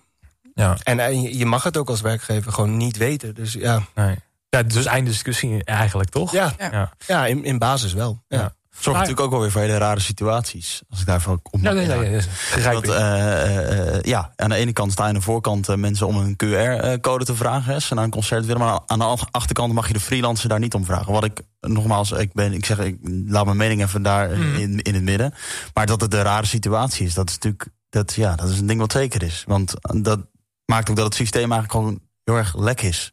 Ja. 0.54 0.76
En, 0.82 1.00
en 1.00 1.22
je 1.36 1.46
mag 1.46 1.62
het 1.62 1.76
ook 1.76 1.88
als 1.88 2.00
werkgever 2.00 2.52
gewoon 2.52 2.76
niet 2.76 2.96
weten. 2.96 3.34
Dus 3.34 3.52
ja. 3.52 3.82
Nee. 3.94 4.16
Ja, 4.48 4.62
dus 4.62 4.86
einde 4.86 5.10
discussie 5.10 5.64
eigenlijk, 5.64 6.10
toch? 6.10 6.32
Ja, 6.32 6.52
ja. 6.58 6.92
ja 7.06 7.26
in, 7.26 7.44
in 7.44 7.58
basis 7.58 7.92
wel. 7.92 8.22
Ja. 8.28 8.54
Zorgt 8.78 9.00
natuurlijk 9.00 9.26
ook 9.26 9.30
wel 9.30 9.40
weer 9.40 9.50
voor 9.50 9.60
hele 9.60 9.78
rare 9.78 10.00
situaties. 10.00 10.82
Als 10.90 11.00
ik 11.00 11.06
daarvan 11.06 11.40
op 11.50 11.60
ja, 11.60 11.72
nee, 11.72 11.86
nee, 11.86 11.98
nee, 11.98 12.20
Want, 12.64 12.86
uh, 12.88 12.94
uh, 12.94 14.00
ja, 14.00 14.32
aan 14.36 14.48
de 14.48 14.54
ene 14.54 14.72
kant 14.72 14.92
staan 14.92 15.06
aan 15.06 15.14
de 15.14 15.20
voorkant 15.20 15.76
mensen 15.76 16.06
om 16.06 16.16
een 16.16 16.36
QR-code 16.36 17.24
te 17.24 17.36
vragen. 17.36 17.82
Ze 17.82 17.94
naar 17.94 18.04
een 18.04 18.10
concert 18.10 18.46
willen. 18.46 18.62
Maar 18.62 18.80
aan 18.86 18.98
de 18.98 19.04
achterkant 19.30 19.72
mag 19.72 19.86
je 19.86 19.92
de 19.92 20.00
freelancer 20.00 20.48
daar 20.48 20.58
niet 20.58 20.74
om 20.74 20.84
vragen. 20.84 21.12
Wat 21.12 21.24
ik, 21.24 21.40
nogmaals, 21.60 22.12
ik, 22.12 22.32
ben, 22.32 22.52
ik 22.52 22.64
zeg, 22.64 22.78
ik 22.78 22.98
laat 23.26 23.44
mijn 23.44 23.56
mening 23.56 23.82
even 23.82 24.02
daar 24.02 24.36
mm. 24.36 24.54
in, 24.54 24.82
in 24.82 24.94
het 24.94 25.02
midden. 25.02 25.34
Maar 25.74 25.86
dat 25.86 26.00
het 26.00 26.14
een 26.14 26.22
rare 26.22 26.46
situatie 26.46 27.06
is, 27.06 27.14
dat 27.14 27.28
is 27.28 27.34
natuurlijk, 27.34 27.68
dat, 27.88 28.14
ja, 28.14 28.34
dat 28.34 28.48
is 28.48 28.58
een 28.58 28.66
ding 28.66 28.80
wat 28.80 28.92
zeker 28.92 29.22
is. 29.22 29.44
Want 29.46 29.74
dat 30.02 30.20
maakt 30.64 30.90
ook 30.90 30.96
dat 30.96 31.04
het 31.04 31.14
systeem 31.14 31.52
eigenlijk 31.52 31.72
gewoon 31.72 32.00
heel 32.24 32.36
erg 32.36 32.56
lek 32.56 32.80
is. 32.82 33.12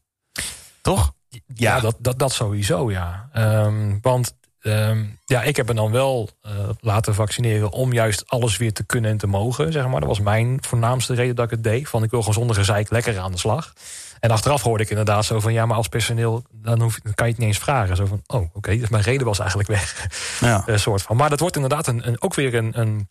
Toch? 0.82 1.14
Ja, 1.54 1.80
dat, 1.80 1.96
dat, 2.00 2.20
dat 2.20 2.32
sowieso, 2.32 2.92
ja. 2.92 3.30
Um, 3.36 4.00
want 4.02 4.36
Um, 4.66 5.20
ja, 5.26 5.42
ik 5.42 5.56
heb 5.56 5.68
me 5.68 5.74
dan 5.74 5.92
wel 5.92 6.30
uh, 6.46 6.52
laten 6.80 7.16
vaccineren 7.16 7.72
om 7.72 7.94
juist 7.94 8.24
alles 8.28 8.58
weer 8.58 8.74
te 8.74 8.84
kunnen 8.84 9.12
en 9.12 9.18
te 9.18 9.28
mogen. 9.28 9.72
Zeg 9.72 9.88
maar. 9.88 10.00
Dat 10.00 10.10
was 10.10 10.20
mijn 10.20 10.58
voornaamste 10.62 11.14
reden 11.14 11.36
dat 11.36 11.46
ik 11.46 11.52
het 11.52 11.64
deed. 11.64 11.90
Van 11.90 12.04
ik 12.04 12.12
wil 12.12 12.20
gewoon 12.20 12.34
zonder 12.34 12.56
gezeik 12.56 12.90
lekker 12.90 13.20
aan 13.20 13.32
de 13.32 13.38
slag. 13.38 13.74
En 14.20 14.30
achteraf 14.32 14.62
hoorde 14.62 14.84
ik 14.84 14.90
inderdaad 14.90 15.26
zo 15.26 15.40
van... 15.40 15.54
ja, 15.54 15.66
maar 15.66 15.78
als 15.78 15.88
personeel, 15.88 16.44
dan, 16.52 16.82
hoef, 16.82 17.00
dan 17.00 17.14
kan 17.14 17.26
je 17.26 17.32
het 17.32 17.42
niet 17.42 17.50
eens 17.50 17.64
vragen. 17.64 17.96
Zo 17.96 18.06
van, 18.06 18.22
oh, 18.28 18.50
oké, 18.54 18.78
dus 18.78 18.90
mijn 18.90 19.04
reden 19.04 19.28
was 19.28 19.40
eigenlijk 19.40 19.70
weg. 19.70 20.08
Ja. 20.40 20.64
Een 20.68 20.80
soort 20.80 21.02
van. 21.02 21.18
Maar 21.18 21.30
dat 21.30 21.40
wordt 21.40 21.56
inderdaad 21.56 21.88
een, 21.88 22.08
een, 22.08 22.22
ook 22.22 22.34
weer 22.34 22.56
een, 22.56 22.80
een, 22.80 23.10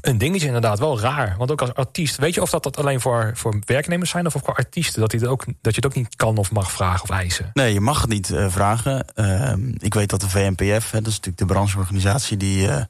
een 0.00 0.18
dingetje 0.18 0.46
inderdaad. 0.46 0.78
Wel 0.78 1.00
raar. 1.00 1.34
Want 1.38 1.50
ook 1.50 1.60
als 1.60 1.74
artiest... 1.74 2.16
weet 2.16 2.34
je 2.34 2.42
of 2.42 2.50
dat, 2.50 2.62
dat 2.62 2.76
alleen 2.76 3.00
voor, 3.00 3.30
voor 3.34 3.62
werknemers 3.64 4.10
zijn... 4.10 4.26
of 4.26 4.32
voor 4.32 4.54
artiesten? 4.54 5.00
Dat, 5.00 5.10
die 5.10 5.28
ook, 5.28 5.44
dat 5.44 5.74
je 5.74 5.80
het 5.80 5.86
ook 5.86 5.94
niet 5.94 6.16
kan 6.16 6.36
of 6.36 6.50
mag 6.50 6.72
vragen 6.72 7.02
of 7.02 7.10
eisen? 7.10 7.50
Nee, 7.52 7.72
je 7.72 7.80
mag 7.80 8.00
het 8.00 8.10
niet 8.10 8.30
eh, 8.30 8.50
vragen. 8.50 9.14
Ehm, 9.14 9.72
ik 9.78 9.94
weet 9.94 10.10
dat 10.10 10.20
de 10.20 10.28
VNPF, 10.28 10.90
hè, 10.90 10.98
dat 10.98 11.06
is 11.06 11.16
natuurlijk 11.16 11.38
de 11.38 11.44
brancheorganisatie... 11.46 12.36
die 12.36 12.68
eh, 12.68 12.84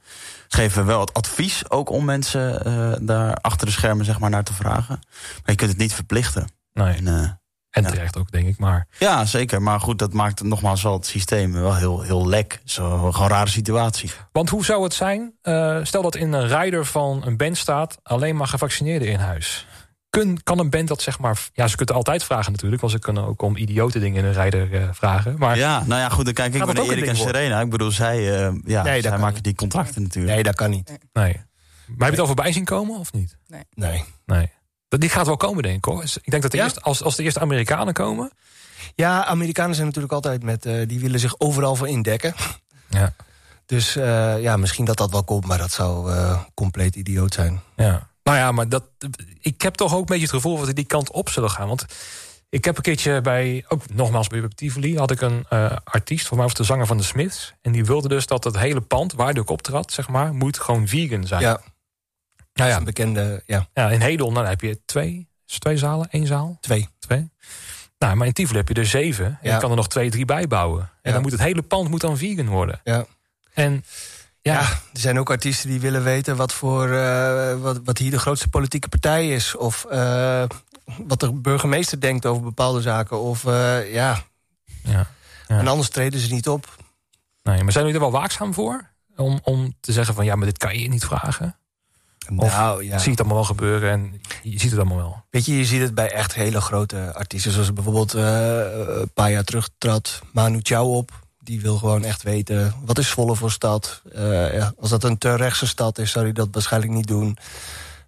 geven 0.48 0.86
wel 0.86 1.00
het 1.00 1.14
advies 1.14 1.70
ook 1.70 1.90
om 1.90 2.04
mensen 2.04 2.64
eh, 2.64 2.92
daar 3.00 3.34
achter 3.34 3.66
de 3.66 3.72
schermen 3.72 4.04
zeg 4.04 4.18
maar, 4.18 4.30
naar 4.30 4.44
te 4.44 4.54
vragen. 4.54 4.98
Maar 5.10 5.42
je 5.44 5.54
kunt 5.54 5.70
het 5.70 5.78
niet 5.78 5.94
verplichten. 5.94 6.50
Nee. 6.72 6.94
En, 6.94 7.40
En 7.70 7.82
Ja. 7.82 7.88
terecht 7.88 8.16
ook, 8.18 8.30
denk 8.30 8.46
ik. 8.48 8.58
Maar 8.58 8.86
ja, 8.98 9.24
zeker. 9.24 9.62
Maar 9.62 9.80
goed, 9.80 9.98
dat 9.98 10.12
maakt 10.12 10.38
het 10.38 10.48
nogmaals 10.48 10.82
wel 10.82 10.92
het 10.92 11.06
systeem 11.06 11.52
wel 11.52 11.74
heel, 11.76 12.00
heel 12.02 12.28
lek. 12.28 12.60
Zo, 12.64 12.98
gewoon 13.12 13.28
een 13.30 13.34
rare 13.34 13.50
situatie. 13.50 14.10
Want 14.32 14.48
hoe 14.48 14.64
zou 14.64 14.82
het 14.82 14.94
zijn? 14.94 15.32
eh, 15.42 15.78
stel 15.82 16.02
dat 16.02 16.14
in 16.16 16.32
een 16.32 16.48
rider 16.60 16.86
van 16.86 17.22
een 17.26 17.36
band 17.36 17.56
staat... 17.58 17.98
alleen 18.02 18.36
maar 18.36 18.46
gevaccineerden 18.46 19.08
in 19.08 19.18
huis. 19.18 19.66
Kun, 20.10 20.42
kan 20.42 20.58
een 20.58 20.70
band 20.70 20.88
dat 20.88 21.02
zeg 21.02 21.18
maar... 21.18 21.48
Ja, 21.52 21.66
ze 21.68 21.76
kunnen 21.76 21.94
altijd 21.94 22.24
vragen 22.24 22.52
natuurlijk... 22.52 22.80
want 22.80 22.92
ze 22.92 22.98
kunnen 22.98 23.24
ook 23.26 23.42
om 23.42 23.56
idiote 23.56 23.98
dingen 23.98 24.18
in 24.18 24.24
een 24.24 24.42
rider 24.42 24.74
eh, 24.74 24.88
vragen. 24.92 25.34
Maar 25.38 25.56
Ja, 25.56 25.82
nou 25.86 26.00
ja, 26.00 26.08
goed, 26.08 26.24
dan 26.24 26.34
kijk 26.34 26.54
ik 26.54 26.58
naar 26.64 26.68
Erik 26.76 26.88
en 26.88 26.96
worden? 26.96 27.16
Serena. 27.16 27.60
Ik 27.60 27.70
bedoel, 27.70 27.90
zij, 27.90 28.46
eh, 28.46 28.52
ja, 28.64 28.82
Nee, 28.82 29.00
zij 29.00 29.18
maken 29.18 29.34
niet. 29.34 29.44
die 29.44 29.54
contracten 29.54 30.02
natuurlijk. 30.02 30.34
Nee, 30.34 30.42
dat 30.42 30.54
kan 30.54 30.70
niet. 30.70 30.88
nee. 31.12 31.32
Maar 31.86 31.98
heb 31.98 31.98
je 31.98 32.04
het 32.10 32.18
al 32.20 32.26
voorbij 32.26 32.52
zien 32.52 32.64
komen 32.64 32.98
of 32.98 33.12
niet? 33.12 33.36
Nee. 33.46 33.62
Nee. 33.74 34.04
Dat, 34.26 34.48
die 34.98 35.08
gaat 35.08 35.26
wel 35.26 35.36
komen, 35.36 35.62
denk 35.62 35.76
ik 35.76 35.84
hoor. 35.84 36.00
Dus 36.00 36.16
Ik 36.16 36.30
denk 36.30 36.42
dat 36.42 36.50
de 36.50 36.56
Ja? 36.56 36.64
eerste, 36.64 36.80
als, 36.80 37.02
als 37.02 37.16
de 37.16 37.22
eerste 37.22 37.40
Amerikanen 37.40 37.94
komen... 37.94 38.30
Ja, 38.94 39.24
Amerikanen 39.24 39.74
zijn 39.74 39.86
natuurlijk 39.86 40.12
altijd 40.14 40.42
met... 40.42 40.66
eh, 40.66 40.88
die 40.88 41.00
willen 41.00 41.20
zich 41.20 41.34
overal 41.38 41.76
voor 41.76 41.88
indekken. 41.88 42.34
Ja. 42.88 43.12
Dus 43.66 43.96
eh, 43.96 44.42
ja, 44.42 44.56
misschien 44.56 44.84
dat 44.84 44.96
dat 44.96 45.10
wel 45.10 45.24
komt, 45.24 45.46
maar 45.46 45.58
dat 45.58 45.72
zou 45.72 46.12
eh, 46.12 46.40
compleet 46.54 46.96
idioot 46.96 47.34
zijn. 47.34 47.60
Ja. 47.76 48.08
Nou 48.22 48.38
ja, 48.38 48.52
maar 48.52 48.68
dat, 48.68 48.84
ik 49.40 49.62
heb 49.62 49.74
toch 49.74 49.92
ook 49.92 49.98
een 50.00 50.04
beetje 50.04 50.22
het 50.22 50.34
gevoel 50.34 50.56
dat 50.56 50.66
we 50.66 50.72
die 50.72 50.84
kant 50.84 51.10
op 51.10 51.28
zullen 51.28 51.50
gaan. 51.50 51.68
Want 51.68 51.86
ik 52.48 52.64
heb 52.64 52.76
een 52.76 52.82
keertje 52.82 53.20
bij, 53.20 53.64
ook 53.68 53.82
nogmaals 53.92 54.28
bij 54.28 54.48
Tivoli... 54.54 54.96
had 54.98 55.10
ik 55.10 55.20
een 55.20 55.46
artiest, 55.84 56.26
volgens 56.26 56.30
mij 56.30 56.42
was 56.42 56.54
de 56.54 56.64
zanger 56.64 56.86
van 56.86 56.96
de 56.96 57.02
Smiths... 57.02 57.54
en 57.62 57.72
die 57.72 57.84
wilde 57.84 58.08
dus 58.08 58.26
dat 58.26 58.44
het 58.44 58.58
hele 58.58 58.80
pand 58.80 59.12
waar 59.12 59.38
ook 59.38 59.50
optrad, 59.50 59.92
zeg 59.92 60.08
maar... 60.08 60.34
moet 60.34 60.58
gewoon 60.58 60.88
vegan 60.88 61.26
zijn. 61.26 61.40
Ja, 61.40 61.60
nou 62.60 62.72
een 62.72 62.78
ja, 62.78 62.84
bekende, 62.84 63.42
ja, 63.46 63.68
ja, 63.74 63.90
in 63.90 64.00
Hedel 64.00 64.32
dan 64.32 64.46
heb 64.46 64.60
je 64.60 64.80
twee, 64.84 65.28
twee 65.58 65.76
zalen, 65.76 66.08
één 66.10 66.26
zaal, 66.26 66.58
twee. 66.60 66.88
twee. 66.98 67.30
Nou, 67.98 68.16
maar 68.16 68.26
in 68.26 68.32
Tivoli 68.32 68.58
heb 68.58 68.68
je 68.68 68.74
er 68.74 68.86
zeven. 68.86 69.24
En 69.26 69.38
Ja. 69.42 69.54
je 69.54 69.60
kan 69.60 69.70
er 69.70 69.76
nog 69.76 69.88
twee, 69.88 70.10
drie 70.10 70.24
bij 70.24 70.46
bouwen. 70.46 70.80
En 70.82 70.88
Ja. 71.02 71.12
dan 71.12 71.22
moet 71.22 71.32
het 71.32 71.40
hele 71.40 71.62
pand 71.62 71.88
moet 71.88 72.00
dan 72.00 72.16
vegan 72.18 72.46
worden. 72.48 72.80
Ja. 72.84 73.04
En 73.54 73.84
ja, 74.42 74.52
Ja. 74.52 74.60
er 74.60 75.00
zijn 75.00 75.18
ook 75.18 75.30
artiesten 75.30 75.68
die 75.68 75.80
willen 75.80 76.02
weten 76.04 76.36
wat, 76.36 76.52
voor, 76.52 76.90
eh, 76.90 77.54
wat, 77.60 77.80
wat 77.84 77.98
hier 77.98 78.10
de 78.10 78.18
grootste 78.18 78.48
politieke 78.48 78.88
partij 78.88 79.28
is. 79.30 79.56
Of 79.56 79.84
eh, 79.84 80.44
wat 80.98 81.20
de 81.20 81.32
burgemeester 81.32 82.00
denkt 82.00 82.26
over 82.26 82.42
bepaalde 82.42 82.80
zaken. 82.80 83.20
Of 83.20 83.44
eh, 83.44 83.92
ja. 83.92 84.22
ja. 84.82 85.06
Ja. 85.48 85.58
en 85.58 85.66
anders 85.68 85.88
treden 85.88 86.20
ze 86.20 86.32
niet 86.32 86.48
op. 86.48 86.76
Nee, 87.42 87.62
maar 87.62 87.72
zijn 87.72 87.84
jullie 87.86 88.00
er 88.00 88.10
wel 88.10 88.20
waakzaam 88.20 88.54
voor? 88.54 88.88
Om, 89.16 89.40
om 89.42 89.74
te 89.80 89.92
zeggen 89.92 90.14
van 90.14 90.24
ja, 90.24 90.34
maar 90.36 90.46
dit 90.46 90.58
kan 90.58 90.78
je 90.78 90.88
niet 90.88 91.04
vragen. 91.04 91.56
Nou 92.28 92.84
ja, 92.84 92.98
Zie 92.98 93.10
het 93.10 93.18
allemaal 93.20 93.36
wel 93.36 93.46
gebeuren 93.46 93.90
en 93.90 94.20
je 94.42 94.58
ziet 94.60 94.70
het 94.70 94.80
allemaal 94.80 94.96
wel. 94.96 95.22
weet 95.30 95.46
je, 95.46 95.56
je 95.58 95.64
ziet 95.64 95.80
het 95.80 95.94
bij 95.94 96.12
echt 96.12 96.34
hele 96.34 96.60
grote 96.60 97.14
artiesten. 97.14 97.52
Zoals 97.52 97.72
bijvoorbeeld 97.72 98.14
eh, 98.14 98.58
een 99.00 99.10
paar 99.14 99.30
jaar 99.30 99.44
terug 99.44 99.68
trad 99.78 100.20
Manu 100.32 100.58
Chao 100.62 100.96
op. 100.96 101.10
Die 101.38 101.60
wil 101.60 101.76
gewoon 101.76 102.04
echt 102.04 102.22
weten, 102.22 102.74
wat 102.84 102.98
is 102.98 103.08
Zwolle 103.08 103.36
voor 103.36 103.50
stad? 103.50 104.02
Eh, 104.12 104.54
ja, 104.54 104.72
als 104.80 104.90
dat 104.90 105.04
een 105.04 105.18
te 105.18 105.34
rechtse 105.34 105.66
stad 105.66 105.98
is, 105.98 106.10
zou 106.10 106.24
hij 106.24 106.34
dat 106.34 106.48
waarschijnlijk 106.52 106.92
niet 106.92 107.06
doen. 107.06 107.36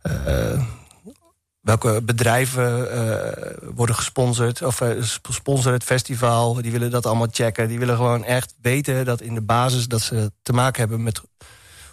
Eh, 0.03 0.63
welke 1.61 2.03
bedrijven 2.03 2.89
worden 3.75 3.95
gesponsord 3.95 4.63
of 4.63 4.83
sp- 5.01 5.29
sponsoren 5.31 5.73
het 5.73 5.85
festival? 5.85 6.55
Die 6.55 6.73
willen 6.73 6.91
dat 6.91 7.07
allemaal 7.07 7.29
checken. 7.31 7.69
Die 7.69 7.79
willen 7.79 7.97
gewoon 7.97 8.25
echt 8.25 8.55
weten 8.63 9.05
dat 9.05 9.21
in 9.21 9.35
de 9.35 9.41
basis 9.43 9.87
dat 9.89 10.01
ze 10.01 10.33
te 10.43 10.53
maken 10.53 10.81
hebben 10.81 11.03
met 11.03 11.21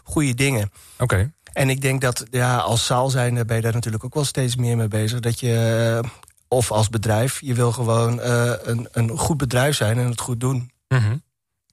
goede 0.03 0.33
dingen. 0.33 0.71
Oké. 0.97 1.31
En 1.59 1.69
ik 1.69 1.81
denk 1.81 2.01
dat 2.01 2.25
ja, 2.31 2.57
als 2.57 2.85
zaal 2.85 3.09
zijnde 3.09 3.45
ben 3.45 3.55
je 3.55 3.61
daar 3.61 3.73
natuurlijk 3.73 4.03
ook 4.03 4.13
wel 4.13 4.25
steeds 4.25 4.55
meer 4.55 4.77
mee 4.77 4.87
bezig. 4.87 5.19
Dat 5.19 5.39
je, 5.39 5.99
eh, 6.03 6.09
of 6.47 6.71
als 6.71 6.89
bedrijf, 6.89 7.41
je 7.41 7.53
wil 7.53 7.71
gewoon 7.71 8.21
eh, 8.21 8.51
een, 8.63 8.87
een 8.91 9.17
goed 9.17 9.37
bedrijf 9.37 9.75
zijn 9.75 9.97
en 9.97 10.09
het 10.09 10.21
goed 10.21 10.39
doen. 10.39 10.71
Mhm. 10.87 11.17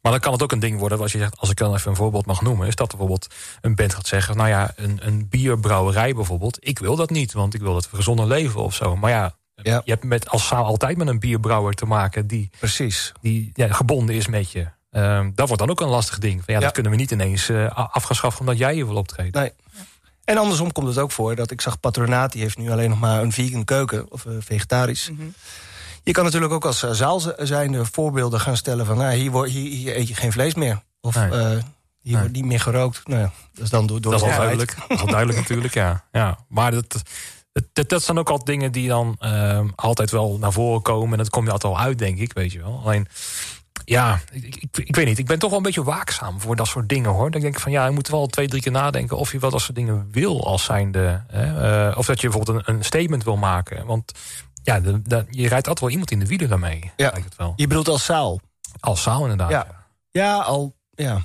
Maar 0.00 0.12
dan 0.12 0.20
kan 0.20 0.32
het 0.32 0.42
ook 0.42 0.52
een 0.52 0.58
ding 0.58 0.78
worden, 0.78 0.98
als 1.00 1.12
je 1.12 1.18
zegt, 1.18 1.38
als 1.38 1.50
ik 1.50 1.56
dan 1.56 1.74
even 1.74 1.90
een 1.90 1.96
voorbeeld 1.96 2.26
mag 2.26 2.42
noemen, 2.42 2.66
is 2.66 2.74
dat 2.74 2.88
bijvoorbeeld 2.88 3.26
een 3.60 3.74
band 3.74 3.94
gaat 3.94 4.06
zeggen, 4.06 4.36
nou 4.36 4.48
ja, 4.48 4.72
een, 4.76 4.98
een 5.02 5.28
bierbrouwerij 5.28 6.14
bijvoorbeeld, 6.14 6.58
ik 6.60 6.78
wil 6.78 6.96
dat 6.96 7.10
niet, 7.10 7.32
want 7.32 7.54
ik 7.54 7.60
wil 7.60 7.72
dat 7.72 7.90
we 7.90 7.96
gezonder 7.96 8.26
leven 8.26 8.62
of 8.62 8.74
zo. 8.74 8.96
Maar 8.96 9.10
ja, 9.10 9.34
Ja. 9.54 9.82
je 9.84 9.90
hebt 9.90 10.04
met, 10.04 10.28
als 10.28 10.46
zaal 10.46 10.64
altijd 10.64 10.96
met 10.96 11.08
een 11.08 11.18
bierbrouwer 11.18 11.74
te 11.74 11.86
maken 11.86 12.26
die, 12.26 12.50
Precies. 12.58 13.12
die 13.20 13.50
ja, 13.54 13.72
gebonden 13.72 14.14
is 14.14 14.26
met 14.26 14.50
je. 14.50 14.66
Ehm, 14.96 15.30
dat 15.34 15.46
wordt 15.46 15.62
dan 15.62 15.70
ook 15.70 15.80
een 15.80 15.88
lastig 15.88 16.18
ding. 16.18 16.34
Van, 16.44 16.54
ja, 16.54 16.58
Ja. 16.60 16.64
Dat 16.64 16.72
kunnen 16.72 16.92
we 16.92 16.98
niet 16.98 17.10
ineens 17.10 17.48
eh, 17.48 17.64
a- 17.64 17.88
afgeschaffen 17.92 18.40
omdat 18.40 18.58
jij 18.58 18.74
hier 18.74 18.86
wil 18.86 18.96
optreden. 18.96 19.40
Nee. 19.40 19.52
En 20.24 20.36
andersom 20.38 20.72
komt 20.72 20.88
het 20.88 20.98
ook 20.98 21.12
voor 21.12 21.34
dat 21.34 21.50
ik 21.50 21.60
zag 21.60 21.80
Patronaat, 21.80 22.32
die 22.32 22.42
heeft 22.42 22.58
nu 22.58 22.70
alleen 22.70 22.88
nog 22.90 23.00
maar 23.00 23.22
een 23.22 23.32
vegan 23.32 23.64
keuken, 23.64 24.12
of 24.12 24.26
eh, 24.26 24.32
vegetarisch. 24.38 25.10
Mhm. 25.10 25.22
Je 26.02 26.12
kan 26.12 26.24
natuurlijk 26.24 26.52
ook 26.52 26.64
als 26.64 26.82
eh, 26.82 26.90
zaal 26.90 27.20
zijnde 27.38 27.84
voorbeelden 27.84 28.40
gaan 28.40 28.56
stellen 28.56 28.86
van, 28.86 28.96
nou, 28.96 29.14
hier, 29.14 29.30
word, 29.30 29.50
hier, 29.50 29.70
hier 29.70 29.96
eet 29.96 30.08
je 30.08 30.14
geen 30.14 30.32
vlees 30.32 30.54
meer. 30.54 30.82
Of 31.00 31.14
Nee. 31.14 31.30
eh, 31.30 31.48
hier 31.48 31.62
Nee. 32.02 32.16
wordt 32.16 32.32
niet 32.32 32.44
meer 32.44 32.60
gerookt. 32.60 33.08
Nou, 33.08 33.20
ja, 33.20 33.32
dat 33.54 33.64
is 33.64 33.70
dan 33.70 33.86
door, 33.86 34.00
door 34.00 34.12
Dat 34.12 34.20
is 34.22 34.28
al 34.30 34.36
duidelijk. 34.36 34.76
Dat 34.76 34.90
is 34.90 35.00
al 35.00 35.06
duidelijk 35.06 35.38
natuurlijk, 35.48 35.74
ja. 35.74 36.04
ja. 36.12 36.38
Maar 36.48 36.70
dat, 36.70 37.02
dat, 37.72 37.88
dat, 37.88 38.02
zijn 38.02 38.18
ook 38.18 38.30
al 38.30 38.44
dingen 38.44 38.72
die 38.72 38.88
dan 38.88 39.16
ehm, 39.18 39.68
altijd 39.74 40.10
wel 40.10 40.36
naar 40.40 40.52
voren 40.52 40.82
komen. 40.82 41.12
En 41.12 41.18
dat 41.18 41.30
kom 41.30 41.44
je 41.44 41.50
altijd 41.50 41.72
wel 41.72 41.82
uit, 41.82 41.98
denk 41.98 42.18
ik, 42.18 42.32
weet 42.32 42.52
je 42.52 42.58
wel. 42.58 42.80
Alleen, 42.84 43.06
ja, 43.88 44.20
ik, 44.32 44.56
ik, 44.56 44.78
ik 44.78 44.96
weet 44.96 45.06
niet. 45.06 45.18
Ik 45.18 45.26
ben 45.26 45.38
toch 45.38 45.48
wel 45.48 45.58
een 45.58 45.64
beetje 45.64 45.84
waakzaam 45.84 46.40
voor 46.40 46.56
dat 46.56 46.66
soort 46.66 46.88
dingen, 46.88 47.10
hoor. 47.10 47.34
Ik 47.34 47.40
denk 47.40 47.60
van, 47.60 47.72
ja, 47.72 47.84
je 47.84 47.90
moet 47.90 48.08
wel 48.08 48.26
twee, 48.26 48.48
drie 48.48 48.62
keer 48.62 48.72
nadenken... 48.72 49.16
of 49.16 49.32
je 49.32 49.38
wel 49.38 49.50
dat 49.50 49.60
soort 49.60 49.76
dingen 49.76 50.08
wil 50.10 50.46
als 50.46 50.64
zijnde. 50.64 51.24
Hè? 51.26 51.88
Eh, 51.90 51.98
of 51.98 52.06
dat 52.06 52.20
je 52.20 52.28
bijvoorbeeld 52.28 52.68
een, 52.68 52.74
een 52.74 52.84
statement 52.84 53.24
wil 53.24 53.36
maken. 53.36 53.86
Want 53.86 54.12
ja, 54.62 54.80
de, 54.80 55.02
de- 55.02 55.26
je 55.30 55.48
rijdt 55.48 55.68
altijd 55.68 55.80
wel 55.80 55.90
iemand 55.90 56.10
in 56.10 56.18
de 56.18 56.26
wielen 56.26 56.48
daarmee, 56.48 56.92
Ja. 56.96 57.12
het 57.14 57.36
wel. 57.36 57.52
Je 57.56 57.66
bedoelt 57.66 57.88
als 57.88 58.04
zaal. 58.04 58.40
Als 58.80 59.02
zaal 59.02 59.22
inderdaad. 59.22 59.50
Ja. 59.50 59.66
Ja, 60.10 60.36
al, 60.38 60.76
ja. 60.94 61.22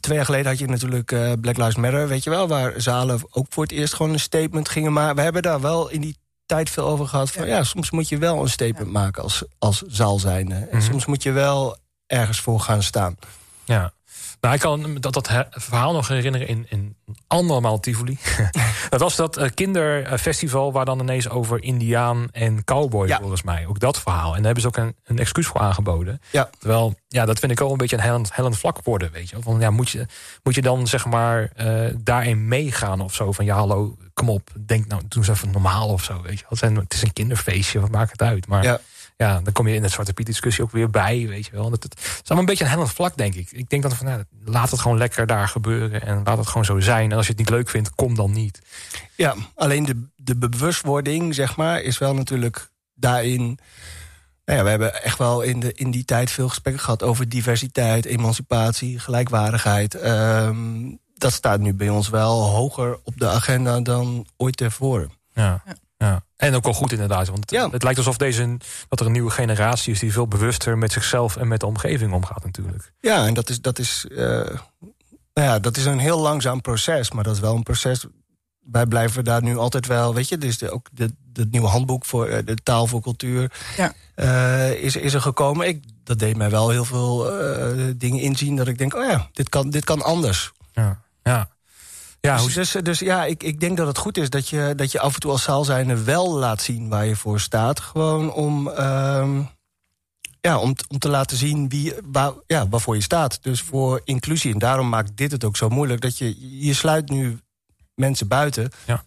Twee 0.00 0.16
jaar 0.16 0.24
geleden 0.26 0.46
had 0.46 0.58
je 0.58 0.66
natuurlijk 0.66 1.12
eh, 1.12 1.32
Black 1.40 1.56
Lives 1.56 1.74
Matter, 1.76 2.08
weet 2.08 2.24
je 2.24 2.30
wel... 2.30 2.48
waar 2.48 2.72
zalen 2.80 3.20
ook 3.30 3.46
voor 3.48 3.62
het 3.62 3.72
eerst 3.72 3.94
gewoon 3.94 4.12
een 4.12 4.20
statement 4.20 4.68
gingen 4.68 4.92
maken. 4.92 5.16
We 5.16 5.22
hebben 5.22 5.42
daar 5.42 5.60
wel 5.60 5.88
in 5.90 6.00
die 6.00 6.16
tijd 6.46 6.70
veel 6.70 6.86
over 6.86 7.06
gehad. 7.06 7.30
Van, 7.30 7.46
ja. 7.46 7.62
soms 7.64 7.90
moet 7.90 8.08
je 8.08 8.18
wel 8.18 8.40
een 8.42 8.48
statement 8.48 8.90
maken 8.92 9.22
als, 9.22 9.44
als 9.58 9.82
zaal 9.82 10.18
zijnde. 10.18 10.54
En 10.54 10.68
Mhm. 10.76 10.80
soms 10.86 11.06
moet 11.06 11.22
je 11.22 11.32
wel 11.32 11.76
ergens 12.06 12.40
voor 12.40 12.60
gaan 12.60 12.82
staan. 12.82 13.16
Ja. 13.64 13.92
Nou, 14.40 14.54
ik 14.56 14.60
kan 14.62 14.96
dat, 15.00 15.12
dat 15.12 15.30
verhaal 15.50 15.92
nog 15.92 16.08
herinneren 16.08 16.48
in, 16.48 16.66
in 16.68 16.96
andermaal 17.26 17.80
Tivoli. 17.80 18.18
dat 18.90 19.00
was 19.00 19.16
dat 19.16 19.36
eh, 19.36 19.48
kinderfestival 19.54 20.72
waar 20.72 20.84
dan 20.84 21.00
ineens 21.00 21.28
over 21.28 21.62
Indiaan 21.62 22.28
en 22.32 22.64
cowboy 22.64 23.06
Ja. 23.08 23.18
volgens 23.18 23.42
mij. 23.42 23.66
Ook 23.66 23.78
dat 23.78 23.98
verhaal. 24.00 24.30
En 24.30 24.36
daar 24.36 24.44
hebben 24.54 24.60
ze 24.62 24.66
ook 24.68 24.76
een, 24.76 24.96
een 25.04 25.18
excuus 25.18 25.46
voor 25.46 25.60
aangeboden. 25.60 26.20
Ja. 26.30 26.50
Terwijl, 26.58 26.94
ja, 27.08 27.24
dat 27.24 27.38
vind 27.38 27.52
ik 27.52 27.60
ook 27.60 27.70
een 27.70 27.76
beetje 27.76 27.96
een 27.96 28.02
hellend, 28.02 28.34
hellend 28.34 28.58
vlak 28.58 28.82
worden, 28.82 29.10
weet 29.12 29.28
je. 29.28 29.34
wel. 29.34 29.42
Van, 29.44 29.60
ja, 29.60 29.70
moet, 29.70 29.90
je, 29.90 30.06
moet 30.42 30.54
je 30.54 30.62
dan 30.62 30.86
zeg 30.86 31.04
maar 31.04 31.50
eh, 31.56 31.94
daarin 31.98 32.48
meegaan 32.48 33.00
of 33.00 33.14
zo? 33.14 33.32
Van 33.32 33.44
ja, 33.44 33.54
hallo, 33.56 33.96
kom 34.14 34.28
op, 34.30 34.50
denk 34.66 34.86
nou, 34.86 35.02
doe 35.08 35.22
eens 35.22 35.28
even 35.36 35.50
normaal 35.50 35.88
of 35.88 36.04
zo, 36.04 36.22
weet 36.22 36.38
je. 36.38 36.44
Het, 36.48 36.58
zijn, 36.58 36.76
het 36.76 36.94
is 36.94 37.02
een 37.02 37.12
kinderfeestje, 37.12 37.80
wat 37.80 37.90
maakt 37.90 38.10
het 38.10 38.22
uit? 38.22 38.46
Maar 38.46 38.64
Ja. 38.64 38.80
ja, 39.16 39.40
dan 39.40 39.52
kom 39.52 39.68
je 39.68 39.74
in 39.74 39.82
het 39.82 39.92
Zwarte 39.92 40.12
Piet 40.12 40.26
discussie 40.26 40.64
ook 40.64 40.70
weer 40.70 40.90
bij, 40.90 41.26
weet 41.28 41.46
je 41.46 41.52
wel. 41.52 41.70
Dat, 41.70 41.82
het, 41.82 41.92
het 41.94 42.02
is 42.02 42.14
allemaal 42.14 42.38
een 42.38 42.44
beetje 42.44 42.64
een 42.64 42.70
hellend 42.70 42.92
vlak, 42.92 43.16
denk 43.16 43.34
ik. 43.34 43.52
Ik 43.52 43.70
denk 43.70 43.82
dat 43.82 43.94
van, 43.94 44.06
ja, 44.06 44.24
laat 44.44 44.70
het 44.70 44.80
gewoon 44.80 44.98
lekker 44.98 45.26
daar 45.26 45.48
gebeuren 45.48 46.02
en 46.02 46.20
laat 46.24 46.38
het 46.38 46.46
gewoon 46.46 46.64
zo 46.64 46.80
zijn. 46.80 47.10
En 47.10 47.16
als 47.16 47.26
je 47.26 47.32
het 47.32 47.40
niet 47.40 47.50
leuk 47.50 47.70
vindt, 47.70 47.94
kom 47.94 48.14
dan 48.14 48.32
niet. 48.32 48.60
Ja, 49.14 49.34
alleen 49.54 49.84
de, 49.84 50.06
de 50.16 50.36
bewustwording, 50.36 51.34
zeg 51.34 51.56
maar, 51.56 51.82
is 51.82 51.98
wel 51.98 52.14
natuurlijk 52.14 52.70
daarin... 52.94 53.58
Nou 54.44 54.58
ja, 54.58 54.64
we 54.64 54.70
hebben 54.70 55.02
echt 55.02 55.18
wel 55.18 55.40
in, 55.40 55.60
de, 55.60 55.72
in 55.72 55.90
die 55.90 56.04
tijd 56.04 56.30
veel 56.30 56.48
gesprekken 56.48 56.82
gehad... 56.82 57.02
over 57.02 57.28
diversiteit, 57.28 58.04
emancipatie, 58.04 58.98
gelijkwaardigheid. 58.98 59.94
Ehm, 59.94 60.92
dat 61.14 61.32
staat 61.32 61.60
nu 61.60 61.74
bij 61.74 61.88
ons 61.88 62.08
wel 62.08 62.42
hoger 62.42 62.98
op 63.04 63.18
de 63.18 63.28
agenda 63.28 63.80
dan 63.80 64.26
ooit 64.36 64.56
tevoren. 64.56 65.12
Ja. 65.34 65.62
Ja. 65.98 66.22
En 66.36 66.54
ook 66.54 66.64
wel 66.64 66.72
goed 66.72 66.92
inderdaad. 66.92 67.26
Want 67.26 67.38
het, 67.40 67.50
Ja. 67.50 67.70
het 67.70 67.82
lijkt 67.82 67.98
alsof 67.98 68.16
deze, 68.16 68.56
dat 68.88 69.00
er 69.00 69.06
een 69.06 69.12
nieuwe 69.12 69.30
generatie 69.30 69.92
is... 69.92 69.98
die 69.98 70.12
veel 70.12 70.28
bewuster 70.28 70.78
met 70.78 70.92
zichzelf 70.92 71.36
en 71.36 71.48
met 71.48 71.60
de 71.60 71.66
omgeving 71.66 72.12
omgaat 72.12 72.44
natuurlijk. 72.44 72.92
Ja, 73.00 73.26
en 73.26 73.34
dat 73.34 73.48
is, 73.48 73.60
dat 73.60 73.78
is, 73.78 74.06
eh, 74.10 74.16
nou 75.34 75.48
ja, 75.48 75.58
dat 75.58 75.76
is 75.76 75.84
een 75.84 75.98
heel 75.98 76.18
langzaam 76.20 76.60
proces. 76.60 77.10
Maar 77.10 77.24
dat 77.24 77.34
is 77.34 77.40
wel 77.40 77.54
een 77.54 77.62
proces 77.62 78.06
wij 78.70 78.86
blijven 78.86 79.24
daar 79.24 79.42
nu 79.42 79.56
altijd 79.56 79.86
wel, 79.86 80.14
weet 80.14 80.28
je, 80.28 80.38
dus 80.38 80.58
de, 80.58 80.70
ook 80.70 80.88
de, 80.92 81.14
het 81.32 81.50
nieuwe 81.50 81.66
handboek 81.66 82.04
voor 82.04 82.28
uh, 82.28 82.38
de 82.44 82.54
taal 82.54 82.86
voor 82.86 83.00
cultuur 83.00 83.52
Ja. 83.76 83.92
eh, 84.14 84.70
is, 84.82 84.96
is 84.96 85.14
er 85.14 85.20
gekomen. 85.20 85.66
Ik, 85.68 85.84
dat 86.04 86.18
deed 86.18 86.36
mij 86.36 86.50
wel 86.50 86.70
heel 86.70 86.84
veel 86.84 87.30
eh, 87.40 87.92
dingen 87.96 88.20
inzien 88.20 88.56
dat 88.56 88.68
ik 88.68 88.78
denk, 88.78 88.94
oh 88.94 89.04
ja, 89.10 89.28
dit 89.32 89.48
kan, 89.48 89.70
dit 89.70 89.84
kan 89.84 90.02
anders. 90.02 90.52
Ja, 90.72 91.02
ja. 91.24 91.52
Ja, 92.20 92.36
Dus, 92.36 92.54
dus, 92.54 92.72
dus 92.72 92.98
ja, 92.98 93.24
ik, 93.24 93.42
ik 93.42 93.60
denk 93.60 93.76
dat 93.76 93.86
het 93.86 93.98
goed 93.98 94.16
is 94.16 94.30
dat 94.30 94.48
je, 94.48 94.72
dat 94.76 94.92
je 94.92 95.00
af 95.00 95.14
en 95.14 95.20
toe 95.20 95.30
als 95.30 95.42
zaal 95.42 95.64
zijnde 95.64 96.04
wel 96.04 96.38
laat 96.38 96.62
zien 96.62 96.88
waar 96.88 97.06
je 97.06 97.16
voor 97.16 97.40
staat. 97.40 97.80
Gewoon 97.80 98.32
om, 98.32 98.68
ehm, 98.68 99.42
ja, 100.40 100.58
om, 100.58 100.74
om 100.88 100.98
te 100.98 101.08
laten 101.08 101.36
zien 101.36 101.68
wie, 101.68 101.92
waar, 102.04 102.32
ja, 102.46 102.68
waarvoor 102.68 102.94
je 102.94 103.02
staat. 103.02 103.42
Dus 103.42 103.60
voor 103.60 104.00
inclusie. 104.04 104.52
En 104.52 104.58
daarom 104.58 104.88
maakt 104.88 105.16
dit 105.16 105.32
het 105.32 105.44
ook 105.44 105.56
zo 105.56 105.68
moeilijk. 105.68 106.00
Dat 106.00 106.18
je, 106.18 106.60
je 106.66 106.74
sluit 106.74 107.08
nu 107.08 107.38
mensen 107.94 108.28
buiten 108.28 108.70
Ja. 108.86 109.04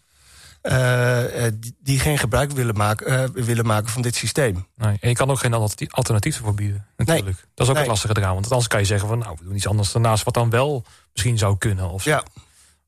Eh, 0.68 1.46
eh, 1.46 1.54
die, 1.80 2.00
geen 2.00 2.18
gebruik 2.18 2.52
willen 2.52 2.76
maken, 2.76 3.08
eh, 3.36 3.44
willen 3.44 3.66
maken 3.66 3.90
van 3.90 4.02
dit 4.02 4.16
systeem. 4.16 4.68
nee. 4.76 4.98
En 5.00 5.10
je 5.10 5.16
kan 5.16 5.30
ook 5.32 5.40
geen 5.40 5.54
alternatief- 5.54 5.94
alternatieven 5.94 6.44
voor 6.44 6.54
bieden, 6.54 6.88
natuurlijk. 6.98 7.38
Dat 7.54 7.66
is 7.66 7.68
ook 7.68 7.74
Nee. 7.74 7.84
een 7.84 7.90
lastige 7.90 8.18
eraan. 8.18 8.34
Want 8.34 8.50
anders 8.50 8.68
kan 8.68 8.80
je 8.80 8.86
zeggen 8.86 9.08
van, 9.08 9.18
nou, 9.20 9.36
we 9.40 9.44
doen 9.44 9.56
iets 9.56 9.68
anders 9.68 9.92
daarnaast... 9.92 10.24
wat 10.24 10.34
dan 10.34 10.50
wel 10.50 10.86
misschien 11.12 11.38
zou 11.38 11.58
kunnen. 11.58 11.90
Of 11.90 12.02
zo. 12.02 12.10
Ja. 12.10 12.24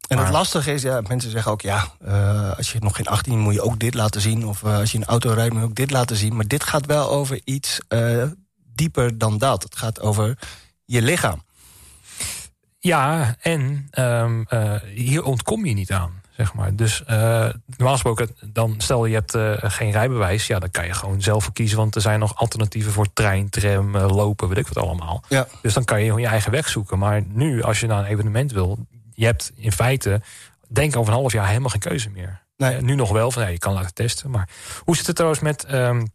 En 0.08 0.16
Maar- 0.16 0.26
het 0.26 0.34
lastige 0.34 0.74
is, 0.74 0.82
ja, 0.82 1.02
mensen 1.08 1.32
zeggen 1.32 1.52
ook... 1.52 1.62
ja, 1.62 1.88
als 2.58 2.72
je 2.72 2.80
nog 2.80 2.96
geen 2.96 3.08
18 3.08 3.40
moet 3.40 3.54
je 3.54 3.62
ook 3.62 3.80
dit 3.80 3.94
laten 3.94 4.22
zien. 4.22 4.48
Of 4.48 4.64
als 4.64 4.92
je 4.92 4.98
een 4.98 5.06
auto 5.06 5.32
rijdt 5.34 5.54
moet 5.54 5.62
je 5.62 5.68
ook 5.68 5.76
dit 5.76 5.92
laten 5.92 6.16
zien. 6.16 6.36
Maar 6.36 6.48
dit 6.48 6.64
gaat 6.64 6.86
wel 6.86 7.10
over 7.10 7.42
iets 7.44 7.80
dieper 8.74 9.18
dan 9.18 9.38
dat. 9.38 9.64
Het 9.64 9.76
gaat 9.76 10.00
over 10.00 10.38
je 10.86 11.02
lichaam. 11.02 11.44
Ja, 12.80 13.36
en 13.42 13.88
ehm, 13.92 14.42
eh, 14.48 14.76
hier 14.96 15.24
ontkom 15.24 15.66
je 15.66 15.74
niet 15.74 15.92
aan, 15.92 16.19
zeg 16.40 16.54
maar. 16.54 16.76
Dus 16.76 17.04
eh, 17.06 17.50
normaal 17.66 17.94
gesproken, 17.94 18.30
dan 18.46 18.76
stel 18.78 19.06
je 19.06 19.14
hebt 19.14 19.36
eh, 19.36 19.54
geen 19.58 19.92
rijbewijs... 19.92 20.48
ja, 20.48 20.60
dan 20.60 20.72
kan 20.72 20.86
je 20.86 20.94
gewoon 20.94 21.22
zelf 21.22 21.44
voor 21.44 21.54
kiezen... 21.54 21.78
want 21.78 21.96
er 21.96 22.02
zijn 22.02 22.20
nog 22.20 22.36
alternatieven 22.36 22.92
voor 22.92 23.14
trein, 23.14 23.50
tram, 23.50 23.96
eh, 23.96 24.10
lopen, 24.10 24.48
weet 24.48 24.58
ik 24.58 24.68
wat 24.68 24.84
allemaal. 24.84 25.24
Ja. 25.30 25.48
Dus 25.62 25.74
dan 25.74 25.84
kan 25.86 26.00
je 26.00 26.06
gewoon 26.06 26.22
je 26.22 26.28
eigen 26.28 26.52
weg 26.52 26.70
zoeken. 26.70 27.00
Maar 27.00 27.24
nu, 27.28 27.64
als 27.64 27.80
je 27.80 27.88
naar 27.88 28.00
een 28.00 28.12
evenement 28.12 28.52
wil... 28.52 28.78
je 29.14 29.26
hebt 29.26 29.52
in 29.56 29.72
feite, 29.72 30.22
denk 30.68 30.96
over 30.96 31.14
een 31.14 31.20
half 31.20 31.32
jaar 31.32 31.48
helemaal 31.48 31.70
geen 31.70 31.80
keuze 31.80 32.10
meer. 32.10 32.42
Nee. 32.58 32.82
Nu 32.82 32.96
nog 32.96 33.12
wel, 33.12 33.32
van 33.32 33.44
ja, 33.44 33.50
je 33.50 33.58
kan 33.58 33.74
laten 33.74 33.94
testen. 33.94 34.30
Maar 34.30 34.50
hoe 34.84 34.96
zit 34.96 35.08
het 35.08 35.16
trouwens 35.16 35.42
met... 35.42 35.64
ehm, 35.64 36.06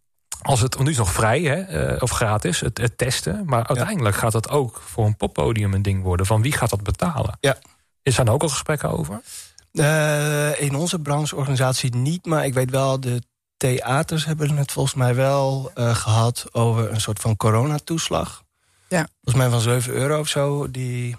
als 0.42 0.60
het, 0.60 0.78
nu 0.78 0.90
is 0.90 0.96
nog 0.96 1.12
vrij, 1.12 1.40
hè, 1.40 1.94
of 1.94 2.10
gratis, 2.10 2.60
het, 2.60 2.78
het 2.78 2.98
testen. 2.98 3.42
Maar 3.46 3.66
uiteindelijk 3.66 4.16
gaat 4.16 4.32
dat 4.32 4.48
ook 4.48 4.82
voor 4.84 5.06
een 5.06 5.16
poppodium 5.16 5.74
een 5.74 5.82
ding 5.82 6.02
worden. 6.02 6.26
Van 6.26 6.42
wie 6.42 6.52
gaat 6.52 6.70
dat 6.70 6.82
betalen? 6.82 7.36
Ja. 7.40 7.56
Is 8.02 8.14
daar 8.14 8.28
ook 8.28 8.42
al 8.42 8.48
gesprekken 8.48 8.90
over? 8.90 9.20
Eh, 9.74 10.60
in 10.60 10.74
onze 10.74 10.98
brancheorganisatie 10.98 11.94
niet, 11.94 12.26
maar 12.26 12.44
ik 12.44 12.54
weet 12.54 12.70
wel... 12.70 13.00
de 13.00 13.22
theaters 13.56 14.24
hebben 14.24 14.56
het 14.56 14.72
volgens 14.72 14.94
mij 14.94 15.14
wel 15.14 15.70
eh, 15.74 15.94
gehad... 15.94 16.46
over 16.52 16.90
een 16.90 17.00
soort 17.00 17.20
van 17.20 17.36
coronatoeslag. 17.36 18.44
Ja. 18.88 19.08
Volgens 19.22 19.44
mij 19.44 19.50
van 19.50 19.60
7 19.60 19.92
euro 19.92 20.18
of 20.18 20.28
zo... 20.28 20.70
die, 20.70 21.16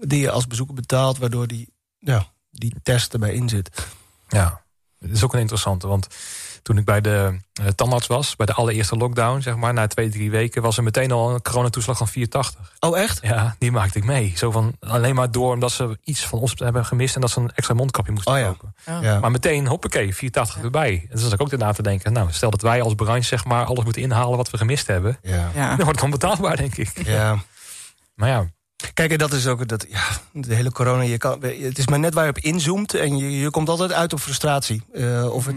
die 0.00 0.20
je 0.20 0.30
als 0.30 0.46
bezoeker 0.46 0.74
betaalt... 0.74 1.18
waardoor 1.18 1.46
die, 1.46 1.72
ja, 1.98 2.26
die 2.50 2.74
test 2.82 3.12
erbij 3.12 3.34
in 3.34 3.48
zit. 3.48 3.86
Ja, 4.28 4.62
dat 4.98 5.10
is 5.10 5.24
ook 5.24 5.34
een 5.34 5.40
interessante. 5.40 5.86
Want 5.86 6.06
toen 6.62 6.78
ik 6.78 6.84
bij 6.84 7.00
de 7.00 7.38
eh, 7.52 7.66
tandarts 7.66 8.06
was, 8.06 8.36
bij 8.36 8.46
de 8.46 8.52
allereerste 8.52 8.96
lockdown, 8.96 9.40
zeg 9.40 9.56
maar, 9.56 9.72
na 9.72 9.86
twee, 9.86 10.08
drie 10.08 10.30
weken, 10.30 10.62
was 10.62 10.76
er 10.76 10.82
meteen 10.82 11.12
al 11.12 11.34
een 11.34 11.42
coronatoeslag 11.42 11.96
van 11.96 12.08
480. 12.08 12.72
Oh, 12.80 12.98
echt? 12.98 13.18
Ja, 13.22 13.56
die 13.58 13.72
maakte 13.72 13.98
ik 13.98 14.04
mee. 14.04 14.32
Zo 14.36 14.50
van 14.50 14.76
alleen 14.80 15.14
maar 15.14 15.30
door 15.30 15.52
omdat 15.52 15.72
ze 15.72 15.98
iets 16.04 16.26
van 16.26 16.38
ons 16.38 16.52
hebben 16.56 16.84
gemist 16.84 17.14
en 17.14 17.20
dat 17.20 17.30
ze 17.30 17.40
een 17.40 17.52
extra 17.54 17.74
mondkapje 17.74 18.12
moesten 18.12 18.32
Oh 18.32 18.38
ja. 18.38 18.46
kopen. 18.46 18.74
Ja. 19.02 19.18
Maar 19.20 19.30
meteen, 19.30 19.66
hoppakee, 19.66 20.14
480 20.14 20.62
erbij. 20.62 21.00
En 21.02 21.06
dan 21.10 21.18
zat 21.18 21.32
ik 21.32 21.40
ook 21.40 21.52
erna 21.52 21.72
te 21.72 21.82
denken, 21.82 22.12
nou, 22.12 22.28
stel 22.32 22.50
dat 22.50 22.62
wij 22.62 22.82
als 22.82 22.94
branche 22.94 23.22
zeg 23.28 23.44
maar 23.44 23.64
alles 23.64 23.84
moeten 23.84 24.02
inhalen 24.02 24.36
wat 24.36 24.50
we 24.50 24.56
gemist 24.58 24.86
hebben. 24.86 25.18
Ja. 25.22 25.50
Ja. 25.54 25.68
Dan 25.76 25.84
wordt 25.84 25.94
het 26.00 26.02
onbetaalbaar, 26.02 26.56
denk 26.56 26.76
ik. 26.76 27.06
ja. 27.06 27.36
Maar 28.14 28.28
ja, 28.28 28.46
Kijk, 28.94 29.12
en 29.12 29.18
dat 29.18 29.32
is 29.32 29.46
ook 29.46 29.68
dat, 29.68 29.86
ja, 29.88 30.02
de 30.32 30.54
hele 30.54 30.72
corona. 30.72 31.02
Je 31.02 31.18
kan, 31.18 31.42
het 31.42 31.78
is 31.78 31.86
maar 31.86 31.98
net 31.98 32.14
waar 32.14 32.24
je 32.24 32.30
op 32.30 32.38
inzoomt 32.38 32.94
en 32.94 33.16
je, 33.16 33.38
je 33.38 33.50
komt 33.50 33.68
altijd 33.68 33.92
uit 33.92 34.12
op 34.12 34.20
frustratie. 34.20 34.82
Eh, 34.92 35.32
of 35.34 35.46
het, 35.46 35.54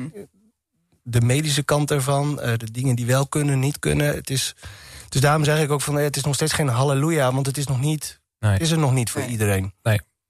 de 1.03 1.21
medische 1.21 1.63
kant 1.63 1.91
ervan, 1.91 2.39
eh, 2.41 2.53
de 2.57 2.71
dingen 2.71 2.95
die 2.95 3.05
wel 3.05 3.27
kunnen, 3.27 3.59
niet 3.59 3.79
kunnen. 3.79 4.15
Het 4.15 4.29
is, 4.29 4.55
dus 5.09 5.21
daarom 5.21 5.43
zeg 5.43 5.61
ik 5.61 5.71
ook 5.71 5.81
van, 5.81 5.97
eh, 5.97 6.03
het 6.03 6.15
is 6.15 6.23
nog 6.23 6.35
steeds 6.35 6.53
geen 6.53 6.67
halleluja, 6.67 7.33
want 7.33 7.45
het 7.45 7.57
is 7.57 7.67
nog 7.67 7.79
niet, 7.79 8.19
nee. 8.39 8.51
het 8.51 8.61
is 8.61 8.71
er 8.71 8.77
nog 8.77 8.93
niet 8.93 9.09
voor 9.09 9.21
Nee. 9.21 9.29
iedereen. 9.29 9.73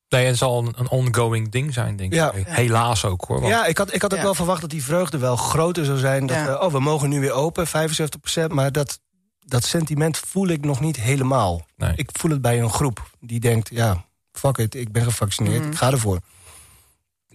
nee, 0.10 0.26
het 0.26 0.38
zal 0.38 0.64
een, 0.66 0.74
een 0.78 0.90
ongoing 0.90 1.52
ding 1.52 1.74
zijn, 1.74 1.96
denk 1.96 2.14
Ja. 2.14 2.32
ik. 2.32 2.48
Helaas 2.48 3.06
ook, 3.06 3.24
hoor. 3.28 3.40
Want- 3.40 3.52
Ja, 3.54 3.66
ik 3.66 3.78
had, 3.78 3.94
ik 3.94 4.02
had 4.02 4.12
ook 4.12 4.18
Ja. 4.18 4.24
wel 4.24 4.34
verwacht 4.36 4.62
dat 4.62 4.70
die 4.70 4.84
vreugde 4.84 5.18
wel 5.18 5.36
groter 5.36 5.86
zou 5.86 5.98
zijn. 5.98 6.26
Dat, 6.26 6.38
Ja. 6.38 6.46
we, 6.46 6.62
oh, 6.62 6.72
we 6.72 6.80
mogen 6.80 7.10
nu 7.10 7.20
weer 7.20 7.32
open, 7.32 7.68
75%. 7.68 8.52
Maar 8.54 8.72
dat, 8.72 9.00
dat 9.40 9.64
sentiment 9.64 10.18
voel 10.18 10.48
ik 10.48 10.66
nog 10.66 10.80
niet 10.80 10.98
helemaal. 10.98 11.66
Nee. 11.78 11.94
Ik 11.96 12.10
voel 12.14 12.32
het 12.32 12.42
bij 12.42 12.60
een 12.62 12.70
groep 12.70 13.10
die 13.20 13.40
denkt, 13.40 13.70
ja, 13.72 14.06
fuck 14.32 14.58
it, 14.58 14.76
ik 14.76 14.92
ben 14.92 15.04
gevaccineerd, 15.04 15.60
Mhm. 15.62 15.72
ik 15.72 15.78
ga 15.78 15.92
ervoor. 15.92 16.20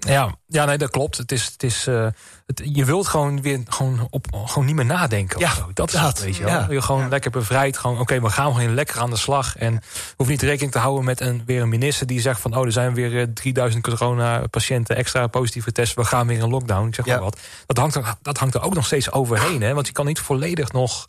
Ja, 0.07 0.35
ja, 0.47 0.65
nee, 0.65 0.79
dat 0.79 0.91
klopt. 0.91 1.17
Het 1.17 1.33
is, 1.33 1.45
het 1.45 1.63
is, 1.63 1.87
eh, 1.87 2.07
het, 2.47 2.63
je 2.65 2.85
wilt 2.85 3.07
gewoon 3.07 3.43
weer 3.43 3.61
gewoon, 3.69 4.07
op, 4.11 4.27
gewoon 4.45 4.67
niet 4.67 4.75
meer 4.75 4.85
nadenken. 4.85 5.39
Ja, 5.39 5.55
zo. 5.55 5.71
dat 5.75 5.87
is 5.93 6.01
dat, 6.01 6.03
het, 6.09 6.21
weet 6.21 6.37
je 6.37 6.45
wel. 6.45 6.53
ja. 6.53 6.67
Je 6.71 6.83
gewoon 6.83 7.01
Ja. 7.03 7.09
lekker 7.09 7.31
bevrijd. 7.31 7.79
Gewoon, 7.79 8.01
oké, 8.01 8.21
we 8.21 8.31
gaan 8.31 8.55
gewoon 8.55 8.75
lekker 8.75 9.01
aan 9.01 9.11
de 9.11 9.17
slag. 9.17 9.57
En 9.57 9.81
hoef 10.17 10.29
niet 10.29 10.43
rekening 10.43 10.73
te 10.73 10.79
houden 10.79 11.05
met 11.05 11.21
een, 11.21 11.43
weer 11.47 11.63
een 11.63 11.69
minister 11.69 12.07
die 12.07 12.21
zegt 12.21 12.41
van, 12.41 12.57
oh, 12.57 12.65
er 12.65 12.73
zijn 12.73 12.95
weer 12.95 13.21
eh, 13.21 13.27
3000 13.35 13.83
corona-patiënten 13.83 14.97
extra 14.97 15.27
positieve 15.27 15.73
testen. 15.73 16.03
We 16.03 16.09
gaan 16.09 16.27
weer 16.27 16.39
in 16.39 16.49
lockdown. 16.51 16.87
Ik 16.89 16.95
zeg 16.95 17.05
Ja. 17.05 17.15
maar 17.15 17.23
wat. 17.23 17.41
Dat 17.67 17.77
hangt, 17.79 17.95
er, 17.95 18.15
dat 18.23 18.39
hangt 18.39 18.55
er 18.55 18.63
ook 18.63 18.75
nog 18.75 18.87
steeds 18.87 19.13
overheen, 19.13 19.63
hè? 19.63 19.75
Want 19.75 19.87
je 19.87 19.93
kan 19.93 20.07
niet 20.07 20.19
volledig 20.21 20.73
nog 20.73 21.07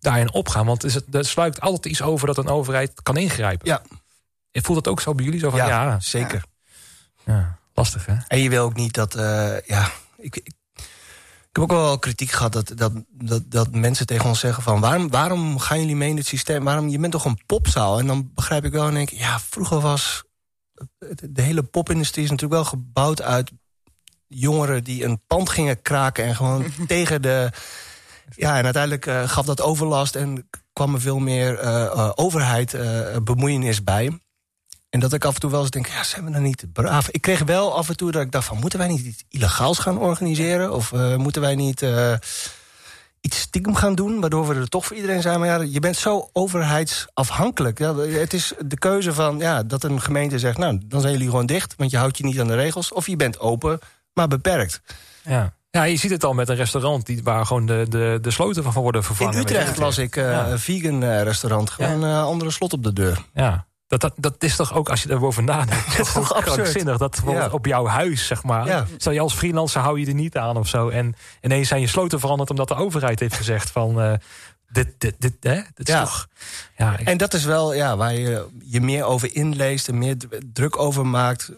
daarin 0.00 0.32
opgaan. 0.32 0.66
Want 0.66 0.84
is 0.84 0.94
het, 0.94 1.04
er 1.14 1.24
sluikt 1.24 1.60
altijd 1.60 1.86
iets 1.86 2.02
over 2.02 2.26
dat 2.26 2.36
een 2.38 2.48
overheid 2.48 2.92
kan 3.02 3.16
ingrijpen. 3.16 3.68
Ja. 3.68 3.82
Je 4.50 4.62
voelt 4.62 4.78
het 4.78 4.88
ook 4.88 5.00
zo 5.00 5.14
bij 5.14 5.24
jullie? 5.24 5.40
Zo 5.40 5.50
van, 5.50 5.58
ja, 5.58 5.66
ja, 5.66 6.00
zeker. 6.00 6.42
Lastig, 7.76 8.06
hè? 8.06 8.14
En 8.28 8.38
je 8.38 8.48
wil 8.48 8.64
ook 8.64 8.74
niet 8.74 8.94
dat, 8.94 9.14
eh, 9.14 9.60
ja, 9.60 9.90
ik, 10.16 10.36
ik, 10.36 10.46
ik 11.56 11.62
heb 11.62 11.62
ook 11.62 11.70
wel 11.70 11.98
kritiek 11.98 12.30
gehad 12.30 12.52
dat, 12.52 12.72
dat, 12.74 12.92
dat, 13.08 13.42
dat 13.50 13.74
mensen 13.74 14.06
tegen 14.06 14.28
ons 14.28 14.40
zeggen 14.40 14.62
van... 14.62 14.80
Waarom, 14.80 15.10
waarom 15.10 15.58
gaan 15.58 15.80
jullie 15.80 15.96
mee 15.96 16.10
in 16.10 16.16
het 16.16 16.26
systeem? 16.26 16.64
Waarom, 16.64 16.88
je 16.88 16.98
bent 16.98 17.12
toch 17.12 17.24
een 17.24 17.40
popzaal? 17.46 17.98
En 17.98 18.06
dan 18.06 18.30
begrijp 18.34 18.64
ik 18.64 18.72
wel 18.72 18.86
en 18.86 18.94
denk 18.94 19.10
ik, 19.10 19.18
ja, 19.18 19.40
vroeger 19.40 19.80
was... 19.80 20.24
De 21.30 21.42
hele 21.42 21.62
popindustrie 21.62 22.24
is 22.24 22.30
natuurlijk 22.30 22.60
wel 22.60 22.70
gebouwd 22.70 23.22
uit 23.22 23.50
jongeren... 24.26 24.84
die 24.84 25.04
een 25.04 25.20
pand 25.26 25.48
gingen 25.48 25.82
kraken 25.82 26.24
en 26.24 26.36
gewoon 26.36 26.64
tegen 26.86 27.22
de... 27.22 27.50
Ja, 28.36 28.58
en 28.58 28.64
uiteindelijk 28.64 29.06
eh, 29.06 29.28
gaf 29.28 29.46
dat 29.46 29.60
overlast 29.60 30.14
en 30.14 30.48
kwam 30.76 30.94
er 30.94 31.00
veel 31.00 31.18
meer 31.18 31.58
eh, 31.58 31.84
eh, 31.84 32.10
overheid 32.14 32.74
eh, 32.74 33.16
bemoeienis 33.22 33.84
bij... 33.84 34.20
En 34.96 35.02
dat 35.02 35.12
ik 35.12 35.24
af 35.24 35.34
en 35.34 35.40
toe 35.40 35.50
wel 35.50 35.60
eens 35.60 35.70
denk, 35.70 35.86
ja, 35.86 36.02
zijn 36.02 36.24
we 36.24 36.30
dan 36.30 36.42
niet 36.42 36.64
braaf? 36.72 37.08
Ik 37.08 37.20
kreeg 37.20 37.42
wel 37.42 37.76
af 37.76 37.88
en 37.88 37.96
toe 37.96 38.10
dat 38.12 38.22
ik 38.22 38.30
dacht 38.32 38.46
van... 38.46 38.58
moeten 38.58 38.78
wij 38.78 38.88
niet 38.88 39.00
iets 39.04 39.24
illegaals 39.28 39.78
gaan 39.78 39.98
organiseren? 39.98 40.72
Of 40.72 40.92
eh, 40.92 41.16
moeten 41.16 41.42
wij 41.42 41.54
niet 41.54 41.82
eh, 41.82 42.12
iets 43.20 43.38
stiekem 43.38 43.74
gaan 43.74 43.94
doen... 43.94 44.20
waardoor 44.20 44.48
we 44.48 44.54
er 44.54 44.68
toch 44.68 44.86
voor 44.86 44.96
iedereen 44.96 45.22
zijn? 45.22 45.40
Maar 45.40 45.48
ja, 45.48 45.60
je 45.60 45.80
bent 45.80 45.96
zo 45.96 46.28
overheidsafhankelijk. 46.32 47.78
Ja, 47.78 47.96
het 47.96 48.32
is 48.32 48.52
de 48.66 48.78
keuze 48.78 49.14
van 49.14 49.38
ja, 49.38 49.62
dat 49.62 49.84
een 49.84 50.00
gemeente 50.00 50.38
zegt... 50.38 50.58
nou, 50.58 50.80
dan 50.84 51.00
zijn 51.00 51.12
jullie 51.12 51.28
gewoon 51.28 51.46
dicht, 51.46 51.74
want 51.76 51.90
je 51.90 51.96
houdt 51.96 52.18
je 52.18 52.24
niet 52.24 52.40
aan 52.40 52.46
de 52.46 52.54
regels. 52.54 52.92
Of 52.92 53.06
je 53.06 53.16
bent 53.16 53.38
open, 53.40 53.78
maar 54.12 54.28
beperkt. 54.28 54.80
Ja. 55.24 55.54
ja, 55.70 55.82
je 55.82 55.96
ziet 55.96 56.10
het 56.10 56.24
al 56.24 56.32
met 56.34 56.48
een 56.48 56.56
restaurant 56.56 57.06
die, 57.06 57.20
waar 57.22 57.46
gewoon 57.46 57.66
de, 57.66 57.86
de, 57.88 58.18
de 58.22 58.30
sloten 58.30 58.62
van 58.62 58.82
worden 58.82 59.04
vervangen. 59.04 59.34
In 59.34 59.40
Utrecht 59.40 59.76
las 59.76 59.98
ik 59.98 60.16
eh, 60.16 60.30
Ja. 60.30 60.46
een 60.46 60.58
vegan 60.58 61.04
restaurant. 61.04 61.70
Gewoon 61.70 62.02
een 62.02 62.22
andere 62.22 62.50
slot 62.50 62.72
op 62.72 62.82
de 62.82 62.92
deur. 62.92 63.24
Ja. 63.34 63.66
Dat, 63.88 64.00
dat, 64.00 64.12
dat 64.16 64.34
is 64.38 64.56
toch 64.56 64.74
ook, 64.74 64.88
als 64.88 65.02
je 65.02 65.10
erover 65.10 65.42
nadenkt, 65.42 65.98
is 66.00 66.12
toch 66.12 66.40
krankzinnig. 66.40 66.96
Dat 66.98 67.20
Ja. 67.26 67.48
op 67.50 67.66
jouw 67.66 67.86
huis, 67.86 68.26
zeg 68.26 68.42
maar. 68.42 68.66
Ja. 68.66 68.86
Stel 68.96 69.12
je 69.12 69.20
als 69.20 69.34
freelancer 69.34 69.80
hou 69.80 70.00
je 70.00 70.06
er 70.06 70.14
niet 70.14 70.36
aan 70.36 70.56
of 70.56 70.68
zo. 70.68 70.88
En 70.88 71.14
ineens 71.40 71.68
zijn 71.68 71.80
je 71.80 71.86
sloten 71.86 72.20
veranderd 72.20 72.50
omdat 72.50 72.68
de 72.68 72.74
overheid 72.74 73.20
heeft 73.20 73.36
gezegd 73.36 73.70
van... 73.70 74.00
eh, 74.00 74.12
dit, 74.68 74.94
dit, 74.98 75.14
dit, 75.18 75.32
hè? 75.40 75.54
dit 75.74 75.88
is 75.88 75.94
Ja. 75.94 76.00
toch... 76.00 76.26
Ja, 76.76 76.98
ik- 76.98 77.06
En 77.06 77.16
dat 77.16 77.34
is 77.34 77.44
wel 77.44 77.74
ja, 77.74 77.96
waar 77.96 78.14
je 78.14 78.46
je 78.64 78.80
meer 78.80 79.04
over 79.04 79.34
inleest 79.34 79.88
en 79.88 79.98
meer 79.98 80.16
druk 80.52 80.78
over 80.78 81.06
maakt. 81.06 81.50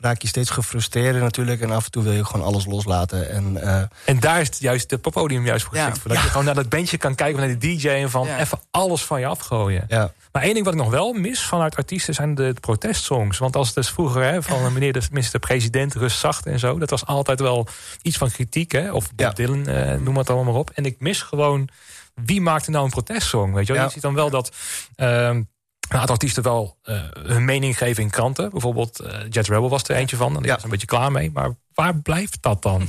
Raak 0.00 0.22
je 0.22 0.28
steeds 0.28 0.50
gefrustreerder 0.50 1.22
natuurlijk. 1.22 1.60
En 1.60 1.70
af 1.70 1.84
en 1.84 1.90
toe 1.90 2.02
wil 2.02 2.12
je 2.12 2.24
gewoon 2.24 2.46
alles 2.46 2.66
loslaten. 2.66 3.30
En 3.30 3.62
eh, 3.62 3.82
En 4.04 4.20
daar 4.20 4.40
is 4.40 4.46
het 4.46 4.58
juist 4.58 4.90
het 4.90 5.00
podium 5.00 5.44
juist 5.44 5.64
voor 5.64 5.74
Ja. 5.74 5.80
geschikt. 5.84 6.02
voor. 6.02 6.12
Dat 6.14 6.22
je 6.22 6.28
gewoon 6.28 6.44
naar 6.44 6.54
dat 6.54 6.68
bandje 6.68 6.96
kan 6.96 7.14
kijken, 7.14 7.38
naar 7.40 7.58
die 7.58 7.76
DJ... 7.76 7.88
en 7.88 8.10
van 8.10 8.26
Ja. 8.26 8.38
even 8.38 8.58
alles 8.70 9.04
van 9.04 9.20
je 9.20 9.26
afgooien. 9.26 9.84
ja, 9.88 10.12
Maar 10.32 10.42
één 10.42 10.52
ding 10.54 10.64
wat 10.64 10.74
ik 10.74 10.80
nog 10.80 10.90
wel 10.90 11.12
mis 11.12 11.42
vanuit 11.42 11.76
artiesten 11.76 12.14
zijn 12.14 12.34
de 12.34 12.54
protestsongs. 12.60 13.38
Want 13.38 13.56
als 13.56 13.66
het 13.66 13.76
dus 13.76 13.90
vroeger 13.90 14.22
hè, 14.22 14.42
van 14.42 14.72
meneer 14.72 14.92
de 14.92 15.02
minister-president, 15.10 15.94
rust 15.94 16.18
zacht 16.18 16.46
en 16.46 16.58
zo. 16.58 16.78
Dat 16.78 16.90
was 16.90 17.06
altijd 17.06 17.40
wel 17.40 17.66
iets 18.02 18.16
van 18.16 18.30
kritiek. 18.30 18.72
Hè? 18.72 18.92
Of 18.92 19.08
Bob 19.08 19.20
Ja. 19.20 19.30
Dylan, 19.30 19.66
eh, 19.66 19.94
noem 19.98 20.16
het 20.16 20.30
allemaal 20.30 20.52
maar 20.52 20.60
op. 20.60 20.70
En 20.70 20.84
ik 20.84 21.00
mis 21.00 21.22
gewoon, 21.22 21.68
wie 22.14 22.40
maakte 22.40 22.70
nou 22.70 22.84
een 22.84 22.90
protestsong? 22.90 23.54
Weet 23.54 23.66
je, 23.66 23.72
wel? 23.72 23.80
Ja. 23.82 23.86
je 23.88 23.92
ziet 23.94 24.02
dan 24.02 24.14
wel 24.14 24.30
dat... 24.30 24.52
ehm, 24.94 25.42
een 25.88 25.98
aantal 25.98 26.14
artiesten 26.14 26.42
wel 26.42 26.76
uh, 26.84 27.00
hun 27.22 27.44
mening 27.44 27.78
geven 27.78 28.02
in 28.02 28.10
kranten. 28.10 28.50
Bijvoorbeeld 28.50 29.00
uh, 29.02 29.08
Jet 29.30 29.48
Rebel 29.48 29.68
was 29.70 29.82
er 29.82 29.96
eentje 29.96 30.16
van. 30.16 30.32
En 30.34 30.38
die 30.38 30.46
Ja. 30.46 30.54
was 30.54 30.64
een 30.64 30.70
beetje 30.70 30.86
klaar 30.86 31.12
mee. 31.12 31.30
Maar 31.30 31.50
waar 31.74 31.96
blijft 32.00 32.38
dat 32.42 32.62
dan? 32.62 32.88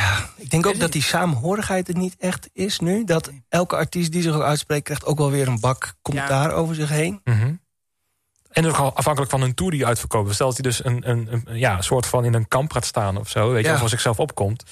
Ja, 0.00 0.28
ik 0.36 0.50
denk 0.50 0.66
ook 0.66 0.78
dat 0.80 0.92
die 0.92 1.02
saamhorigheid 1.02 1.88
er 1.88 1.96
niet 1.96 2.16
echt 2.18 2.48
is 2.52 2.78
nu. 2.78 3.04
Dat 3.04 3.30
elke 3.48 3.76
artiest 3.76 4.12
die 4.12 4.22
zich 4.22 4.34
ook 4.34 4.42
uitspreekt... 4.42 4.84
krijgt 4.84 5.04
ook 5.04 5.18
wel 5.18 5.30
weer 5.30 5.48
een 5.48 5.60
bak 5.60 5.94
commentaar 6.02 6.52
over 6.52 6.74
zich 6.74 6.88
heen. 6.88 7.20
Mhm. 7.24 7.54
En 8.50 8.66
ook 8.66 8.76
al 8.76 8.94
afhankelijk 8.96 9.30
van 9.32 9.40
hun 9.40 9.54
tour 9.54 9.72
die 9.72 9.86
uitverkopen. 9.86 10.34
Stel 10.34 10.46
dat 10.46 10.56
hij 10.56 10.70
dus 10.70 10.84
een, 10.84 11.10
een, 11.10 11.28
een, 11.44 11.58
ja, 11.58 11.80
soort 11.82 12.06
van 12.06 12.24
in 12.24 12.34
een 12.34 12.48
kamp 12.48 12.72
gaat 12.72 12.84
staan 12.86 13.16
of 13.16 13.28
zo. 13.28 13.50
Weet 13.50 13.62
je, 13.62 13.66
Ja. 13.68 13.74
of 13.74 13.80
voor 13.80 13.88
zichzelf 13.88 14.18
opkomt. 14.18 14.62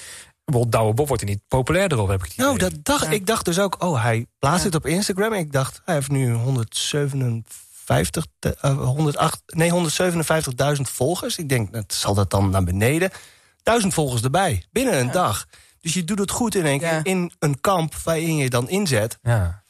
Bijvoorbeeld 0.44 0.72
Douwe 0.76 0.94
Bob 0.94 1.08
wordt 1.08 1.22
hij 1.22 1.32
niet 1.32 1.42
populairder 1.48 1.98
op, 1.98 2.08
heb 2.08 2.20
ik 2.22 2.28
het 2.28 2.36
Nou, 2.36 2.58
dat 2.58 2.72
dacht, 2.82 3.04
Ja. 3.04 3.10
ik 3.10 3.26
dacht 3.26 3.44
dus 3.44 3.58
ook... 3.58 3.82
oh, 3.82 4.02
hij 4.02 4.26
plaatst 4.38 4.58
Ja. 4.60 4.66
het 4.66 4.74
op 4.74 4.86
Instagram. 4.86 5.32
En 5.32 5.38
ik 5.38 5.52
dacht, 5.52 5.80
hij 5.84 5.94
heeft 5.94 6.10
nu 6.10 6.32
157... 6.32 8.26
te- 8.38 8.56
eh, 8.60 8.76
108, 8.84 9.42
nee, 9.46 9.70
157.000 10.76 10.80
volgers. 10.90 11.38
Ik 11.38 11.48
denk, 11.48 11.72
dat 11.72 11.94
zal 11.94 12.14
dat 12.14 12.30
dan 12.30 12.50
naar 12.50 12.64
beneden. 12.64 13.10
Duizend 13.62 13.94
volgers 13.94 14.22
erbij, 14.22 14.64
binnen 14.72 14.98
een 14.98 15.06
Ja. 15.06 15.12
dag. 15.12 15.46
Dus 15.80 15.94
je 15.94 16.04
doet 16.04 16.18
het 16.18 16.30
goed 16.30 16.54
in 16.54 16.66
één 16.66 16.78
keer 16.78 16.88
Ja. 16.88 17.00
in 17.04 17.32
een 17.38 17.60
kamp... 17.60 17.94
waarin 18.04 18.36
je 18.36 18.50
dan 18.50 18.68
inzet. 18.68 19.18
Ja. 19.22 19.62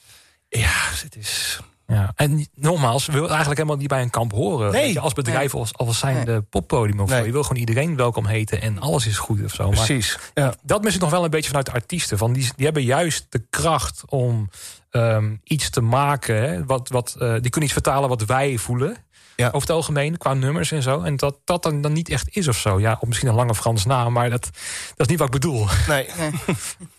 Ja, 0.49 0.71
het 1.03 1.17
is... 1.17 1.61
Ja, 1.87 2.13
en 2.15 2.47
nogmaals, 2.55 3.07
we 3.07 3.13
willen 3.13 3.29
eigenlijk 3.29 3.59
helemaal 3.59 3.79
niet 3.81 3.89
bij 3.89 4.03
een 4.03 4.11
kamp 4.11 4.33
horen. 4.33 4.73
Nee. 4.73 4.83
Weet 4.83 4.93
je, 4.93 5.01
als 5.01 5.13
bedrijf, 5.13 5.55
als, 5.55 5.75
als 5.77 5.99
zijn 5.99 6.15
Nee. 6.17 6.25
de 6.25 6.43
poppodium 6.51 7.01
of 7.01 7.11
zo. 7.11 7.17
Je 7.17 7.33
wil 7.33 7.43
gewoon 7.43 7.59
iedereen 7.59 7.97
welkom 7.97 8.27
heten 8.27 8.61
en 8.61 8.79
alles 8.79 9.07
is 9.07 9.19
goed 9.19 9.45
of 9.45 9.55
zo. 9.55 9.67
Maar 9.69 9.77
Precies. 9.77 10.19
Ja. 10.35 10.55
dat 10.63 10.83
mis 10.83 10.95
ik 10.95 11.01
nog 11.01 11.11
wel 11.11 11.25
een 11.25 11.31
beetje 11.31 11.49
vanuit 11.49 11.67
de 11.67 11.73
artiesten. 11.73 12.19
Van 12.19 12.33
die, 12.33 12.51
die 12.57 12.65
hebben 12.65 12.83
juist 12.85 13.27
de 13.29 13.47
kracht 13.51 14.03
om 14.07 14.51
ehm, 14.91 15.35
iets 15.45 15.71
te 15.71 15.81
maken. 15.81 16.37
Hè, 16.49 16.65
wat, 16.65 16.89
wat, 16.89 17.15
eh, 17.19 17.33
die 17.33 17.41
kunnen 17.51 17.63
iets 17.63 17.73
vertalen 17.73 18.09
wat 18.09 18.25
wij 18.25 18.57
voelen. 18.59 18.97
Ja. 19.41 19.47
Over 19.47 19.61
het 19.61 19.71
algemeen, 19.71 20.17
qua 20.17 20.35
nummers 20.35 20.73
en 20.73 20.83
zo. 20.83 21.03
En 21.03 21.17
dat 21.17 21.39
dat 21.45 21.63
dan, 21.63 21.81
dan 21.81 21.93
niet 21.93 22.09
echt 22.09 22.37
is 22.37 22.49
of 22.49 22.59
zo. 22.59 22.81
Ja, 22.81 22.97
of 23.01 23.09
misschien 23.09 23.29
een 23.29 23.35
lange 23.35 23.55
Frans 23.55 23.85
naam, 23.85 24.13
maar 24.13 24.31
dat, 24.31 24.43
dat 24.43 24.53
is 24.97 25.07
niet 25.07 25.19
wat 25.19 25.27
ik 25.27 25.33
bedoel. 25.33 25.67
Nee. 25.89 26.07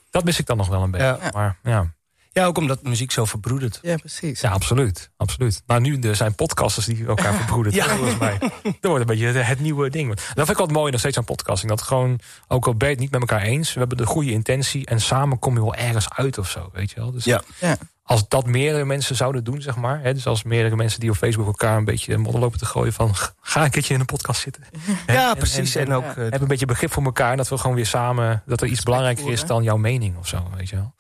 Dat 0.10 0.24
mis 0.24 0.40
ik 0.40 0.46
dan 0.46 0.58
nog 0.58 0.68
wel 0.68 0.84
een 0.84 0.92
beetje. 0.92 1.18
Ja. 1.22 1.30
Maar 1.34 1.58
ja. 1.64 1.94
ja, 2.32 2.46
ook 2.46 2.58
omdat 2.58 2.84
muziek 2.84 3.12
zo 3.12 3.26
verbroedert. 3.26 3.80
Ja, 3.82 3.96
precies. 3.96 4.42
Ja, 4.42 4.50
absoluut. 4.50 5.12
absoluut. 5.18 5.62
Nou, 5.66 5.82
nu 5.82 6.00
er 6.00 6.16
zijn 6.16 6.36
podcasters 6.36 6.86
die 6.86 7.06
elkaar 7.06 7.34
verbroeden. 7.44 7.74
Ja. 7.74 7.86
Volgens 7.86 8.18
mij. 8.18 8.38
Dat 8.64 8.76
wordt 8.82 9.00
een 9.00 9.06
beetje 9.06 9.26
het, 9.28 9.46
het 9.46 9.60
nieuwe 9.60 9.90
ding. 9.90 10.08
Dat 10.16 10.20
vind 10.34 10.50
ik 10.50 10.58
wat 10.58 10.72
mooi 10.72 10.92
nog 10.92 11.00
steeds 11.00 11.18
aan 11.18 11.24
podcasting. 11.26 11.72
Dat 11.72 11.82
gewoon, 11.82 12.20
ook 12.48 12.68
al 12.68 12.76
ben 12.76 12.88
je 12.88 12.94
het 12.94 13.04
niet 13.04 13.12
met 13.12 13.22
elkaar 13.22 13.42
eens... 13.42 13.74
we 13.74 13.80
hebben 13.80 13.98
de 13.98 14.06
goede 14.06 14.32
intentie 14.32 14.86
en 14.86 15.02
samen 15.02 15.40
kom 15.40 15.54
je 15.54 15.62
wel 15.62 15.76
ergens 15.76 16.10
uit 16.10 16.38
of 16.38 16.50
zo. 16.50 16.70
Weet 16.74 16.92
je 16.92 17.00
wel? 17.00 17.12
Dus 17.12 17.24
Ja. 17.24 17.42
Ja. 17.60 17.78
Als 18.10 18.28
dat 18.28 18.46
meerdere 18.46 18.86
mensen 18.86 19.16
zouden 19.16 19.44
doen, 19.44 19.62
zeg 19.62 19.76
maar... 19.76 20.02
Hè, 20.02 20.14
dus 20.14 20.26
als 20.28 20.44
meerdere 20.44 20.76
mensen 20.76 21.00
die 21.00 21.10
op 21.10 21.16
Facebook 21.16 21.46
elkaar 21.48 21.78
een 21.78 21.86
beetje 21.86 22.18
modder 22.18 22.42
lopen 22.42 22.60
te 22.60 22.66
gooien... 22.66 22.94
van 22.94 23.16
ga 23.42 23.64
een 23.64 23.70
keertje 23.70 23.94
in 23.94 24.00
een 24.00 24.06
podcast 24.06 24.42
zitten. 24.42 24.64
Ja, 25.08 25.30
En- 25.32 25.38
precies. 25.38 25.76
en- 25.76 25.82
En, 25.86 25.88
en- 25.92 25.94
ook... 25.98 26.04
ja. 26.04 26.16
eh, 26.16 26.32
Heb 26.32 26.42
een 26.42 26.48
beetje 26.48 26.66
begrip 26.66 26.92
voor 26.94 27.04
elkaar... 27.04 27.32
en 27.32 27.38
dat 27.38 27.50
we 27.50 27.58
gewoon 27.58 27.76
weer 27.76 27.86
samen... 27.86 28.44
dat 28.46 28.62
er 28.62 28.68
iets 28.68 28.84
belangrijker 28.84 29.32
is 29.32 29.46
dan 29.46 29.64
jouw 29.64 29.78
mening 29.78 30.18
of 30.18 30.28
zo. 30.28 30.48
Weet 30.56 30.70
je 30.70 30.76
wel? 30.76 30.94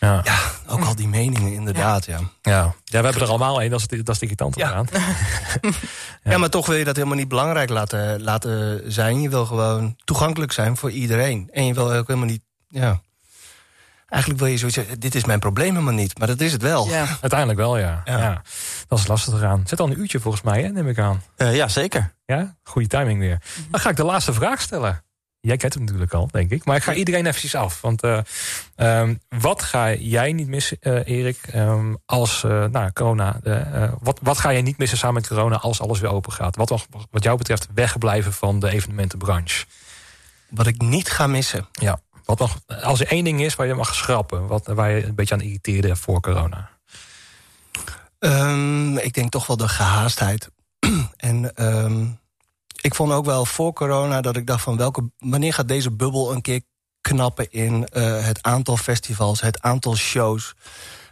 Ja. 0.00 0.20
ja, 0.24 0.38
ook 0.66 0.84
al 0.84 0.94
die 0.94 1.08
meningen, 1.08 1.52
inderdaad. 1.52 2.04
Ja. 2.04 2.18
Ja. 2.42 2.52
ja, 2.84 2.98
we 2.98 3.04
hebben 3.04 3.22
er 3.22 3.28
allemaal 3.28 3.60
één. 3.60 3.70
Dat 3.70 3.80
is, 3.80 4.02
dat 4.04 4.14
is 4.14 4.20
irritant 4.22 4.56
Ja. 4.64 4.84
Ja. 6.24 6.38
maar 6.38 6.50
toch 6.50 6.66
wil 6.66 6.76
je 6.76 6.84
dat 6.84 6.96
helemaal 6.96 7.16
niet 7.18 7.28
belangrijk 7.28 7.68
laten, 7.70 8.22
laten 8.22 8.82
zijn. 8.92 9.20
Je 9.20 9.28
wil 9.28 9.46
gewoon 9.46 9.96
toegankelijk 10.04 10.52
zijn 10.52 10.76
voor 10.76 10.90
iedereen. 10.90 11.48
En 11.52 11.66
je 11.66 11.74
wil 11.74 11.92
ook 11.92 12.06
helemaal 12.06 12.28
niet... 12.28 12.42
Ja. 12.68 13.00
Eigenlijk 14.16 14.40
wil 14.40 14.50
je 14.50 14.58
zoiets 14.58 14.76
zeggen, 14.76 15.00
dit 15.00 15.14
is 15.14 15.24
mijn 15.24 15.38
probleem 15.38 15.72
helemaal 15.72 15.94
niet. 15.94 16.18
Maar 16.18 16.26
dat 16.26 16.40
is 16.40 16.52
het 16.52 16.62
wel. 16.62 16.88
Ja. 16.88 17.06
Uiteindelijk 17.20 17.58
wel, 17.58 17.78
ja. 17.78 18.02
Ja. 18.04 18.18
ja. 18.18 18.42
Dat 18.88 18.98
is 18.98 19.06
lastig 19.06 19.34
eraan. 19.34 19.62
Zet 19.66 19.80
al 19.80 19.86
een 19.86 20.00
uurtje 20.00 20.20
volgens 20.20 20.42
mij, 20.42 20.62
hè, 20.62 20.68
neem 20.68 20.88
ik 20.88 20.98
aan. 20.98 21.22
Eh, 21.36 21.56
ja, 21.56 21.68
zeker. 21.68 22.14
Ja, 22.24 22.56
goede 22.62 22.88
timing 22.88 23.18
weer. 23.18 23.42
Dan 23.70 23.80
ga 23.80 23.90
ik 23.90 23.96
de 23.96 24.04
laatste 24.04 24.32
vraag 24.32 24.60
stellen. 24.60 25.04
Jij 25.46 25.56
kent 25.56 25.74
hem 25.74 25.84
natuurlijk 25.84 26.12
al, 26.12 26.28
denk 26.30 26.50
ik. 26.50 26.64
Maar 26.64 26.76
ik 26.76 26.82
ga 26.82 26.94
iedereen 26.94 27.26
eventjes 27.26 27.54
af. 27.54 27.80
Want 27.80 28.02
eh, 28.02 28.18
ehm, 28.74 29.14
wat 29.28 29.62
ga 29.62 29.92
jij 29.94 30.32
niet 30.32 30.48
missen, 30.48 30.76
eh, 30.80 31.06
Erik, 31.18 31.38
ehm, 31.50 31.94
als 32.06 32.44
eh, 32.44 32.64
nou, 32.64 32.92
corona... 32.92 33.40
wat, 34.00 34.18
wat 34.22 34.38
ga 34.38 34.52
jij 34.52 34.62
niet 34.62 34.78
missen 34.78 34.98
samen 34.98 35.14
met 35.14 35.28
corona 35.28 35.56
als 35.56 35.80
alles 35.80 36.00
weer 36.00 36.10
open 36.10 36.32
gaat? 36.32 36.56
Wat 36.56 36.86
wat 37.10 37.22
jou 37.22 37.38
betreft 37.38 37.68
wegblijven 37.74 38.32
van 38.32 38.60
de 38.60 38.70
evenementenbranche? 38.70 39.64
Wat 40.50 40.66
ik 40.66 40.80
niet 40.80 41.10
ga 41.10 41.26
missen. 41.26 41.66
Ja. 41.72 41.98
Wat 42.26 42.38
mag, 42.38 42.58
als 42.82 43.00
er 43.00 43.06
één 43.06 43.24
ding 43.24 43.40
is 43.40 43.54
waar 43.54 43.66
je 43.66 43.74
mag 43.74 43.94
schrappen... 43.94 44.46
Wat, 44.46 44.66
waar 44.66 44.90
je 44.90 45.04
een 45.04 45.14
beetje 45.14 45.34
aan 45.34 45.40
irriteerde 45.40 45.96
voor 45.96 46.20
corona... 46.20 46.70
Ehm, 48.18 48.96
ik 48.96 49.12
denk 49.12 49.30
toch 49.30 49.46
wel 49.46 49.56
de 49.56 49.68
gehaastheid. 49.68 50.50
en 51.16 51.54
ehm, 51.54 52.06
ik 52.80 52.94
vond 52.94 53.12
ook 53.12 53.24
wel 53.24 53.44
voor 53.44 53.72
corona 53.72 54.20
dat 54.20 54.36
ik 54.36 54.46
dacht 54.46 54.62
van... 54.62 54.76
Welke, 54.76 55.10
wanneer 55.18 55.52
gaat 55.52 55.68
deze 55.68 55.90
bubbel 55.90 56.32
een 56.32 56.42
keer 56.42 56.62
knappen 57.00 57.50
in 57.50 57.88
eh, 57.88 58.24
het 58.24 58.42
aantal 58.42 58.76
festivals... 58.76 59.40
het 59.40 59.60
aantal 59.60 59.96
shows, 59.96 60.54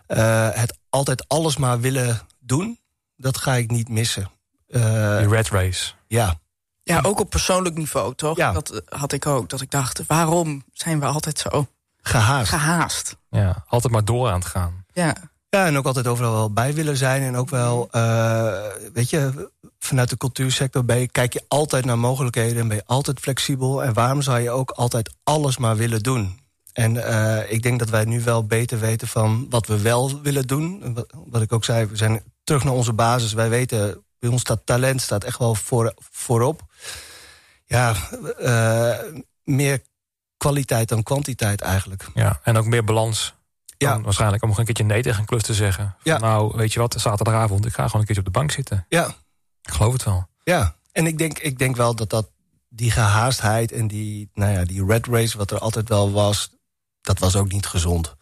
eh, 0.07 0.49
het 0.53 0.79
altijd 0.89 1.29
alles 1.29 1.57
maar 1.57 1.81
willen 1.81 2.21
doen... 2.39 2.79
dat 3.17 3.37
ga 3.37 3.55
ik 3.55 3.71
niet 3.71 3.89
missen. 3.89 4.31
Eh, 4.67 5.19
Die 5.19 5.29
red 5.29 5.49
race. 5.49 5.93
ja, 6.07 6.41
ja, 6.85 7.01
ook 7.03 7.21
op 7.21 7.31
persoonlijk 7.31 7.77
niveau, 7.77 8.15
toch? 8.15 8.37
Ja. 8.37 8.53
Dat 8.53 8.71
eh, 8.71 8.99
had 8.99 9.13
ik 9.13 9.27
ook. 9.27 9.49
Dat 9.49 9.61
ik 9.61 9.71
dacht, 9.71 10.03
waarom 10.07 10.65
zijn 10.73 11.01
we 11.01 11.07
altijd 11.07 11.39
zo 11.39 11.67
gehaast. 12.03 12.49
gehaast? 12.49 13.17
Ja, 13.31 13.65
altijd 13.69 13.93
maar 13.93 14.05
door 14.05 14.29
aan 14.29 14.39
het 14.39 14.49
gaan. 14.49 14.85
Ja, 14.93 15.15
Ja, 15.51 15.67
en 15.67 15.77
ook 15.77 15.87
altijd 15.87 16.07
overal 16.07 16.33
wel 16.33 16.53
bij 16.53 16.75
willen 16.75 16.97
zijn. 16.97 17.23
En 17.23 17.37
ook 17.37 17.51
wel, 17.51 17.89
eh, 17.91 18.53
weet 18.93 19.11
je, 19.11 19.51
vanuit 19.79 20.11
de 20.11 20.17
cultuursector 20.17 20.85
ben 20.85 21.01
je, 21.01 21.09
kijk 21.09 21.33
je 21.33 21.45
altijd 21.49 21.85
naar 21.85 21.99
mogelijkheden 21.99 22.59
en 22.61 22.69
ben 22.69 22.77
je 22.77 22.83
altijd 22.87 23.21
flexibel. 23.21 23.85
En 23.85 23.93
waarom 23.93 24.23
zou 24.23 24.41
je 24.41 24.51
ook 24.51 24.71
altijd 24.71 25.15
alles 25.23 25.57
maar 25.59 25.77
willen 25.77 26.03
doen? 26.03 26.39
En 26.73 27.05
eh, 27.05 27.53
ik 27.53 27.63
denk 27.63 27.79
dat 27.79 27.91
wij 27.91 28.05
nu 28.05 28.23
wel 28.23 28.47
beter 28.47 28.79
weten 28.79 29.09
van 29.09 29.47
wat 29.51 29.67
we 29.67 29.81
wel 29.81 30.21
willen 30.23 30.47
doen. 30.47 30.81
En 30.83 30.95
Wat, 30.95 31.07
wat 31.27 31.43
ik 31.43 31.53
ook 31.53 31.65
zei, 31.65 31.87
we 31.87 31.97
zijn 31.97 32.23
terug 32.45 32.65
naar 32.65 32.73
onze 32.73 32.93
basis. 32.93 33.33
Wij 33.33 33.49
weten, 33.49 34.04
bij 34.25 34.33
ons 34.33 34.43
staat 34.43 34.67
talent 34.67 35.01
staat 35.01 35.25
echt 35.25 35.39
wel 35.39 35.55
voor, 35.55 35.95
voorop. 36.11 36.63
Ja, 37.65 37.95
eh, 38.39 38.99
meer 39.43 39.83
kwaliteit 40.37 40.89
dan 40.89 41.03
kwantiteit 41.03 41.61
eigenlijk. 41.61 42.07
Ja, 42.15 42.41
en 42.43 42.57
ook 42.57 42.67
meer 42.67 42.85
balans. 42.85 43.35
Ja. 43.79 44.01
Waarschijnlijk 44.01 44.43
om 44.43 44.49
nog 44.49 44.59
een 44.59 44.65
keertje 44.65 44.85
nee 44.85 45.03
tegen 45.03 45.21
een 45.21 45.27
klus 45.27 45.43
te 45.43 45.55
zeggen. 45.55 45.85
Van, 45.85 46.13
Ja. 46.13 46.19
Nou, 46.19 46.57
weet 46.57 46.73
je 46.73 46.81
wat, 46.81 46.95
zaterdagavond, 47.01 47.67
ik 47.67 47.73
ga 47.73 47.85
gewoon 47.85 48.01
een 48.01 48.07
keertje 48.07 48.27
op 48.27 48.33
de 48.33 48.39
bank 48.39 48.51
zitten. 48.51 48.87
Ja, 48.89 49.07
Ik 49.63 49.73
geloof 49.73 49.93
het 49.93 50.05
wel. 50.05 50.27
Ja, 50.43 50.77
en 50.93 51.07
ik 51.07 51.19
denk, 51.19 51.39
ik 51.39 51.59
denk 51.59 51.77
wel 51.77 51.95
dat, 51.95 52.11
dat 52.11 52.31
die 52.69 52.91
gehaastheid 52.91 53.73
en 53.73 53.87
die, 53.87 54.31
nou 54.35 54.53
ja, 54.53 54.65
die 54.65 54.87
red 54.87 55.07
race, 55.07 55.39
wat 55.39 55.51
er 55.51 55.59
altijd 55.59 55.89
wel 55.89 56.13
was, 56.13 56.51
dat 57.01 57.19
was 57.19 57.37
ook 57.37 57.53
niet 57.53 57.67
gezond. 57.67 58.15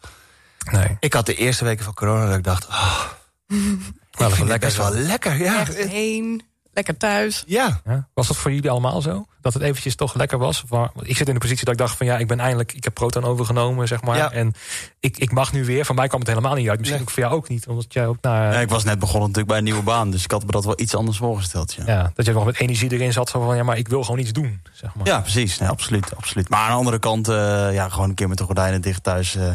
Nee. 0.71 0.97
Ik 0.99 1.13
had 1.13 1.25
de 1.25 1.35
eerste 1.35 1.63
weken 1.63 1.83
van 1.83 1.93
corona 1.93 2.25
dat 2.27 2.37
ik 2.37 2.43
dacht, 2.43 2.67
oh, 2.67 3.05
Vind 4.17 4.31
het 4.31 4.39
lekker 4.39 4.59
best 4.59 4.75
zo. 4.75 4.81
wel 4.81 4.91
lekker. 5.01 5.37
Ja, 5.37 5.59
echt 5.59 5.77
heen, 5.77 6.41
lekker 6.73 6.97
thuis. 6.97 7.43
ja. 7.47 7.81
Ja. 7.85 8.07
Was 8.13 8.27
dat 8.27 8.37
voor 8.37 8.51
jullie 8.53 8.69
allemaal 8.69 9.01
zo? 9.01 9.25
Dat 9.41 9.53
het 9.53 9.63
eventjes 9.63 9.95
toch 9.95 10.13
lekker 10.13 10.37
was? 10.37 10.63
Of 10.69 10.89
ik 11.01 11.17
zit 11.17 11.27
in 11.27 11.33
de 11.33 11.39
positie 11.39 11.65
dat 11.65 11.73
ik 11.73 11.79
dacht 11.79 11.97
van 11.97 12.05
ja, 12.05 12.17
ik 12.17 12.27
ben 12.27 12.39
eindelijk, 12.39 12.73
ik 12.73 12.83
heb 12.83 12.93
proton 12.93 13.23
overgenomen, 13.23 13.87
zeg 13.87 14.01
maar. 14.01 14.17
Ja. 14.17 14.31
En 14.31 14.53
ik, 14.99 15.17
ik 15.17 15.31
mag 15.31 15.51
nu 15.53 15.65
weer. 15.65 15.85
Van 15.85 15.95
mij 15.95 16.07
kwam 16.07 16.19
het 16.19 16.29
helemaal 16.29 16.53
niet 16.55 16.69
uit. 16.69 16.77
Misschien 16.79 16.99
Nee. 16.99 17.07
ook 17.07 17.13
voor 17.13 17.23
jou 17.23 17.35
ook 17.35 17.49
niet. 17.49 17.67
Omdat 17.67 17.93
jij 17.93 18.07
ook 18.07 18.17
naar. 18.21 18.53
Ja, 18.53 18.59
ik 18.59 18.69
was 18.69 18.83
net 18.83 18.99
begonnen 18.99 19.21
natuurlijk 19.21 19.47
bij 19.47 19.57
een 19.57 19.63
nieuwe 19.63 19.81
baan, 19.81 20.11
dus 20.11 20.23
ik 20.23 20.31
had 20.31 20.45
me 20.45 20.51
dat 20.51 20.65
wel 20.65 20.79
iets 20.79 20.95
anders 20.95 21.17
voorgesteld. 21.17 21.73
Ja, 21.73 21.83
ja, 21.85 22.11
dat 22.15 22.25
je 22.25 22.33
nog 22.33 22.45
met 22.45 22.59
energie 22.59 22.91
erin 22.91 23.13
zat. 23.13 23.29
Van 23.29 23.55
ja, 23.55 23.63
maar 23.63 23.77
ik 23.77 23.87
wil 23.87 24.03
gewoon 24.03 24.19
iets 24.19 24.31
doen. 24.31 24.61
Zeg 24.73 24.95
maar. 24.95 25.05
ja 25.07 25.19
precies. 25.21 25.59
Nee, 25.59 25.69
absoluut, 25.69 26.15
absoluut. 26.15 26.49
Maar 26.49 26.59
aan 26.59 26.69
de 26.71 26.77
andere 26.77 26.99
kant, 26.99 27.27
eh, 27.27 27.35
ja, 27.73 27.89
gewoon 27.89 28.09
een 28.09 28.15
keer 28.15 28.27
met 28.29 28.37
de 28.37 28.43
gordijnen 28.43 28.81
dicht 28.81 29.03
thuis... 29.03 29.35
eh 29.35 29.51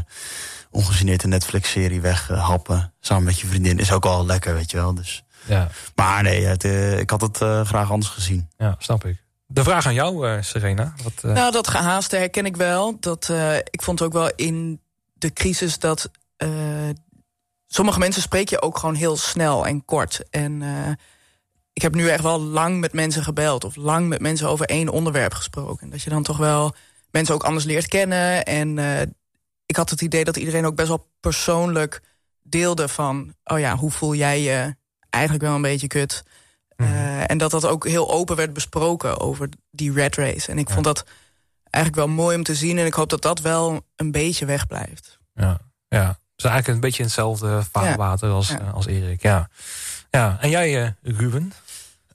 ongegeneerd 0.71 1.23
een 1.23 1.29
Netflix-serie 1.29 2.01
weghappen. 2.01 2.93
samen 3.01 3.25
met 3.25 3.41
je 3.41 3.47
vriendin 3.47 3.79
is 3.79 3.93
ook 3.93 4.05
al 4.05 4.27
lekker, 4.27 4.55
weet 4.55 4.71
je 4.71 4.77
wel. 4.77 4.95
Dus. 4.95 5.23
Ja, 5.47 5.69
Maar 5.95 6.23
nee, 6.23 6.45
het, 6.45 6.65
eh, 6.65 6.99
ik 6.99 7.11
had 7.11 7.21
het 7.21 7.41
eh, 7.41 7.65
graag 7.65 7.91
anders 7.91 8.11
gezien. 8.13 8.49
ja, 8.57 8.75
snap 8.79 9.05
ik. 9.05 9.23
De 9.47 9.63
vraag 9.63 9.87
aan 9.87 9.95
jou, 9.95 10.29
eh, 10.29 10.43
Serena. 10.43 10.95
Wat, 11.03 11.13
eh, 11.23 11.31
Nou, 11.33 11.53
dat 11.53 11.69
gehaaste 11.69 12.17
herken 12.17 12.47
ik 12.47 12.57
wel. 12.57 12.97
Dat, 13.01 13.29
eh, 13.29 13.57
ik 13.57 13.83
vond 13.83 14.03
ook 14.03 14.13
wel 14.13 14.31
in 14.37 14.81
de 15.15 15.33
crisis 15.33 15.79
dat... 15.79 16.11
eh, 16.37 16.49
sommige 17.67 17.99
mensen 17.99 18.23
spreek 18.23 18.49
je 18.49 18.63
ook 18.63 18.79
gewoon 18.79 18.95
heel 18.95 19.17
snel 19.17 19.67
en 19.67 19.85
kort. 19.85 20.23
En 20.31 20.63
eh, 20.63 20.93
ik 21.73 21.83
heb 21.83 21.95
nu 21.95 22.09
echt 22.09 22.23
wel 22.23 22.41
lang 22.41 22.81
met 22.81 22.93
mensen 22.93 23.23
gebeld... 23.23 23.65
of 23.65 23.77
lang 23.77 24.09
met 24.09 24.21
mensen 24.21 24.49
over 24.49 24.67
één 24.67 24.89
onderwerp 24.89 25.35
gesproken. 25.35 25.91
Dat 25.91 26.03
je 26.03 26.11
dan 26.11 26.23
toch 26.23 26.37
wel 26.37 26.75
mensen 27.11 27.35
ook 27.35 27.45
anders 27.45 27.65
leert 27.65 27.87
kennen. 27.89 28.45
En 28.45 28.79
eh, 28.79 29.07
ik 29.69 29.77
had 29.77 29.91
het 29.91 30.01
idee 30.01 30.25
dat 30.25 30.37
iedereen 30.37 30.67
ook 30.67 30.75
best 30.75 30.89
wel 30.89 31.11
persoonlijk 31.21 32.01
deelde 32.43 32.89
van... 32.89 33.35
oh 33.45 33.59
ja, 33.59 33.77
hoe 33.77 33.91
voel 33.91 34.15
jij 34.15 34.43
je? 34.43 34.77
Eigenlijk 35.11 35.45
wel 35.45 35.55
een 35.55 35.63
beetje 35.63 35.87
kut. 35.87 36.23
Uh, 36.77 37.31
en 37.31 37.39
dat 37.39 37.51
dat 37.51 37.67
ook 37.67 37.87
heel 37.87 38.11
open 38.11 38.37
werd 38.37 38.53
besproken 38.53 39.21
over 39.21 39.49
die 39.71 39.93
red 39.93 40.17
race. 40.17 40.51
En 40.51 40.59
ik 40.59 40.69
Ja. 40.69 40.73
vond 40.75 40.85
dat 40.87 41.05
eigenlijk 41.71 42.07
wel 42.07 42.15
mooi 42.15 42.37
om 42.37 42.43
te 42.43 42.55
zien. 42.55 42.79
En 42.79 42.87
ik 42.87 42.95
hoop 42.95 43.11
dat 43.11 43.23
dat 43.23 43.41
wel 43.41 43.87
een 43.97 44.11
beetje 44.11 44.45
wegblijft. 44.47 45.19
Ja, 45.35 45.59
ja. 45.89 46.19
Dus 46.37 46.45
eigenlijk 46.51 46.69
een 46.75 46.81
beetje 46.81 46.99
in 46.99 47.05
hetzelfde 47.05 47.63
vaarwater 47.73 48.31
als, 48.31 48.49
Ja. 48.49 48.61
eh, 48.61 48.75
als 48.75 48.87
Erik. 48.87 49.23
Ja. 49.23 49.49
Ja, 50.11 50.39
en 50.41 50.51
jij, 50.51 50.95
Ruben? 51.03 51.53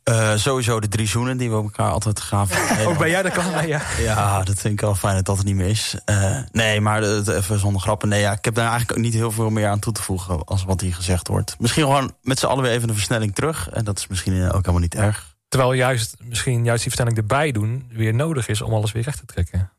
Uh, 0.10 0.36
sowieso 0.36 0.80
de 0.80 0.88
drie 0.88 1.08
zoenen 1.08 1.38
die 1.38 1.50
we 1.50 1.56
elkaar 1.56 1.92
altijd 1.92 2.20
gaven. 2.20 2.88
Ook 2.88 2.98
bij 2.98 3.10
jij 3.10 3.22
dat 3.22 3.32
kan? 3.32 3.52
Nee, 3.52 3.68
ja. 3.68 3.82
ja, 4.00 4.44
dat 4.44 4.60
vind 4.60 4.74
ik 4.74 4.82
wel 4.82 4.96
fijn 4.96 5.16
dat 5.16 5.26
dat 5.26 5.44
niet 5.44 5.56
meer 5.56 5.70
is. 5.70 5.96
Uh, 6.06 6.40
nee, 6.52 6.82
maar 6.82 7.02
het, 7.02 7.28
even 7.28 7.60
zonder 7.60 7.82
grappen. 7.82 8.10
Nee, 8.10 8.22
ja, 8.22 8.32
ik 8.32 8.46
heb 8.46 8.56
daar 8.56 8.70
eigenlijk 8.70 8.98
ook 8.98 9.04
niet 9.04 9.14
heel 9.14 9.32
veel 9.32 9.50
meer 9.50 9.68
aan 9.68 9.80
toe 9.80 9.94
te 9.94 10.02
voegen 10.02 10.46
als 10.46 10.64
wat 10.64 10.82
hier 10.82 10.96
gezegd 10.96 11.28
wordt. 11.28 11.56
Misschien 11.60 11.84
gewoon 11.84 12.14
met 12.22 12.40
z'n 12.40 12.46
allen 12.46 12.64
weer 12.64 12.72
even 12.72 12.90
een 12.90 12.96
versnelling 12.96 13.36
terug. 13.36 13.70
En 13.70 13.84
dat 13.84 13.98
is 13.98 14.08
misschien 14.08 14.46
ook 14.46 14.52
helemaal 14.52 14.80
niet 14.80 14.96
erg. 14.96 15.36
Terwijl 15.48 15.74
juist, 15.74 16.16
misschien 16.24 16.64
juist 16.64 16.84
die 16.84 16.92
versnelling 16.92 17.18
erbij 17.18 17.52
doen 17.52 17.90
weer 17.92 18.14
nodig 18.14 18.48
is 18.48 18.62
om 18.62 18.74
alles 18.74 18.92
weer 18.92 19.04
recht 19.04 19.20
te 19.20 19.26
trekken. 19.26 19.72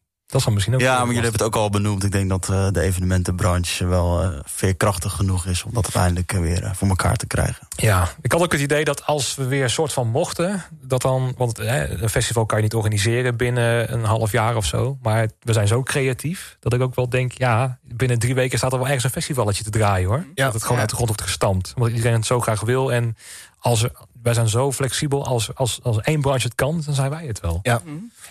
Dat 0.42 0.50
misschien 0.50 0.74
ook. 0.74 0.80
Ja, 0.80 0.96
maar 0.96 1.06
jullie 1.06 1.22
hebben 1.22 1.40
het 1.40 1.42
ook 1.42 1.62
al 1.62 1.70
benoemd. 1.70 2.04
Ik 2.04 2.12
denk 2.12 2.28
dat 2.28 2.48
uh, 2.50 2.68
de 2.70 2.80
evenementenbranche 2.80 3.86
wel 3.86 4.24
uh, 4.24 4.38
veerkrachtig 4.44 5.12
genoeg 5.12 5.46
is 5.46 5.62
om 5.62 5.74
dat 5.74 5.84
uiteindelijk 5.84 6.32
uh, 6.32 6.40
weer 6.40 6.70
voor 6.74 6.88
elkaar 6.88 7.16
te 7.16 7.26
krijgen. 7.26 7.66
Ja, 7.76 8.08
ik 8.20 8.32
had 8.32 8.42
ook 8.42 8.52
het 8.52 8.60
idee 8.60 8.84
dat 8.84 9.06
als 9.06 9.34
we 9.34 9.46
weer 9.46 9.62
een 9.62 9.70
soort 9.70 9.92
van 9.92 10.08
mochten, 10.08 10.62
dat 10.80 11.02
dan, 11.02 11.34
want 11.36 11.58
een 11.58 12.08
festival 12.08 12.46
kan 12.46 12.56
je 12.56 12.62
niet 12.62 12.74
organiseren 12.74 13.36
binnen 13.36 13.92
een 13.92 14.04
half 14.04 14.32
jaar 14.32 14.56
of 14.56 14.64
zo. 14.64 14.98
Maar 15.02 15.28
we 15.40 15.52
zijn 15.52 15.68
zo 15.68 15.82
creatief 15.82 16.56
dat 16.60 16.72
ik 16.72 16.80
ook 16.80 16.94
wel 16.94 17.08
denk, 17.08 17.32
ja, 17.32 17.78
binnen 17.82 18.18
drie 18.18 18.34
weken 18.34 18.58
staat 18.58 18.72
er 18.72 18.78
wel 18.78 18.86
ergens 18.86 19.04
een 19.04 19.10
festivalletje 19.10 19.64
te 19.64 19.70
draaien 19.70 20.08
hoor. 20.08 20.24
Ja, 20.34 20.44
dat 20.44 20.52
het 20.52 20.62
gewoon 20.62 20.76
ja. 20.76 20.80
uit 20.80 20.90
de 20.90 20.96
grond 20.96 21.08
wordt 21.08 21.22
gestampt. 21.22 21.72
Omdat 21.76 21.90
iedereen 21.90 22.16
het 22.16 22.26
zo 22.26 22.40
graag 22.40 22.60
wil. 22.60 22.92
En 22.92 23.16
als 23.58 23.82
er, 23.82 23.92
wij 24.22 24.34
zijn 24.34 24.48
zo 24.48 24.72
flexibel. 24.72 25.26
Als, 25.26 25.54
als, 25.54 25.80
als 25.82 26.00
één 26.00 26.20
branche 26.20 26.46
het 26.46 26.54
kan, 26.54 26.82
dan 26.84 26.94
zijn 26.94 27.10
wij 27.10 27.26
het 27.26 27.40
wel. 27.40 27.58
Ja. 27.62 27.80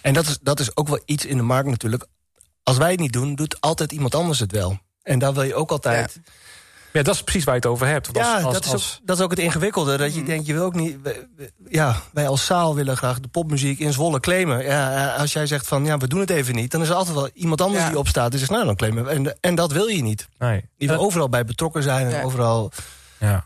En 0.03 0.13
dat 0.13 0.27
is, 0.27 0.37
dat 0.41 0.59
is 0.59 0.75
ook 0.77 0.87
wel 0.87 0.99
iets 1.05 1.25
in 1.25 1.37
de 1.37 1.43
markt 1.43 1.69
natuurlijk. 1.69 2.05
Als 2.63 2.77
wij 2.77 2.91
het 2.91 2.99
niet 2.99 3.13
doen, 3.13 3.35
doet 3.35 3.61
altijd 3.61 3.91
iemand 3.91 4.15
anders 4.15 4.39
het 4.39 4.51
wel. 4.51 4.79
En 5.01 5.19
daar 5.19 5.33
wil 5.33 5.43
je 5.43 5.55
ook 5.55 5.71
altijd... 5.71 6.21
Ja. 6.25 6.31
Ja, 6.93 7.03
dat 7.03 7.15
is 7.15 7.23
precies 7.23 7.43
waar 7.43 7.55
je 7.55 7.59
het 7.59 7.69
over 7.69 7.87
hebt. 7.87 8.09
ja, 8.13 8.41
als, 8.41 8.53
dat, 8.53 8.65
is 8.65 8.71
ook, 8.73 9.05
dat 9.05 9.17
is 9.17 9.23
ook 9.23 9.29
het 9.29 9.39
ingewikkelde. 9.39 9.97
Dat 9.97 10.13
je 10.13 10.19
mm. 10.19 10.25
denkt, 10.25 10.45
je 10.45 10.53
wil 10.53 10.63
ook 10.63 10.73
niet... 10.73 10.97
Ja, 11.69 11.95
wij 12.11 12.27
als 12.27 12.45
zaal 12.45 12.75
willen 12.75 12.97
graag 12.97 13.19
de 13.19 13.27
popmuziek 13.27 13.79
in 13.79 13.93
Zwolle 13.93 14.19
claimen. 14.19 14.63
Ja, 14.63 15.15
als 15.15 15.33
jij 15.33 15.45
zegt 15.45 15.67
van, 15.67 15.85
ja, 15.85 15.97
we 15.97 16.07
doen 16.07 16.19
het 16.19 16.29
even 16.29 16.55
niet... 16.55 16.71
dan 16.71 16.81
is 16.81 16.89
er 16.89 16.95
altijd 16.95 17.15
wel 17.15 17.29
iemand 17.33 17.61
anders 17.61 17.85
die 17.85 17.97
opstaat. 17.97 18.31
Dus 18.31 18.39
zegt, 18.39 18.51
nou, 18.51 18.65
dan 18.65 18.75
claimen 18.75 19.03
we. 19.03 19.09
En, 19.09 19.37
en 19.39 19.55
dat 19.55 19.71
wil 19.71 19.87
je 19.87 20.01
niet. 20.01 20.27
Nee. 20.37 20.69
Je 20.77 20.87
wil 20.87 20.97
overal 20.97 21.29
bij 21.29 21.45
betrokken 21.45 21.83
zijn 21.83 22.11
en 22.11 22.23
overal... 22.23 22.71
Ja. 23.19 23.45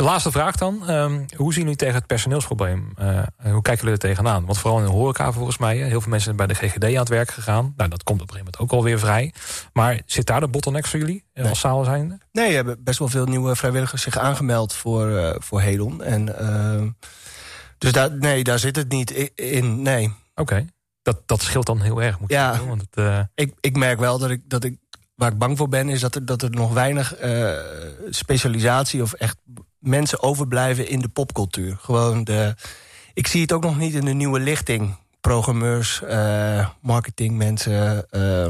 De 0.00 0.06
laatste 0.06 0.30
vraag 0.30 0.56
dan. 0.56 0.90
Um, 0.90 1.26
hoe 1.36 1.52
zien 1.52 1.62
jullie 1.62 1.76
tegen 1.78 1.94
het 1.94 2.06
personeelsprobleem? 2.06 2.92
Uh, 3.00 3.22
hoe 3.42 3.62
kijken 3.62 3.76
jullie 3.76 3.92
er 3.92 3.98
tegenaan? 3.98 4.46
Want 4.46 4.58
vooral 4.58 4.78
in 4.78 4.84
de 4.84 4.90
horeca 4.90 5.32
volgens 5.32 5.58
mij. 5.58 5.76
Heel 5.76 6.00
veel 6.00 6.10
mensen 6.10 6.22
zijn 6.22 6.36
bij 6.36 6.46
de 6.46 6.54
GGD 6.54 6.84
aan 6.84 6.94
het 6.94 7.08
werk 7.08 7.30
gegaan. 7.30 7.74
Nou, 7.76 7.90
dat 7.90 8.02
komt 8.02 8.22
op 8.22 8.28
een 8.28 8.34
gegeven 8.34 8.52
moment 8.52 8.58
ook 8.58 8.78
alweer 8.78 8.98
vrij. 8.98 9.32
Maar 9.72 10.00
zit 10.06 10.26
daar 10.26 10.40
de 10.40 10.48
bottleneck 10.48 10.86
voor 10.86 10.98
jullie 10.98 11.24
nee. 11.34 11.48
als 11.48 11.60
zaal 11.60 11.84
zijnde? 11.84 12.18
Nee, 12.32 12.48
we 12.48 12.54
hebben 12.54 12.84
best 12.84 12.98
wel 12.98 13.08
veel 13.08 13.26
nieuwe 13.26 13.56
vrijwilligers 13.56 14.02
zich 14.02 14.18
aangemeld 14.18 14.74
voor, 14.74 15.08
uh, 15.08 15.30
voor 15.38 15.60
Hedon. 15.60 16.02
En, 16.02 16.28
uh, 16.40 17.08
dus 17.78 17.92
daar, 17.92 18.16
nee, 18.18 18.44
daar 18.44 18.58
zit 18.58 18.76
het 18.76 18.88
niet 18.88 19.10
in. 19.34 19.82
Nee. 19.82 20.04
Oké. 20.04 20.40
Okay. 20.40 20.68
Dat, 21.02 21.22
dat 21.26 21.42
scheelt 21.42 21.66
dan 21.66 21.80
heel 21.80 22.02
erg. 22.02 22.20
Moet 22.20 22.30
ja, 22.30 22.56
doen, 22.56 22.68
want 22.68 22.84
het, 22.90 23.28
ik, 23.34 23.54
ik 23.60 23.76
merk 23.76 23.98
wel 23.98 24.18
dat 24.18 24.30
ik, 24.30 24.40
dat 24.46 24.64
ik 24.64 24.76
waar 25.14 25.32
ik 25.32 25.38
bang 25.38 25.56
voor 25.56 25.68
ben, 25.68 25.88
is 25.88 26.00
dat 26.00 26.14
er, 26.14 26.24
dat 26.24 26.42
er 26.42 26.50
nog 26.50 26.72
weinig 26.72 27.22
uh, 27.22 27.52
specialisatie 28.10 29.02
of 29.02 29.12
echt 29.12 29.36
mensen 29.80 30.22
overblijven 30.22 30.88
in 30.88 31.00
de 31.00 31.08
popcultuur. 31.08 31.76
Gewoon 31.80 32.24
de, 32.24 32.54
ik 33.14 33.26
zie 33.26 33.40
het 33.40 33.52
ook 33.52 33.62
nog 33.62 33.78
niet 33.78 33.94
in 33.94 34.04
de 34.04 34.12
nieuwe 34.12 34.40
lichting. 34.40 34.96
Programmeurs, 35.20 36.02
uh, 36.04 36.68
marketingmensen. 36.80 38.06
Uh, 38.10 38.46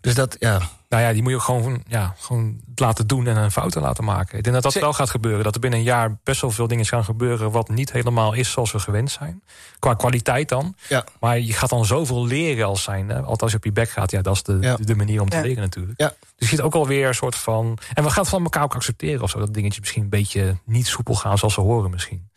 dus 0.00 0.14
dat, 0.14 0.36
ja. 0.38 0.60
Nou 0.92 1.04
ja, 1.04 1.12
die 1.12 1.22
moet 1.22 1.32
je 1.32 1.40
gewoon, 1.40 1.82
ja, 1.88 2.14
gewoon 2.18 2.60
laten 2.74 3.06
doen 3.06 3.26
en 3.26 3.36
een 3.36 3.50
fouten 3.50 3.82
laten 3.82 4.04
maken. 4.04 4.38
Ik 4.38 4.44
denk 4.44 4.54
dat 4.54 4.72
dat 4.72 4.82
wel 4.82 4.92
gaat 4.92 5.10
gebeuren. 5.10 5.44
Dat 5.44 5.54
er 5.54 5.60
binnen 5.60 5.78
een 5.78 5.84
jaar 5.84 6.18
best 6.24 6.40
wel 6.40 6.50
veel 6.50 6.66
dingen 6.68 6.86
gaan 6.86 7.04
gebeuren... 7.04 7.50
wat 7.50 7.68
niet 7.68 7.92
helemaal 7.92 8.32
is 8.32 8.50
zoals 8.50 8.72
we 8.72 8.78
gewend 8.78 9.10
zijn. 9.10 9.42
Qua 9.78 9.94
kwaliteit 9.94 10.48
dan. 10.48 10.76
Ja. 10.88 11.04
Maar 11.20 11.38
je 11.38 11.52
gaat 11.52 11.70
dan 11.70 11.84
zoveel 11.84 12.26
leren 12.26 12.66
als 12.66 12.82
zijn. 12.82 13.08
Hè? 13.08 13.16
Althans, 13.16 13.40
als 13.40 13.50
je 13.50 13.56
op 13.56 13.64
je 13.64 13.72
bek 13.72 13.90
gaat, 13.90 14.10
ja, 14.10 14.22
dat 14.22 14.34
is 14.34 14.42
de, 14.42 14.58
ja. 14.60 14.76
de, 14.80 14.94
manier 14.94 15.20
om 15.20 15.28
te 15.28 15.36
ja. 15.36 15.42
leren 15.42 15.62
natuurlijk. 15.62 16.00
Ja. 16.00 16.08
Dus 16.08 16.18
je 16.36 16.46
ziet 16.46 16.60
ook 16.60 16.74
alweer 16.74 17.08
een 17.08 17.14
soort 17.14 17.36
van... 17.36 17.78
En 17.94 18.02
we 18.04 18.10
gaan 18.10 18.22
het 18.22 18.30
van 18.30 18.42
elkaar 18.42 18.62
ook 18.62 18.74
accepteren 18.74 19.22
of 19.22 19.30
zo. 19.30 19.38
Dat 19.38 19.54
dingetjes 19.54 19.80
misschien 19.80 20.02
een 20.02 20.08
beetje 20.08 20.56
niet 20.64 20.86
soepel 20.86 21.14
gaan 21.14 21.38
zoals 21.38 21.54
ze 21.54 21.60
horen 21.60 21.90
misschien. 21.90 22.28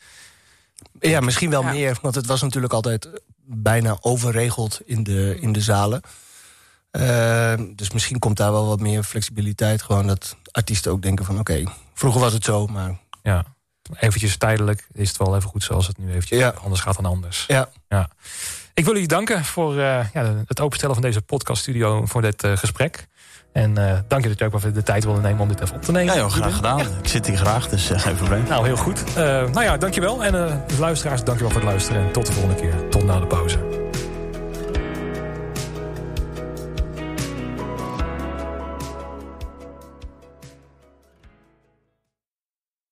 Ja, 0.99 1.19
misschien 1.19 1.49
wel 1.49 1.63
meer. 1.63 1.97
Want 2.01 2.15
het 2.15 2.25
was 2.25 2.41
natuurlijk 2.41 2.73
altijd 2.73 3.09
bijna 3.45 3.97
overregeld 3.99 4.81
in 4.85 5.03
de, 5.03 5.37
in 5.39 5.51
de 5.51 5.61
zalen. 5.61 6.01
Uh, 6.99 7.53
dus 7.75 7.91
misschien 7.91 8.19
komt 8.19 8.37
daar 8.37 8.51
wel 8.51 8.67
wat 8.67 8.79
meer 8.79 9.03
flexibiliteit. 9.03 9.81
Gewoon 9.81 10.07
dat 10.07 10.37
artiesten 10.51 10.91
ook 10.91 11.01
denken 11.01 11.25
van 11.25 11.39
oké, 11.39 11.51
okay, 11.51 11.73
vroeger 11.93 12.21
was 12.21 12.33
het 12.33 12.43
zo, 12.43 12.67
maar... 12.67 12.97
Ja, 13.23 13.45
eventjes 13.99 14.37
tijdelijk 14.37 14.87
is 14.93 15.07
het 15.07 15.17
wel 15.17 15.35
even 15.35 15.49
goed 15.49 15.63
zoals 15.63 15.87
het 15.87 15.97
nu 15.97 16.09
eventjes 16.09 16.39
ja. 16.39 16.53
anders 16.63 16.81
gaat 16.81 16.95
dan 16.95 17.05
anders. 17.05 17.43
Ja. 17.47 17.69
ja. 17.87 18.09
Ik 18.73 18.83
wil 18.83 18.93
jullie 18.93 19.07
danken 19.07 19.45
voor 19.45 19.73
uh, 19.73 20.05
ja, 20.13 20.33
het 20.45 20.61
openstellen 20.61 20.95
van 20.95 21.03
deze 21.03 21.21
podcaststudio 21.21 22.05
voor 22.05 22.21
dit 22.21 22.43
uh, 22.43 22.57
gesprek. 22.57 23.07
En 23.53 23.79
uh, 23.79 23.97
dank 24.07 24.23
je 24.23 24.29
dat 24.29 24.39
je 24.39 24.45
ook 24.45 24.59
wel 24.59 24.73
de 24.73 24.83
tijd 24.83 25.03
wilde 25.03 25.21
nemen 25.21 25.41
om 25.41 25.47
dit 25.47 25.61
even 25.61 25.75
op 25.75 25.81
te 25.81 25.91
nemen. 25.91 26.13
Ja, 26.13 26.19
joh, 26.19 26.31
graag 26.31 26.55
gedaan. 26.55 26.77
Ja. 26.77 26.85
Ik 27.01 27.07
zit 27.07 27.27
hier 27.27 27.37
graag, 27.37 27.67
dus 27.67 27.91
geen 27.93 28.15
probleem. 28.15 28.43
Nou, 28.43 28.65
heel 28.65 28.77
goed. 28.77 29.15
nou 29.15 29.63
ja, 29.63 29.77
dankjewel. 29.77 30.23
En 30.23 30.31
de 30.67 30.77
luisteraars, 30.79 31.23
dankjewel 31.23 31.51
voor 31.51 31.61
het 31.61 31.69
luisteren. 31.69 32.05
En 32.05 32.11
tot 32.11 32.25
de 32.25 32.31
volgende 32.31 32.61
keer. 32.61 32.89
Tot 32.89 33.03
na 33.03 33.19
de 33.19 33.27
pauze. 33.27 33.84